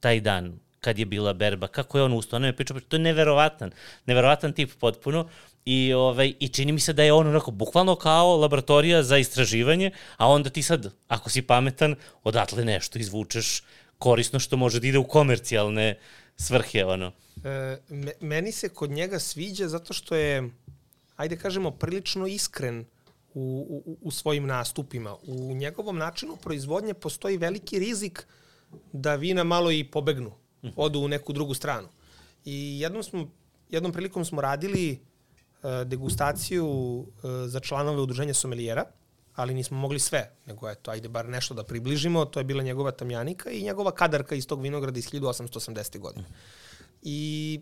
taj 0.00 0.20
dan 0.20 0.58
kad 0.80 0.98
je 0.98 1.06
bila 1.06 1.32
berba, 1.32 1.66
kako 1.66 1.98
je 1.98 2.04
on 2.04 2.12
ustao, 2.12 2.36
on 2.36 2.44
je 2.44 2.56
pričao, 2.56 2.80
to 2.80 2.96
je 2.96 3.00
neverovatan, 3.00 3.70
neverovatan 4.06 4.52
tip 4.52 4.70
potpuno 4.80 5.28
i, 5.64 5.92
ovaj, 5.92 6.32
i 6.40 6.48
čini 6.48 6.72
mi 6.72 6.80
se 6.80 6.92
da 6.92 7.02
je 7.02 7.12
on 7.12 7.26
onako 7.26 7.50
bukvalno 7.50 7.96
kao 7.96 8.36
laboratorija 8.36 9.02
za 9.02 9.18
istraživanje, 9.18 9.90
a 10.16 10.28
onda 10.28 10.50
ti 10.50 10.62
sad, 10.62 10.92
ako 11.08 11.30
si 11.30 11.42
pametan, 11.42 11.96
odatle 12.24 12.64
nešto 12.64 12.98
izvučeš 12.98 13.62
korisno 13.98 14.38
što 14.38 14.56
može 14.56 14.80
da 14.80 14.86
ide 14.86 14.98
u 14.98 15.08
komercijalne 15.08 15.98
svrhe, 16.36 16.84
ono. 16.84 17.12
E, 17.44 17.78
me, 17.88 18.12
meni 18.20 18.52
se 18.52 18.68
kod 18.68 18.90
njega 18.90 19.18
sviđa 19.18 19.68
zato 19.68 19.92
što 19.92 20.14
je, 20.14 20.50
ajde 21.16 21.36
kažemo, 21.36 21.70
prilično 21.70 22.26
iskren 22.26 22.84
u, 23.34 23.82
u, 23.86 23.96
u 24.02 24.10
svojim 24.10 24.46
nastupima. 24.46 25.16
U 25.26 25.54
njegovom 25.54 25.98
načinu 25.98 26.36
proizvodnje 26.36 26.94
postoji 26.94 27.36
veliki 27.36 27.78
rizik 27.78 28.26
da 28.92 29.14
vina 29.14 29.44
malo 29.44 29.70
i 29.70 29.84
pobegnu, 29.84 30.32
odu 30.76 31.00
u 31.00 31.08
neku 31.08 31.32
drugu 31.32 31.54
stranu. 31.54 31.88
I 32.44 32.80
jednom, 32.80 33.02
smo, 33.02 33.30
jednom 33.70 33.92
prilikom 33.92 34.24
smo 34.24 34.40
radili 34.40 34.90
e, 34.92 34.98
degustaciju 35.84 36.66
e, 37.06 37.48
za 37.48 37.60
članove 37.60 38.00
udruženja 38.00 38.34
sommelijera, 38.34 38.84
ali 39.36 39.54
nismo 39.54 39.78
mogli 39.78 39.98
sve, 39.98 40.30
nego 40.46 40.70
eto, 40.70 40.90
ajde 40.90 41.08
bar 41.08 41.28
nešto 41.28 41.54
da 41.54 41.64
približimo, 41.64 42.24
to 42.24 42.40
je 42.40 42.44
bila 42.44 42.62
njegova 42.62 42.90
tamjanika 42.90 43.50
i 43.50 43.62
njegova 43.62 43.92
kadarka 43.92 44.34
iz 44.34 44.46
tog 44.46 44.62
vinograda 44.62 44.98
iz 44.98 45.10
1880. 45.10 45.98
godine. 45.98 46.24
I 47.02 47.60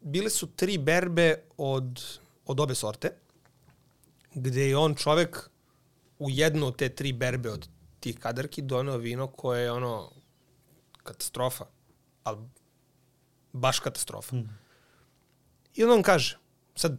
bile 0.00 0.30
su 0.30 0.46
tri 0.46 0.78
berbe 0.78 1.42
od, 1.56 2.02
od 2.46 2.60
obe 2.60 2.74
sorte, 2.74 3.12
gde 4.34 4.68
je 4.68 4.76
on 4.76 4.94
čovek 4.94 5.50
u 6.18 6.30
jednu 6.30 6.66
od 6.66 6.76
te 6.76 6.88
tri 6.88 7.12
berbe 7.12 7.50
od 7.50 7.68
tih 8.00 8.18
kadarki 8.18 8.62
doneo 8.62 8.96
vino 8.96 9.26
koje 9.26 9.62
je 9.62 9.72
ono 9.72 10.10
katastrofa, 11.02 11.64
ali 12.24 12.38
baš 13.52 13.80
katastrofa. 13.80 14.36
Mm. 14.36 14.58
I 15.74 15.82
onda 15.82 15.94
on 15.94 16.02
kaže, 16.02 16.38
sad 16.74 16.98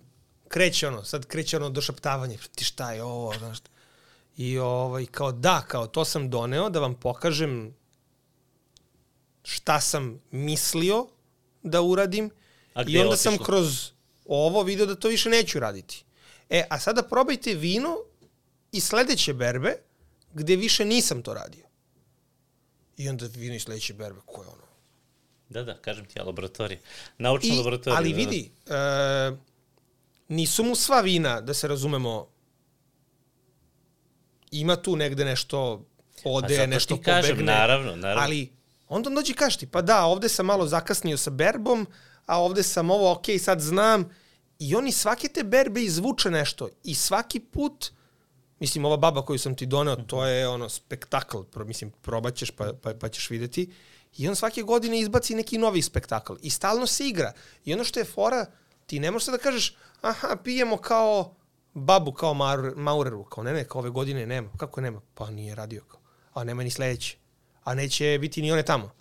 kreće 0.53 0.87
ono, 0.87 1.03
sad 1.03 1.25
kreće 1.25 1.57
ono 1.57 1.69
došaptavanje, 1.69 2.37
ti 2.55 2.63
šta 2.63 2.91
je 2.91 3.03
ovo, 3.03 3.33
znaš. 3.37 3.57
I 4.37 4.57
ovaj, 4.57 5.05
kao 5.05 5.31
da, 5.31 5.61
kao 5.67 5.87
to 5.87 6.05
sam 6.05 6.29
doneo 6.29 6.69
da 6.69 6.79
vam 6.79 6.95
pokažem 6.95 7.75
šta 9.43 9.79
sam 9.81 10.21
mislio 10.31 11.07
da 11.63 11.81
uradim 11.81 12.29
i 12.87 12.97
onda 12.99 13.17
sam 13.17 13.37
kroz 13.37 13.91
ovo 14.25 14.63
video 14.63 14.85
da 14.85 14.95
to 14.95 15.07
više 15.07 15.29
neću 15.29 15.59
raditi. 15.59 16.03
E, 16.49 16.63
a 16.69 16.79
sada 16.79 17.03
probajte 17.03 17.53
vino 17.53 17.97
i 18.71 18.79
sledeće 18.79 19.33
berbe 19.33 19.75
gde 20.33 20.55
više 20.55 20.85
nisam 20.85 21.21
to 21.21 21.33
radio. 21.33 21.65
I 22.97 23.09
onda 23.09 23.25
vino 23.35 23.55
i 23.55 23.59
sledeće 23.59 23.93
berbe, 23.93 24.19
ko 24.25 24.41
je 24.41 24.47
ono? 24.47 24.67
Da, 25.49 25.63
da, 25.63 25.77
kažem 25.81 26.05
ti, 26.05 26.19
ja, 26.19 26.23
laboratorija. 26.23 26.79
Naučna 27.17 27.53
I, 27.53 27.57
laboratorija. 27.57 27.97
ali 27.97 28.09
da, 28.09 28.15
vidi, 28.15 28.51
e, 28.67 29.52
nisu 30.27 30.63
mu 30.63 30.75
sva 30.75 31.01
vina, 31.01 31.41
da 31.41 31.53
se 31.53 31.67
razumemo, 31.67 32.27
ima 34.51 34.75
tu 34.75 34.95
negde 34.95 35.25
nešto 35.25 35.85
ode, 36.23 36.57
Pa 36.57 36.65
nešto 36.65 36.95
ti 36.97 37.03
kažem, 37.03 37.31
pobegne. 37.35 37.53
naravno, 37.53 37.95
naravno. 37.95 38.23
Ali 38.23 38.51
onda 38.87 39.09
on 39.09 39.15
dođe 39.15 39.31
i 39.31 39.35
kaže 39.35 39.57
ti, 39.57 39.67
pa 39.67 39.81
da, 39.81 40.05
ovde 40.05 40.29
sam 40.29 40.45
malo 40.45 40.67
zakasnio 40.67 41.17
sa 41.17 41.29
berbom, 41.29 41.87
a 42.25 42.41
ovde 42.41 42.63
sam 42.63 42.91
ovo, 42.91 43.11
ok, 43.11 43.25
sad 43.39 43.59
znam. 43.59 44.09
I 44.59 44.75
oni 44.75 44.91
svake 44.91 45.27
te 45.27 45.43
berbe 45.43 45.83
izvuče 45.83 46.31
nešto. 46.31 46.69
I 46.83 46.95
svaki 46.95 47.39
put, 47.39 47.91
mislim, 48.59 48.85
ova 48.85 48.97
baba 48.97 49.25
koju 49.25 49.39
sam 49.39 49.55
ti 49.55 49.65
doneo, 49.65 49.95
to 49.95 50.25
je 50.25 50.47
ono 50.47 50.69
spektakl, 50.69 51.41
pro, 51.41 51.65
mislim, 51.65 51.91
probaćeš 52.01 52.51
pa, 52.51 52.73
pa, 52.81 52.93
pa 52.93 53.09
ćeš 53.09 53.29
videti. 53.29 53.71
I 54.17 54.27
on 54.29 54.35
svake 54.35 54.61
godine 54.61 54.99
izbaci 54.99 55.35
neki 55.35 55.57
novi 55.57 55.81
spektakl. 55.81 56.33
I 56.41 56.49
stalno 56.49 56.87
se 56.87 57.07
igra. 57.07 57.33
I 57.65 57.73
ono 57.73 57.83
što 57.83 57.99
je 57.99 58.05
fora, 58.05 58.45
ti 58.85 58.99
ne 58.99 59.11
možeš 59.11 59.27
da 59.27 59.37
kažeš, 59.37 59.75
aha, 60.01 60.35
pijemo 60.43 60.77
kao 60.77 61.35
babu, 61.73 62.11
kao 62.11 62.33
Maur, 62.33 62.73
Maureru. 62.75 63.23
Kao 63.23 63.43
ne, 63.43 63.53
ne, 63.53 63.63
kao 63.63 63.79
ove 63.79 63.89
godine 63.89 64.25
nema. 64.25 64.49
Kako 64.57 64.81
nema? 64.81 65.01
Pa 65.13 65.29
nije 65.29 65.55
radio. 65.55 65.81
Kao. 65.87 65.99
A 66.33 66.43
nema 66.43 66.63
ni 66.63 66.71
sledeće. 66.71 67.17
A 67.63 67.73
neće 67.73 68.17
biti 68.21 68.41
ni 68.41 68.51
one 68.51 68.63
tamo. 68.63 68.91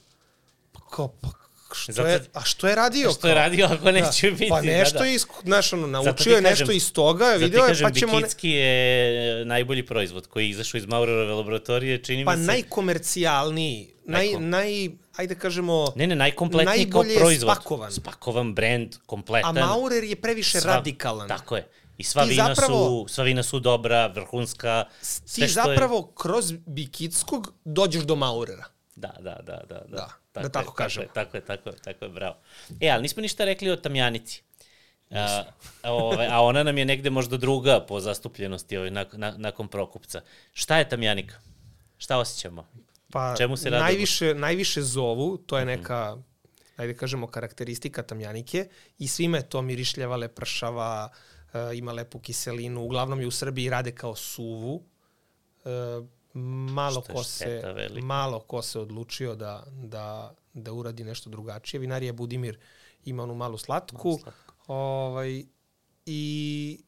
Pa 0.72 0.80
kao, 0.80 1.08
pa 1.08 1.28
što 1.74 1.92
Zato- 1.92 2.08
je, 2.08 2.24
a 2.32 2.40
što 2.44 2.68
je 2.68 2.74
radio? 2.74 3.10
Što 3.12 3.28
je 3.28 3.34
radio 3.34 3.66
ako 3.66 3.90
neće 3.90 4.30
biti? 4.30 4.48
Pa 4.48 4.60
da, 4.60 4.66
nešto 4.66 4.98
da. 4.98 5.04
je, 5.04 5.18
znaš, 5.44 5.72
ono, 5.72 5.86
naučio 5.86 6.30
je 6.30 6.42
kažem- 6.42 6.50
nešto 6.50 6.72
iz 6.72 6.92
toga, 6.92 7.32
ti 7.32 7.44
video 7.44 7.64
je, 7.64 7.74
pa 7.82 7.90
ćemo... 7.90 8.12
Ne, 8.12 8.18
Bikitski 8.18 8.50
je 8.50 9.44
najbolji 9.44 9.86
proizvod 9.86 10.26
koji 10.26 10.44
je 10.44 10.50
izašao 10.50 10.78
iz 10.78 10.86
Maurerove 10.86 11.32
laboratorije, 11.32 11.98
čini 12.04 12.24
pa 12.24 12.36
mi 12.36 12.44
se... 12.44 12.46
najkomercijalniji, 12.46 13.94
naj, 14.04 14.28
naj, 14.38 14.88
ajde 15.16 15.34
kažemo, 15.34 15.92
Ne, 15.96 16.06
ne, 16.06 16.14
najkompletniji 16.16 16.90
kao 16.90 17.04
proizvod. 17.16 17.52
spakovan. 17.52 17.92
Spakovan 17.92 18.54
brand, 18.54 18.94
a 18.94 18.98
kompletan. 19.06 19.54
Maurer 19.56 20.04
je 20.04 20.16
previše 20.16 20.58
sva- 20.58 20.66
radikalan. 20.66 21.28
Tako 21.28 21.56
je. 21.56 21.68
I 21.98 22.04
sva 22.04 22.24
Ti 22.24 22.30
vina, 22.30 22.44
zapravo- 22.46 22.86
su, 23.00 23.14
sva 23.14 23.24
vina 23.24 23.42
su 23.42 23.60
dobra, 23.60 24.06
vrhunska. 24.06 24.84
Ti 24.90 25.06
sve 25.06 25.48
što 25.48 25.60
je- 25.60 25.64
zapravo 25.66 26.02
kroz 26.04 26.52
Bikitskog 26.66 27.52
dođeš 27.64 28.02
do 28.02 28.16
Maurera. 28.16 28.64
Da, 28.96 29.14
da, 29.16 29.34
da, 29.36 29.62
da. 29.68 29.80
Da, 29.88 30.08
Da, 30.34 30.40
da 30.40 30.48
tako 30.50 30.70
je, 30.72 30.76
kažemo. 30.76 31.06
Tako 31.06 31.36
je, 31.36 31.40
tako 31.40 31.68
je, 31.68 31.74
tako 31.74 31.76
je, 31.76 31.82
tako 31.84 32.04
je, 32.04 32.08
bravo. 32.08 32.36
E, 32.80 32.88
ali 32.88 33.02
nismo 33.02 33.20
ništa 33.22 33.44
rekli 33.44 33.70
o 33.70 33.76
Tamjanici. 33.76 34.42
A, 35.10 35.42
ovaj, 35.84 36.26
a 36.26 36.40
ona 36.40 36.62
nam 36.62 36.78
je 36.78 36.84
negde 36.84 37.10
možda 37.10 37.36
druga 37.36 37.80
po 37.80 38.00
zastupljenosti 38.00 38.76
ovaj, 38.76 38.90
nakon, 38.90 39.20
na, 39.20 39.34
nakon 39.36 39.68
Prokupca. 39.68 40.20
Šta 40.52 40.78
je 40.78 40.88
Tamjanika? 40.88 41.34
Šta 41.98 42.18
osjećamo? 42.18 42.66
Pa 43.12 43.34
Čemu 43.36 43.56
se 43.56 43.70
radimo? 43.70 43.84
najviše, 43.84 44.34
najviše 44.34 44.82
zovu, 44.82 45.36
to 45.36 45.56
Mhm. 45.56 45.60
je 45.60 45.76
neka, 45.76 46.16
ajde 46.76 46.94
kažemo, 46.94 47.26
karakteristika 47.26 48.02
tamjanike 48.02 48.68
i 48.98 49.08
svime 49.08 49.38
je 49.38 49.48
to 49.48 49.62
mirišljava, 49.62 50.16
lepršava, 50.16 51.08
e, 51.52 51.76
ima 51.76 51.92
lepu 51.92 52.18
kiselinu, 52.18 52.82
uglavnom 52.82 53.20
je 53.20 53.26
u 53.26 53.30
Srbiji 53.30 53.70
rade 53.70 53.92
kao 53.92 54.14
suvu. 54.16 54.82
E, 55.64 55.68
malo 56.34 57.00
ko 57.02 57.22
se 57.24 57.62
velika. 57.66 58.06
malo 58.06 58.40
ko 58.40 58.62
se 58.62 58.78
odlučio 58.80 59.34
da, 59.34 59.64
da, 59.68 60.06
da 60.54 60.72
uradi 60.72 61.04
nešto 61.04 61.30
drugačije. 61.30 61.80
Vinarija 61.80 62.12
Budimir 62.12 62.58
ima 63.04 63.22
onu 63.22 63.34
malu 63.34 63.58
slatku. 63.58 64.08
Malo 64.08 64.18
slatku. 64.18 64.42
Ovaj, 64.66 65.44
I 66.06 66.80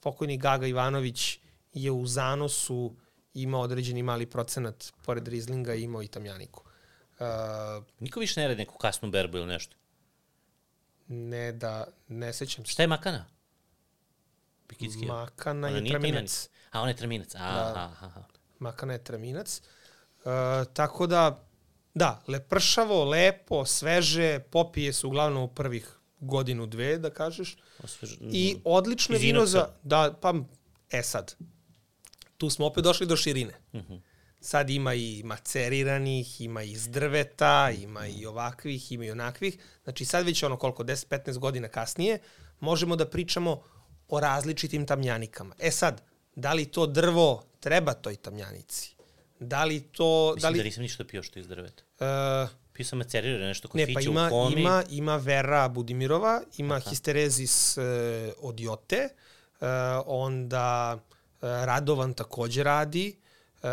pokojni 0.00 0.36
Gaga 0.38 0.66
Ivanović 0.66 1.38
je 1.72 1.90
u 1.90 2.06
zanosu 2.06 2.96
imao 3.34 3.60
određeni 3.60 4.02
mali 4.02 4.26
procenat, 4.26 4.92
pored 5.04 5.28
Rizlinga 5.28 5.74
imao 5.74 6.02
i 6.02 6.08
Tamjaniku. 6.08 6.64
Uh, 7.18 7.84
Niko 8.00 8.20
više 8.20 8.40
ne 8.40 8.48
radi 8.48 8.58
neku 8.58 8.78
kasnu 8.78 9.10
berbu 9.10 9.38
ili 9.38 9.46
nešto. 9.46 9.76
ne 11.08 11.52
da, 11.52 11.86
ne 12.08 12.32
sećam 12.32 12.64
se. 12.64 12.72
Šta 12.72 12.82
je 12.82 12.86
makana? 12.86 13.24
Pikitski. 14.66 15.06
Makana 15.06 15.68
Ona 15.68 15.76
je 15.76 15.88
traminac. 15.88 16.48
A, 16.70 16.80
on 16.80 16.88
je 16.88 16.96
traminac. 16.96 17.34
A, 17.34 17.38
Da. 17.38 17.72
aha, 17.74 18.06
aha. 18.06 18.24
Makana 18.58 18.92
je 18.92 19.04
traminac. 19.04 19.62
Uh, 20.24 20.32
tako 20.74 21.06
da, 21.06 21.44
da, 21.94 22.22
lepršavo, 22.28 23.04
lepo, 23.04 23.64
sveže, 23.64 24.38
popije 24.38 24.92
se 24.92 25.06
uglavnom 25.06 25.42
u 25.42 25.48
prvih 25.48 25.98
godinu, 26.20 26.66
dve, 26.66 26.98
da 26.98 27.10
kažeš. 27.10 27.56
Osvež... 27.84 28.16
I 28.20 28.56
odlično 28.64 29.14
je 29.14 29.18
Iz 29.18 29.22
vino 29.22 29.46
za... 29.46 29.68
Da, 29.82 30.14
pa, 30.20 30.34
e 30.90 31.02
sad, 31.02 31.34
tu 32.42 32.50
smo 32.50 32.66
opet 32.66 32.84
došli 32.84 33.06
do 33.06 33.16
širine. 33.16 33.54
Mhm. 33.74 33.94
Sad 34.40 34.70
ima 34.70 34.94
i 34.94 35.22
maceriranih, 35.24 36.40
ima 36.40 36.62
i 36.62 36.70
iz 36.70 36.88
drveta, 36.88 37.70
ima 37.70 38.06
i 38.06 38.26
ovakvih, 38.26 38.92
ima 38.92 39.04
i 39.04 39.10
onakvih. 39.10 39.58
Znači 39.84 40.04
sad 40.04 40.26
već 40.26 40.42
ono 40.42 40.56
koliko, 40.56 40.84
10-15 40.84 41.38
godina 41.38 41.68
kasnije, 41.68 42.18
možemo 42.60 42.96
da 42.96 43.06
pričamo 43.08 43.62
o 44.08 44.20
različitim 44.20 44.86
tamljanikama. 44.86 45.54
E 45.58 45.70
sad, 45.70 46.02
da 46.34 46.52
li 46.52 46.64
to 46.64 46.86
drvo 46.86 47.44
treba 47.60 47.94
toj 47.94 48.16
tamljanici? 48.16 48.94
Da 49.40 49.64
li 49.64 49.80
to... 49.80 50.32
Mislim 50.34 50.42
da 50.42 50.48
li, 50.52 50.58
da 50.58 50.64
nisam 50.64 50.82
ništa 50.82 51.04
pio 51.04 51.22
što 51.22 51.38
iz 51.38 51.46
drveta. 51.48 51.82
uh, 52.44 52.50
Pio 52.72 52.84
sam 52.84 52.98
macerirane 52.98 53.46
nešto 53.46 53.68
kod 53.68 53.78
Ne, 53.78 53.86
Fića 53.86 53.98
pa 53.98 54.00
ima, 54.00 54.26
u 54.26 54.30
komi. 54.30 54.60
ima, 54.60 54.82
ima 54.90 55.16
Vera 55.16 55.68
Budimirova, 55.68 56.42
ima 56.56 56.74
Aha. 56.74 56.90
Histerezis 56.90 57.78
e, 57.78 57.82
od 58.40 58.60
Jote, 58.60 58.96
e, 58.96 59.66
onda 60.06 60.98
Radovan 61.42 62.14
takođe 62.14 62.62
radi, 62.62 63.16
e, 63.62 63.68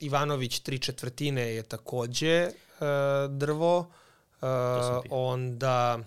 Ivanović 0.00 0.58
tri 0.58 0.78
četvrtine 0.78 1.42
je 1.42 1.62
takođe 1.62 2.32
e, 2.32 2.52
drvo, 3.28 3.90
pio. 4.40 5.02
onda... 5.10 5.98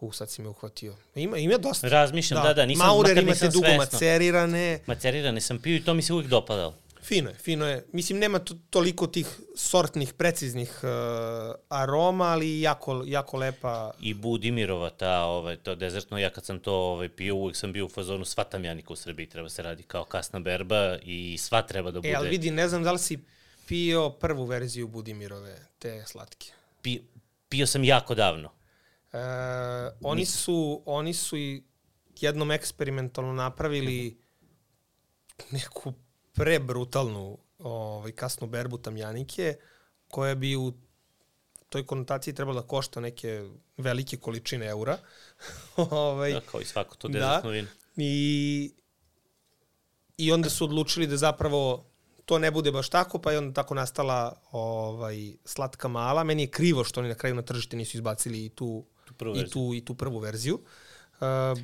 U, 0.00 0.12
sad 0.12 0.30
si 0.30 0.42
me 0.42 0.48
uhvatio. 0.48 0.96
Ima, 1.14 1.36
ima 1.38 1.58
dosta. 1.58 1.88
Razmišljam, 1.88 2.42
da, 2.42 2.54
da, 2.54 2.66
nisam, 2.66 2.86
Maurer 2.86 3.18
imate 3.18 3.48
dugo 3.48 3.66
svesno. 3.66 3.76
macerirane. 3.76 4.80
Macerirane 4.86 5.40
sam 5.40 5.58
pio 5.58 5.76
i 5.76 5.84
to 5.84 5.94
mi 5.94 6.02
se 6.02 6.12
uvijek 6.12 6.28
dopadalo. 6.30 6.74
Fino 7.02 7.30
je, 7.30 7.34
fino 7.34 7.66
je. 7.66 7.86
Mislim, 7.92 8.18
nema 8.18 8.38
to, 8.38 8.54
toliko 8.70 9.06
tih 9.06 9.26
sortnih, 9.56 10.12
preciznih 10.12 10.80
uh, 10.82 11.54
aroma, 11.68 12.24
ali 12.24 12.60
jako, 12.60 13.02
jako 13.06 13.36
lepa. 13.36 13.92
I 14.00 14.14
Budimirova, 14.14 14.90
ta, 14.90 15.24
ovaj, 15.24 15.56
to 15.56 15.74
dezertno, 15.74 16.18
ja 16.18 16.30
kad 16.30 16.44
sam 16.44 16.58
to 16.58 16.74
ovaj, 16.74 17.08
pio, 17.08 17.34
uvijek 17.34 17.56
sam 17.56 17.72
bio 17.72 17.86
u 17.86 17.88
fazonu 17.88 18.24
sva 18.24 18.44
tamjanika 18.44 18.92
u 18.92 18.96
Srbiji 18.96 19.26
treba 19.26 19.48
se 19.48 19.62
radi 19.62 19.82
kao 19.82 20.04
kasna 20.04 20.40
berba 20.40 20.98
i 21.02 21.38
sva 21.38 21.62
treba 21.62 21.90
da 21.90 22.00
bude. 22.00 22.08
E, 22.08 22.14
ali 22.14 22.28
vidi, 22.28 22.50
ne 22.50 22.68
znam 22.68 22.82
da 22.82 22.92
li 22.92 22.98
si 22.98 23.18
pio 23.66 24.10
prvu 24.10 24.44
verziju 24.44 24.88
Budimirove, 24.88 25.58
te 25.78 26.04
slatke. 26.06 26.46
Pio, 26.82 27.00
pio 27.48 27.66
sam 27.66 27.84
jako 27.84 28.14
davno. 28.14 28.52
E, 29.12 29.18
oni, 30.00 30.24
su, 30.24 30.82
oni 30.86 31.14
su 31.14 31.36
i 31.36 31.62
jednom 32.20 32.50
eksperimentalno 32.50 33.32
napravili 33.32 34.18
neku 35.50 35.92
prebrutalnu 36.32 37.38
ovaj, 37.58 38.12
kasnu 38.12 38.46
berbu 38.46 38.78
tamjanike, 38.78 39.56
koja 40.08 40.34
bi 40.34 40.56
u 40.56 40.72
toj 41.68 41.86
konotaciji 41.86 42.34
trebala 42.34 42.60
da 42.60 42.66
košta 42.66 43.00
neke 43.00 43.48
velike 43.76 44.16
količine 44.16 44.66
eura. 44.66 44.98
ovaj, 45.76 46.32
Da, 46.32 46.40
kao 46.40 46.60
i 46.60 46.64
svako 46.64 46.96
to 46.96 47.08
Da. 47.08 47.18
dezertno 47.18 47.50
vino. 47.50 47.68
I, 47.96 48.72
I 50.16 50.32
onda 50.32 50.50
su 50.50 50.64
odlučili 50.64 51.06
da 51.06 51.16
zapravo 51.16 51.84
to 52.24 52.38
ne 52.38 52.50
bude 52.50 52.72
baš 52.72 52.88
tako, 52.88 53.18
pa 53.18 53.32
je 53.32 53.38
onda 53.38 53.54
tako 53.54 53.74
nastala 53.74 54.40
ovaj, 54.50 55.32
slatka 55.44 55.88
mala. 55.88 56.24
Meni 56.24 56.42
je 56.42 56.50
krivo 56.50 56.84
što 56.84 57.00
oni 57.00 57.08
na 57.08 57.14
kraju 57.14 57.34
na 57.34 57.42
tržište 57.42 57.76
nisu 57.76 57.96
izbacili 57.96 58.44
i 58.44 58.48
tu, 58.48 58.84
Tu 59.18 59.40
i 59.46 59.50
tu, 59.50 59.74
i 59.74 59.84
tu 59.84 59.94
prvu 59.94 60.18
verziju. 60.18 60.54
Uh, 60.54 60.68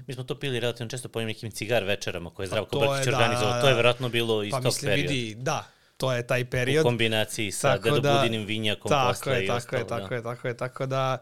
Mi 0.06 0.14
smo 0.14 0.24
to 0.24 0.34
pili 0.36 0.60
relativno 0.60 0.90
često 0.90 1.08
po 1.08 1.20
nekim 1.20 1.50
cigar 1.50 1.84
večerama 1.84 2.30
koje 2.30 2.44
je 2.44 2.48
Zdravko 2.48 2.70
Pa 2.70 2.86
to 2.86 2.92
Brkić 2.92 3.06
je, 3.06 3.10
da, 3.10 3.18
organizovao. 3.18 3.54
da, 3.54 3.60
To 3.60 3.66
je 3.66 3.72
da. 3.72 3.76
verovatno 3.76 4.08
bilo 4.08 4.42
iz 4.42 4.50
pa 4.50 4.56
tog 4.56 4.64
mislim, 4.64 4.90
perioda. 4.90 5.12
vidi, 5.12 5.34
da, 5.34 5.66
to 5.96 6.12
je 6.12 6.26
taj 6.26 6.42
U 6.42 6.46
period. 6.46 6.82
kombinaciji 6.82 7.52
sa 7.52 7.76
Tako 7.76 8.00
da- 8.00 8.14
Budinim 8.14 8.44
vinjakom 8.44 8.88
tako 8.88 9.08
posle 9.08 9.32
je, 9.34 9.44
i 9.44 9.46
tako 9.46 9.56
ostalo. 9.56 9.78
je, 9.78 9.86
tako 9.88 10.08
da. 10.08 10.14
je, 10.16 10.22
tako 10.24 10.48
je, 10.48 10.56
tako 10.56 10.86
da 10.86 11.18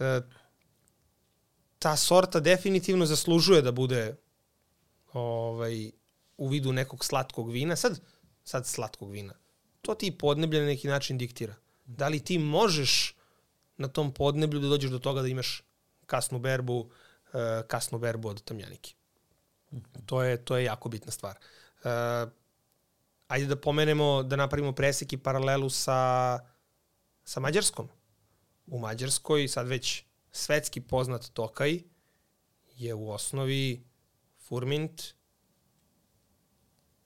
e, 0.00 0.20
ta 1.78 1.96
sorta 1.96 2.40
definitivno 2.40 3.06
zaslužuje 3.06 3.62
da 3.62 3.72
bude 3.72 4.16
ovaj, 5.12 5.90
u 6.36 6.48
vidu 6.48 6.72
nekog 6.72 7.04
slatkog 7.04 7.50
vina. 7.50 7.76
Sad, 7.76 8.00
sad 8.44 8.66
slatkog 8.66 9.10
vina. 9.10 9.34
To 9.80 9.94
ti 9.94 10.10
podneblje 10.12 10.60
na 10.60 10.66
neki 10.66 10.88
način 10.88 11.18
diktira. 11.18 11.54
Da 11.84 12.08
li 12.08 12.20
ti 12.20 12.38
možeš 12.38 13.14
na 13.76 13.88
tom 13.88 14.14
podneblju 14.14 14.60
da 14.60 14.68
dođeš 14.68 14.90
do 14.90 14.98
toga 14.98 15.22
da 15.22 15.28
imaš 15.28 15.62
kasnu 16.06 16.38
berbu, 16.38 16.90
e, 16.90 17.01
kasnu 17.66 17.98
berbu 17.98 18.28
od 18.28 18.44
tamjanike. 18.44 18.94
To 20.06 20.22
je, 20.22 20.44
to 20.44 20.56
je 20.56 20.64
jako 20.64 20.88
bitna 20.88 21.12
stvar. 21.12 21.36
E, 21.84 21.88
ajde 23.28 23.46
da 23.46 23.56
pomenemo, 23.56 24.22
da 24.22 24.36
napravimo 24.36 24.72
presek 24.72 25.12
i 25.12 25.18
paralelu 25.18 25.70
sa, 25.70 26.38
sa 27.24 27.40
Mađarskom. 27.40 27.88
U 28.66 28.78
Mađarskoj 28.78 29.48
sad 29.48 29.68
već 29.68 30.04
svetski 30.32 30.80
poznat 30.80 31.30
Tokaj 31.32 31.82
je 32.76 32.94
u 32.94 33.10
osnovi 33.10 33.84
Furmint, 34.48 35.02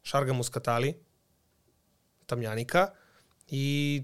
Šarga 0.02 0.32
Muskatali, 0.32 0.94
Tamjanika 2.26 2.90
i 3.48 4.02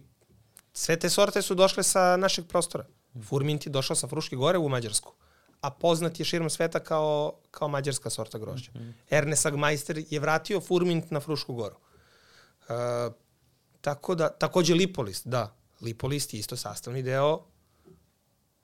sve 0.72 0.98
te 0.98 1.10
sorte 1.10 1.42
su 1.42 1.54
došle 1.54 1.82
sa 1.82 2.16
našeg 2.16 2.46
prostora. 2.46 2.86
Furmint 3.28 3.66
je 3.66 3.70
došao 3.70 3.96
sa 3.96 4.08
Fruške 4.08 4.36
gore 4.36 4.58
u 4.58 4.68
Mađarsku, 4.68 5.14
a 5.62 5.70
poznat 5.70 6.18
je 6.18 6.24
širom 6.24 6.50
sveta 6.50 6.80
kao, 6.80 7.32
kao 7.50 7.68
mađarska 7.68 8.10
sorta 8.10 8.38
grožđa. 8.38 8.70
Ernest 9.10 9.46
Agmeister 9.46 10.04
je 10.10 10.20
vratio 10.20 10.60
Furmint 10.60 11.10
na 11.10 11.20
Frušku 11.20 11.54
goru. 11.54 11.76
Uh, 11.76 13.14
tako 13.80 14.14
da, 14.14 14.28
takođe 14.28 14.74
Lipolist, 14.74 15.26
da. 15.26 15.56
Lipolist 15.80 16.34
je 16.34 16.40
isto 16.40 16.56
sastavni 16.56 17.02
deo 17.02 17.52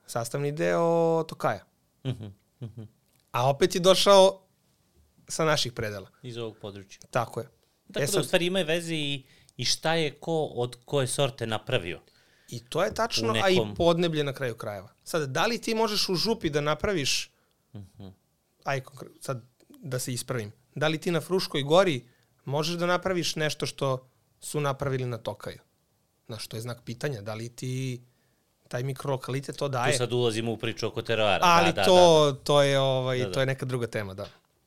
sastavni 0.08 0.52
deo 0.52 1.24
Tokaja. 1.28 1.64
Mhm, 2.06 2.26
mhm. 2.62 2.82
A 3.32 3.50
opet 3.50 3.74
je 3.74 3.80
došao 3.80 4.42
sa 5.28 5.44
naših 5.44 5.72
predela. 5.72 6.08
Iz 6.22 6.36
ovog 6.36 6.56
područja. 6.60 7.00
Tako 7.10 7.40
je. 7.40 7.46
Tako 7.92 8.04
E 8.04 8.06
da, 8.12 8.20
u 8.20 8.24
stvari, 8.24 8.46
ima 8.46 8.62
veze 8.62 8.94
i, 8.94 9.24
i 9.56 9.64
šta 9.64 9.94
je 9.94 10.14
ko 10.14 10.44
od 10.44 10.76
koje 10.84 11.06
sorte 11.06 11.46
napravio. 11.46 12.00
I 12.48 12.60
to 12.60 12.84
je 12.84 12.94
tačno, 12.94 13.28
U 13.28 13.36
a 13.36 13.48
i 13.48 13.54
nekom- 13.54 13.74
podneblje 13.74 14.24
na 14.24 14.32
kraju 14.32 14.54
krajeva. 14.54 14.88
Sad, 15.04 15.28
da 15.28 15.46
li 15.46 15.60
ti 15.60 15.74
možeš 15.74 16.08
u 16.08 16.14
župi 16.16 16.50
da 16.50 16.60
napraviš, 16.62 17.30
Mhm. 17.74 18.06
aj, 18.64 18.80
konkre- 18.80 19.08
sad 19.20 19.42
da 19.70 19.98
se 19.98 20.12
ispravim, 20.12 20.52
da 20.74 20.88
li 20.88 20.98
ti 20.98 21.10
na 21.10 21.20
Fruškoj 21.20 21.62
gori 21.62 22.04
možeš 22.44 22.74
da 22.74 22.86
napraviš 22.86 23.36
nešto 23.36 23.66
što 23.66 24.08
su 24.40 24.60
napravili 24.60 25.06
na 25.06 25.18
Tokaju? 25.18 25.58
Znaš, 26.26 26.46
to 26.46 26.56
je 26.56 26.60
znak 26.60 26.82
pitanja. 26.84 27.20
Da 27.22 27.34
li 27.34 27.48
ti 27.48 28.00
taj 28.68 28.82
mikrolokalitet 28.82 29.56
to 29.56 29.68
daje? 29.68 29.92
Tu 29.92 29.98
sad 29.98 30.12
ulazimo 30.12 30.52
u 30.52 30.56
priču 30.56 30.86
oko 30.86 31.02
teroara. 31.02 31.38
Ali 31.42 31.66
da, 31.66 31.72
da, 31.72 31.84
to, 31.84 31.94
da, 32.26 32.32
da. 32.32 32.38
to 32.38 32.62
je 32.62 32.80
ovaj 32.80 33.18
Da, 33.18 33.24
da. 33.24 33.32
to 33.32 33.40
je 33.40 33.46
neka 33.46 33.66
druga 33.66 33.86
tema, 33.86 34.14
da. 34.14 34.26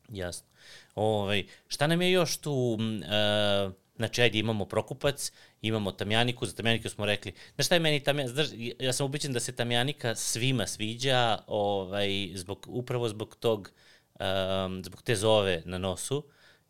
Jasno. 0.09 0.47
Ovaj, 0.95 1.45
šta 1.67 1.87
nam 1.87 2.01
je 2.01 2.11
još 2.11 2.37
tu, 2.37 2.77
e, 3.03 3.69
znači 3.95 4.21
ajde 4.21 4.39
imamo 4.39 4.65
Prokupac, 4.65 5.31
imamo 5.61 5.91
Tamjaniku, 5.91 6.45
za 6.45 6.55
Tamjaniku 6.55 6.89
smo 6.89 7.05
rekli, 7.05 7.33
znaš 7.55 7.65
šta 7.65 7.75
je 7.75 7.79
meni 7.79 7.99
Tamjanika, 7.99 8.33
znaš, 8.33 8.47
ja 8.79 8.93
sam 8.93 9.05
ubićen 9.05 9.33
da 9.33 9.39
se 9.39 9.55
Tamjanika 9.55 10.15
svima 10.15 10.67
sviđa, 10.67 11.37
ovaj, 11.47 12.31
zbog, 12.33 12.65
upravo 12.69 13.09
zbog 13.09 13.35
tog, 13.39 13.71
um, 14.19 14.83
zbog 14.83 15.01
te 15.01 15.15
zove 15.15 15.61
na 15.65 15.77
nosu, 15.77 16.23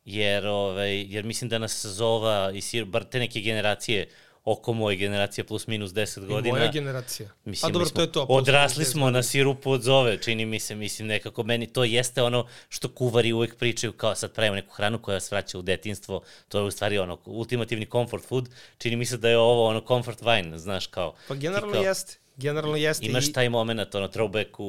jer, 0.05 0.47
ovaj, 0.47 1.01
jer 1.01 1.25
mislim 1.25 1.49
da 1.49 1.57
nas 1.57 1.85
zova 1.85 2.51
i 2.53 2.61
sir, 2.61 2.85
bar 2.85 3.03
te 3.03 3.19
neke 3.19 3.41
generacije 3.41 4.09
oko 4.43 4.73
moje 4.73 4.95
generacije 4.97 5.43
plus 5.43 5.67
minus 5.67 5.91
10 5.91 6.23
I 6.23 6.27
godina. 6.27 6.55
moja 6.55 6.71
generacija. 6.71 7.29
Mislim, 7.45 7.69
A 7.69 7.73
dobro, 7.73 7.87
smo 7.87 7.95
to 7.95 8.01
je 8.01 8.11
to. 8.11 8.23
Odrasli 8.23 8.85
smo 8.85 9.09
na 9.09 9.23
sirupu 9.23 9.71
od 9.71 9.81
zove, 9.81 10.17
čini 10.17 10.45
mi 10.45 10.59
se, 10.59 10.75
mislim, 10.75 11.07
nekako 11.07 11.43
meni 11.43 11.67
to 11.67 11.83
jeste 11.83 12.21
ono 12.21 12.47
što 12.69 12.89
kuvari 12.89 13.33
uvek 13.33 13.55
pričaju 13.55 13.93
kao 13.93 14.15
sad 14.15 14.33
pravimo 14.33 14.55
neku 14.55 14.71
hranu 14.71 14.99
koja 14.99 15.13
vas 15.13 15.31
vraća 15.31 15.59
u 15.59 15.63
detinstvo, 15.63 16.21
to 16.47 16.59
je 16.59 16.63
u 16.63 16.71
stvari 16.71 16.97
ono 16.97 17.17
ultimativni 17.25 17.85
comfort 17.85 18.25
food, 18.25 18.49
čini 18.77 18.95
mi 18.95 19.05
se 19.05 19.17
da 19.17 19.29
je 19.29 19.37
ovo 19.37 19.65
ono 19.65 19.81
comfort 19.81 20.21
wine, 20.21 20.55
znaš 20.55 20.87
kao. 20.87 21.13
Pa 21.27 21.35
generalno 21.35 21.73
kao 21.73 21.83
jeste. 21.83 22.17
Generalno 22.37 22.77
jeste. 22.77 23.05
Imaš 23.05 23.27
i- 23.27 23.33
taj 23.33 23.49
moment, 23.49 23.95
ono, 23.95 24.07
throwback 24.07 24.47
u, 24.57 24.63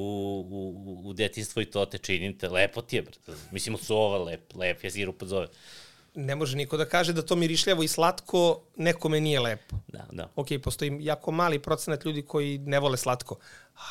u, 0.51 1.01
u 1.05 1.12
detinstvo 1.12 1.62
i 1.62 1.66
to 1.66 1.85
te 1.85 1.99
čini 1.99 2.39
te, 2.39 2.49
lepo 2.49 2.82
ti 2.82 2.97
je, 2.97 3.03
brate. 3.03 3.32
Mislim, 3.51 3.74
od 3.74 3.81
sova, 3.81 4.19
lep, 4.19 4.55
lep 4.55 4.85
je 4.85 4.90
sirup 4.90 5.23
od 5.23 5.28
zove. 5.28 5.47
Ne 6.14 6.34
može 6.34 6.56
niko 6.56 6.76
da 6.76 6.84
kaže 6.84 7.12
da 7.12 7.22
to 7.22 7.36
mirišljavo 7.36 7.82
i 7.82 7.89
slatko 7.89 8.62
nekome 8.76 9.20
nije 9.20 9.40
lepo. 9.40 9.76
Da, 9.89 10.06
da. 10.12 10.28
Ok, 10.36 10.47
postoji 10.62 10.98
jako 11.01 11.30
mali 11.30 11.59
procenat 11.59 12.05
ljudi 12.05 12.22
koji 12.22 12.59
ne 12.59 12.80
vole 12.80 12.97
slatko, 12.97 13.36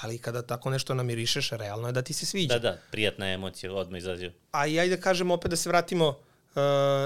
ali 0.01 0.17
kada 0.17 0.41
tako 0.41 0.69
nešto 0.69 0.93
namirišeš, 0.93 1.49
realno 1.49 1.87
je 1.87 1.91
da 1.91 2.01
ti 2.01 2.13
se 2.13 2.25
sviđa. 2.25 2.53
Da, 2.53 2.59
da, 2.59 2.77
prijatna 2.91 3.27
emocija 3.27 3.73
odmah 3.73 3.97
izaziva. 3.97 4.33
A 4.51 4.67
i 4.67 4.79
ajde 4.79 4.95
da 4.95 5.01
kažemo 5.01 5.33
opet 5.33 5.51
da 5.51 5.55
se 5.55 5.69
vratimo 5.69 6.07
uh, 6.07 6.15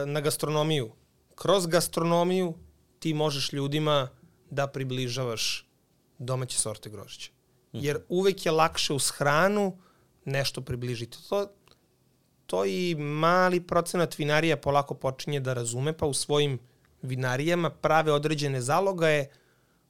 na 0.06 0.22
gastronomiju. 0.22 0.92
Kroz 1.36 1.68
gastronomiju 1.68 2.54
ti 3.00 3.14
možeš 3.14 3.54
ljudima 3.54 4.10
da 4.50 4.68
približavaš 4.68 5.68
domaće 6.20 6.58
sorte 6.58 6.90
grožđa. 6.90 7.30
Jer 7.74 8.00
uvek 8.10 8.46
je 8.46 8.52
lakše 8.52 8.94
uz 8.94 9.10
hranu 9.10 9.78
nešto 10.26 10.62
približiti. 10.62 11.18
To, 11.30 11.48
to 12.46 12.66
i 12.66 12.96
mali 12.96 13.60
procenat 13.62 14.18
vinarija 14.18 14.58
polako 14.58 14.94
počinje 14.94 15.40
da 15.40 15.54
razume, 15.54 15.94
pa 15.94 16.06
u 16.06 16.14
svojim 16.14 16.60
vinarijama 17.02 17.70
prave 17.70 18.12
određene 18.12 18.62
zalogaje 18.62 19.30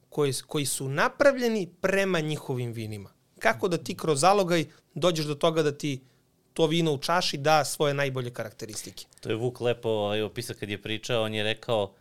koji, 0.10 0.34
koji 0.48 0.66
su 0.66 0.90
napravljeni 0.90 1.70
prema 1.82 2.20
njihovim 2.20 2.72
vinima. 2.72 3.10
Kako 3.40 3.68
da 3.68 3.78
ti 3.78 3.98
kroz 3.98 4.20
zalogaj 4.20 4.66
dođeš 4.94 5.26
do 5.26 5.36
toga 5.36 5.64
da 5.64 5.72
ti 5.72 6.02
to 6.54 6.68
vino 6.68 6.94
u 6.94 6.98
čaši 6.98 7.38
da 7.38 7.66
svoje 7.66 7.94
najbolje 7.94 8.32
karakteristike. 8.34 9.06
To 9.22 9.30
je 9.30 9.36
Vuk 9.36 9.62
lepo 9.62 9.90
ovaj, 9.90 10.22
opisao 10.22 10.56
kad 10.60 10.70
je 10.70 10.82
pričao, 10.82 11.24
on 11.24 11.34
je 11.34 11.44
rekao 11.44 11.94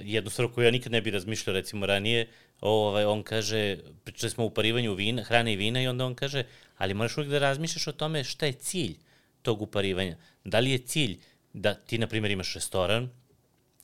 jednu 0.00 0.30
stvar 0.30 0.48
koju 0.48 0.64
ja 0.64 0.70
nikad 0.70 0.92
ne 0.92 1.00
bi 1.00 1.10
razmišljao 1.10 1.54
recimo 1.54 1.86
ranije, 1.86 2.28
ovaj, 2.60 3.04
on 3.04 3.22
kaže, 3.22 3.78
pričali 4.04 4.30
smo 4.30 4.44
o 4.44 4.46
uparivanju 4.46 4.94
vina, 4.94 5.22
hrane 5.22 5.52
i 5.52 5.56
vina 5.56 5.82
i 5.82 5.88
onda 5.88 6.04
on 6.04 6.14
kaže, 6.14 6.44
ali 6.78 6.94
moraš 6.94 7.16
uvijek 7.16 7.30
da 7.30 7.38
razmišljaš 7.38 7.86
o 7.86 7.92
tome 7.92 8.24
šta 8.24 8.46
je 8.46 8.52
cilj 8.52 8.96
tog 9.42 9.62
uparivanja. 9.62 10.16
Da 10.44 10.58
li 10.58 10.70
je 10.70 10.78
cilj 10.78 11.18
da 11.52 11.74
ti, 11.74 11.98
na 11.98 12.06
primjer, 12.06 12.30
imaš 12.30 12.54
restoran, 12.54 13.10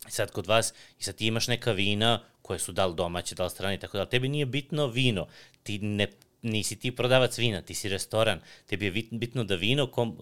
sad 0.09 0.31
kod 0.31 0.47
vas, 0.47 0.75
i 1.01 1.03
sad 1.03 1.15
ti 1.15 1.27
imaš 1.27 1.49
neka 1.49 1.73
vina 1.73 2.25
koje 2.43 2.59
su 2.59 2.73
da 2.73 2.87
li 2.87 2.95
domaće, 2.95 3.35
da 3.35 3.45
li 3.45 3.51
strane 3.51 3.75
i 3.75 3.79
tako 3.79 3.99
da, 3.99 4.07
tebi 4.07 4.29
nije 4.29 4.47
bitno 4.47 4.87
vino, 4.87 5.27
ti 5.63 5.79
ne 5.79 6.07
nisi 6.43 6.77
ti 6.77 6.91
prodavac 6.91 7.39
vina, 7.39 7.63
ti 7.63 7.75
si 7.75 7.89
restoran. 7.89 8.41
Tebi 8.67 8.85
je 8.87 9.05
bitno 9.11 9.45
da 9.45 9.55
vino 9.55 9.87
kom, 9.87 10.17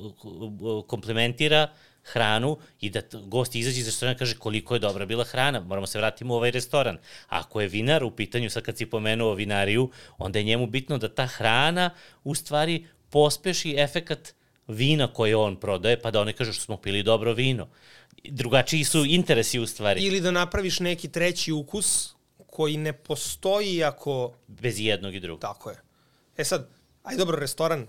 komplementira 0.87 1.73
hranu 2.03 2.59
i 2.81 2.91
da 2.91 3.01
gost 3.13 3.55
izađe 3.55 3.81
iz 3.81 3.87
restorana 3.87 4.19
kaže 4.19 4.39
koliko 4.39 4.75
je 4.75 4.81
dobra 4.81 5.07
bila 5.07 5.25
hrana, 5.25 5.61
moramo 5.61 5.87
se 5.87 5.99
vratiti 5.99 6.25
u 6.25 6.33
ovaj 6.33 6.51
restoran. 6.51 6.99
Ako 7.29 7.61
je 7.61 7.69
vinar 7.69 8.05
u 8.05 8.11
pitanju, 8.11 8.51
sad 8.51 8.63
kad 8.63 8.79
si 8.79 8.87
pomenuo 8.87 9.35
vinariju, 9.35 9.91
onda 10.19 10.39
je 10.39 10.45
njemu 10.45 10.67
bitno 10.67 10.99
da 10.99 11.15
ta 11.15 11.27
hrana 11.27 11.91
u 12.25 12.35
stvari 12.35 12.87
pospeši 13.11 13.75
efekat 13.79 14.35
vina 14.69 15.13
koje 15.13 15.37
on 15.37 15.57
prodaje, 15.57 16.01
pa 16.01 16.11
da 16.11 16.21
oni 16.21 16.33
kažu 16.33 16.53
što 16.53 16.65
smo 16.65 16.77
pili 16.77 17.03
dobro 17.03 17.33
vino. 17.33 17.69
Drugačiji 18.25 18.85
su 18.85 19.05
interesi 19.05 19.59
u 19.59 19.67
stvari. 19.67 20.01
Ili 20.01 20.21
da 20.21 20.31
napraviš 20.31 20.81
neki 20.81 21.09
treći 21.09 21.53
ukus 21.53 22.15
koji 22.47 22.77
ne 22.77 22.93
postoji 22.93 23.85
ako... 23.85 24.33
Bez 24.47 24.81
jednog 24.81 25.15
i 25.15 25.21
drugog. 25.21 25.41
Tako 25.41 25.71
je. 25.71 25.77
E 26.37 26.45
sad, 26.45 26.69
aj 27.03 27.17
dobro, 27.17 27.39
restoran, 27.39 27.87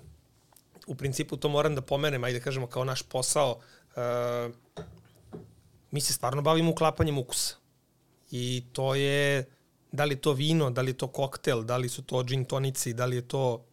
u 0.87 0.95
principu 0.95 1.37
to 1.37 1.49
moram 1.49 1.75
da 1.75 1.81
pomenem, 1.81 2.23
ajde 2.23 2.39
da 2.39 2.43
kažemo 2.43 2.67
kao 2.67 2.83
naš 2.83 3.01
posao, 3.03 3.59
uh, 3.95 4.53
mi 5.91 6.01
se 6.01 6.13
stvarno 6.13 6.41
bavimo 6.41 6.71
uklapanjem 6.71 7.17
ukusa. 7.17 7.55
I 8.31 8.63
to 8.73 8.95
je, 8.95 9.45
da 9.91 10.05
li 10.05 10.15
to 10.15 10.33
vino, 10.33 10.69
da 10.69 10.81
li 10.81 10.93
to 10.93 11.07
koktel, 11.07 11.63
da 11.63 11.77
li 11.77 11.89
su 11.89 12.03
to 12.03 12.23
gin 12.23 12.45
tonici, 12.45 12.93
da 12.93 13.05
li 13.05 13.15
je 13.15 13.27
to 13.27 13.65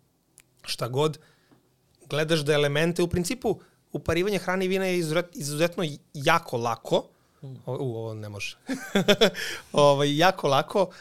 šta 0.62 0.88
god, 0.88 1.18
gledaš 2.10 2.40
da 2.40 2.52
elemente, 2.52 3.02
u 3.02 3.08
principu, 3.08 3.60
uparivanje 3.92 4.38
hrane 4.38 4.64
i 4.64 4.68
vina 4.68 4.84
je 4.84 4.98
izuzetno 5.32 5.84
jako 6.14 6.56
lako, 6.56 7.08
u, 7.42 7.56
ovo 7.66 8.14
ne 8.14 8.28
može. 8.28 8.56
ovaj, 9.72 10.16
jako 10.16 10.48
lako, 10.48 10.82
uh, 10.82 10.92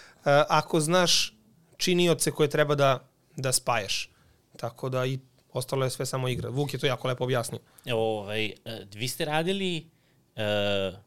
ako 0.50 0.80
znaš 0.80 1.38
činioce 1.78 2.32
koje 2.32 2.50
treba 2.50 2.76
da 2.76 3.14
da 3.36 3.52
spajaš. 3.52 4.10
Tako 4.58 4.90
da 4.90 5.06
i 5.06 5.20
ostalo 5.54 5.84
je 5.84 5.90
sve 5.90 6.06
samo 6.06 6.28
igra. 6.28 6.50
Vuk 6.50 6.74
je 6.74 6.80
to 6.80 6.88
jako 6.88 7.08
lepo 7.08 7.24
objasnio. 7.24 7.60
Ovaj, 7.92 8.46
e, 8.46 8.54
vi 8.94 9.08
ste 9.08 9.26
radili 9.26 9.90
uh, 10.36 11.00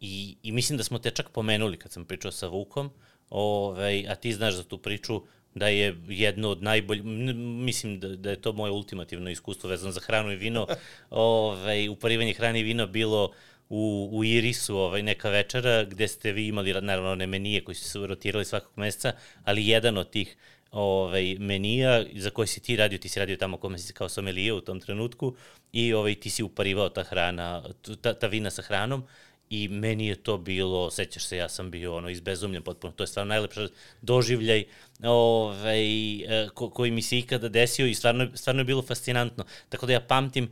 i, 0.00 0.36
i 0.42 0.52
mislim 0.52 0.78
da 0.78 0.84
smo 0.84 0.98
te 0.98 1.10
čak 1.10 1.28
pomenuli 1.30 1.78
kad 1.78 1.92
sam 1.92 2.04
pričao 2.04 2.32
sa 2.32 2.46
Vukom, 2.46 2.90
ovaj, 3.30 4.06
a 4.08 4.14
ti 4.14 4.32
znaš 4.32 4.54
za 4.54 4.64
tu 4.64 4.78
priču 4.78 5.22
da 5.54 5.68
je 5.68 5.96
jedno 6.08 6.50
od 6.50 6.62
najboljih, 6.62 7.04
mislim 7.04 8.00
da, 8.00 8.08
da 8.08 8.30
je 8.30 8.40
to 8.42 8.52
moje 8.52 8.72
ultimativno 8.72 9.30
iskustvo 9.30 9.70
vezano 9.70 9.92
za 9.92 10.00
hranu 10.00 10.32
i 10.32 10.36
vino, 10.36 10.66
ovaj, 11.10 11.88
uparivanje 11.88 12.34
hrane 12.34 12.60
i 12.60 12.62
vino 12.62 12.86
bilo 12.86 13.32
u, 13.68 14.08
u 14.12 14.24
Irisu 14.24 14.76
ovaj, 14.76 15.02
neka 15.02 15.30
večera 15.30 15.84
gde 15.84 16.08
ste 16.08 16.32
vi 16.32 16.46
imali 16.46 16.80
naravno 16.80 17.10
one 17.10 17.26
menije 17.26 17.64
koji 17.64 17.74
su 17.74 17.84
se 17.84 17.98
rotirali 17.98 18.44
svakog 18.44 18.72
meseca, 18.76 19.12
ali 19.44 19.66
jedan 19.66 19.98
od 19.98 20.10
tih 20.10 20.36
ovaj, 20.70 21.36
menija 21.38 22.04
za 22.14 22.30
koji 22.30 22.48
si 22.48 22.60
ti 22.60 22.76
radio, 22.76 22.98
ti 22.98 23.08
si 23.08 23.20
radio 23.20 23.36
tamo 23.36 23.56
kome 23.56 23.78
si 23.78 23.92
kao 23.92 24.08
somelije 24.08 24.52
u 24.52 24.60
tom 24.60 24.80
trenutku 24.80 25.36
i 25.72 25.92
ovaj, 25.92 26.14
ti 26.14 26.30
si 26.30 26.42
uparivao 26.42 26.88
ta 26.88 27.02
hrana, 27.02 27.62
ta, 28.00 28.14
ta 28.14 28.26
vina 28.26 28.50
sa 28.50 28.62
hranom 28.62 29.06
i 29.50 29.68
meni 29.68 30.06
je 30.06 30.14
to 30.14 30.38
bilo, 30.38 30.90
sećaš 30.90 31.24
se, 31.24 31.36
ja 31.36 31.48
sam 31.48 31.70
bio 31.70 31.96
ono 31.96 32.08
izbezumljen 32.08 32.62
potpuno, 32.62 32.92
to 32.92 33.02
je 33.02 33.06
stvarno 33.06 33.28
najlepša 33.28 33.68
doživljaj 34.02 34.64
ovaj, 35.02 36.14
e, 36.14 36.48
ko, 36.54 36.70
koji 36.70 36.90
mi 36.90 37.02
se 37.02 37.18
ikada 37.18 37.48
desio 37.48 37.86
i 37.86 37.94
stvarno, 37.94 38.28
stvarno 38.34 38.60
je 38.60 38.64
bilo 38.64 38.82
fascinantno. 38.82 39.44
Tako 39.68 39.86
da 39.86 39.92
ja 39.92 40.00
pamtim 40.00 40.50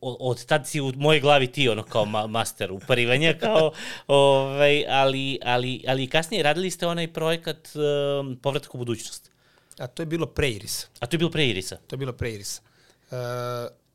od 0.00 0.44
tad 0.44 0.68
si 0.68 0.80
u 0.80 0.92
mojoj 0.96 1.20
glavi 1.20 1.46
ti 1.46 1.68
ono 1.68 1.82
kao 1.82 2.04
ma 2.04 2.26
master 2.26 2.72
uparivanja 2.72 3.34
kao 3.40 3.72
ovaj 4.06 4.84
ali 4.88 5.38
ali 5.42 5.84
ali 5.88 6.06
kasnije 6.06 6.42
radili 6.42 6.70
ste 6.70 6.86
onaj 6.86 7.12
projekat 7.12 7.68
um, 7.74 8.36
povratak 8.36 8.74
u 8.74 8.78
budućnost. 8.78 9.30
A 9.78 9.86
to 9.86 10.02
je 10.02 10.06
bilo 10.06 10.26
pre 10.26 10.50
Irisa. 10.50 10.86
A 11.00 11.06
to 11.06 11.14
je 11.14 11.18
bilo 11.18 11.30
pre 11.30 11.46
Irisa? 11.46 11.76
To 11.76 11.94
je 11.94 11.98
bilo 11.98 12.12
pre 12.12 12.32
Irisa. 12.32 12.62
Uh, 13.10 13.16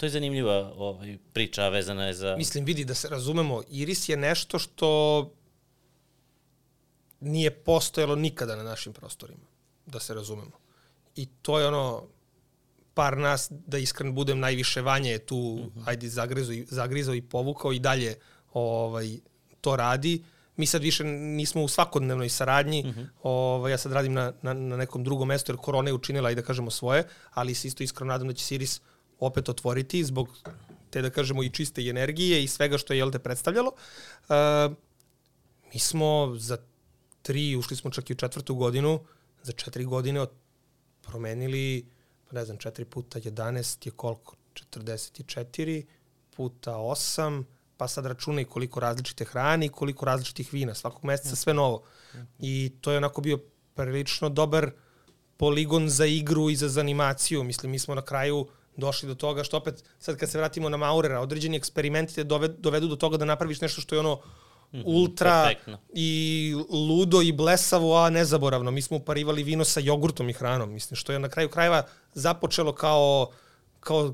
to 0.02 0.06
je 0.06 0.10
zanimljiva 0.10 0.73
ovaj, 0.78 1.18
priča 1.34 1.69
vezana 1.69 2.07
je 2.07 2.14
za... 2.14 2.36
Mislim, 2.38 2.65
vidi 2.65 2.86
da 2.86 2.94
se 2.94 3.10
razumemo, 3.10 3.61
Iris 3.69 4.10
je 4.10 4.18
nešto 4.18 4.60
što 4.60 4.90
nije 7.19 7.52
postojalo 7.52 8.15
nikada 8.15 8.56
na 8.56 8.64
našim 8.64 8.94
prostorima, 8.94 9.45
da 9.86 9.99
se 9.99 10.14
razumemo. 10.14 10.57
I 11.15 11.26
to 11.41 11.60
je 11.60 11.68
ono, 11.68 12.03
par 12.94 13.18
nas, 13.18 13.52
da 13.68 13.78
iskren 13.78 14.15
budem, 14.15 14.40
najviše 14.40 14.82
vanje 14.82 15.11
je 15.11 15.19
tu, 15.19 15.38
uh 15.38 15.60
mhm. 15.60 15.80
-huh. 15.80 15.84
ajde, 15.86 16.10
zagrizao 16.10 16.53
i, 16.53 16.65
zagrizao 16.69 17.15
i 17.15 17.22
povukao 17.22 17.73
i 17.73 17.80
dalje 17.80 18.15
ovaj, 18.53 19.18
to 19.61 19.76
radi. 19.76 20.22
Uh, 20.22 20.26
mi 20.61 20.65
sad 20.65 20.82
više 20.82 21.03
nismo 21.03 21.64
u 21.64 21.68
svakodnevnoj 21.68 22.30
saradnji, 22.30 22.84
uh 22.86 22.91
mhm. 22.91 22.99
-huh. 22.99 23.07
ovaj, 23.23 23.72
ja 23.72 23.78
sad 23.78 23.91
radim 23.91 24.14
na, 24.14 24.34
na, 24.41 24.53
na 24.53 24.78
nekom 24.78 25.03
drugom 25.03 25.28
mestu 25.28 25.52
jer 25.52 25.57
korona 25.57 25.90
je 25.90 25.94
učinila 25.94 26.32
i 26.32 26.36
da 26.36 26.41
kažemo 26.41 26.72
svoje, 26.72 27.07
ali 27.34 27.56
se 27.56 27.68
isto 27.68 27.84
iskreno 27.84 28.14
nadam 28.14 28.28
da 28.28 28.34
će 28.34 28.45
Siris 28.45 28.82
opet 29.22 29.49
otvoriti 29.49 30.03
zbog 30.03 30.38
te 30.89 31.02
da 31.02 31.10
kažemo 31.10 31.43
i 31.43 31.49
čiste 31.49 31.81
energije 31.81 32.43
i 32.43 32.48
svega 32.48 32.77
što 32.77 32.93
je 32.93 32.98
jel 32.98 33.11
te 33.11 33.19
predstavljalo. 33.19 33.72
Uh, 34.30 34.35
mi 35.73 35.80
smo 35.80 36.35
za 36.38 36.57
tri, 37.22 37.56
ušli 37.56 37.77
smo 37.77 37.91
čak 37.91 38.10
i 38.10 38.14
u 38.14 38.15
četvrtu 38.15 38.56
godinu, 38.56 38.99
za 39.43 39.52
četiri 39.52 39.85
godine 39.85 40.22
od, 40.22 40.30
promenili, 41.02 41.85
pa 42.30 42.35
ne 42.35 42.45
znam, 42.45 42.57
četiri 42.57 42.85
puta 42.85 43.19
11 43.19 43.88
je 43.88 43.91
koliko? 43.91 44.35
44 44.53 45.85
puta 46.35 46.72
8, 46.72 47.43
pa 47.77 47.88
sad 47.88 48.06
računaj 48.06 48.45
koliko 48.45 48.80
različite 48.80 49.26
hrane 49.26 49.65
i 49.65 49.69
koliko 49.69 50.06
različitih 50.06 50.53
vina, 50.53 50.76
svakog 50.76 51.06
meseca 51.06 51.35
sve 51.35 51.53
novo. 51.53 51.84
I 52.39 52.72
to 52.81 52.91
je 52.91 52.98
onako 52.98 53.22
bio 53.22 53.38
prilično 53.76 54.30
dobar 54.30 54.72
poligon 55.38 55.89
za 55.89 56.06
igru 56.06 56.49
i 56.49 56.56
za 56.56 56.69
zanimaciju. 56.69 57.43
Mislim, 57.43 57.72
mi 57.72 57.80
smo 57.80 57.95
na 57.95 58.02
kraju 58.02 58.48
došli 58.76 59.07
do 59.07 59.15
toga 59.15 59.43
što 59.43 59.57
opet, 59.57 59.84
sad 59.99 60.18
kad 60.18 60.30
se 60.30 60.38
vratimo 60.38 60.69
na 60.69 60.77
Maurera, 60.77 61.19
određeni 61.19 61.57
eksperimenti 61.57 62.15
te 62.15 62.23
dovedu 62.57 62.88
do 62.88 62.95
toga 62.95 63.18
da 63.18 63.26
napraviš 63.26 63.61
nešto 63.61 63.81
što 63.81 63.95
je 63.95 63.99
ono 63.99 64.19
mhm, 64.73 64.81
ultra 64.85 65.43
Perfektno. 65.43 65.80
i 65.93 66.56
ludo 66.69 67.22
i 67.22 67.31
blesavo, 67.31 67.98
a 67.98 68.10
nezaboravno. 68.10 68.72
Mi 68.72 68.81
smo 68.81 68.98
uparivali 68.98 69.43
vino 69.43 69.65
sa 69.65 69.80
jogurtom 69.80 70.30
i 70.30 70.34
hranom, 70.34 70.73
mislim, 70.73 70.95
što 70.95 71.14
je 71.14 71.19
na 71.19 71.30
kraju 71.30 71.49
krajeva 71.49 71.84
započelo 72.14 72.76
kao, 72.76 73.31
kao 73.80 74.14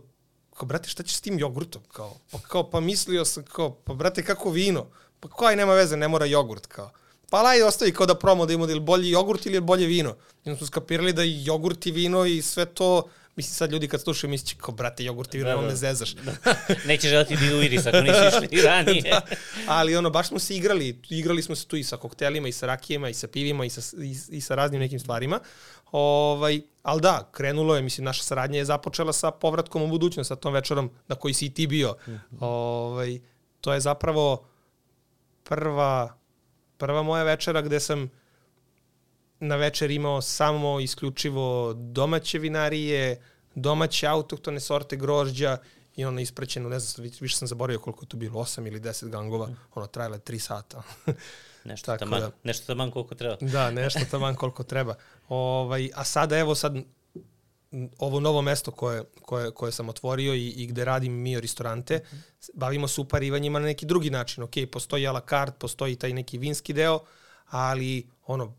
kao, 0.58 0.66
brate, 0.66 0.90
šta 0.90 1.04
ćeš 1.04 1.16
s 1.16 1.22
tim 1.22 1.40
jogurtom? 1.40 1.82
Kao, 1.92 2.14
pa, 2.32 2.40
kao, 2.40 2.70
pa 2.70 2.80
mislio 2.80 3.26
sam, 3.26 3.44
kao, 3.44 3.72
pa, 3.84 3.94
brate, 3.94 4.24
kako 4.24 4.50
vino? 4.50 4.86
Pa, 5.20 5.30
kao, 5.30 5.48
aj, 5.48 5.56
nema 5.56 5.74
veze, 5.74 5.98
ne 5.98 6.08
mora 6.08 6.26
jogurt, 6.26 6.66
kao. 6.66 6.92
Pa, 7.30 7.44
ajde, 7.46 7.66
ostavi 7.66 7.94
kao 7.94 8.06
da 8.06 8.16
promo 8.16 8.46
da 8.46 8.54
ima 8.54 8.66
da 8.66 8.72
ili 8.72 8.82
bolji 8.82 9.10
jogurt 9.10 9.46
ili 9.46 9.60
bolje 9.62 9.86
vino. 9.88 10.16
I 10.46 10.56
smo 10.56 10.68
skapirali 10.68 11.14
da 11.14 11.24
i 11.24 11.46
jogurt 11.46 11.86
i 11.86 11.92
vino 11.92 12.26
i 12.26 12.42
sve 12.42 12.66
to, 12.66 13.10
mislim, 13.38 13.54
sad 13.54 13.72
ljudi 13.72 13.88
kad 13.88 14.02
slušaju 14.02 14.32
misliće 14.32 14.56
kao, 14.58 14.74
brate, 14.74 15.04
jogurt 15.04 15.36
i 15.36 15.40
da, 15.40 15.56
da. 15.56 15.62
me 15.62 15.76
zezaš. 15.76 16.14
Da. 16.16 16.36
Neće 16.88 17.10
želati 17.10 17.36
da 17.36 17.46
idu 17.46 17.62
iris 17.62 17.86
ako 17.86 18.02
nisi 18.02 18.20
išli 18.28 18.62
ranije. 18.68 19.02
da, 19.02 19.22
ali 19.68 19.96
ono, 19.96 20.10
baš 20.10 20.28
smo 20.28 20.40
se 20.40 20.56
igrali, 20.56 21.02
igrali 21.10 21.42
smo 21.42 21.56
se 21.56 21.68
tu 21.68 21.76
i 21.76 21.84
sa 21.84 21.98
koktelima, 21.98 22.48
i 22.48 22.52
sa 22.52 22.66
rakijema, 22.66 23.10
i 23.10 23.14
sa 23.14 23.28
pivima, 23.28 23.66
i 23.66 23.70
sa, 23.70 23.98
i, 24.04 24.16
i 24.30 24.42
sa 24.42 24.56
raznim 24.56 24.82
nekim 24.82 25.00
stvarima. 25.00 25.40
Ovaj, 25.92 26.62
ali 26.84 27.02
da, 27.02 27.30
krenulo 27.32 27.76
je, 27.76 27.82
mislim, 27.82 28.06
naša 28.06 28.24
saradnja 28.24 28.58
je 28.58 28.66
započela 28.66 29.14
sa 29.14 29.32
povratkom 29.32 29.82
u 29.82 29.88
budućnost, 29.88 30.28
sa 30.28 30.36
tom 30.36 30.54
večerom 30.54 30.92
na 31.08 31.16
koji 31.16 31.34
si 31.34 31.46
i 31.46 31.54
ti 31.54 31.68
bio. 31.68 31.96
Mm 32.08 32.12
-hmm. 32.12 32.38
ovaj, 32.40 33.20
to 33.62 33.74
je 33.74 33.80
zapravo 33.80 34.46
prva, 35.44 36.18
prva 36.78 37.04
moja 37.04 37.24
večera 37.24 37.62
gde 37.62 37.80
sam 37.80 38.10
na 39.40 39.56
večer 39.56 39.92
imao 39.92 40.22
samo 40.22 40.80
isključivo 40.80 41.74
domaće 41.74 42.40
vinarije, 42.40 43.22
domaće 43.56 44.08
autohtone 44.08 44.60
sorte 44.60 44.96
grožđa 44.96 45.58
i 45.96 46.06
ono 46.06 46.22
isprećeno, 46.22 46.70
ne 46.70 46.80
znam, 46.80 47.10
više 47.20 47.38
sam 47.38 47.48
zaboravio 47.48 47.80
koliko 47.80 48.06
je 48.06 48.10
to 48.10 48.18
bilo, 48.18 48.40
8 48.40 48.68
ili 48.68 48.80
10 48.80 49.10
gangova, 49.10 49.48
mm. 49.48 49.58
ono 49.76 49.88
trajale 49.88 50.20
3 50.20 50.40
sata. 50.40 50.84
Nešto 51.64 51.86
Tako 51.86 52.00
taman, 52.00 52.20
da. 52.22 52.32
nešto 52.44 52.66
taman 52.66 52.92
koliko 52.92 53.16
treba. 53.16 53.38
Da, 53.42 53.72
nešto 53.82 54.00
taman 54.12 54.36
koliko 54.36 54.64
treba. 54.64 54.96
Ovaj, 55.30 55.90
a 55.96 56.04
sada 56.04 56.38
evo 56.38 56.56
sad 56.56 56.76
ovo 57.98 58.20
novo 58.20 58.42
mesto 58.42 58.72
koje, 58.72 59.04
koje, 59.22 59.52
koje 59.52 59.72
sam 59.72 59.90
otvorio 59.90 60.34
i, 60.34 60.48
i 60.48 60.68
gde 60.68 60.86
radim 60.86 61.14
Mio 61.14 61.40
restorante, 61.40 62.00
bavimo 62.54 62.88
se 62.88 63.02
uparivanjima 63.02 63.60
na 63.60 63.66
neki 63.66 63.86
drugi 63.86 64.10
način. 64.10 64.44
Ok, 64.44 64.52
postoji 64.72 65.08
a 65.08 65.12
la 65.12 65.22
carte, 65.30 65.58
postoji 65.60 65.96
taj 65.96 66.14
neki 66.14 66.38
vinski 66.38 66.74
deo, 66.74 67.00
ali 67.46 68.08
ono, 68.26 68.56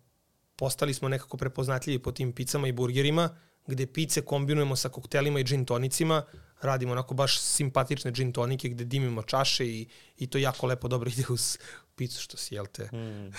postali 0.58 0.94
smo 0.94 1.08
nekako 1.08 1.36
prepoznatljivi 1.36 2.02
po 2.02 2.12
tim 2.12 2.32
picama 2.32 2.68
i 2.68 2.72
burgerima, 2.72 3.28
gde 3.66 3.86
pice 3.86 4.22
kombinujemo 4.22 4.76
sa 4.76 4.88
koktelima 4.88 5.40
i 5.40 5.44
gin 5.44 5.64
tonicima, 5.64 6.22
radimo 6.60 6.92
onako 6.92 7.14
baš 7.14 7.40
simpatične 7.40 8.10
gin 8.10 8.32
tonike 8.32 8.68
gde 8.68 8.84
dimimo 8.84 9.22
čaše 9.22 9.66
i, 9.66 9.86
i 10.16 10.26
to 10.26 10.38
jako 10.38 10.66
lepo 10.66 10.88
dobro 10.88 11.10
ide 11.16 11.24
uz 11.28 11.58
picu 11.96 12.22
što 12.22 12.36
si, 12.36 12.54
jel 12.54 12.66
te? 12.66 12.88
Mm, 12.92 13.32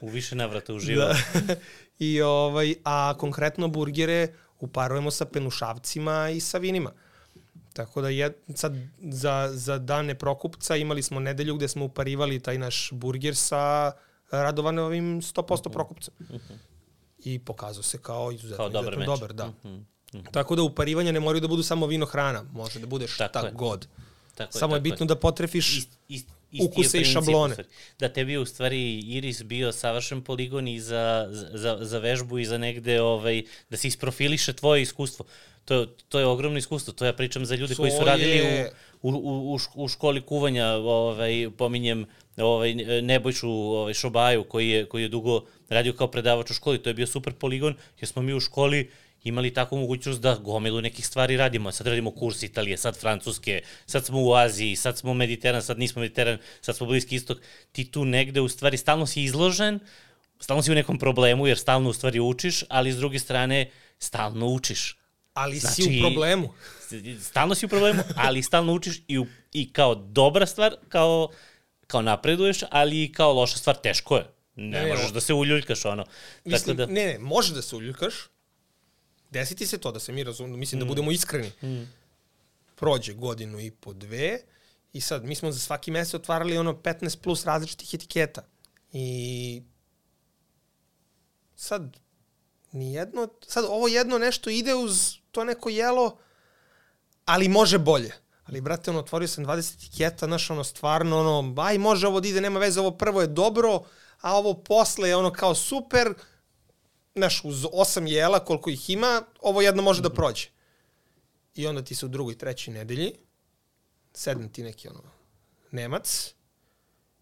u 0.06 0.08
više 0.08 0.36
navrata 0.36 0.74
uživao. 0.74 1.08
Da. 1.08 1.54
I 2.08 2.22
ovaj, 2.22 2.74
a 2.84 3.14
konkretno 3.18 3.68
burgere 3.68 4.34
uparujemo 4.60 5.10
sa 5.10 5.24
penušavcima 5.24 6.30
i 6.30 6.40
sa 6.40 6.58
vinima. 6.58 6.92
Tako 7.72 8.00
da 8.00 8.08
je, 8.08 8.32
sad 8.54 8.76
za, 8.98 9.50
za 9.52 9.78
dane 9.78 10.14
prokupca 10.14 10.76
imali 10.76 11.02
smo 11.02 11.20
nedelju 11.20 11.56
gde 11.56 11.68
smo 11.68 11.84
uparivali 11.84 12.40
taj 12.40 12.58
naš 12.58 12.88
burger 12.92 13.36
sa 13.36 13.92
Radovanovim 14.32 15.22
100% 15.22 15.70
prokupcem. 15.70 16.14
I 17.20 17.38
pokazao 17.40 17.82
se 17.82 17.98
kao 17.98 18.32
izuzetno, 18.32 18.56
Kao 18.56 18.68
dobar 18.68 18.92
izuzetno 18.92 19.12
meč. 19.12 19.20
dobar. 19.20 19.32
Da. 19.32 19.46
Mhm. 19.64 20.24
Tako 20.24 20.56
da 20.56 20.62
uparivanja 20.62 21.12
ne 21.12 21.20
moraju 21.20 21.40
da 21.40 21.48
budu 21.48 21.62
samo 21.62 21.86
vino 21.86 22.06
hrana, 22.06 22.42
može 22.44 22.78
da 22.78 22.86
bude 22.86 23.06
šta 23.08 23.28
Tako 23.28 23.46
je. 23.46 23.52
god. 23.52 23.86
Tako 24.34 24.52
Samo 24.52 24.74
je 24.74 24.78
tako 24.78 24.82
bitno 24.82 25.06
da 25.06 25.16
potrefiš 25.16 25.68
ist, 25.68 25.88
ist, 26.08 26.28
isti 26.28 26.32
je 26.52 26.64
ukuse 26.64 27.00
i 27.00 27.04
šablone. 27.06 27.56
Da 27.98 28.08
tebi 28.08 28.32
je 28.32 28.38
u 28.38 28.46
stvari 28.46 28.78
Iris 29.00 29.42
bio 29.42 29.72
savršen 29.72 30.22
poligon 30.22 30.68
i 30.68 30.80
za, 30.80 31.28
za, 31.52 31.78
za 31.80 31.98
vežbu 31.98 32.38
i 32.38 32.44
za 32.44 32.58
negde 32.58 33.00
ovaj, 33.02 33.40
da 33.70 33.76
se 33.76 33.88
isprofiliše 33.88 34.52
tvoje 34.52 34.82
iskustvo. 34.82 35.26
To, 35.64 35.86
to 35.86 36.18
je 36.18 36.26
ogromno 36.26 36.58
iskustvo. 36.58 36.92
To 36.92 37.04
ja 37.04 37.12
pričam 37.12 37.46
za 37.46 37.54
ljude 37.54 37.74
koji 37.74 37.90
su 37.90 37.98
To 37.98 38.04
radili 38.04 38.30
je- 38.30 38.66
u, 38.66 38.87
u, 39.02 39.10
u, 39.10 39.58
u 39.74 39.88
školi 39.88 40.20
kuvanja, 40.20 40.66
ovaj, 40.66 41.50
pominjem 41.58 42.06
ovaj, 42.36 42.74
Nebojšu 43.02 43.50
ovaj, 43.50 43.94
Šobaju 43.94 44.44
koji 44.44 44.68
je, 44.68 44.86
koji 44.86 45.02
je 45.02 45.08
dugo 45.08 45.44
radio 45.68 45.92
kao 45.92 46.06
predavač 46.06 46.50
u 46.50 46.54
školi. 46.54 46.82
To 46.82 46.90
je 46.90 46.94
bio 46.94 47.06
super 47.06 47.32
poligon 47.32 47.74
jer 48.00 48.08
smo 48.08 48.22
mi 48.22 48.34
u 48.34 48.40
školi 48.40 48.90
imali 49.24 49.54
takvu 49.54 49.78
mogućnost 49.78 50.20
da 50.20 50.34
gomilu 50.34 50.80
nekih 50.80 51.06
stvari 51.06 51.36
radimo. 51.36 51.72
Sad 51.72 51.86
radimo 51.86 52.10
kurs 52.10 52.42
Italije, 52.42 52.76
sad 52.76 53.00
Francuske, 53.00 53.62
sad 53.86 54.06
smo 54.06 54.22
u 54.22 54.34
Aziji, 54.34 54.76
sad 54.76 54.98
smo 54.98 55.14
Mediteran, 55.14 55.62
sad 55.62 55.78
nismo 55.78 56.00
Mediteran, 56.00 56.38
sad 56.60 56.76
smo 56.76 56.86
Bliski 56.86 57.16
istok. 57.16 57.38
Ti 57.72 57.90
tu 57.90 58.04
negde 58.04 58.40
u 58.40 58.48
stvari 58.48 58.76
stalno 58.76 59.06
si 59.06 59.22
izložen, 59.22 59.80
stalno 60.40 60.62
si 60.62 60.72
u 60.72 60.74
nekom 60.74 60.98
problemu 60.98 61.46
jer 61.46 61.58
stalno 61.58 61.90
u 61.90 61.92
stvari 61.92 62.20
učiš, 62.20 62.64
ali 62.68 62.92
s 62.92 62.96
druge 62.96 63.18
strane 63.18 63.70
stalno 63.98 64.46
učiš. 64.46 64.97
Ali 65.38 65.60
si 65.60 65.66
Znači- 65.66 65.98
u 65.98 66.02
problemu. 66.02 66.54
Stalno 67.20 67.54
si 67.54 67.66
u 67.66 67.68
problemu, 67.68 68.02
ali 68.16 68.42
stalno 68.42 68.72
učiš 68.72 69.02
i, 69.08 69.18
u, 69.18 69.26
i 69.52 69.72
kao 69.72 69.94
dobra 69.94 70.46
stvar, 70.46 70.76
kao, 70.88 71.28
kao 71.86 72.02
napreduješ, 72.02 72.58
ali 72.70 73.04
i 73.04 73.12
kao 73.12 73.32
loša 73.32 73.58
stvar, 73.58 73.76
teško 73.76 74.16
je. 74.16 74.26
Ne, 74.56 74.64
Ne, 74.70 74.82
ne, 74.82 74.88
možeš 74.88 75.10
o- 75.10 75.12
da 75.12 75.20
se 75.20 75.34
uljuljkaš, 75.34 75.84
ono. 75.84 76.04
Mislim, 76.44 76.76
Tako 76.76 76.86
da, 76.86 76.94
ne, 76.94 77.06
ne, 77.06 77.18
može 77.18 77.54
da 77.54 77.62
se 77.62 77.76
uljulkaš. 77.76 78.14
Desi 79.30 79.56
ti 79.56 79.66
se 79.66 79.78
to, 79.78 79.92
da 79.92 80.00
se 80.00 80.12
mi 80.12 80.24
razumemo, 80.24 80.56
mislim 80.56 80.78
mm. 80.78 80.80
da 80.80 80.86
budemo 80.86 81.10
iskreni. 81.10 81.52
Mm. 81.62 81.92
Prođe 82.74 83.12
godinu 83.12 83.60
i 83.60 83.70
po 83.70 83.92
dve 83.92 84.38
i 84.92 85.00
sad 85.00 85.24
mi 85.24 85.34
smo 85.34 85.52
za 85.52 85.58
svaki 85.58 85.90
mesec 85.90 86.14
otvarali 86.14 86.58
ono 86.58 86.72
15 86.72 87.18
plus 87.18 87.44
različitih 87.44 87.94
etiketa. 87.94 88.42
I 88.92 89.62
sad 91.56 91.96
nijedno, 92.72 93.28
sad 93.46 93.64
ovo 93.68 93.88
jedno 93.88 94.18
nešto 94.18 94.50
ide 94.50 94.74
uz 94.74 95.16
to 95.30 95.44
neko 95.44 95.68
jelo, 95.68 96.18
ali 97.24 97.48
može 97.48 97.78
bolje. 97.78 98.12
Ali, 98.48 98.60
brate, 98.60 98.90
ono, 98.90 99.00
otvorio 99.00 99.28
sam 99.28 99.46
20 99.46 99.74
etiketa, 99.74 100.26
znaš, 100.26 100.50
ono, 100.50 100.64
stvarno, 100.64 101.20
ono, 101.20 101.62
aj, 101.62 101.78
može 101.78 102.06
ovo 102.06 102.20
da 102.20 102.28
ide, 102.28 102.40
nema 102.40 102.58
veze, 102.58 102.80
ovo 102.80 102.90
prvo 102.90 103.20
je 103.20 103.26
dobro, 103.26 103.82
a 104.20 104.36
ovo 104.36 104.54
posle 104.54 105.08
je 105.08 105.16
ono 105.16 105.32
kao 105.32 105.54
super, 105.54 106.14
znaš, 107.14 107.44
uz 107.44 107.66
osam 107.72 108.06
jela, 108.06 108.44
koliko 108.44 108.70
ih 108.70 108.90
ima, 108.90 109.22
ovo 109.40 109.62
jedno 109.62 109.82
može 109.82 110.02
da 110.02 110.10
prođe. 110.10 110.48
I 111.54 111.66
onda 111.66 111.84
ti 111.84 111.94
se 111.94 112.06
u 112.06 112.08
drugoj, 112.08 112.38
trećoj 112.38 112.74
nedelji, 112.74 113.12
sedne 114.14 114.52
ti 114.52 114.62
neki, 114.62 114.88
ono, 114.88 115.02
Nemac, 115.70 116.34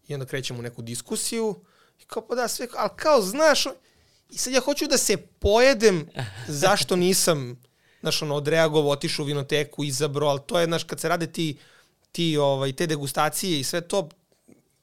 i 0.07 0.13
onda 0.13 0.25
krećemo 0.25 0.59
u 0.59 0.63
neku 0.63 0.81
diskusiju, 0.81 1.65
i 1.99 2.05
kao, 2.05 2.27
pa 2.27 2.35
da, 2.35 2.47
sve, 2.47 2.67
ali 2.75 2.89
kao, 2.95 3.21
znaš, 3.21 3.65
i 4.29 4.37
sad 4.37 4.53
ja 4.53 4.61
hoću 4.61 4.87
da 4.87 4.97
se 4.97 5.17
pojedem 5.17 6.09
zašto 6.63 6.95
nisam, 6.95 7.61
znaš, 8.01 8.21
ono, 8.21 8.35
odreagovao, 8.35 8.91
otišao 8.91 9.23
u 9.23 9.27
vinoteku, 9.27 9.83
izabro, 9.83 10.27
ali 10.27 10.39
to 10.45 10.59
je, 10.59 10.65
znaš, 10.65 10.83
kad 10.83 10.99
se 10.99 11.09
rade 11.09 11.27
ti, 11.27 11.57
ti 12.11 12.37
ovaj, 12.37 12.73
te 12.73 12.87
degustacije 12.87 13.59
i 13.59 13.63
sve 13.63 13.81
to, 13.81 14.09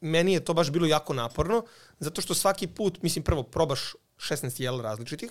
meni 0.01 0.33
je 0.33 0.45
to 0.45 0.55
baš 0.55 0.71
bilo 0.71 0.87
jako 0.87 1.15
naporno, 1.15 1.65
zato 1.99 2.21
što 2.21 2.35
svaki 2.35 2.67
put, 2.67 3.03
mislim, 3.03 3.25
prvo 3.25 3.43
probaš 3.43 3.95
16 4.17 4.63
jela 4.63 4.83
različitih, 4.83 5.31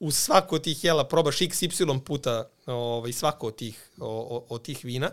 u 0.00 0.10
svako 0.10 0.54
od 0.54 0.62
tih 0.62 0.84
jela 0.84 1.08
probaš 1.08 1.40
x, 1.42 1.62
y 1.62 1.68
puta 2.04 2.50
ovaj, 2.66 3.12
svako 3.12 3.46
od 3.46 3.56
tih, 3.56 3.90
o, 4.00 4.06
o, 4.08 4.46
od 4.48 4.62
tih 4.62 4.84
vina. 4.84 5.10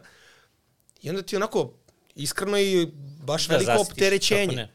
I 1.01 1.09
onda 1.09 1.21
ti 1.21 1.35
onako 1.35 1.73
iskreno 2.15 2.57
i 2.57 2.87
baš 3.23 3.47
Da, 3.47 3.57
veliko 3.57 3.81
opterećenje. 3.81 4.67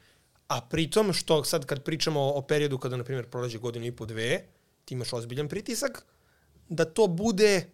A 0.48 0.60
pritom, 0.60 1.12
što 1.12 1.44
sad 1.44 1.66
kad 1.66 1.82
pričamo 1.82 2.20
o 2.20 2.42
periodu 2.42 2.78
kada, 2.78 2.96
na 2.96 3.05
primjer, 3.05 3.26
prolađe 3.26 3.59
godinu 3.59 3.86
i 3.86 3.92
po 3.92 4.06
dve, 4.06 4.44
ti 4.84 4.94
imaš 4.94 5.12
ozbiljan 5.12 5.48
pritisak, 5.48 6.05
da 6.68 6.84
to 6.84 7.06
bude 7.06 7.70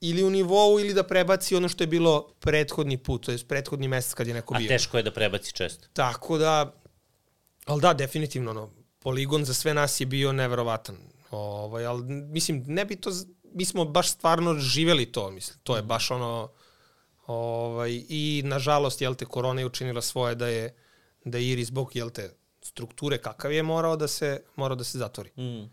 ili 0.00 0.24
u 0.24 0.30
nivou 0.30 0.80
ili 0.80 0.94
da 0.94 1.02
prebaci 1.02 1.56
ono 1.56 1.68
što 1.68 1.82
je 1.82 1.86
bilo 1.86 2.28
prethodni 2.40 2.98
put, 2.98 3.24
to 3.24 3.32
je 3.32 3.38
prethodni 3.48 3.88
mesec 3.88 4.14
kad 4.14 4.26
je 4.26 4.34
neko 4.34 4.54
a 4.54 4.58
bio. 4.58 4.68
teško 4.68 4.96
je 4.96 5.02
da 5.02 5.10
prebaci 5.10 5.52
često. 5.52 5.88
Tako 5.92 6.38
da, 6.38 6.74
ali 7.66 7.80
da, 7.80 7.92
definitivno, 7.92 8.50
ono, 8.50 8.70
poligon 8.98 9.44
za 9.44 9.54
sve 9.54 9.74
nas 9.74 10.00
je 10.00 10.06
bio 10.06 10.32
neverovatan. 10.32 10.96
Ovaj, 11.30 11.86
ali, 11.86 12.04
mislim, 12.12 12.64
ne 12.66 12.84
bi 12.84 12.96
to, 12.96 13.10
mi 13.54 13.64
smo 13.64 13.84
baš 13.84 14.10
stvarno 14.10 14.54
živeli 14.54 15.06
to, 15.06 15.30
mislim, 15.30 15.58
to 15.62 15.76
je 15.76 15.82
baš 15.82 16.10
ono, 16.10 16.50
ovaj, 17.26 18.02
i 18.08 18.42
nažalost, 18.44 19.00
jel 19.00 19.14
te, 19.14 19.24
korona 19.24 19.60
je 19.60 19.66
učinila 19.66 20.02
svoje 20.02 20.34
da 20.34 20.48
je, 20.48 20.74
da 21.24 21.38
je 21.38 21.48
Iris 21.48 21.68
zbog, 21.68 21.96
jel 21.96 22.10
te, 22.10 22.34
strukture 22.62 23.18
kakav 23.18 23.52
je 23.52 23.62
morao 23.62 23.96
da 23.96 24.08
se, 24.08 24.42
morao 24.56 24.76
da 24.76 24.84
se 24.84 24.98
zatvori. 24.98 25.30
Mm. 25.36 25.70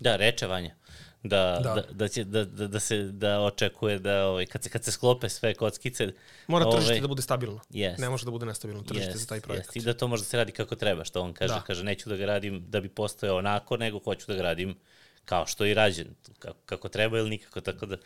Da, 0.00 0.16
reče 0.16 0.46
Vanja. 0.46 0.76
Da, 1.24 1.60
Da. 1.62 1.74
da. 1.74 1.82
Da, 1.92 2.08
će, 2.08 2.24
da, 2.24 2.44
da, 2.44 2.66
da, 2.68 2.80
se, 2.80 3.02
da 3.02 3.40
očekuje 3.40 3.98
da 3.98 4.26
ovaj, 4.26 4.46
kad, 4.46 4.62
se, 4.62 4.70
kad 4.70 4.84
se 4.84 4.92
sklope 4.92 5.28
sve 5.28 5.54
kockice... 5.54 6.12
Mora 6.46 6.70
tržište 6.70 6.92
ovaj, 6.92 7.00
da 7.00 7.08
bude 7.08 7.22
stabilno. 7.22 7.60
Jest. 7.70 7.98
Ne 7.98 8.08
može 8.08 8.24
da 8.24 8.30
bude 8.30 8.46
nestabilno 8.46 8.82
tržište 8.82 9.10
jest, 9.10 9.20
za 9.20 9.26
taj 9.26 9.40
projekat. 9.40 9.76
Jest. 9.76 9.76
I 9.76 9.86
da 9.86 9.94
to 9.94 10.08
može 10.08 10.22
da 10.22 10.26
se 10.26 10.36
radi 10.36 10.52
kako 10.52 10.76
treba, 10.76 11.04
što 11.04 11.20
on 11.20 11.32
kaže. 11.32 11.54
Da. 11.54 11.60
Kaže, 11.60 11.84
neću 11.84 12.08
da 12.08 12.16
ga 12.16 12.26
radim 12.26 12.64
da 12.68 12.80
bi 12.80 12.88
postojao 12.88 13.36
onako, 13.36 13.76
nego 13.76 13.98
hoću 13.98 14.24
da 14.28 14.34
ga 14.34 14.42
radim 14.42 14.76
kao 15.24 15.46
što 15.46 15.64
je 15.64 15.70
i 15.70 15.74
rađen, 15.74 16.14
kako, 16.38 16.58
kako 16.66 16.88
treba 16.88 17.18
ili 17.18 17.30
nikako, 17.30 17.60
tako 17.60 17.86
da 17.86 17.96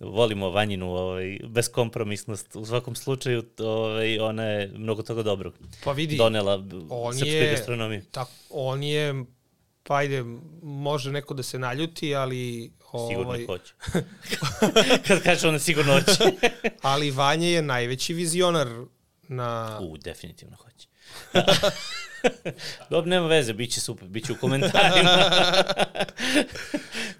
volimo 0.00 0.50
Vanjinu 0.50 0.94
ovaj, 0.94 1.38
beskompromisnost. 1.48 2.56
U 2.56 2.64
svakom 2.64 2.94
slučaju, 2.94 3.44
ovaj, 3.58 4.18
ona 4.18 4.44
je 4.44 4.68
mnogo 4.68 5.02
toga 5.02 5.22
dobrog 5.22 5.54
Pa 5.84 5.92
vidi, 5.92 6.16
donela 6.16 6.64
on 6.90 7.14
srpskoj 7.14 7.38
je- 7.44 7.50
gastronomiji. 7.50 8.02
Tak, 8.10 8.28
on 8.50 8.82
je, 8.82 9.24
pa 9.88 9.96
ajde, 9.96 10.24
može 10.62 11.12
neko 11.12 11.34
da 11.34 11.42
se 11.42 11.58
naljuti, 11.58 12.14
ali... 12.14 12.72
Sigurno 13.08 13.30
ovaj, 13.30 13.46
hoće. 13.46 13.74
Kad 15.06 15.22
kaže 15.22 15.48
ona 15.48 15.58
sigurno 15.58 15.92
hoće. 15.92 16.32
Ali 16.82 17.10
Vanja 17.10 17.46
je 17.46 17.62
najveći 17.62 18.14
vizionar 18.14 18.68
na... 19.28 19.78
U, 19.82 19.96
definitivno 19.96 20.56
hoće. 20.56 20.88
Dobro, 22.90 23.10
nema 23.10 23.26
veze, 23.26 23.52
bit 23.52 23.72
će 23.72 23.80
super, 23.80 24.08
bit 24.08 24.26
će 24.26 24.32
u 24.32 24.36
komentarima. 24.36 25.24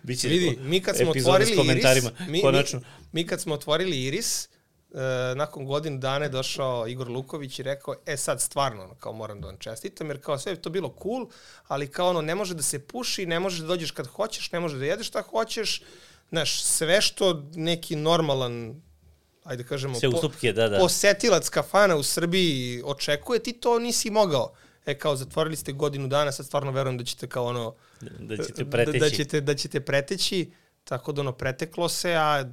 Biće 0.02 0.28
Vidi, 0.28 0.58
mi 0.60 0.80
kad 0.80 0.96
smo 0.96 1.10
otvorili 1.10 1.52
Iris, 1.66 2.04
mi, 2.28 2.40
konačno. 2.40 2.78
mi, 2.78 2.84
mi 3.12 3.26
kad 3.26 3.40
smo 3.40 3.54
otvorili 3.54 4.04
Iris, 4.04 4.48
e, 4.94 5.34
nakon 5.34 5.64
godinu 5.64 5.98
dana 5.98 6.24
je 6.24 6.28
došao 6.28 6.86
Igor 6.86 7.08
Luković 7.08 7.58
i 7.58 7.62
rekao, 7.62 7.94
e 8.06 8.16
sad 8.16 8.40
stvarno, 8.40 8.84
ono, 8.84 8.94
kao 8.94 9.12
moram 9.12 9.40
da 9.40 9.46
vam 9.46 9.56
čestitam, 9.58 10.08
jer 10.08 10.20
kao 10.20 10.38
sve 10.38 10.52
je 10.52 10.62
to 10.62 10.70
bilo 10.70 10.94
cool, 11.02 11.26
ali 11.68 11.86
kao 11.86 12.08
ono, 12.08 12.22
ne 12.22 12.34
može 12.34 12.54
da 12.54 12.62
se 12.62 12.78
puši, 12.78 13.26
ne 13.26 13.40
može 13.40 13.62
da 13.62 13.68
dođeš 13.68 13.90
kad 13.90 14.06
hoćeš, 14.06 14.52
ne 14.52 14.60
može 14.60 14.78
da 14.78 14.84
jedeš 14.84 15.08
šta 15.08 15.22
hoćeš, 15.22 15.82
znaš, 16.30 16.62
sve 16.62 17.00
što 17.00 17.42
neki 17.54 17.96
normalan 17.96 18.82
ajde 19.48 19.62
da 19.62 19.68
kažemo, 19.68 19.94
Sve 19.94 20.08
ustupke, 20.08 20.52
da, 20.52 20.68
da. 20.68 20.78
posetilac 20.78 21.48
kafana 21.48 21.96
u 21.96 22.02
Srbiji 22.02 22.82
očekuje, 22.84 23.42
ti 23.42 23.52
to 23.52 23.78
nisi 23.78 24.10
mogao. 24.10 24.52
E, 24.86 24.98
kao, 24.98 25.16
zatvorili 25.16 25.56
ste 25.56 25.72
godinu 25.72 26.08
dana, 26.08 26.32
sad 26.32 26.46
stvarno 26.46 26.70
verujem 26.70 26.98
da 26.98 27.04
ćete 27.04 27.28
kao 27.28 27.44
ono, 27.44 27.74
da 28.00 28.36
ćete 28.36 28.70
preteći. 28.70 28.98
Da, 28.98 29.04
da, 29.04 29.10
ćete, 29.10 29.40
da 29.40 29.54
ćete 29.54 29.80
preteći, 29.80 30.50
tako 30.84 31.12
da 31.12 31.20
ono 31.20 31.32
preteklo 31.32 31.88
se, 31.88 32.14
a 32.14 32.44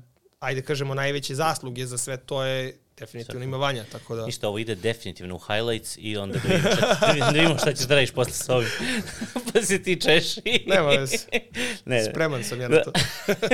ajde 0.46 0.62
kažemo 0.62 0.94
najveće 0.94 1.36
zasluge 1.36 1.86
za 1.86 1.98
sve 1.98 2.18
to 2.18 2.44
je 2.44 2.78
definitivno 2.98 3.44
ima 3.44 3.58
vanja, 3.58 3.86
tako 3.92 4.16
da... 4.16 4.26
Ništa, 4.26 4.48
ovo 4.48 4.60
ide 4.60 4.76
definitivno 4.76 5.36
u 5.36 5.40
highlights 5.40 5.98
i 5.98 6.18
onda 6.18 6.40
da 6.40 6.50
vidimo 6.50 6.76
šta, 6.76 7.14
da 7.20 7.30
vidimo 7.30 7.58
šta 7.58 7.74
ćeš 7.74 7.86
da 7.86 7.96
radiš 7.96 8.12
posle 8.12 8.34
s 8.34 8.50
ovim. 8.50 8.70
pa 9.54 9.62
se 9.62 9.84
ti 9.84 10.02
češi. 10.02 10.42
Nema 10.68 10.90
veze. 10.90 11.18
ne, 11.86 12.04
Spreman 12.04 12.44
sam 12.44 12.62
ja 12.62 12.68
na 12.68 12.82
to. 12.84 12.92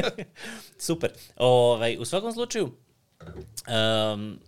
Super. 0.87 1.11
Ovaj, 1.37 1.97
u 1.99 2.05
svakom 2.05 2.33
slučaju, 2.33 2.71
um, 4.13 4.39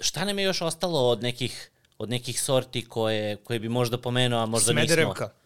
šta 0.00 0.24
nam 0.24 0.38
je 0.38 0.44
još 0.44 0.62
ostalo 0.62 1.08
od 1.08 1.22
nekih, 1.22 1.70
od 1.98 2.10
nekih 2.10 2.40
sorti 2.40 2.84
koje, 2.84 3.36
koje 3.36 3.58
bi 3.58 3.68
možda 3.68 3.98
pomenuo, 3.98 4.40
a 4.40 4.46
možda 4.46 4.72
Smederevka. 4.72 5.24
nismo? 5.24 5.39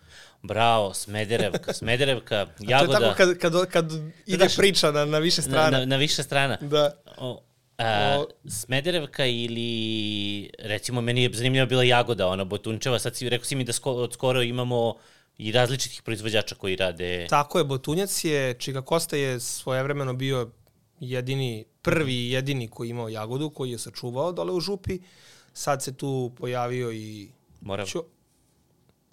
Bravo, 0.44 0.94
Smederevka, 0.94 1.72
Smederevka, 1.72 2.46
jagoda. 2.60 2.96
A 2.96 3.00
to 3.00 3.04
je 3.04 3.14
tako 3.14 3.16
kad, 3.16 3.38
kad, 3.38 3.70
kad 3.70 3.92
ide 4.26 4.36
Daš, 4.36 4.56
priča 4.56 4.90
na, 4.90 5.04
na 5.04 5.18
više 5.18 5.42
strana. 5.42 5.78
Na, 5.78 5.84
na, 5.84 5.96
više 5.96 6.22
strana. 6.22 6.58
Da. 6.60 7.02
O, 7.16 7.42
a, 7.78 8.18
o... 8.18 8.48
Smederevka 8.48 9.26
ili, 9.26 10.50
recimo, 10.58 11.00
meni 11.00 11.22
je 11.22 11.30
zanimljiva 11.32 11.66
bila 11.66 11.84
jagoda, 11.84 12.26
ona 12.28 12.44
botunčeva, 12.44 12.98
sad 12.98 13.16
si, 13.16 13.28
rekao 13.28 13.44
si 13.44 13.56
mi 13.56 13.64
da 13.64 13.72
sko, 13.72 13.92
od 13.92 14.12
skoro 14.12 14.42
imamo 14.42 14.94
i 15.38 15.52
različitih 15.52 16.02
proizvođača 16.02 16.54
koji 16.54 16.76
rade... 16.76 17.26
Tako 17.30 17.58
je, 17.58 17.64
botunjac 17.64 18.24
je, 18.24 18.54
Čika 18.54 18.82
Kosta 18.82 19.16
je 19.16 19.40
svojevremeno 19.40 20.12
bio 20.12 20.50
jedini, 21.00 21.64
prvi 21.82 22.14
i 22.14 22.30
jedini 22.30 22.68
koji 22.68 22.88
imao 22.88 23.08
jagodu, 23.08 23.50
koji 23.50 23.70
je 23.70 23.78
sačuvao 23.78 24.32
dole 24.32 24.52
u 24.52 24.60
župi. 24.60 24.98
Sad 25.52 25.82
se 25.82 25.96
tu 25.96 26.32
pojavio 26.36 26.92
i... 26.92 27.28
Morav. 27.60 27.86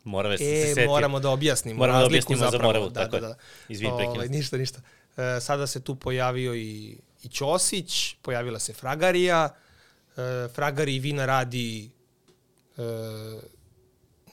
Morave 0.03 0.37
se, 0.37 0.43
e, 0.43 0.61
se 0.61 0.73
setio. 0.73 0.89
moramo 0.89 1.19
da 1.19 1.29
objasnimo 1.29 1.77
moramo 1.77 1.99
da 1.99 2.05
objasnimo 2.05 2.39
zapravo. 2.39 2.61
za 2.61 2.67
Moravu, 2.67 2.89
da, 2.89 3.03
tako 3.03 3.19
da, 3.19 3.27
da. 3.27 3.35
Izvini, 3.69 3.93
ovaj, 3.93 4.27
Ništa, 4.27 4.57
ništa. 4.57 4.81
E, 5.17 5.39
sada 5.41 5.67
se 5.67 5.79
tu 5.79 5.95
pojavio 5.95 6.55
i, 6.55 6.97
i 7.23 7.27
Ćosić, 7.29 8.15
pojavila 8.21 8.59
se 8.59 8.73
Fragarija. 8.73 9.49
E, 10.17 10.47
Fragari 10.53 10.99
vina 10.99 11.25
radi 11.25 11.91
e, 12.77 12.81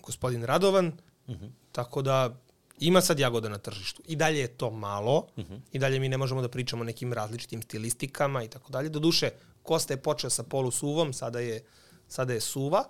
gospodin 0.03 0.45
Radovan. 0.45 0.86
Uh 1.27 1.35
mhm. 1.35 1.45
-huh. 1.45 1.51
Tako 1.73 2.03
da 2.03 2.36
ima 2.81 3.01
sad 3.01 3.19
jagoda 3.19 3.49
na 3.49 3.59
tržištu. 3.59 4.03
I 4.07 4.16
dalje 4.16 4.40
je 4.40 4.49
to 4.49 4.70
malo. 4.70 5.27
Uh 5.36 5.45
mhm. 5.45 5.55
-huh. 5.55 5.61
I 5.73 5.78
dalje 5.78 6.01
mi 6.01 6.09
ne 6.09 6.16
možemo 6.16 6.43
da 6.43 6.49
pričamo 6.49 6.82
o 6.82 6.85
nekim 6.85 7.12
različitim 7.12 7.62
stilistikama 7.62 8.43
i 8.43 8.49
tako 8.49 8.73
dalje. 8.73 8.89
Doduše, 8.89 9.31
Kosta 9.69 9.93
je 9.93 10.03
počeo 10.03 10.31
sa 10.31 10.43
polusuvom, 10.43 11.12
sada 11.12 11.40
je, 11.40 11.61
sada 12.09 12.32
je 12.32 12.40
suva. 12.40 12.85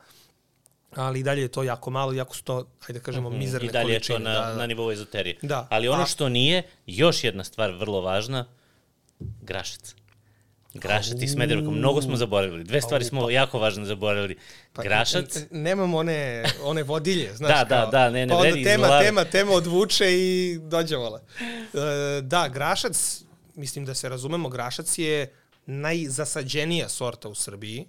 Ali 0.95 1.21
i 1.21 1.23
dalje 1.23 1.43
je 1.43 1.49
to 1.49 1.63
jako 1.63 1.91
malo, 1.91 2.13
jako 2.13 2.37
su 2.37 2.45
to, 2.45 2.67
hajde 2.81 2.99
da 2.99 3.05
kažemo, 3.05 3.31
-hmm. 3.31 3.39
mizerne 3.39 3.69
količine. 3.69 3.81
I 3.81 3.85
dalje 3.85 3.95
količine, 3.95 4.19
je 4.19 4.25
to 4.25 4.31
na, 4.31 4.47
da, 4.47 4.53
da. 4.53 4.59
na 4.59 4.67
nivou 4.67 4.93
ezoterije. 4.93 5.37
Da. 5.43 5.67
Ali 5.71 5.89
ono 5.89 6.03
A... 6.03 6.07
što 6.07 6.29
nije, 6.29 6.63
još 6.87 7.25
jedna 7.25 7.45
stvar 7.45 7.71
vrlo 7.71 8.01
važna, 8.01 8.45
grašac. 9.21 9.95
Grašac 10.75 11.23
i 11.23 11.29
Smederevka. 11.29 11.71
Mnogo 11.71 12.03
smo 12.03 12.17
zaboravili. 12.17 12.65
Dve 12.65 12.81
stvari 12.81 13.05
smo 13.05 13.21
pa. 13.23 13.31
jako 13.31 13.59
važne 13.59 13.85
zaboravili. 13.85 14.37
Pa, 14.73 14.83
Grašac. 14.83 15.39
Nemamo 15.51 15.99
one, 15.99 16.45
one 16.63 16.83
vodilje, 16.83 17.35
znaš. 17.37 17.51
da, 17.51 17.65
da, 17.65 17.89
da, 17.93 18.11
ne, 18.11 18.27
ne, 18.27 18.33
pa 18.33 18.37
onda 18.39 18.55
tema, 18.65 19.01
tema, 19.01 19.25
tema 19.25 19.53
odvuče 19.53 20.13
i 20.13 20.59
dođe 20.63 20.97
vola. 20.97 21.21
E, 21.41 22.21
da, 22.23 22.49
Grašac, 22.49 23.23
mislim 23.55 23.85
da 23.85 23.95
se 23.95 24.09
razumemo, 24.09 24.49
Grašac 24.49 24.99
je 24.99 25.33
najzasađenija 25.67 26.89
sorta 26.89 27.29
u 27.29 27.35
Srbiji. 27.35 27.87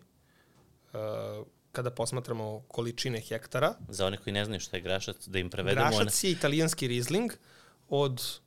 E, 1.80 1.81
kada 1.81 1.91
posmatramo 1.91 2.64
količine 2.68 3.19
hektara. 3.22 3.73
Za 3.89 4.06
one 4.06 4.18
koji 4.18 4.34
ne 4.34 4.45
znaju 4.45 4.60
šta 4.60 4.77
je 4.77 4.81
grašac, 4.81 5.27
da 5.27 5.39
im 5.39 5.49
prevedemo. 5.49 5.89
Grašac 5.89 6.23
je 6.23 6.31
italijanski 6.31 6.88
rizling 6.88 7.31
od 7.89 8.39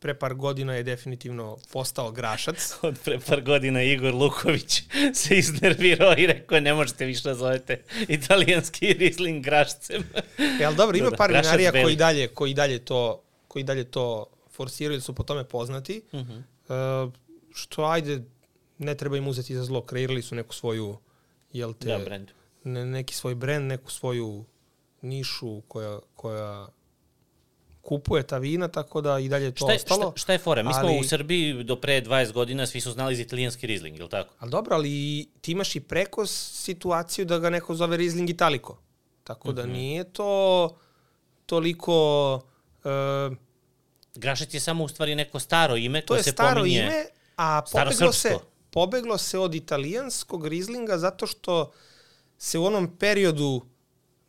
pre 0.00 0.14
par 0.18 0.34
godina 0.34 0.74
je 0.74 0.82
definitivno 0.82 1.58
postao 1.72 2.12
grašac. 2.12 2.72
Od 2.82 2.98
pre 3.04 3.18
par 3.20 3.42
godina 3.42 3.82
Igor 3.82 4.14
Luković 4.14 4.82
se 5.14 5.38
iznervirao 5.38 6.14
i 6.18 6.26
rekao 6.26 6.60
ne 6.60 6.74
možete 6.74 7.06
više 7.06 7.22
da 7.28 7.34
zovete 7.34 7.82
italijanski 8.08 8.92
rizling 8.92 9.44
grašcem. 9.44 10.02
E, 10.60 10.64
ali 10.64 10.76
dobro, 10.76 10.96
ima 10.96 11.10
da, 11.10 11.16
par 11.16 11.30
vinarija 11.30 11.72
koji 11.72 11.96
dalje, 11.96 12.28
koji 12.28 12.54
dalje 12.54 12.78
to 12.78 13.22
koji 13.48 13.64
dalje 13.64 13.84
to 13.84 14.26
forsiraju 14.50 15.00
su 15.00 15.14
po 15.14 15.22
tome 15.22 15.44
poznati. 15.44 16.02
Uh 16.12 16.20
-huh. 16.20 17.06
uh, 17.06 17.12
što 17.54 17.84
ajde, 17.84 18.22
ne 18.78 18.94
treba 18.94 19.16
im 19.16 19.28
uzeti 19.28 19.54
za 19.54 19.64
zlo, 19.64 19.82
kreirali 19.82 20.22
su 20.22 20.34
neku 20.34 20.54
svoju 20.54 20.98
jel 21.52 21.72
te, 21.74 21.88
da, 21.88 21.98
brand. 21.98 22.30
Ne, 22.64 22.86
neki 22.86 23.14
svoj 23.14 23.34
brend, 23.34 23.66
neku 23.66 23.90
svoju 23.90 24.44
nišu 25.02 25.60
koja, 25.60 25.98
koja 26.14 26.68
kupuje 27.82 28.22
ta 28.22 28.38
vina, 28.38 28.68
tako 28.68 29.00
da 29.00 29.18
i 29.18 29.28
dalje 29.28 29.50
to 29.50 29.66
šta 29.66 29.72
je, 29.72 29.76
ostalo. 29.76 30.10
Šta, 30.10 30.20
šta 30.20 30.32
je 30.32 30.38
fora? 30.38 30.62
Mi 30.62 30.70
ali, 30.74 30.88
smo 30.88 31.00
u 31.00 31.04
Srbiji 31.04 31.64
do 31.64 31.76
pre 31.76 32.02
20 32.02 32.32
godina 32.32 32.66
svi 32.66 32.80
su 32.80 32.92
znali 32.92 33.16
za 33.16 33.22
italijanski 33.22 33.66
Riesling, 33.66 33.96
je 33.96 34.02
li 34.02 34.10
tako? 34.10 34.34
Ali 34.38 34.50
dobro, 34.50 34.74
ali 34.74 35.28
ti 35.40 35.52
imaš 35.52 35.76
i 35.76 35.80
preko 35.80 36.26
situaciju 36.26 37.24
da 37.24 37.38
ga 37.38 37.50
neko 37.50 37.74
zove 37.74 37.96
Riesling 37.96 38.30
Italiko. 38.30 38.78
Tako 39.24 39.48
mm 39.48 39.52
-hmm. 39.52 39.56
da 39.56 39.66
nije 39.66 40.04
to 40.04 40.76
toliko... 41.46 42.34
Uh, 42.84 43.36
Grašac 44.14 44.54
je 44.54 44.60
samo 44.60 44.84
u 44.84 44.88
stvari 44.88 45.14
neko 45.14 45.38
staro 45.38 45.76
ime 45.76 46.06
koje 46.06 46.22
se 46.22 46.32
pominje. 46.32 46.52
To 46.52 46.66
je 46.66 46.86
staro 46.86 46.94
ime, 46.94 47.06
a 47.36 47.62
pobeglo 47.72 48.12
se, 48.12 48.36
pobeglo 48.70 49.18
se 49.18 49.38
od 49.38 49.54
italijanskog 49.54 50.46
rizlinga 50.46 50.98
zato 50.98 51.26
što 51.26 51.72
se 52.38 52.58
u 52.58 52.64
onom 52.64 52.96
periodu 52.96 53.62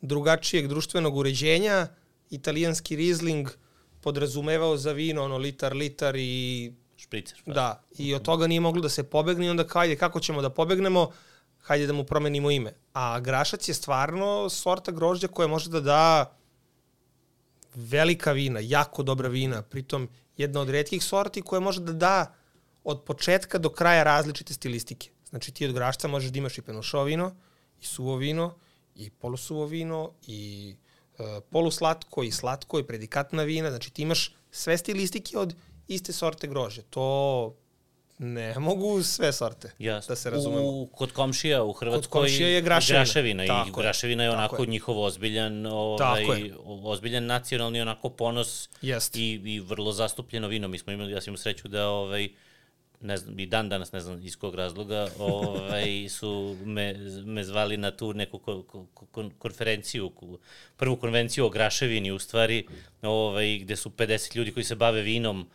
drugačijeg 0.00 0.68
društvenog 0.68 1.16
uređenja 1.16 1.86
italijanski 2.30 2.96
rizling 2.96 3.48
podrazumevao 4.00 4.76
za 4.76 4.92
vino, 4.92 5.24
ono, 5.24 5.38
litar, 5.38 5.76
litar 5.76 6.16
i... 6.16 6.72
Špricer. 6.96 7.42
Pa. 7.46 7.52
Da, 7.52 7.82
i 7.98 8.14
od 8.14 8.22
toga 8.22 8.46
nije 8.46 8.60
moglo 8.60 8.82
da 8.82 8.88
se 8.88 9.02
pobegne 9.02 9.46
i 9.46 9.50
onda 9.50 9.64
hajde, 9.68 9.96
kako 9.96 10.20
ćemo 10.20 10.42
da 10.42 10.50
pobegnemo, 10.50 11.10
hajde 11.60 11.86
da 11.86 11.92
mu 11.92 12.04
promenimo 12.04 12.50
ime. 12.50 12.72
A 12.92 13.20
grašac 13.20 13.68
je 13.68 13.74
stvarno 13.74 14.48
sorta 14.48 14.92
grožđa 14.92 15.28
koja 15.28 15.48
može 15.48 15.70
da 15.70 15.80
da 15.80 16.36
velika 17.74 18.32
vina, 18.32 18.60
jako 18.62 19.02
dobra 19.02 19.28
vina, 19.28 19.62
pritom 19.62 20.08
jedna 20.36 20.60
od 20.60 20.70
redkih 20.70 21.04
sorti 21.04 21.42
koja 21.42 21.60
može 21.60 21.80
da 21.80 21.92
da 21.92 22.34
od 22.84 23.02
početka 23.02 23.58
do 23.58 23.70
kraja 23.70 24.02
različite 24.02 24.54
stilistike. 24.54 25.10
Znači 25.30 25.52
ti 25.52 25.66
od 25.66 25.72
grašca 25.72 26.08
možeš 26.08 26.30
da 26.30 26.38
imaš 26.38 26.58
i 26.58 26.62
penošo 26.62 27.02
vino, 27.04 27.34
i 27.80 27.84
suvo 27.86 28.16
vino, 28.16 28.54
i 28.94 29.10
polusuvo 29.10 29.66
vino, 29.66 30.10
i 30.26 30.74
e, 31.18 31.40
poluslatko, 31.50 32.22
i 32.22 32.30
slatko, 32.30 32.78
i 32.78 32.86
predikatna 32.86 33.42
vina. 33.42 33.70
Znači 33.70 33.90
ti 33.90 34.02
imaš 34.02 34.34
sve 34.50 34.78
stilistike 34.78 35.38
od 35.38 35.54
iste 35.88 36.12
sorte 36.12 36.46
grože. 36.46 36.82
To 36.82 37.54
ne 38.18 38.58
mogu 38.68 39.02
sve 39.02 39.32
sorte, 39.32 39.72
Jasno. 39.78 40.12
da 40.12 40.16
se 40.16 40.30
razumemo. 40.30 40.68
U, 40.68 40.86
kod 40.86 41.12
komšija 41.12 41.62
u 41.62 41.72
Hrvatskoj 41.72 42.02
kod 42.02 42.10
komšija 42.10 42.48
je 42.48 42.60
graševina. 42.62 43.04
graševina 43.04 43.44
I 43.44 43.48
graševina 43.76 44.24
je 44.24 44.30
onako 44.30 44.62
je. 44.62 44.66
njihov 44.66 45.00
ozbiljan, 45.00 45.66
ovaj, 45.66 46.52
ozbiljan 46.64 47.26
nacionalni 47.26 47.80
onako 47.80 48.10
ponos 48.10 48.68
Jest. 48.82 49.16
i, 49.16 49.40
i 49.44 49.60
vrlo 49.60 49.92
zastupljeno 49.92 50.48
vino. 50.48 50.68
Mi 50.68 50.78
smo 50.78 50.92
imali, 50.92 51.12
ja 51.12 51.20
sam 51.20 51.30
imao 51.30 51.38
sreću 51.38 51.68
da 51.68 51.88
ovaj, 51.88 52.28
ne 53.02 53.16
znam, 53.16 53.38
i 53.38 53.46
dan 53.46 53.68
danas 53.68 53.92
ne 53.92 54.00
znam 54.00 54.22
iz 54.22 54.36
kog 54.36 54.54
razloga, 54.54 55.08
ovaj, 55.18 56.08
su 56.08 56.56
me, 56.64 56.94
me 57.24 57.44
zvali 57.44 57.76
na 57.76 57.90
tu 57.90 58.14
neku 58.14 58.38
ko, 58.38 58.62
ko, 58.62 58.86
ko, 58.94 59.30
konferenciju, 59.38 60.10
prvu 60.76 60.96
konvenciju 60.96 61.46
o 61.46 61.50
Graševini 61.50 62.12
u 62.12 62.18
stvari, 62.18 62.66
ovaj, 63.02 63.58
gde 63.58 63.76
su 63.76 63.90
50 63.90 64.36
ljudi 64.36 64.52
koji 64.52 64.64
se 64.64 64.74
bave 64.74 65.02
vinom, 65.02 65.46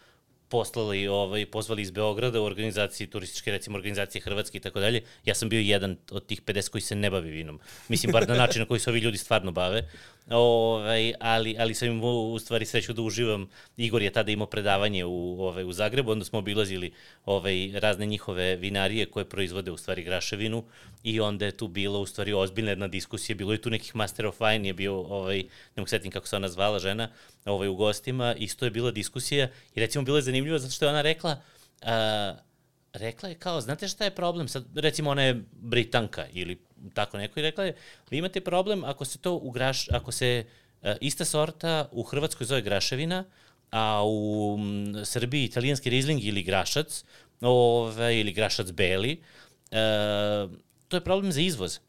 poslali, 0.49 1.07
ovaj, 1.07 1.45
pozvali 1.45 1.81
iz 1.81 1.91
Beograda 1.91 2.41
u 2.41 2.45
organizaciji 2.45 3.07
turističke, 3.07 3.51
recimo 3.51 3.77
organizacije 3.77 4.21
Hrvatske 4.21 4.57
i 4.57 4.61
tako 4.61 4.79
dalje. 4.79 5.01
Ja 5.25 5.35
sam 5.35 5.49
bio 5.49 5.59
jedan 5.59 5.97
od 6.11 6.25
tih 6.25 6.41
50 6.41 6.69
koji 6.69 6.81
se 6.81 6.95
ne 6.95 7.09
bavi 7.09 7.31
vinom. 7.31 7.59
Mislim, 7.87 8.11
bar 8.11 8.27
na 8.27 8.35
način 8.35 8.61
na 8.61 8.65
koji 8.65 8.79
se 8.79 8.89
ovi 8.89 8.99
ljudi 8.99 9.17
stvarno 9.17 9.51
bave. 9.51 9.89
Ovaj, 10.29 11.13
ali, 11.19 11.55
ali 11.59 11.73
sam 11.73 11.87
imao 11.87 12.21
u 12.21 12.39
stvari 12.39 12.65
sreću 12.65 12.93
da 12.93 13.01
uživam. 13.01 13.49
Igor 13.77 14.01
je 14.01 14.09
tada 14.09 14.31
imao 14.31 14.47
predavanje 14.47 15.05
u, 15.05 15.41
ovaj, 15.41 15.63
u 15.63 15.73
Zagrebu, 15.73 16.11
onda 16.11 16.25
smo 16.25 16.39
obilazili 16.39 16.91
ovaj, 17.25 17.71
razne 17.73 18.05
njihove 18.05 18.55
vinarije 18.55 19.05
koje 19.05 19.29
proizvode 19.29 19.71
u 19.71 19.77
stvari 19.77 20.03
graševinu 20.03 20.63
i 21.03 21.19
onda 21.19 21.45
je 21.45 21.57
tu 21.57 21.67
bilo 21.67 21.99
u 21.99 22.05
stvari 22.05 22.33
ozbiljna 22.33 22.71
jedna 22.71 22.87
diskusija. 22.87 23.35
Bilo 23.35 23.51
je 23.51 23.61
tu 23.61 23.69
nekih 23.69 23.95
Master 23.95 24.25
of 24.25 24.39
Wine, 24.39 24.65
je 24.65 24.73
bio, 24.73 24.99
ovaj, 24.99 25.37
ne 25.37 25.77
mogu 25.77 25.87
setim 25.87 26.11
kako 26.11 26.27
se 26.27 26.35
ona 26.35 26.49
zvala 26.49 26.79
žena, 26.79 27.09
ovaj, 27.45 27.67
u 27.67 27.75
gostima. 27.75 28.35
Isto 28.37 28.65
je 28.65 28.71
bila 28.71 28.91
diskusija 28.91 29.49
i 29.75 29.79
recimo 29.79 30.03
bilo 30.03 30.17
je 30.17 30.21
zanimljivo 30.21 30.59
zato 30.59 30.73
što 30.73 30.85
je 30.85 30.89
ona 30.89 31.01
rekla 31.01 31.41
a, 31.81 32.35
rekla 32.93 33.29
je 33.29 33.35
kao, 33.35 33.61
znate 33.61 33.87
šta 33.87 34.03
je 34.03 34.15
problem? 34.15 34.47
Sad, 34.47 34.65
recimo 34.75 35.09
ona 35.09 35.23
je 35.23 35.43
Britanka 35.51 36.25
ili 36.33 36.66
tako 36.93 37.17
neko 37.17 37.39
i 37.39 37.43
rekla 37.43 37.63
je, 37.63 37.75
vi 38.09 38.17
imate 38.17 38.41
problem 38.41 38.83
ako 38.83 39.05
se 39.05 39.17
to 39.17 39.33
u 39.33 39.51
graš, 39.51 39.89
ako 39.89 40.11
se 40.11 40.45
uh, 40.81 40.89
ista 41.01 41.25
sorta 41.25 41.89
u 41.91 42.03
Hrvatskoj 42.03 42.47
zove 42.47 42.61
graševina, 42.61 43.25
a 43.71 44.03
u 44.05 44.55
m, 44.59 45.05
Srbiji 45.05 45.45
italijanski 45.45 45.89
rizling 45.89 46.23
ili 46.23 46.43
grašac, 46.43 47.03
ove, 47.41 48.19
ili 48.19 48.33
grašac 48.33 48.71
beli, 48.71 49.21
uh, 49.71 50.51
to 50.87 50.97
je 50.97 51.03
problem 51.03 51.31
za 51.31 51.41
izvoz 51.41 51.79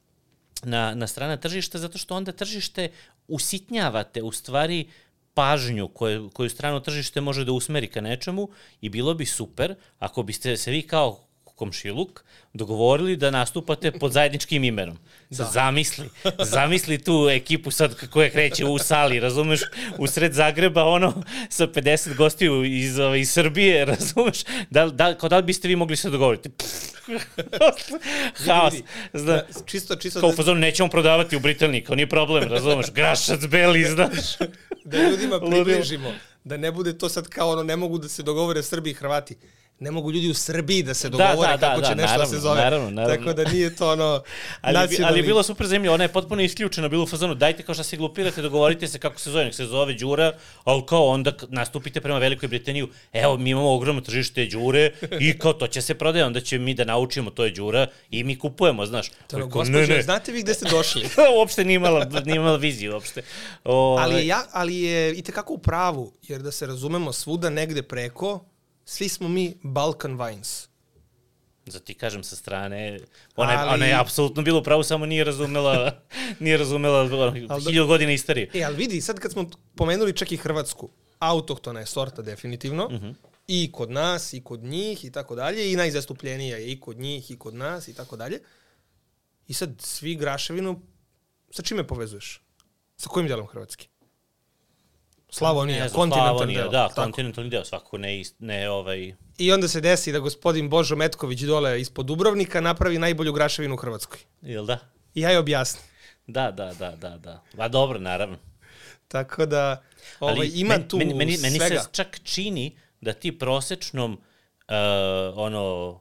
na, 0.65 0.95
na 0.95 1.07
strana 1.07 1.37
tržišta, 1.37 1.79
zato 1.79 1.99
što 1.99 2.17
onda 2.17 2.33
tržište 2.33 2.91
usitnjavate 3.29 4.23
u 4.23 4.33
stvari 4.33 4.89
pažnju 5.35 5.89
koje, 5.89 6.29
koju 6.33 6.51
strano 6.51 6.81
tržište 6.81 7.21
može 7.21 7.45
da 7.45 7.53
usmeri 7.53 7.87
ka 7.87 8.01
nečemu 8.01 8.49
i 8.81 8.89
bilo 8.89 9.15
bi 9.15 9.27
super 9.27 9.75
ako 9.99 10.23
biste 10.23 10.57
se 10.57 10.71
vi 10.71 10.83
kao 10.83 11.28
komšiluk, 11.59 12.25
dogovorili 12.53 13.17
da 13.17 13.31
nastupate 13.31 13.93
pod 13.93 14.13
zajedničkim 14.13 14.65
imenom. 14.65 14.99
Sad 15.31 15.47
da. 15.47 15.53
zamisli, 15.53 16.09
zamisli 16.55 16.99
tu 16.99 17.29
ekipu 17.31 17.71
sad 17.71 18.09
koja 18.11 18.31
kreće 18.31 18.65
u 18.65 18.79
sali, 18.79 19.21
razumeš, 19.21 19.61
u 19.99 20.07
sred 20.07 20.33
Zagreba, 20.33 20.85
ono, 20.85 21.23
sa 21.51 21.67
50 21.67 22.17
gostiju 22.17 22.65
iz, 22.65 22.99
iz 23.19 23.31
Srbije, 23.31 23.85
razumeš, 23.95 24.45
da, 24.71 24.87
da, 24.87 25.15
kao 25.19 25.29
da 25.29 25.37
li 25.37 25.43
biste 25.43 25.69
vi 25.69 25.77
mogli 25.77 25.97
se 25.97 26.11
dogovoriti? 26.11 26.51
Haos. 28.47 28.75
Zna, 29.13 29.33
da, 29.33 29.47
čisto, 29.67 29.97
čisto 29.97 30.21
kao 30.21 30.29
u 30.29 30.33
fazonu 30.33 30.61
nećemo 30.61 30.89
prodavati 30.89 31.37
u 31.37 31.41
Britaniji, 31.41 31.85
kao 31.85 31.97
nije 31.97 32.09
problem, 32.09 32.49
razumeš, 32.49 32.87
grašac 32.93 33.47
beli, 33.47 33.85
znaš. 33.95 34.37
da 34.85 35.11
ljudima 35.11 35.41
približimo, 35.51 36.13
da 36.45 36.57
ne 36.57 36.73
bude 36.73 36.99
to 36.99 37.09
sad 37.09 37.29
kao 37.29 37.51
ono, 37.51 37.63
ne 37.63 37.77
mogu 37.77 37.99
da 37.99 38.09
se 38.09 38.23
dogovore 38.23 38.63
Srbi 38.63 38.91
i 38.91 38.95
Hrvati 38.95 39.37
ne 39.81 39.91
mogu 39.91 40.13
ljudi 40.13 40.31
u 40.31 40.35
Srbiji 40.35 40.83
da 40.83 40.95
se 40.95 41.09
da, 41.09 41.17
dogovore 41.17 41.51
da, 41.51 41.57
da, 41.57 41.69
kako 41.69 41.81
da, 41.81 41.89
će 41.89 41.95
da, 41.95 42.03
nešto 42.03 42.13
naravno, 42.13 42.31
da 42.31 42.37
se 42.37 42.41
zove. 42.41 42.61
Naravno, 42.61 42.91
naravno. 42.91 43.17
Tako 43.17 43.33
da 43.33 43.51
nije 43.51 43.77
to 43.77 43.93
ono 43.93 44.23
ali, 44.61 44.75
nacionalni... 44.79 45.13
Ali 45.13 45.19
je 45.19 45.23
bilo 45.23 45.43
super 45.43 45.67
zemlja, 45.67 45.93
ona 45.93 46.05
je 46.05 46.13
potpuno 46.13 46.43
isključena, 46.43 46.89
bilo 46.89 47.03
u 47.03 47.07
fazonu, 47.07 47.35
dajte 47.35 47.63
kao 47.63 47.75
što 47.75 47.85
se 47.85 47.97
glupirate, 47.97 48.43
dogovorite 48.43 48.89
se 48.89 48.99
kako 48.99 49.21
se 49.21 49.31
zove, 49.31 49.45
nek 49.45 49.55
se 49.55 49.65
zove 49.65 49.95
Đura, 49.95 50.33
ali 50.65 50.83
kao 50.87 51.07
onda 51.07 51.33
nastupite 51.49 52.01
prema 52.01 52.19
Velikoj 52.19 52.49
Britaniju, 52.49 52.89
evo 53.13 53.37
mi 53.37 53.51
imamo 53.51 53.75
ogromno 53.75 54.01
tržište 54.01 54.47
Đure 54.47 54.93
i 55.21 55.39
kao 55.39 55.53
to 55.53 55.67
će 55.67 55.83
se 55.83 55.95
prodaje, 55.95 56.25
onda 56.25 56.41
će 56.41 56.59
mi 56.59 56.75
da 56.75 56.85
naučimo 56.85 57.31
to 57.31 57.45
je 57.45 57.51
Đura 57.51 57.87
i 58.11 58.25
mi 58.25 58.39
kupujemo, 58.39 58.87
znaš. 58.87 59.11
To, 59.27 59.47
gospođe, 59.47 59.73
ne, 59.73 59.87
ne. 59.87 60.03
znate 60.03 60.33
vi 60.33 60.43
gde 60.43 60.55
ste 60.55 60.69
došli? 60.71 61.09
uopšte 61.39 61.65
nije 61.65 61.77
imala, 61.77 62.05
nije 62.25 62.37
imala 62.37 62.57
viziju, 62.57 62.93
uopšte. 62.93 63.23
O, 63.65 63.97
ali, 64.01 64.15
je, 64.15 64.27
ja, 64.27 64.43
ali 64.53 64.77
je 64.77 65.15
i 65.15 65.23
tekako 65.23 65.53
u 65.53 65.59
pravu, 65.59 66.13
jer 66.23 66.43
da 66.43 66.53
se 66.53 66.67
razumemo 66.67 67.13
svuda 67.13 67.51
negde 67.51 67.83
preko, 67.83 68.45
svi 68.89 69.09
smo 69.09 69.29
mi 69.29 69.55
Balkan 69.63 70.19
Vines. 70.25 70.69
Za 71.67 71.81
ti 71.81 71.95
kažem 71.95 72.25
sa 72.25 72.37
strane, 72.37 73.01
ona 73.37 73.53
je, 73.53 73.59
ali, 73.59 73.75
ona 73.75 73.87
je 73.87 73.95
apsolutno 74.01 74.43
bilo 74.43 74.63
pravo, 74.63 74.83
samo 74.83 75.07
nije 75.07 75.25
razumela, 75.25 76.01
nije 76.41 76.57
razumela 76.57 77.33
hiljadu 77.69 77.87
godina 77.87 78.13
istorije. 78.13 78.51
E, 78.55 78.63
ali 78.63 78.77
vidi, 78.77 79.01
sad 79.01 79.19
kad 79.21 79.33
smo 79.33 79.51
pomenuli 79.75 80.17
čak 80.17 80.33
i 80.33 80.37
Hrvatsku, 80.37 80.91
autohtona 81.19 81.81
je 81.81 81.87
sorta 81.87 82.23
definitivno, 82.23 82.87
uh 82.87 82.93
mhm. 82.93 83.07
-huh. 83.07 83.15
i 83.47 83.73
kod 83.73 83.91
nas, 83.91 84.33
i 84.33 84.41
kod 84.41 84.65
njih, 84.65 85.05
i 85.05 85.13
tako 85.13 85.35
dalje, 85.35 85.73
i 85.73 85.77
najzastupljenija 85.77 86.57
je 86.57 86.73
i 86.73 86.81
kod 86.81 86.99
njih, 86.99 87.31
i 87.31 87.39
kod 87.39 87.55
nas, 87.55 87.89
i 87.89 87.95
tako 87.95 88.17
dalje. 88.17 88.41
I 89.49 89.55
sad 89.55 89.75
svi 89.79 90.15
graševinu, 90.15 90.81
sa 91.51 91.63
čime 91.63 91.87
povezuješ? 91.87 92.43
Sa 92.97 93.09
kojim 93.09 93.29
delom 93.29 93.47
Hrvatske? 93.47 93.89
Slavonija, 95.31 95.89
kontinentalni 95.89 96.55
deo. 96.55 96.69
Da, 96.69 96.89
kontinentalni 96.95 97.51
deo, 97.51 97.65
svakako 97.65 97.99
ne, 97.99 98.23
ne 98.39 98.71
ovaj... 98.71 99.15
I 99.39 99.53
onda 99.53 99.69
se 99.69 99.81
desi 99.81 100.13
da 100.13 100.19
gospodin 100.19 100.69
Božo 100.69 100.97
Metković 100.97 101.41
dole 101.41 101.81
ispod 101.81 102.07
Dubrovnika 102.07 102.61
napravi 102.61 102.99
najbolju 102.99 103.33
graševinu 103.33 103.75
u 103.75 103.77
Hrvatskoj. 103.77 104.19
Jel 104.43 104.67
da? 104.67 104.79
I 105.15 105.21
ja 105.21 105.31
je 105.31 105.39
objasnim. 105.39 105.83
Da, 106.27 106.51
da, 106.51 106.75
da, 106.79 106.91
da, 106.91 107.17
da. 107.19 107.43
Va 107.57 107.69
dobro, 107.69 107.99
naravno. 107.99 108.37
Tako 109.09 109.47
da, 109.47 109.83
ovaj, 110.21 110.35
Ali 110.35 110.49
ima 110.55 110.75
men, 110.75 110.89
tu 110.89 110.97
meni, 110.99 111.15
meni, 111.15 111.39
meni 111.43 111.59
svega. 111.59 111.81
se 111.81 111.89
čak 111.93 112.21
čini 112.25 112.77
da 113.01 113.13
ti 113.13 113.39
prosečnom 113.39 114.13
uh, 114.13 114.19
ono, 115.37 116.01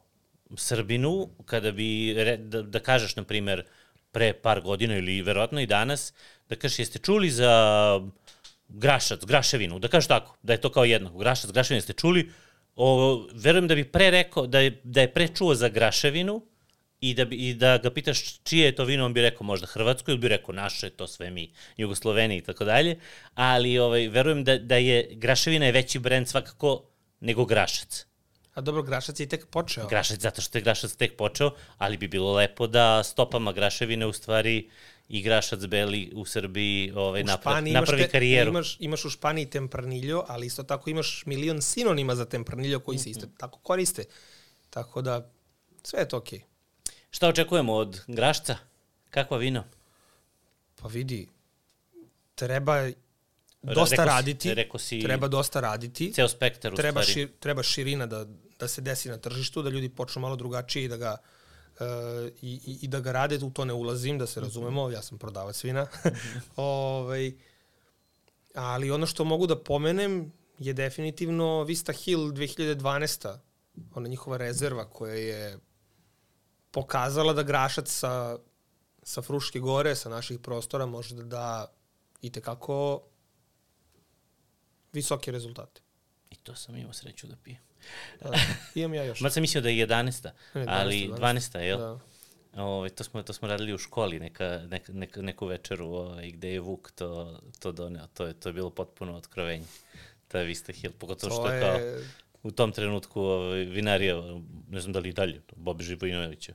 Srbinu, 0.56 1.30
kada 1.46 1.72
bi, 1.72 2.16
da, 2.40 2.62
da 2.62 2.80
kažeš, 2.80 3.16
na 3.16 3.24
primer, 3.24 3.66
pre 4.12 4.34
par 4.34 4.62
godina 4.62 4.98
ili 4.98 5.22
verovatno 5.22 5.62
i 5.62 5.66
danas, 5.66 6.14
da 6.50 6.56
kažeš, 6.56 6.80
jeste 6.80 7.00
čuli 7.00 7.30
za 7.30 8.02
Grašac, 8.70 9.26
Graševinu, 9.26 9.80
da 9.80 9.88
kažeš 9.88 10.08
tako, 10.08 10.38
da 10.44 10.54
je 10.54 10.62
to 10.62 10.72
kao 10.72 10.86
jednako. 10.86 11.18
Grašac, 11.18 11.52
Graševinu 11.52 11.82
ste 11.82 11.94
čuli, 11.94 12.32
o, 12.76 13.28
verujem 13.34 13.68
da 13.68 13.76
bi 13.76 13.84
pre 13.84 14.12
rekao, 14.12 14.48
da 14.48 14.60
je, 14.60 14.82
da 14.84 15.02
je 15.02 15.14
pre 15.14 15.28
čuo 15.28 15.56
za 15.56 15.70
Graševinu 15.70 16.42
i 17.02 17.14
da, 17.14 17.26
bi, 17.26 17.36
i 17.36 17.54
da 17.54 17.78
ga 17.78 17.90
pitaš 17.90 18.40
čije 18.44 18.66
je 18.66 18.76
to 18.76 18.86
vino, 18.86 19.06
on 19.06 19.14
bi 19.14 19.22
rekao 19.22 19.46
možda 19.46 19.68
Hrvatsko 19.68 20.12
ili 20.12 20.20
bi 20.20 20.28
rekao 20.28 20.56
naše, 20.56 20.90
to 20.90 21.08
sve 21.08 21.30
mi, 21.30 21.52
Jugosloveni 21.78 22.38
i 22.38 22.42
tako 22.42 22.66
dalje, 22.66 23.00
ali 23.34 23.80
ovaj, 23.80 24.08
verujem 24.08 24.44
da, 24.44 24.58
da 24.58 24.76
je 24.76 25.08
Graševina 25.12 25.66
je 25.66 25.72
veći 25.72 26.00
brend 26.00 26.28
svakako 26.28 26.84
nego 27.20 27.46
Grašac. 27.46 28.06
A 28.54 28.62
dobro, 28.62 28.84
Grašac 28.84 29.20
je 29.20 29.30
tek 29.30 29.46
počeo. 29.48 29.88
Grašac, 29.88 30.20
zato 30.20 30.42
što 30.42 30.58
je 30.58 30.62
Grašac 30.62 30.96
tek 30.96 31.18
počeo, 31.18 31.52
ali 31.78 31.98
bi 31.98 32.08
bilo 32.08 32.34
lepo 32.34 32.68
da 32.68 33.04
stopama 33.04 33.54
Graševine 33.54 34.06
u 34.06 34.14
stvari 34.14 34.70
igrašac 35.10 35.66
beli 35.66 36.12
u 36.16 36.26
Srbiji 36.26 36.92
ovaj, 36.96 37.24
napravi, 37.24 37.72
napravi 37.72 38.04
te, 38.04 38.10
karijeru. 38.10 38.50
Imaš, 38.50 38.78
imaš 38.80 39.06
u 39.06 39.10
Španiji 39.10 39.46
tempraniljo, 39.46 40.24
ali 40.28 40.46
isto 40.46 40.64
tako 40.64 40.90
imaš 40.90 41.24
milion 41.26 41.62
sinonima 41.62 42.16
za 42.16 42.26
tempraniljo 42.26 42.80
koji 42.80 42.98
se 42.98 43.10
isto 43.10 43.26
mm 43.26 43.30
-hmm. 43.30 43.40
tako 43.40 43.60
koriste. 43.60 44.04
Tako 44.70 45.02
da, 45.02 45.30
sve 45.84 46.00
je 46.00 46.08
to 46.08 46.18
okej. 46.18 46.40
Okay. 46.40 46.44
Šta 47.10 47.28
očekujemo 47.28 47.74
od 47.74 48.02
grašca? 48.08 48.58
Kakva 49.10 49.38
vino? 49.38 49.64
Pa 50.76 50.88
vidi, 50.88 51.28
treba 52.36 52.90
dosta 53.62 53.96
reko 53.96 54.06
raditi. 54.06 54.54
Reko 54.54 54.78
si 54.78 55.02
treba 55.02 55.28
dosta 55.28 55.60
raditi. 55.60 56.14
Ceo 56.14 56.28
spektar 56.28 56.74
u 56.74 56.76
treba 56.76 57.02
stvari. 57.04 57.14
Šir, 57.14 57.30
treba 57.40 57.64
širina 57.64 58.06
da, 58.06 58.26
da 58.60 58.68
se 58.68 58.82
desi 58.82 59.10
na 59.10 59.18
tržištu, 59.18 59.62
da 59.62 59.70
ljudi 59.70 59.90
počnu 59.90 60.22
malo 60.22 60.36
drugačije 60.36 60.86
i 60.86 60.88
da 60.88 60.98
ga 60.98 61.18
uh, 61.22 61.37
i, 62.42 62.80
i 62.82 62.88
da 62.88 63.00
ga 63.00 63.12
rade, 63.12 63.40
u 63.46 63.50
to 63.50 63.66
ne 63.66 63.74
ulazim, 63.74 64.18
da 64.18 64.28
se 64.28 64.40
razumemo, 64.40 64.90
ja 64.90 65.02
sam 65.02 65.18
prodavac 65.18 65.64
vina. 65.64 65.88
ovaj, 66.56 67.34
ali 68.56 68.92
ono 68.92 69.06
što 69.06 69.24
mogu 69.24 69.48
da 69.48 69.64
pomenem 69.64 70.34
je 70.60 70.74
definitivno 70.74 71.64
Vista 71.64 71.94
Hill 71.94 72.32
2012. 72.32 73.38
Ona 73.96 74.08
njihova 74.08 74.38
rezerva 74.38 74.90
koja 74.90 75.14
je 75.14 75.60
pokazala 76.72 77.34
da 77.34 77.44
Grašac 77.44 77.90
sa, 77.90 78.38
sa 79.04 79.22
Fruške 79.22 79.60
gore, 79.60 79.96
sa 79.96 80.10
naših 80.10 80.40
prostora, 80.40 80.86
može 80.86 81.16
da 81.16 81.24
da 81.24 81.74
i 82.22 82.32
tekako 82.32 83.02
visoke 84.94 85.32
rezultate. 85.32 85.82
I 86.30 86.36
to 86.36 86.56
sam 86.56 86.76
imao 86.76 86.94
sreću 86.94 87.28
da 87.28 87.36
pijem. 87.36 87.67
Da, 88.22 88.32
imam 88.76 88.94
ja 88.94 89.04
još. 89.04 89.22
Ma 89.22 89.30
sam 89.30 89.42
mislio 89.42 89.62
da 89.62 89.70
je 89.70 89.88
11. 89.88 90.30
Ne, 90.54 90.66
12, 90.66 90.66
ali 90.68 91.08
12. 91.08 91.20
12 91.20 91.60
jel? 91.60 91.78
Da. 91.78 92.00
Ove, 92.54 92.64
ovaj, 92.64 92.90
to, 92.90 93.04
smo, 93.04 93.24
to 93.24 93.34
smo 93.34 93.48
radili 93.48 93.74
u 93.74 93.78
školi 93.78 94.20
neka, 94.20 94.62
neka, 94.70 94.94
neka, 94.94 95.22
neku 95.22 95.46
večeru 95.46 95.86
ovaj, 95.86 96.32
gde 96.32 96.54
je 96.54 96.60
Vuk 96.60 96.92
to, 96.92 97.40
to 97.60 97.72
doneo. 97.72 98.08
To 98.08 98.26
je, 98.26 98.34
to 98.34 98.50
je 98.50 98.54
bilo 98.54 98.70
potpuno 98.70 99.16
otkrovenje. 99.16 99.66
Je 100.34 100.44
Vista 100.44 100.74
Hill, 100.74 100.94
pogotovo 101.00 101.36
što 101.36 101.48
je 101.48 101.62
kao 101.62 101.80
u 102.44 102.52
tom 102.52 102.72
trenutku 102.72 103.22
ovaj, 103.22 103.60
vinarija, 103.60 104.16
ne 104.70 104.82
znam 104.82 104.94
da 104.94 105.00
li 105.00 105.10
i 105.10 105.14
dalje, 105.14 105.42
Bobi 105.56 105.84
Živojinovića. 105.84 106.54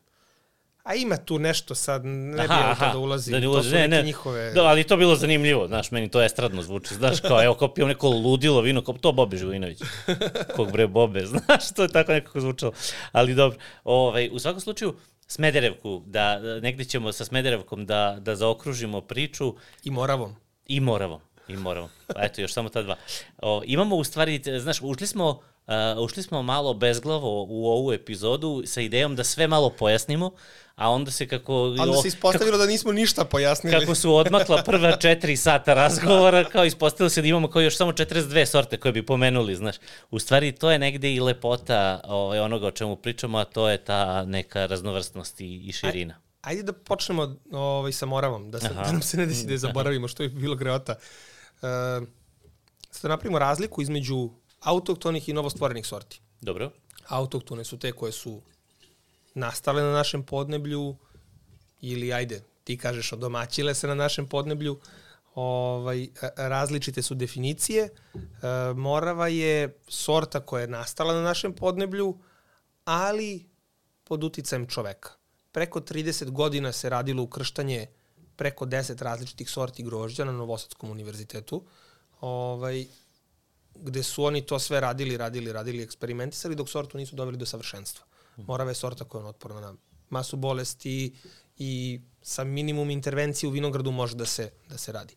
A 0.82 0.94
ima 0.94 1.16
tu 1.16 1.38
nešto 1.38 1.74
sad, 1.74 2.04
ne 2.04 2.44
aha, 2.44 2.54
bi 2.54 2.62
aha, 2.70 2.92
da 2.92 2.98
ulazi, 2.98 3.30
da 3.30 3.40
ne 3.40 3.48
ulazi, 3.48 3.68
to 3.68 3.70
su 3.70 3.76
ne, 3.76 3.88
ne. 3.88 4.02
njihove... 4.02 4.52
Da, 4.52 4.62
ali 4.62 4.84
to 4.84 4.96
bilo 4.96 5.16
zanimljivo, 5.16 5.66
znaš, 5.66 5.90
meni 5.90 6.08
to 6.08 6.22
estradno 6.22 6.62
zvuči, 6.62 6.94
znaš, 6.94 7.20
kao, 7.20 7.44
evo, 7.44 7.54
kao 7.54 7.74
pio 7.74 7.86
neko 7.86 8.08
ludilo 8.08 8.60
vino, 8.60 8.84
kao 8.84 8.94
to 8.94 9.12
Bobi 9.12 9.36
Živinović, 9.36 9.78
kog 10.56 10.72
bre 10.72 10.86
Bobe, 10.86 11.26
znaš, 11.32 11.72
to 11.76 11.82
je 11.82 11.88
tako 11.88 12.12
nekako 12.12 12.40
zvučalo, 12.40 12.72
ali 13.12 13.34
dobro, 13.34 13.58
ovaj, 13.84 14.28
u 14.32 14.38
svakom 14.38 14.60
slučaju, 14.60 14.94
Smederevku, 15.26 16.02
da, 16.06 16.38
negde 16.60 16.84
ćemo 16.84 17.12
sa 17.12 17.24
Smederevkom 17.24 17.86
da, 17.86 18.16
da 18.20 18.36
zaokružimo 18.36 19.00
priču. 19.00 19.54
I 19.84 19.90
Moravom. 19.90 20.36
I 20.66 20.80
Moravom, 20.80 21.20
i 21.48 21.56
Moravom, 21.56 21.90
eto, 22.16 22.40
još 22.40 22.52
samo 22.52 22.68
ta 22.68 22.82
dva. 22.82 22.96
O, 23.38 23.62
imamo 23.64 23.96
u 23.96 24.04
stvari, 24.04 24.42
znaš, 24.60 24.82
ušli 24.82 25.06
smo 25.06 25.40
Uh, 25.66 26.04
ušli 26.04 26.22
smo 26.22 26.42
malo 26.42 26.74
bezglavo 26.74 27.46
u 27.48 27.66
ovu 27.66 27.92
epizodu 27.92 28.62
sa 28.66 28.80
idejom 28.80 29.16
da 29.16 29.24
sve 29.24 29.48
malo 29.48 29.70
pojasnimo, 29.70 30.30
a 30.74 30.90
onda 30.90 31.10
se 31.10 31.28
kako... 31.28 31.64
Onda 31.64 31.96
se 32.02 32.08
ispostavilo 32.08 32.50
kako, 32.50 32.64
da 32.64 32.66
nismo 32.66 32.92
ništa 32.92 33.24
pojasnili. 33.24 33.80
Kako 33.80 33.94
su 33.94 34.14
odmakla 34.14 34.62
prva 34.62 34.96
četiri 35.02 35.36
sata 35.36 35.74
razgovora, 35.74 36.44
kao 36.44 36.64
ispostavilo 36.64 37.10
se 37.10 37.22
da 37.22 37.28
imamo 37.28 37.50
kao 37.50 37.62
još 37.62 37.76
samo 37.76 37.92
42 37.92 38.44
sorte 38.44 38.76
koje 38.76 38.92
bi 38.92 39.06
pomenuli, 39.06 39.56
znaš. 39.56 39.76
U 40.10 40.18
stvari 40.18 40.52
to 40.52 40.70
je 40.70 40.78
negde 40.78 41.14
i 41.14 41.20
lepota 41.20 42.00
ovaj, 42.04 42.40
onoga 42.40 42.66
o 42.66 42.70
čemu 42.70 42.96
pričamo, 42.96 43.38
a 43.38 43.44
to 43.44 43.68
je 43.68 43.78
ta 43.78 44.24
neka 44.24 44.66
raznovrstnost 44.66 45.40
i, 45.40 45.68
i 45.68 45.72
širina. 45.72 46.14
Aj, 46.14 46.52
ajde 46.52 46.62
da 46.62 46.72
počnemo 46.72 47.36
ovaj, 47.52 47.92
sa 47.92 48.06
Moravom, 48.06 48.50
da, 48.50 48.60
se, 48.60 48.68
da 48.74 48.92
nam 48.92 49.02
se 49.02 49.16
ne 49.16 49.26
desi 49.26 49.46
da 49.46 49.52
je 49.52 49.58
zaboravimo, 49.58 50.08
što 50.08 50.22
je 50.22 50.28
bilo 50.28 50.56
greota. 50.56 50.94
Uh, 51.62 51.68
sad 52.90 53.10
napravimo 53.10 53.38
razliku 53.38 53.82
između 53.82 54.30
autoktonih 54.62 55.28
i 55.28 55.32
novostvorenih 55.32 55.86
sorti. 55.86 56.20
Dobro. 56.40 56.70
Autoktone 57.08 57.64
su 57.64 57.78
te 57.78 57.92
koje 57.92 58.12
su 58.12 58.42
nastale 59.34 59.82
na 59.82 59.92
našem 59.92 60.22
podneblju 60.22 60.96
ili 61.80 62.12
ajde, 62.12 62.42
ti 62.64 62.78
kažeš 62.78 63.12
odomaćile 63.12 63.74
se 63.74 63.86
na 63.86 63.94
našem 63.94 64.28
podneblju, 64.28 64.80
ovaj, 65.34 66.08
različite 66.36 67.02
su 67.02 67.14
definicije. 67.14 67.82
E, 67.84 68.20
Morava 68.74 69.28
je 69.28 69.78
sorta 69.88 70.40
koja 70.40 70.60
je 70.60 70.68
nastala 70.68 71.14
na 71.14 71.22
našem 71.22 71.52
podneblju, 71.52 72.18
ali 72.84 73.50
pod 74.04 74.24
uticajem 74.24 74.66
čoveka. 74.66 75.10
Preko 75.52 75.80
30 75.80 76.30
godina 76.30 76.72
se 76.72 76.88
radilo 76.88 77.22
ukrštanje 77.22 77.86
preko 78.36 78.66
10 78.66 79.02
različitih 79.02 79.50
sorti 79.50 79.82
grožđa 79.82 80.24
na 80.24 80.32
Novosadskom 80.32 80.90
univerzitetu. 80.90 81.62
Ovaj, 82.20 82.86
gde 83.74 84.02
su 84.02 84.24
oni 84.24 84.42
to 84.46 84.58
sve 84.58 84.80
radili, 84.80 85.16
radili, 85.16 85.52
radili, 85.52 85.82
eksperimentisali, 85.82 86.54
dok 86.54 86.68
sortu 86.68 86.98
nisu 86.98 87.16
doveli 87.16 87.36
do 87.36 87.46
savršenstva. 87.46 88.04
Morava 88.36 88.70
je 88.70 88.74
sorta 88.74 89.04
koja 89.04 89.22
je 89.22 89.28
otporna 89.28 89.60
na 89.60 89.74
masu 90.10 90.36
bolesti 90.36 91.14
i 91.58 92.00
sa 92.22 92.44
minimum 92.44 92.90
intervencije 92.90 93.48
u 93.48 93.52
vinogradu 93.52 93.90
može 93.90 94.16
da 94.16 94.26
se, 94.26 94.50
da 94.68 94.78
se 94.78 94.92
radi. 94.92 95.14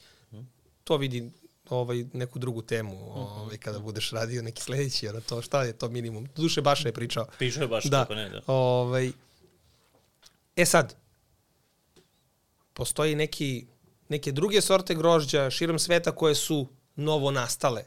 To 0.84 0.98
vidi 0.98 1.32
ovaj, 1.70 2.06
neku 2.14 2.40
drugu 2.40 2.62
temu 2.62 3.14
ovaj, 3.14 3.58
kada 3.58 3.80
budeš 3.80 4.12
radio 4.12 4.42
neki 4.42 4.62
sledeći, 4.62 5.08
ono 5.08 5.22
to, 5.22 5.42
šta 5.42 5.64
je 5.64 5.74
to 5.74 5.90
minimum? 5.90 6.28
Duše 6.36 6.62
Baša 6.62 6.88
je 6.88 6.94
pričao. 6.94 7.26
Piše 7.40 7.62
je 7.62 7.68
baš 7.68 7.84
Da. 7.84 8.02
kako 8.02 8.16
ne, 8.16 8.30
da. 8.30 8.42
Ovaj, 8.48 9.12
e 10.56 10.66
sad, 10.66 10.96
postoji 12.74 13.16
neki, 13.16 13.66
neke 14.10 14.32
druge 14.32 14.62
sorte 14.62 14.96
grožđa 14.96 15.50
širom 15.50 15.80
sveta 15.80 16.12
koje 16.12 16.36
su 16.36 16.68
novo 16.96 17.32
nastale, 17.32 17.84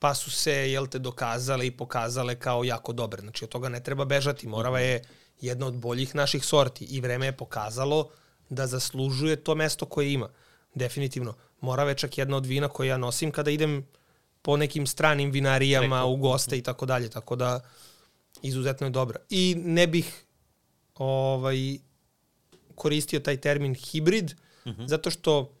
pa 0.00 0.14
su 0.14 0.30
se, 0.30 0.52
jel 0.52 0.86
te, 0.86 0.98
dokazale 0.98 1.66
i 1.66 1.70
pokazale 1.70 2.34
kao 2.34 2.64
jako 2.64 2.92
dobre. 2.92 3.20
Znači, 3.20 3.44
od 3.44 3.50
toga 3.50 3.68
ne 3.68 3.82
treba 3.82 4.04
bežati. 4.04 4.48
Morava 4.48 4.80
je 4.80 5.02
jedna 5.40 5.66
od 5.66 5.74
boljih 5.74 6.14
naših 6.14 6.44
sorti 6.44 6.84
i 6.84 7.00
vreme 7.00 7.26
je 7.26 7.36
pokazalo 7.36 8.10
da 8.48 8.66
zaslužuje 8.66 9.36
to 9.36 9.54
mesto 9.54 9.86
koje 9.86 10.12
ima. 10.12 10.28
Definitivno. 10.74 11.34
Morava 11.60 11.90
je 11.90 11.96
čak 11.96 12.18
jedna 12.18 12.36
od 12.36 12.46
vina 12.46 12.68
koje 12.68 12.88
ja 12.88 12.96
nosim 12.96 13.30
kada 13.30 13.50
idem 13.50 13.86
po 14.42 14.56
nekim 14.56 14.86
stranim 14.86 15.30
vinarijama, 15.30 15.96
Preko. 15.96 16.08
u 16.08 16.16
goste 16.16 16.58
i 16.58 16.62
tako 16.62 16.86
dalje. 16.86 17.10
Tako 17.10 17.36
da, 17.36 17.60
izuzetno 18.42 18.86
je 18.86 18.90
dobra. 18.90 19.18
I 19.30 19.54
ne 19.58 19.86
bih 19.86 20.24
ovaj, 20.94 21.78
koristio 22.74 23.20
taj 23.20 23.36
termin 23.36 23.74
hibrid, 23.74 24.32
zato 24.86 25.10
što 25.10 25.52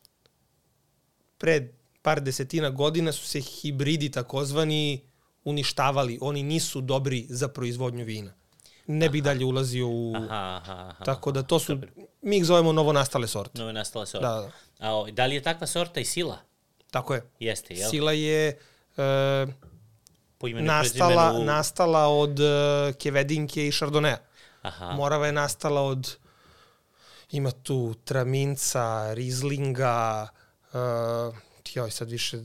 pred 1.38 1.79
par 2.02 2.20
desetina 2.20 2.70
godina 2.70 3.12
su 3.12 3.26
se 3.26 3.40
hibridi 3.40 4.10
takozvani 4.10 5.00
uništavali. 5.44 6.18
Oni 6.20 6.42
nisu 6.42 6.80
dobri 6.80 7.26
za 7.28 7.48
proizvodnju 7.48 8.04
vina. 8.04 8.32
Ne 8.86 9.08
bi 9.08 9.20
dalje 9.20 9.44
ulazio 9.44 9.88
u... 9.88 10.12
Aha, 10.16 10.60
aha, 10.62 10.72
aha. 10.72 11.04
Tako 11.04 11.32
da 11.32 11.42
to 11.42 11.58
su, 11.58 11.78
mi 12.22 12.36
ih 12.36 12.44
zovemo 12.44 12.72
novo 12.72 12.92
nastale 12.92 13.26
sorte. 13.28 13.58
Nove 13.58 13.72
nastala 13.72 14.06
sorta. 14.06 14.28
Da, 14.28 14.40
da. 14.40 14.50
A 14.78 14.94
o, 14.94 15.10
da 15.10 15.26
li 15.26 15.34
je 15.34 15.42
takva 15.42 15.66
sorta 15.66 16.00
i 16.00 16.04
sila? 16.04 16.38
Tako 16.90 17.14
je. 17.14 17.22
Jeste, 17.40 17.74
jel? 17.74 17.90
Sila 17.90 18.12
je 18.12 18.58
e, 18.96 19.46
Po 20.38 20.48
imenu 20.48 20.66
nastala, 20.66 21.30
prezimenu- 21.30 21.44
nastala 21.44 22.06
od 22.06 22.40
e, 22.40 22.92
Kevedinke 22.98 23.66
i 23.66 23.72
Chardonnaya. 23.72 24.18
Aha. 24.62 24.92
Morava 24.92 25.26
je 25.26 25.32
nastala 25.32 25.80
od 25.80 26.16
ima 27.30 27.50
tu 27.50 27.94
Traminca, 28.04 29.14
Rizlinga, 29.14 30.28
uh, 30.72 31.34
joj 31.74 31.90
sad 31.90 32.10
više, 32.10 32.38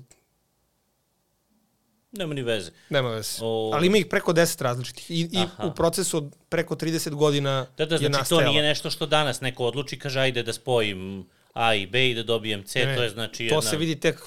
Nema 2.12 2.34
ni 2.34 2.42
veze. 2.44 2.72
nema 2.90 3.10
veze. 3.10 3.40
O- 3.42 3.72
Ali 3.74 3.88
ima 3.88 3.98
ih 3.98 4.06
preko 4.06 4.34
10 4.34 4.62
različitih 4.62 5.12
i, 5.12 5.30
i 5.32 5.38
Aha. 5.38 5.66
u 5.66 5.74
procesu 5.74 6.18
od 6.18 6.36
preko 6.50 6.76
30 6.76 7.10
godina 7.12 7.68
Da, 7.78 7.86
da, 7.86 7.96
je 7.96 8.00
znači 8.00 8.12
nastajala. 8.12 8.44
to 8.44 8.52
nije 8.52 8.64
nešto 8.64 8.90
što 8.90 9.06
danas 9.06 9.42
neko 9.42 9.66
odluči, 9.66 10.00
kaže 10.00 10.20
ajde 10.20 10.44
da 10.44 10.54
spojim 10.54 11.26
A 11.54 11.76
i 11.76 11.86
B 11.88 12.10
i 12.10 12.16
da 12.16 12.24
dobijem 12.24 12.64
C, 12.64 12.86
Ne, 12.86 12.96
to 12.96 13.04
je 13.04 13.10
znači 13.10 13.38
To 13.40 13.56
jedna... 13.56 13.62
se 13.62 13.78
vidi 13.78 13.96
tek 13.98 14.22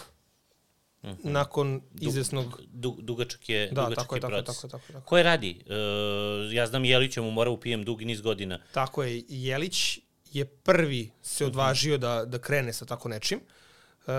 nakon 1.23 1.81
izvesnog... 1.95 2.61
Du, 2.67 2.97
dugačak 3.01 3.49
je, 3.49 3.67
Da, 3.67 3.83
dugačak 3.83 3.97
tako 3.97 4.15
je, 4.15 4.19
je 4.19 4.21
tako 4.23 4.33
proces. 4.35 4.57
tako 4.57 4.69
tako 4.69 4.85
tako 4.85 4.99
je. 4.99 5.03
Ko 5.03 5.17
je 5.17 5.23
radi? 5.23 5.65
E, 5.67 5.75
ja 6.53 6.67
znam 6.67 6.85
Jelićem 6.85 7.27
u 7.27 7.31
Moravu 7.31 7.57
pijem 7.57 7.85
dugi 7.85 8.05
niz 8.05 8.21
godina. 8.21 8.59
Tako 8.73 9.03
je, 9.03 9.23
Jelić 9.29 9.99
je 10.27 10.45
prvi 10.47 11.11
se 11.23 11.47
odvažio 11.47 11.99
da, 11.99 12.25
da 12.25 12.39
krene 12.39 12.73
sa 12.73 12.85
tako 12.85 13.09
nečim. 13.09 13.41
E, 14.09 14.13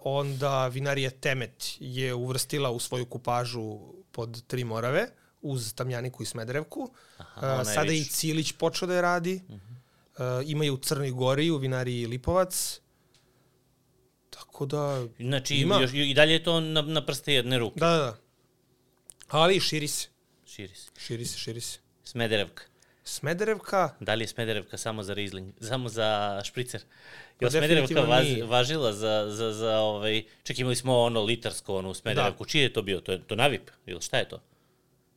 onda 0.00 0.68
vinarija 0.68 1.10
Temet 1.10 1.76
je 1.80 2.14
uvrstila 2.14 2.70
u 2.70 2.80
svoju 2.80 3.06
kupažu 3.06 3.78
pod 4.12 4.46
tri 4.46 4.64
morave 4.64 5.08
uz 5.42 5.74
Tamjaniku 5.74 6.22
i 6.22 6.26
Smederevku. 6.26 6.94
Aha, 7.16 7.46
je 7.46 7.64
sada 7.64 7.92
i. 7.92 8.04
Cilić 8.04 8.52
počeo 8.52 8.88
da 8.88 8.94
je 8.94 9.02
radi. 9.02 9.40
Uh 9.48 9.54
-huh. 9.54 10.40
e, 10.40 10.44
imaju 10.46 10.74
u 10.74 10.76
Crnoj 10.76 11.10
Gori, 11.10 11.50
u 11.50 11.56
vinariji 11.56 12.06
Lipovac. 12.06 12.80
Tako 14.30 14.66
da... 14.66 15.06
Znači, 15.18 15.54
Ima. 15.54 15.80
još, 15.80 15.90
i 15.94 16.14
dalje 16.14 16.32
je 16.32 16.42
to 16.42 16.60
na, 16.60 16.82
na 16.82 17.06
prste 17.06 17.34
jedne 17.34 17.58
ruke. 17.58 17.80
Da, 17.80 17.90
da, 17.90 17.96
da. 17.96 18.16
Ali 19.28 19.60
širi 19.60 19.88
se. 19.88 20.08
Širi 20.46 20.74
se. 20.74 20.90
Širi 20.98 21.24
se, 21.24 21.38
širi 21.38 21.60
se. 21.60 21.78
Smederevka. 22.04 22.62
Smederevka, 23.08 23.94
Da 24.00 24.14
li 24.14 24.24
je 24.24 24.28
Smederevka 24.28 24.76
samo 24.76 25.02
za 25.02 25.14
Riesling, 25.14 25.54
samo 25.60 25.88
za 25.88 26.40
špricer? 26.44 26.80
Je 26.80 26.86
Pa 27.40 27.46
li 27.46 27.50
Smederevka 27.50 28.00
vaz, 28.00 28.26
važila 28.44 28.92
za, 28.92 29.26
za, 29.30 29.52
za 29.52 29.78
ovaj... 29.78 30.22
Čak 30.42 30.58
imali 30.58 30.76
smo 30.76 30.98
ono 30.98 31.22
litarsko, 31.22 31.76
ono 31.76 31.90
u 31.90 31.94
Smederevku. 31.94 32.44
Da. 32.44 32.48
Čije 32.48 32.62
je 32.62 32.72
to 32.72 32.82
bio? 32.82 33.00
To 33.00 33.12
je 33.12 33.22
to 33.22 33.36
Navip? 33.36 33.70
Ili 33.86 34.00
šta 34.00 34.18
je 34.18 34.28
to? 34.28 34.40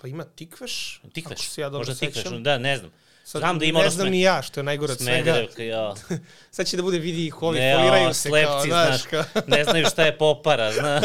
pa 0.02 0.08
ima 0.08 0.24
Tikveš. 0.24 1.02
Tikveš. 1.14 1.40
Ako 1.40 1.50
se 1.50 1.62
ja 1.62 1.70
dobro 1.70 1.80
Možda 1.80 1.96
sećam. 1.96 2.24
Tikveš, 2.24 2.40
da, 2.40 2.58
ne 2.58 2.78
znam. 2.78 2.92
Sad, 3.24 3.40
Znam 3.40 3.60
da 3.60 3.66
ima 3.66 3.80
ne 3.80 3.90
znam 3.90 4.04
sme- 4.04 4.10
ni 4.10 4.22
ja 4.22 4.42
što 4.42 4.60
je 4.60 4.64
najgore 4.64 4.92
od 4.94 5.00
svega. 5.00 5.36
Ja. 5.60 5.94
Sad 6.52 6.68
će 6.68 6.78
da 6.78 6.84
bude 6.84 7.00
vidi 7.00 7.26
ih 7.26 7.42
ovi, 7.42 7.60
Ne, 7.60 7.76
foliraju 7.76 8.08
o, 8.08 8.14
se 8.14 8.30
slepci, 8.30 8.48
kao, 8.48 8.86
znaš, 8.86 9.02
kao. 9.04 9.24
ne 9.48 9.64
znaju 9.64 9.86
šta 9.86 10.04
je 10.04 10.18
popara, 10.18 10.72
znaš. 10.80 11.04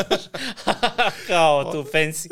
kao 1.27 1.73
tu 1.73 1.83
fancy. 1.85 2.29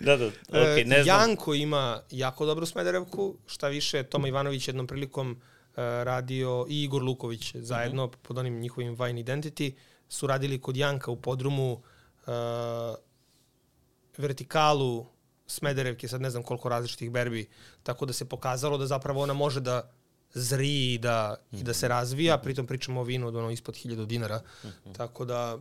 Da, 0.00 0.16
da, 0.16 0.24
E, 0.52 0.84
ne 0.86 1.02
znam. 1.02 1.20
Janko 1.20 1.54
ima 1.54 2.02
jako 2.10 2.46
dobru 2.46 2.66
Smederevku, 2.66 3.36
šta 3.46 3.68
više, 3.68 4.02
Toma 4.02 4.28
Ivanović 4.28 4.68
jednom 4.68 4.86
prilikom 4.86 5.30
uh, 5.30 5.76
radio 5.76 6.66
i 6.68 6.82
Igor 6.82 7.02
Luković 7.02 7.54
zajedno 7.54 8.06
Mhm. 8.06 8.14
pod 8.22 8.38
onim 8.38 8.60
njihovim 8.60 8.94
Vine 8.94 9.20
Identity 9.20 9.72
su 10.08 10.26
radili 10.26 10.60
kod 10.60 10.76
Janka 10.76 11.10
u 11.10 11.16
podrumu 11.16 11.72
uh, 11.72 12.32
vertikalu 14.16 15.06
Smederevke, 15.50 16.08
sad 16.08 16.20
ne 16.20 16.30
znam 16.30 16.42
koliko 16.42 16.68
različitih 16.68 17.10
berbi, 17.10 17.48
tako 17.82 18.06
da 18.06 18.12
se 18.12 18.28
pokazalo 18.28 18.78
da 18.78 18.86
zapravo 18.86 19.22
ona 19.22 19.34
može 19.34 19.60
da 19.60 19.90
zri 20.34 20.94
i 20.94 20.98
da, 20.98 21.36
i 21.52 21.62
da 21.62 21.74
se 21.74 21.88
razvija, 21.88 22.38
pritom 22.38 22.66
pričamo 22.66 23.00
o 23.00 23.04
vinu 23.04 23.28
od 23.28 23.36
ono 23.36 23.50
ispod 23.50 23.74
1000 23.74 24.06
dinara, 24.06 24.42
tako 24.96 25.24
da 25.24 25.58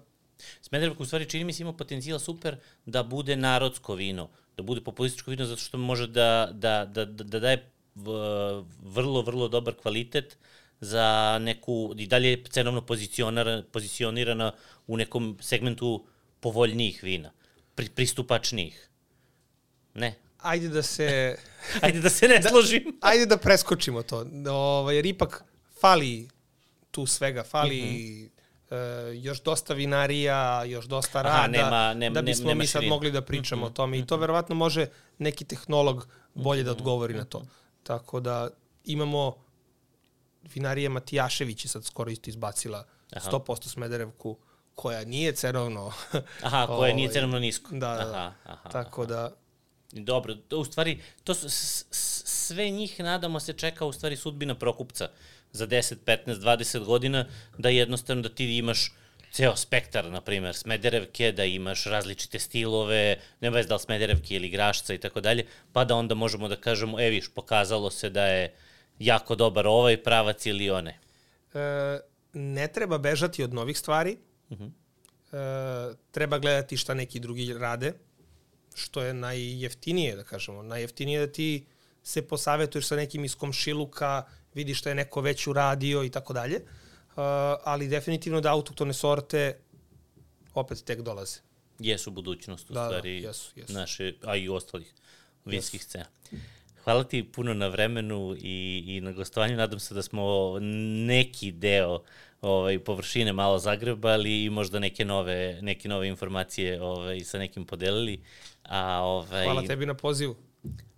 Smederevka 0.62 1.04
u 1.04 1.06
stvari 1.06 1.26
čini 1.30 1.44
mi 1.44 1.54
se 1.54 1.64
ima 1.64 1.74
potencijal 1.74 2.20
super 2.20 2.58
da 2.86 3.04
bude 3.04 3.36
narodsko 3.36 3.96
vino, 3.96 4.30
da 4.58 4.64
bude 4.64 4.82
populističko 4.82 5.32
vino 5.32 5.46
zato 5.46 5.62
što 5.62 5.78
može 5.78 6.08
da, 6.08 6.50
da, 6.54 6.86
da, 6.86 7.06
da, 7.06 7.24
da 7.24 7.40
daje 7.40 7.72
vrlo, 8.84 9.22
vrlo 9.22 9.48
dobar 9.48 9.74
kvalitet 9.74 10.38
za 10.82 11.38
neku, 11.42 11.94
i 11.98 12.08
dalje 12.08 12.30
je 12.30 12.44
cenovno 12.44 12.82
pozicionirana, 12.82 13.64
pozicionirana 13.72 14.52
u 14.88 14.98
nekom 14.98 15.38
segmentu 15.42 16.06
povoljnijih 16.40 17.04
vina, 17.04 17.32
pri, 17.76 17.90
pristupačnijih. 17.90 18.89
Ne. 19.94 20.16
ajde 20.38 20.70
da 20.70 20.84
se 20.84 21.38
Ajde 21.82 22.00
da 22.00 22.10
se 22.10 22.28
ne 22.28 22.42
složim. 22.44 22.98
ajde 23.02 23.26
da 23.26 23.38
preskočimo 23.38 24.04
to. 24.04 24.26
Ovaj, 24.52 24.96
jer 24.96 25.06
ipak 25.06 25.44
fali 25.82 26.30
tu 26.92 27.06
svega, 27.06 27.44
fali 27.44 27.82
uh 27.82 27.88
-huh. 28.70 29.10
uh, 29.18 29.24
još 29.24 29.42
dosta 29.42 29.74
vinarija, 29.74 30.64
još 30.64 30.86
dosta 30.86 31.20
Aha, 31.20 31.30
rada, 31.30 31.48
nema- 31.48 31.94
nema- 31.94 32.14
da 32.14 32.22
bismo 32.22 32.48
nema 32.48 32.60
mi 32.60 32.68
sad 32.68 32.84
mogli 32.84 33.12
da 33.12 33.22
pričamo 33.22 33.66
o 33.66 33.70
tome. 33.70 34.00
I 34.00 34.06
to 34.06 34.18
verovatno 34.18 34.56
može 34.56 34.88
neki 35.18 35.46
tehnolog 35.46 36.08
bolje 36.34 36.64
da 36.64 36.72
odgovori 36.72 37.14
na 37.14 37.26
to. 37.26 37.46
Tako 37.84 38.20
da 38.20 38.50
imamo 38.86 39.36
vinarija 40.54 40.90
Matijašević 40.90 41.66
je 41.66 41.70
sad 41.70 41.86
skoro 41.86 42.12
isto 42.12 42.30
izbacila 42.30 42.86
Aha. 43.14 43.30
100% 43.32 43.68
Smederevku, 43.68 44.38
koja 44.76 45.06
nije 45.06 45.32
cenovno. 45.32 45.92
Aha, 46.44 46.68
koje 46.68 46.94
nije 46.94 47.06
ovaj, 47.08 47.14
cenovno 47.14 47.40
nisko. 47.40 47.70
Da, 47.72 47.78
da, 47.96 48.06
da. 48.06 48.12
Aha, 48.12 48.34
aha, 48.46 48.70
Tako 48.70 49.06
da, 49.06 49.32
Dobro, 49.92 50.36
to 50.38 50.60
u 50.60 50.66
stvari, 50.66 50.94
to 51.24 51.34
su, 51.34 51.50
s- 51.50 51.86
s- 51.92 52.24
sve 52.26 52.70
njih, 52.70 53.00
nadamo 53.00 53.40
se, 53.40 53.54
čeka 53.54 53.86
u 53.86 53.92
stvari 53.92 54.16
sudbina 54.16 54.56
Prokupca 54.56 55.10
za 55.52 55.68
10, 55.68 55.96
15, 55.98 56.36
20 56.36 56.80
godina, 56.80 57.26
da 57.58 57.70
jednostavno 57.70 58.22
da 58.22 58.30
ti 58.30 58.58
imaš 58.58 58.92
ceo 59.32 59.56
spektar, 59.56 60.06
na 60.06 60.22
primer, 60.22 60.56
Smederevke, 60.56 61.32
da 61.32 61.46
imaš 61.46 61.84
različite 61.86 62.40
stilove, 62.40 63.18
nema 63.42 63.56
vez 63.56 63.68
da 63.68 63.74
li 63.74 63.80
Smederevke 63.80 64.36
ili 64.36 64.50
Grašca 64.50 64.94
i 64.94 64.98
tako 64.98 65.22
dalje, 65.22 65.44
pa 65.74 65.86
da 65.86 65.96
onda 65.96 66.16
možemo 66.16 66.48
da 66.48 66.56
kažemo, 66.56 67.00
e 67.00 67.10
viš, 67.10 67.30
pokazalo 67.30 67.92
se 67.92 68.10
da 68.10 68.26
je 68.26 68.54
jako 69.00 69.36
dobar 69.36 69.68
ovaj 69.68 69.98
pravac 69.98 70.46
ili 70.46 70.70
onaj. 70.70 70.94
E, 70.94 72.00
ne 72.34 72.68
treba 72.68 72.98
bežati 72.98 73.44
od 73.44 73.54
novih 73.54 73.78
stvari. 73.78 74.18
Uh 74.50 74.58
Mhm. 74.60 74.70
-huh. 75.32 75.92
e, 75.92 75.98
treba 76.12 76.40
gledati 76.40 76.78
šta 76.78 76.94
neki 76.94 77.20
drugi 77.20 77.54
rade, 77.54 77.94
što 78.76 79.02
je 79.02 79.14
najjeftinije, 79.14 80.16
da 80.16 80.24
kažemo. 80.24 80.64
Najjeftinije 80.64 81.20
je 81.20 81.28
da 81.28 81.34
ti 81.34 81.66
se 82.04 82.22
posavetuješ 82.28 82.88
sa 82.88 82.96
nekim 82.96 83.26
iz 83.26 83.36
komšiluka, 83.36 84.24
vidiš 84.54 84.80
šta 84.80 84.90
je 84.90 84.96
neko 84.96 85.22
već 85.22 85.48
uradio 85.48 86.04
i 86.04 86.10
tako 86.10 86.34
dalje. 86.34 86.56
E, 86.56 86.64
ali 87.64 87.88
definitivno 87.88 88.42
da 88.42 88.52
autoktone 88.52 88.94
sorte 88.94 89.60
opet 90.54 90.84
tek 90.84 91.02
dolaze. 91.02 91.40
Jesu 91.80 92.12
budućnost 92.12 92.70
u 92.70 92.74
Da, 92.74 92.80
da, 92.82 92.88
stvari 92.88 93.22
jesu, 93.22 93.52
jesu. 93.56 93.74
naše, 93.74 94.14
a 94.24 94.36
i 94.36 94.50
ostalih 94.50 94.94
vinskih 95.46 95.84
scena. 95.84 96.06
Hvala 96.90 97.04
ti 97.04 97.24
puno 97.24 97.54
na 97.54 97.68
vremenu 97.68 98.36
i, 98.42 98.84
i 98.88 99.02
na 99.02 99.12
gostovanju. 99.12 99.56
Nadam 99.56 99.80
se 99.80 99.94
da 99.94 100.02
smo 100.02 100.58
neki 101.06 101.52
deo 101.52 102.02
ovaj, 102.42 102.80
površine 102.80 103.34
malo 103.34 103.60
zagrebali 103.60 104.44
i 104.44 104.50
možda 104.50 104.80
neke 104.80 105.06
nove, 105.06 105.60
neke 105.62 105.90
nove 105.90 106.08
informacije 106.08 106.82
ovaj, 106.82 107.20
sa 107.20 107.40
nekim 107.40 107.66
podelili. 107.66 108.22
A, 108.64 109.02
ovaj, 109.02 109.44
Hvala 109.44 109.62
tebi 109.62 109.86
na 109.86 109.94
pozivu. 109.94 110.36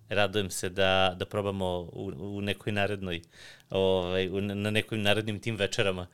radujem 0.10 0.50
se 0.50 0.70
da, 0.70 1.16
da 1.20 1.26
probamo 1.26 1.80
u, 1.80 2.12
u 2.20 2.42
nekoj 2.42 2.74
narednoj, 2.74 3.22
ovaj, 3.70 4.30
u, 4.30 4.42
na 4.42 4.72
nekim 4.72 5.02
narednim 5.02 5.40
tim 5.40 5.56
večerama 5.56 6.08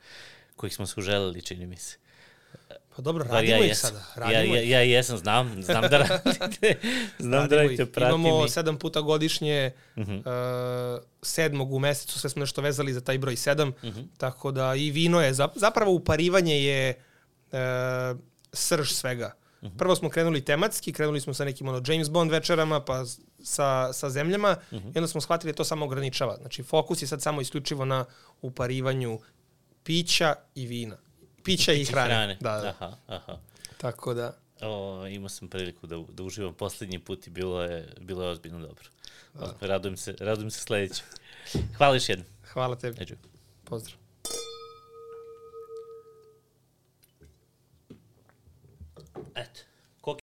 kojih 0.56 0.74
smo 0.74 0.86
se 0.86 1.00
uželeli, 1.00 1.42
čini 1.42 1.66
mi 1.66 1.76
se. 1.76 1.98
Pa 2.98 3.02
dobro, 3.02 3.24
Bar 3.24 3.32
radimo 3.32 3.52
ja 3.52 3.58
ih 3.58 3.68
jesam. 3.68 3.90
sada. 3.90 3.98
Ja, 4.22 4.34
Radimo 4.34 4.54
ja, 4.54 4.62
ih. 4.62 4.70
ja 4.70 4.80
jesam, 4.80 5.18
znam, 5.18 5.62
znam 5.62 5.82
da 5.82 5.98
radite. 5.98 6.78
znam 7.18 7.48
da 7.48 7.56
radite, 7.56 7.82
ih. 7.82 7.88
pratim 7.88 8.20
Imamo 8.20 8.44
i- 8.44 8.48
sedam 8.48 8.76
puta 8.76 9.00
godišnje, 9.00 9.70
Mhm. 9.96 10.14
uh, 10.14 10.22
sedmog 11.22 11.72
u 11.72 11.78
mesecu, 11.78 12.18
sve 12.18 12.30
smo 12.30 12.40
nešto 12.40 12.60
vezali 12.60 12.92
za 12.92 13.00
taj 13.00 13.18
broj 13.18 13.36
sedam, 13.36 13.72
Mhm. 13.84 14.00
tako 14.16 14.50
da 14.52 14.74
i 14.74 14.90
vino 14.90 15.20
je, 15.20 15.32
zap- 15.32 15.56
zapravo 15.56 15.92
uparivanje 15.92 16.56
je 16.56 16.94
uh, 17.46 17.58
srž 18.52 18.90
svega. 18.90 19.32
Mhm. 19.62 19.76
Prvo 19.76 19.96
smo 19.96 20.10
krenuli 20.10 20.40
tematski, 20.42 20.92
krenuli 20.92 21.20
smo 21.20 21.34
sa 21.34 21.44
nekim 21.44 21.68
ono, 21.68 21.82
James 21.86 22.10
Bond 22.10 22.30
večerama, 22.30 22.80
pa 22.80 23.04
sa, 23.40 23.92
sa 23.92 24.10
zemljama 24.10 24.56
Mhm. 24.72 24.88
i 24.88 24.96
onda 24.96 25.08
smo 25.08 25.20
shvatili 25.20 25.52
da 25.52 25.56
to 25.56 25.64
samo 25.64 25.84
ograničava. 25.84 26.36
Znači, 26.36 26.62
fokus 26.62 27.02
je 27.02 27.08
sad 27.08 27.22
samo 27.22 27.40
isključivo 27.40 27.84
na 27.84 28.04
uparivanju 28.42 29.18
pića 29.84 30.34
i 30.54 30.66
vina. 30.66 30.96
Pića 31.48 31.72
i 31.72 31.78
Piće 31.78 31.92
hrane. 31.92 32.36
Da, 32.40 32.56
da. 32.56 32.68
Aha, 32.68 32.96
aha. 33.06 33.38
Tako 33.78 34.14
da, 34.14 34.36
O, 34.60 35.06
imao 35.06 35.28
sam 35.28 35.48
priliku 35.48 35.86
da, 35.86 36.04
da 36.12 36.22
uživam 36.22 36.54
poslednji 36.54 36.98
put 36.98 37.26
i 37.26 37.30
bilo 37.30 37.62
je, 37.62 37.94
bilo 38.00 38.24
je 38.24 38.30
ozbiljno 38.30 38.58
dobro. 38.58 38.88
Radujem 39.60 39.96
se, 39.96 40.14
radujem 40.20 40.50
se 40.50 40.60
sledeće. 40.60 41.02
Hvala 41.76 41.94
još 41.94 42.08
jednom. 42.08 42.26
hvala 42.52 42.76
tebi. 42.76 42.96
Neđu. 42.98 43.14
Pozdrav. 43.64 43.98
Eto. 49.34 49.60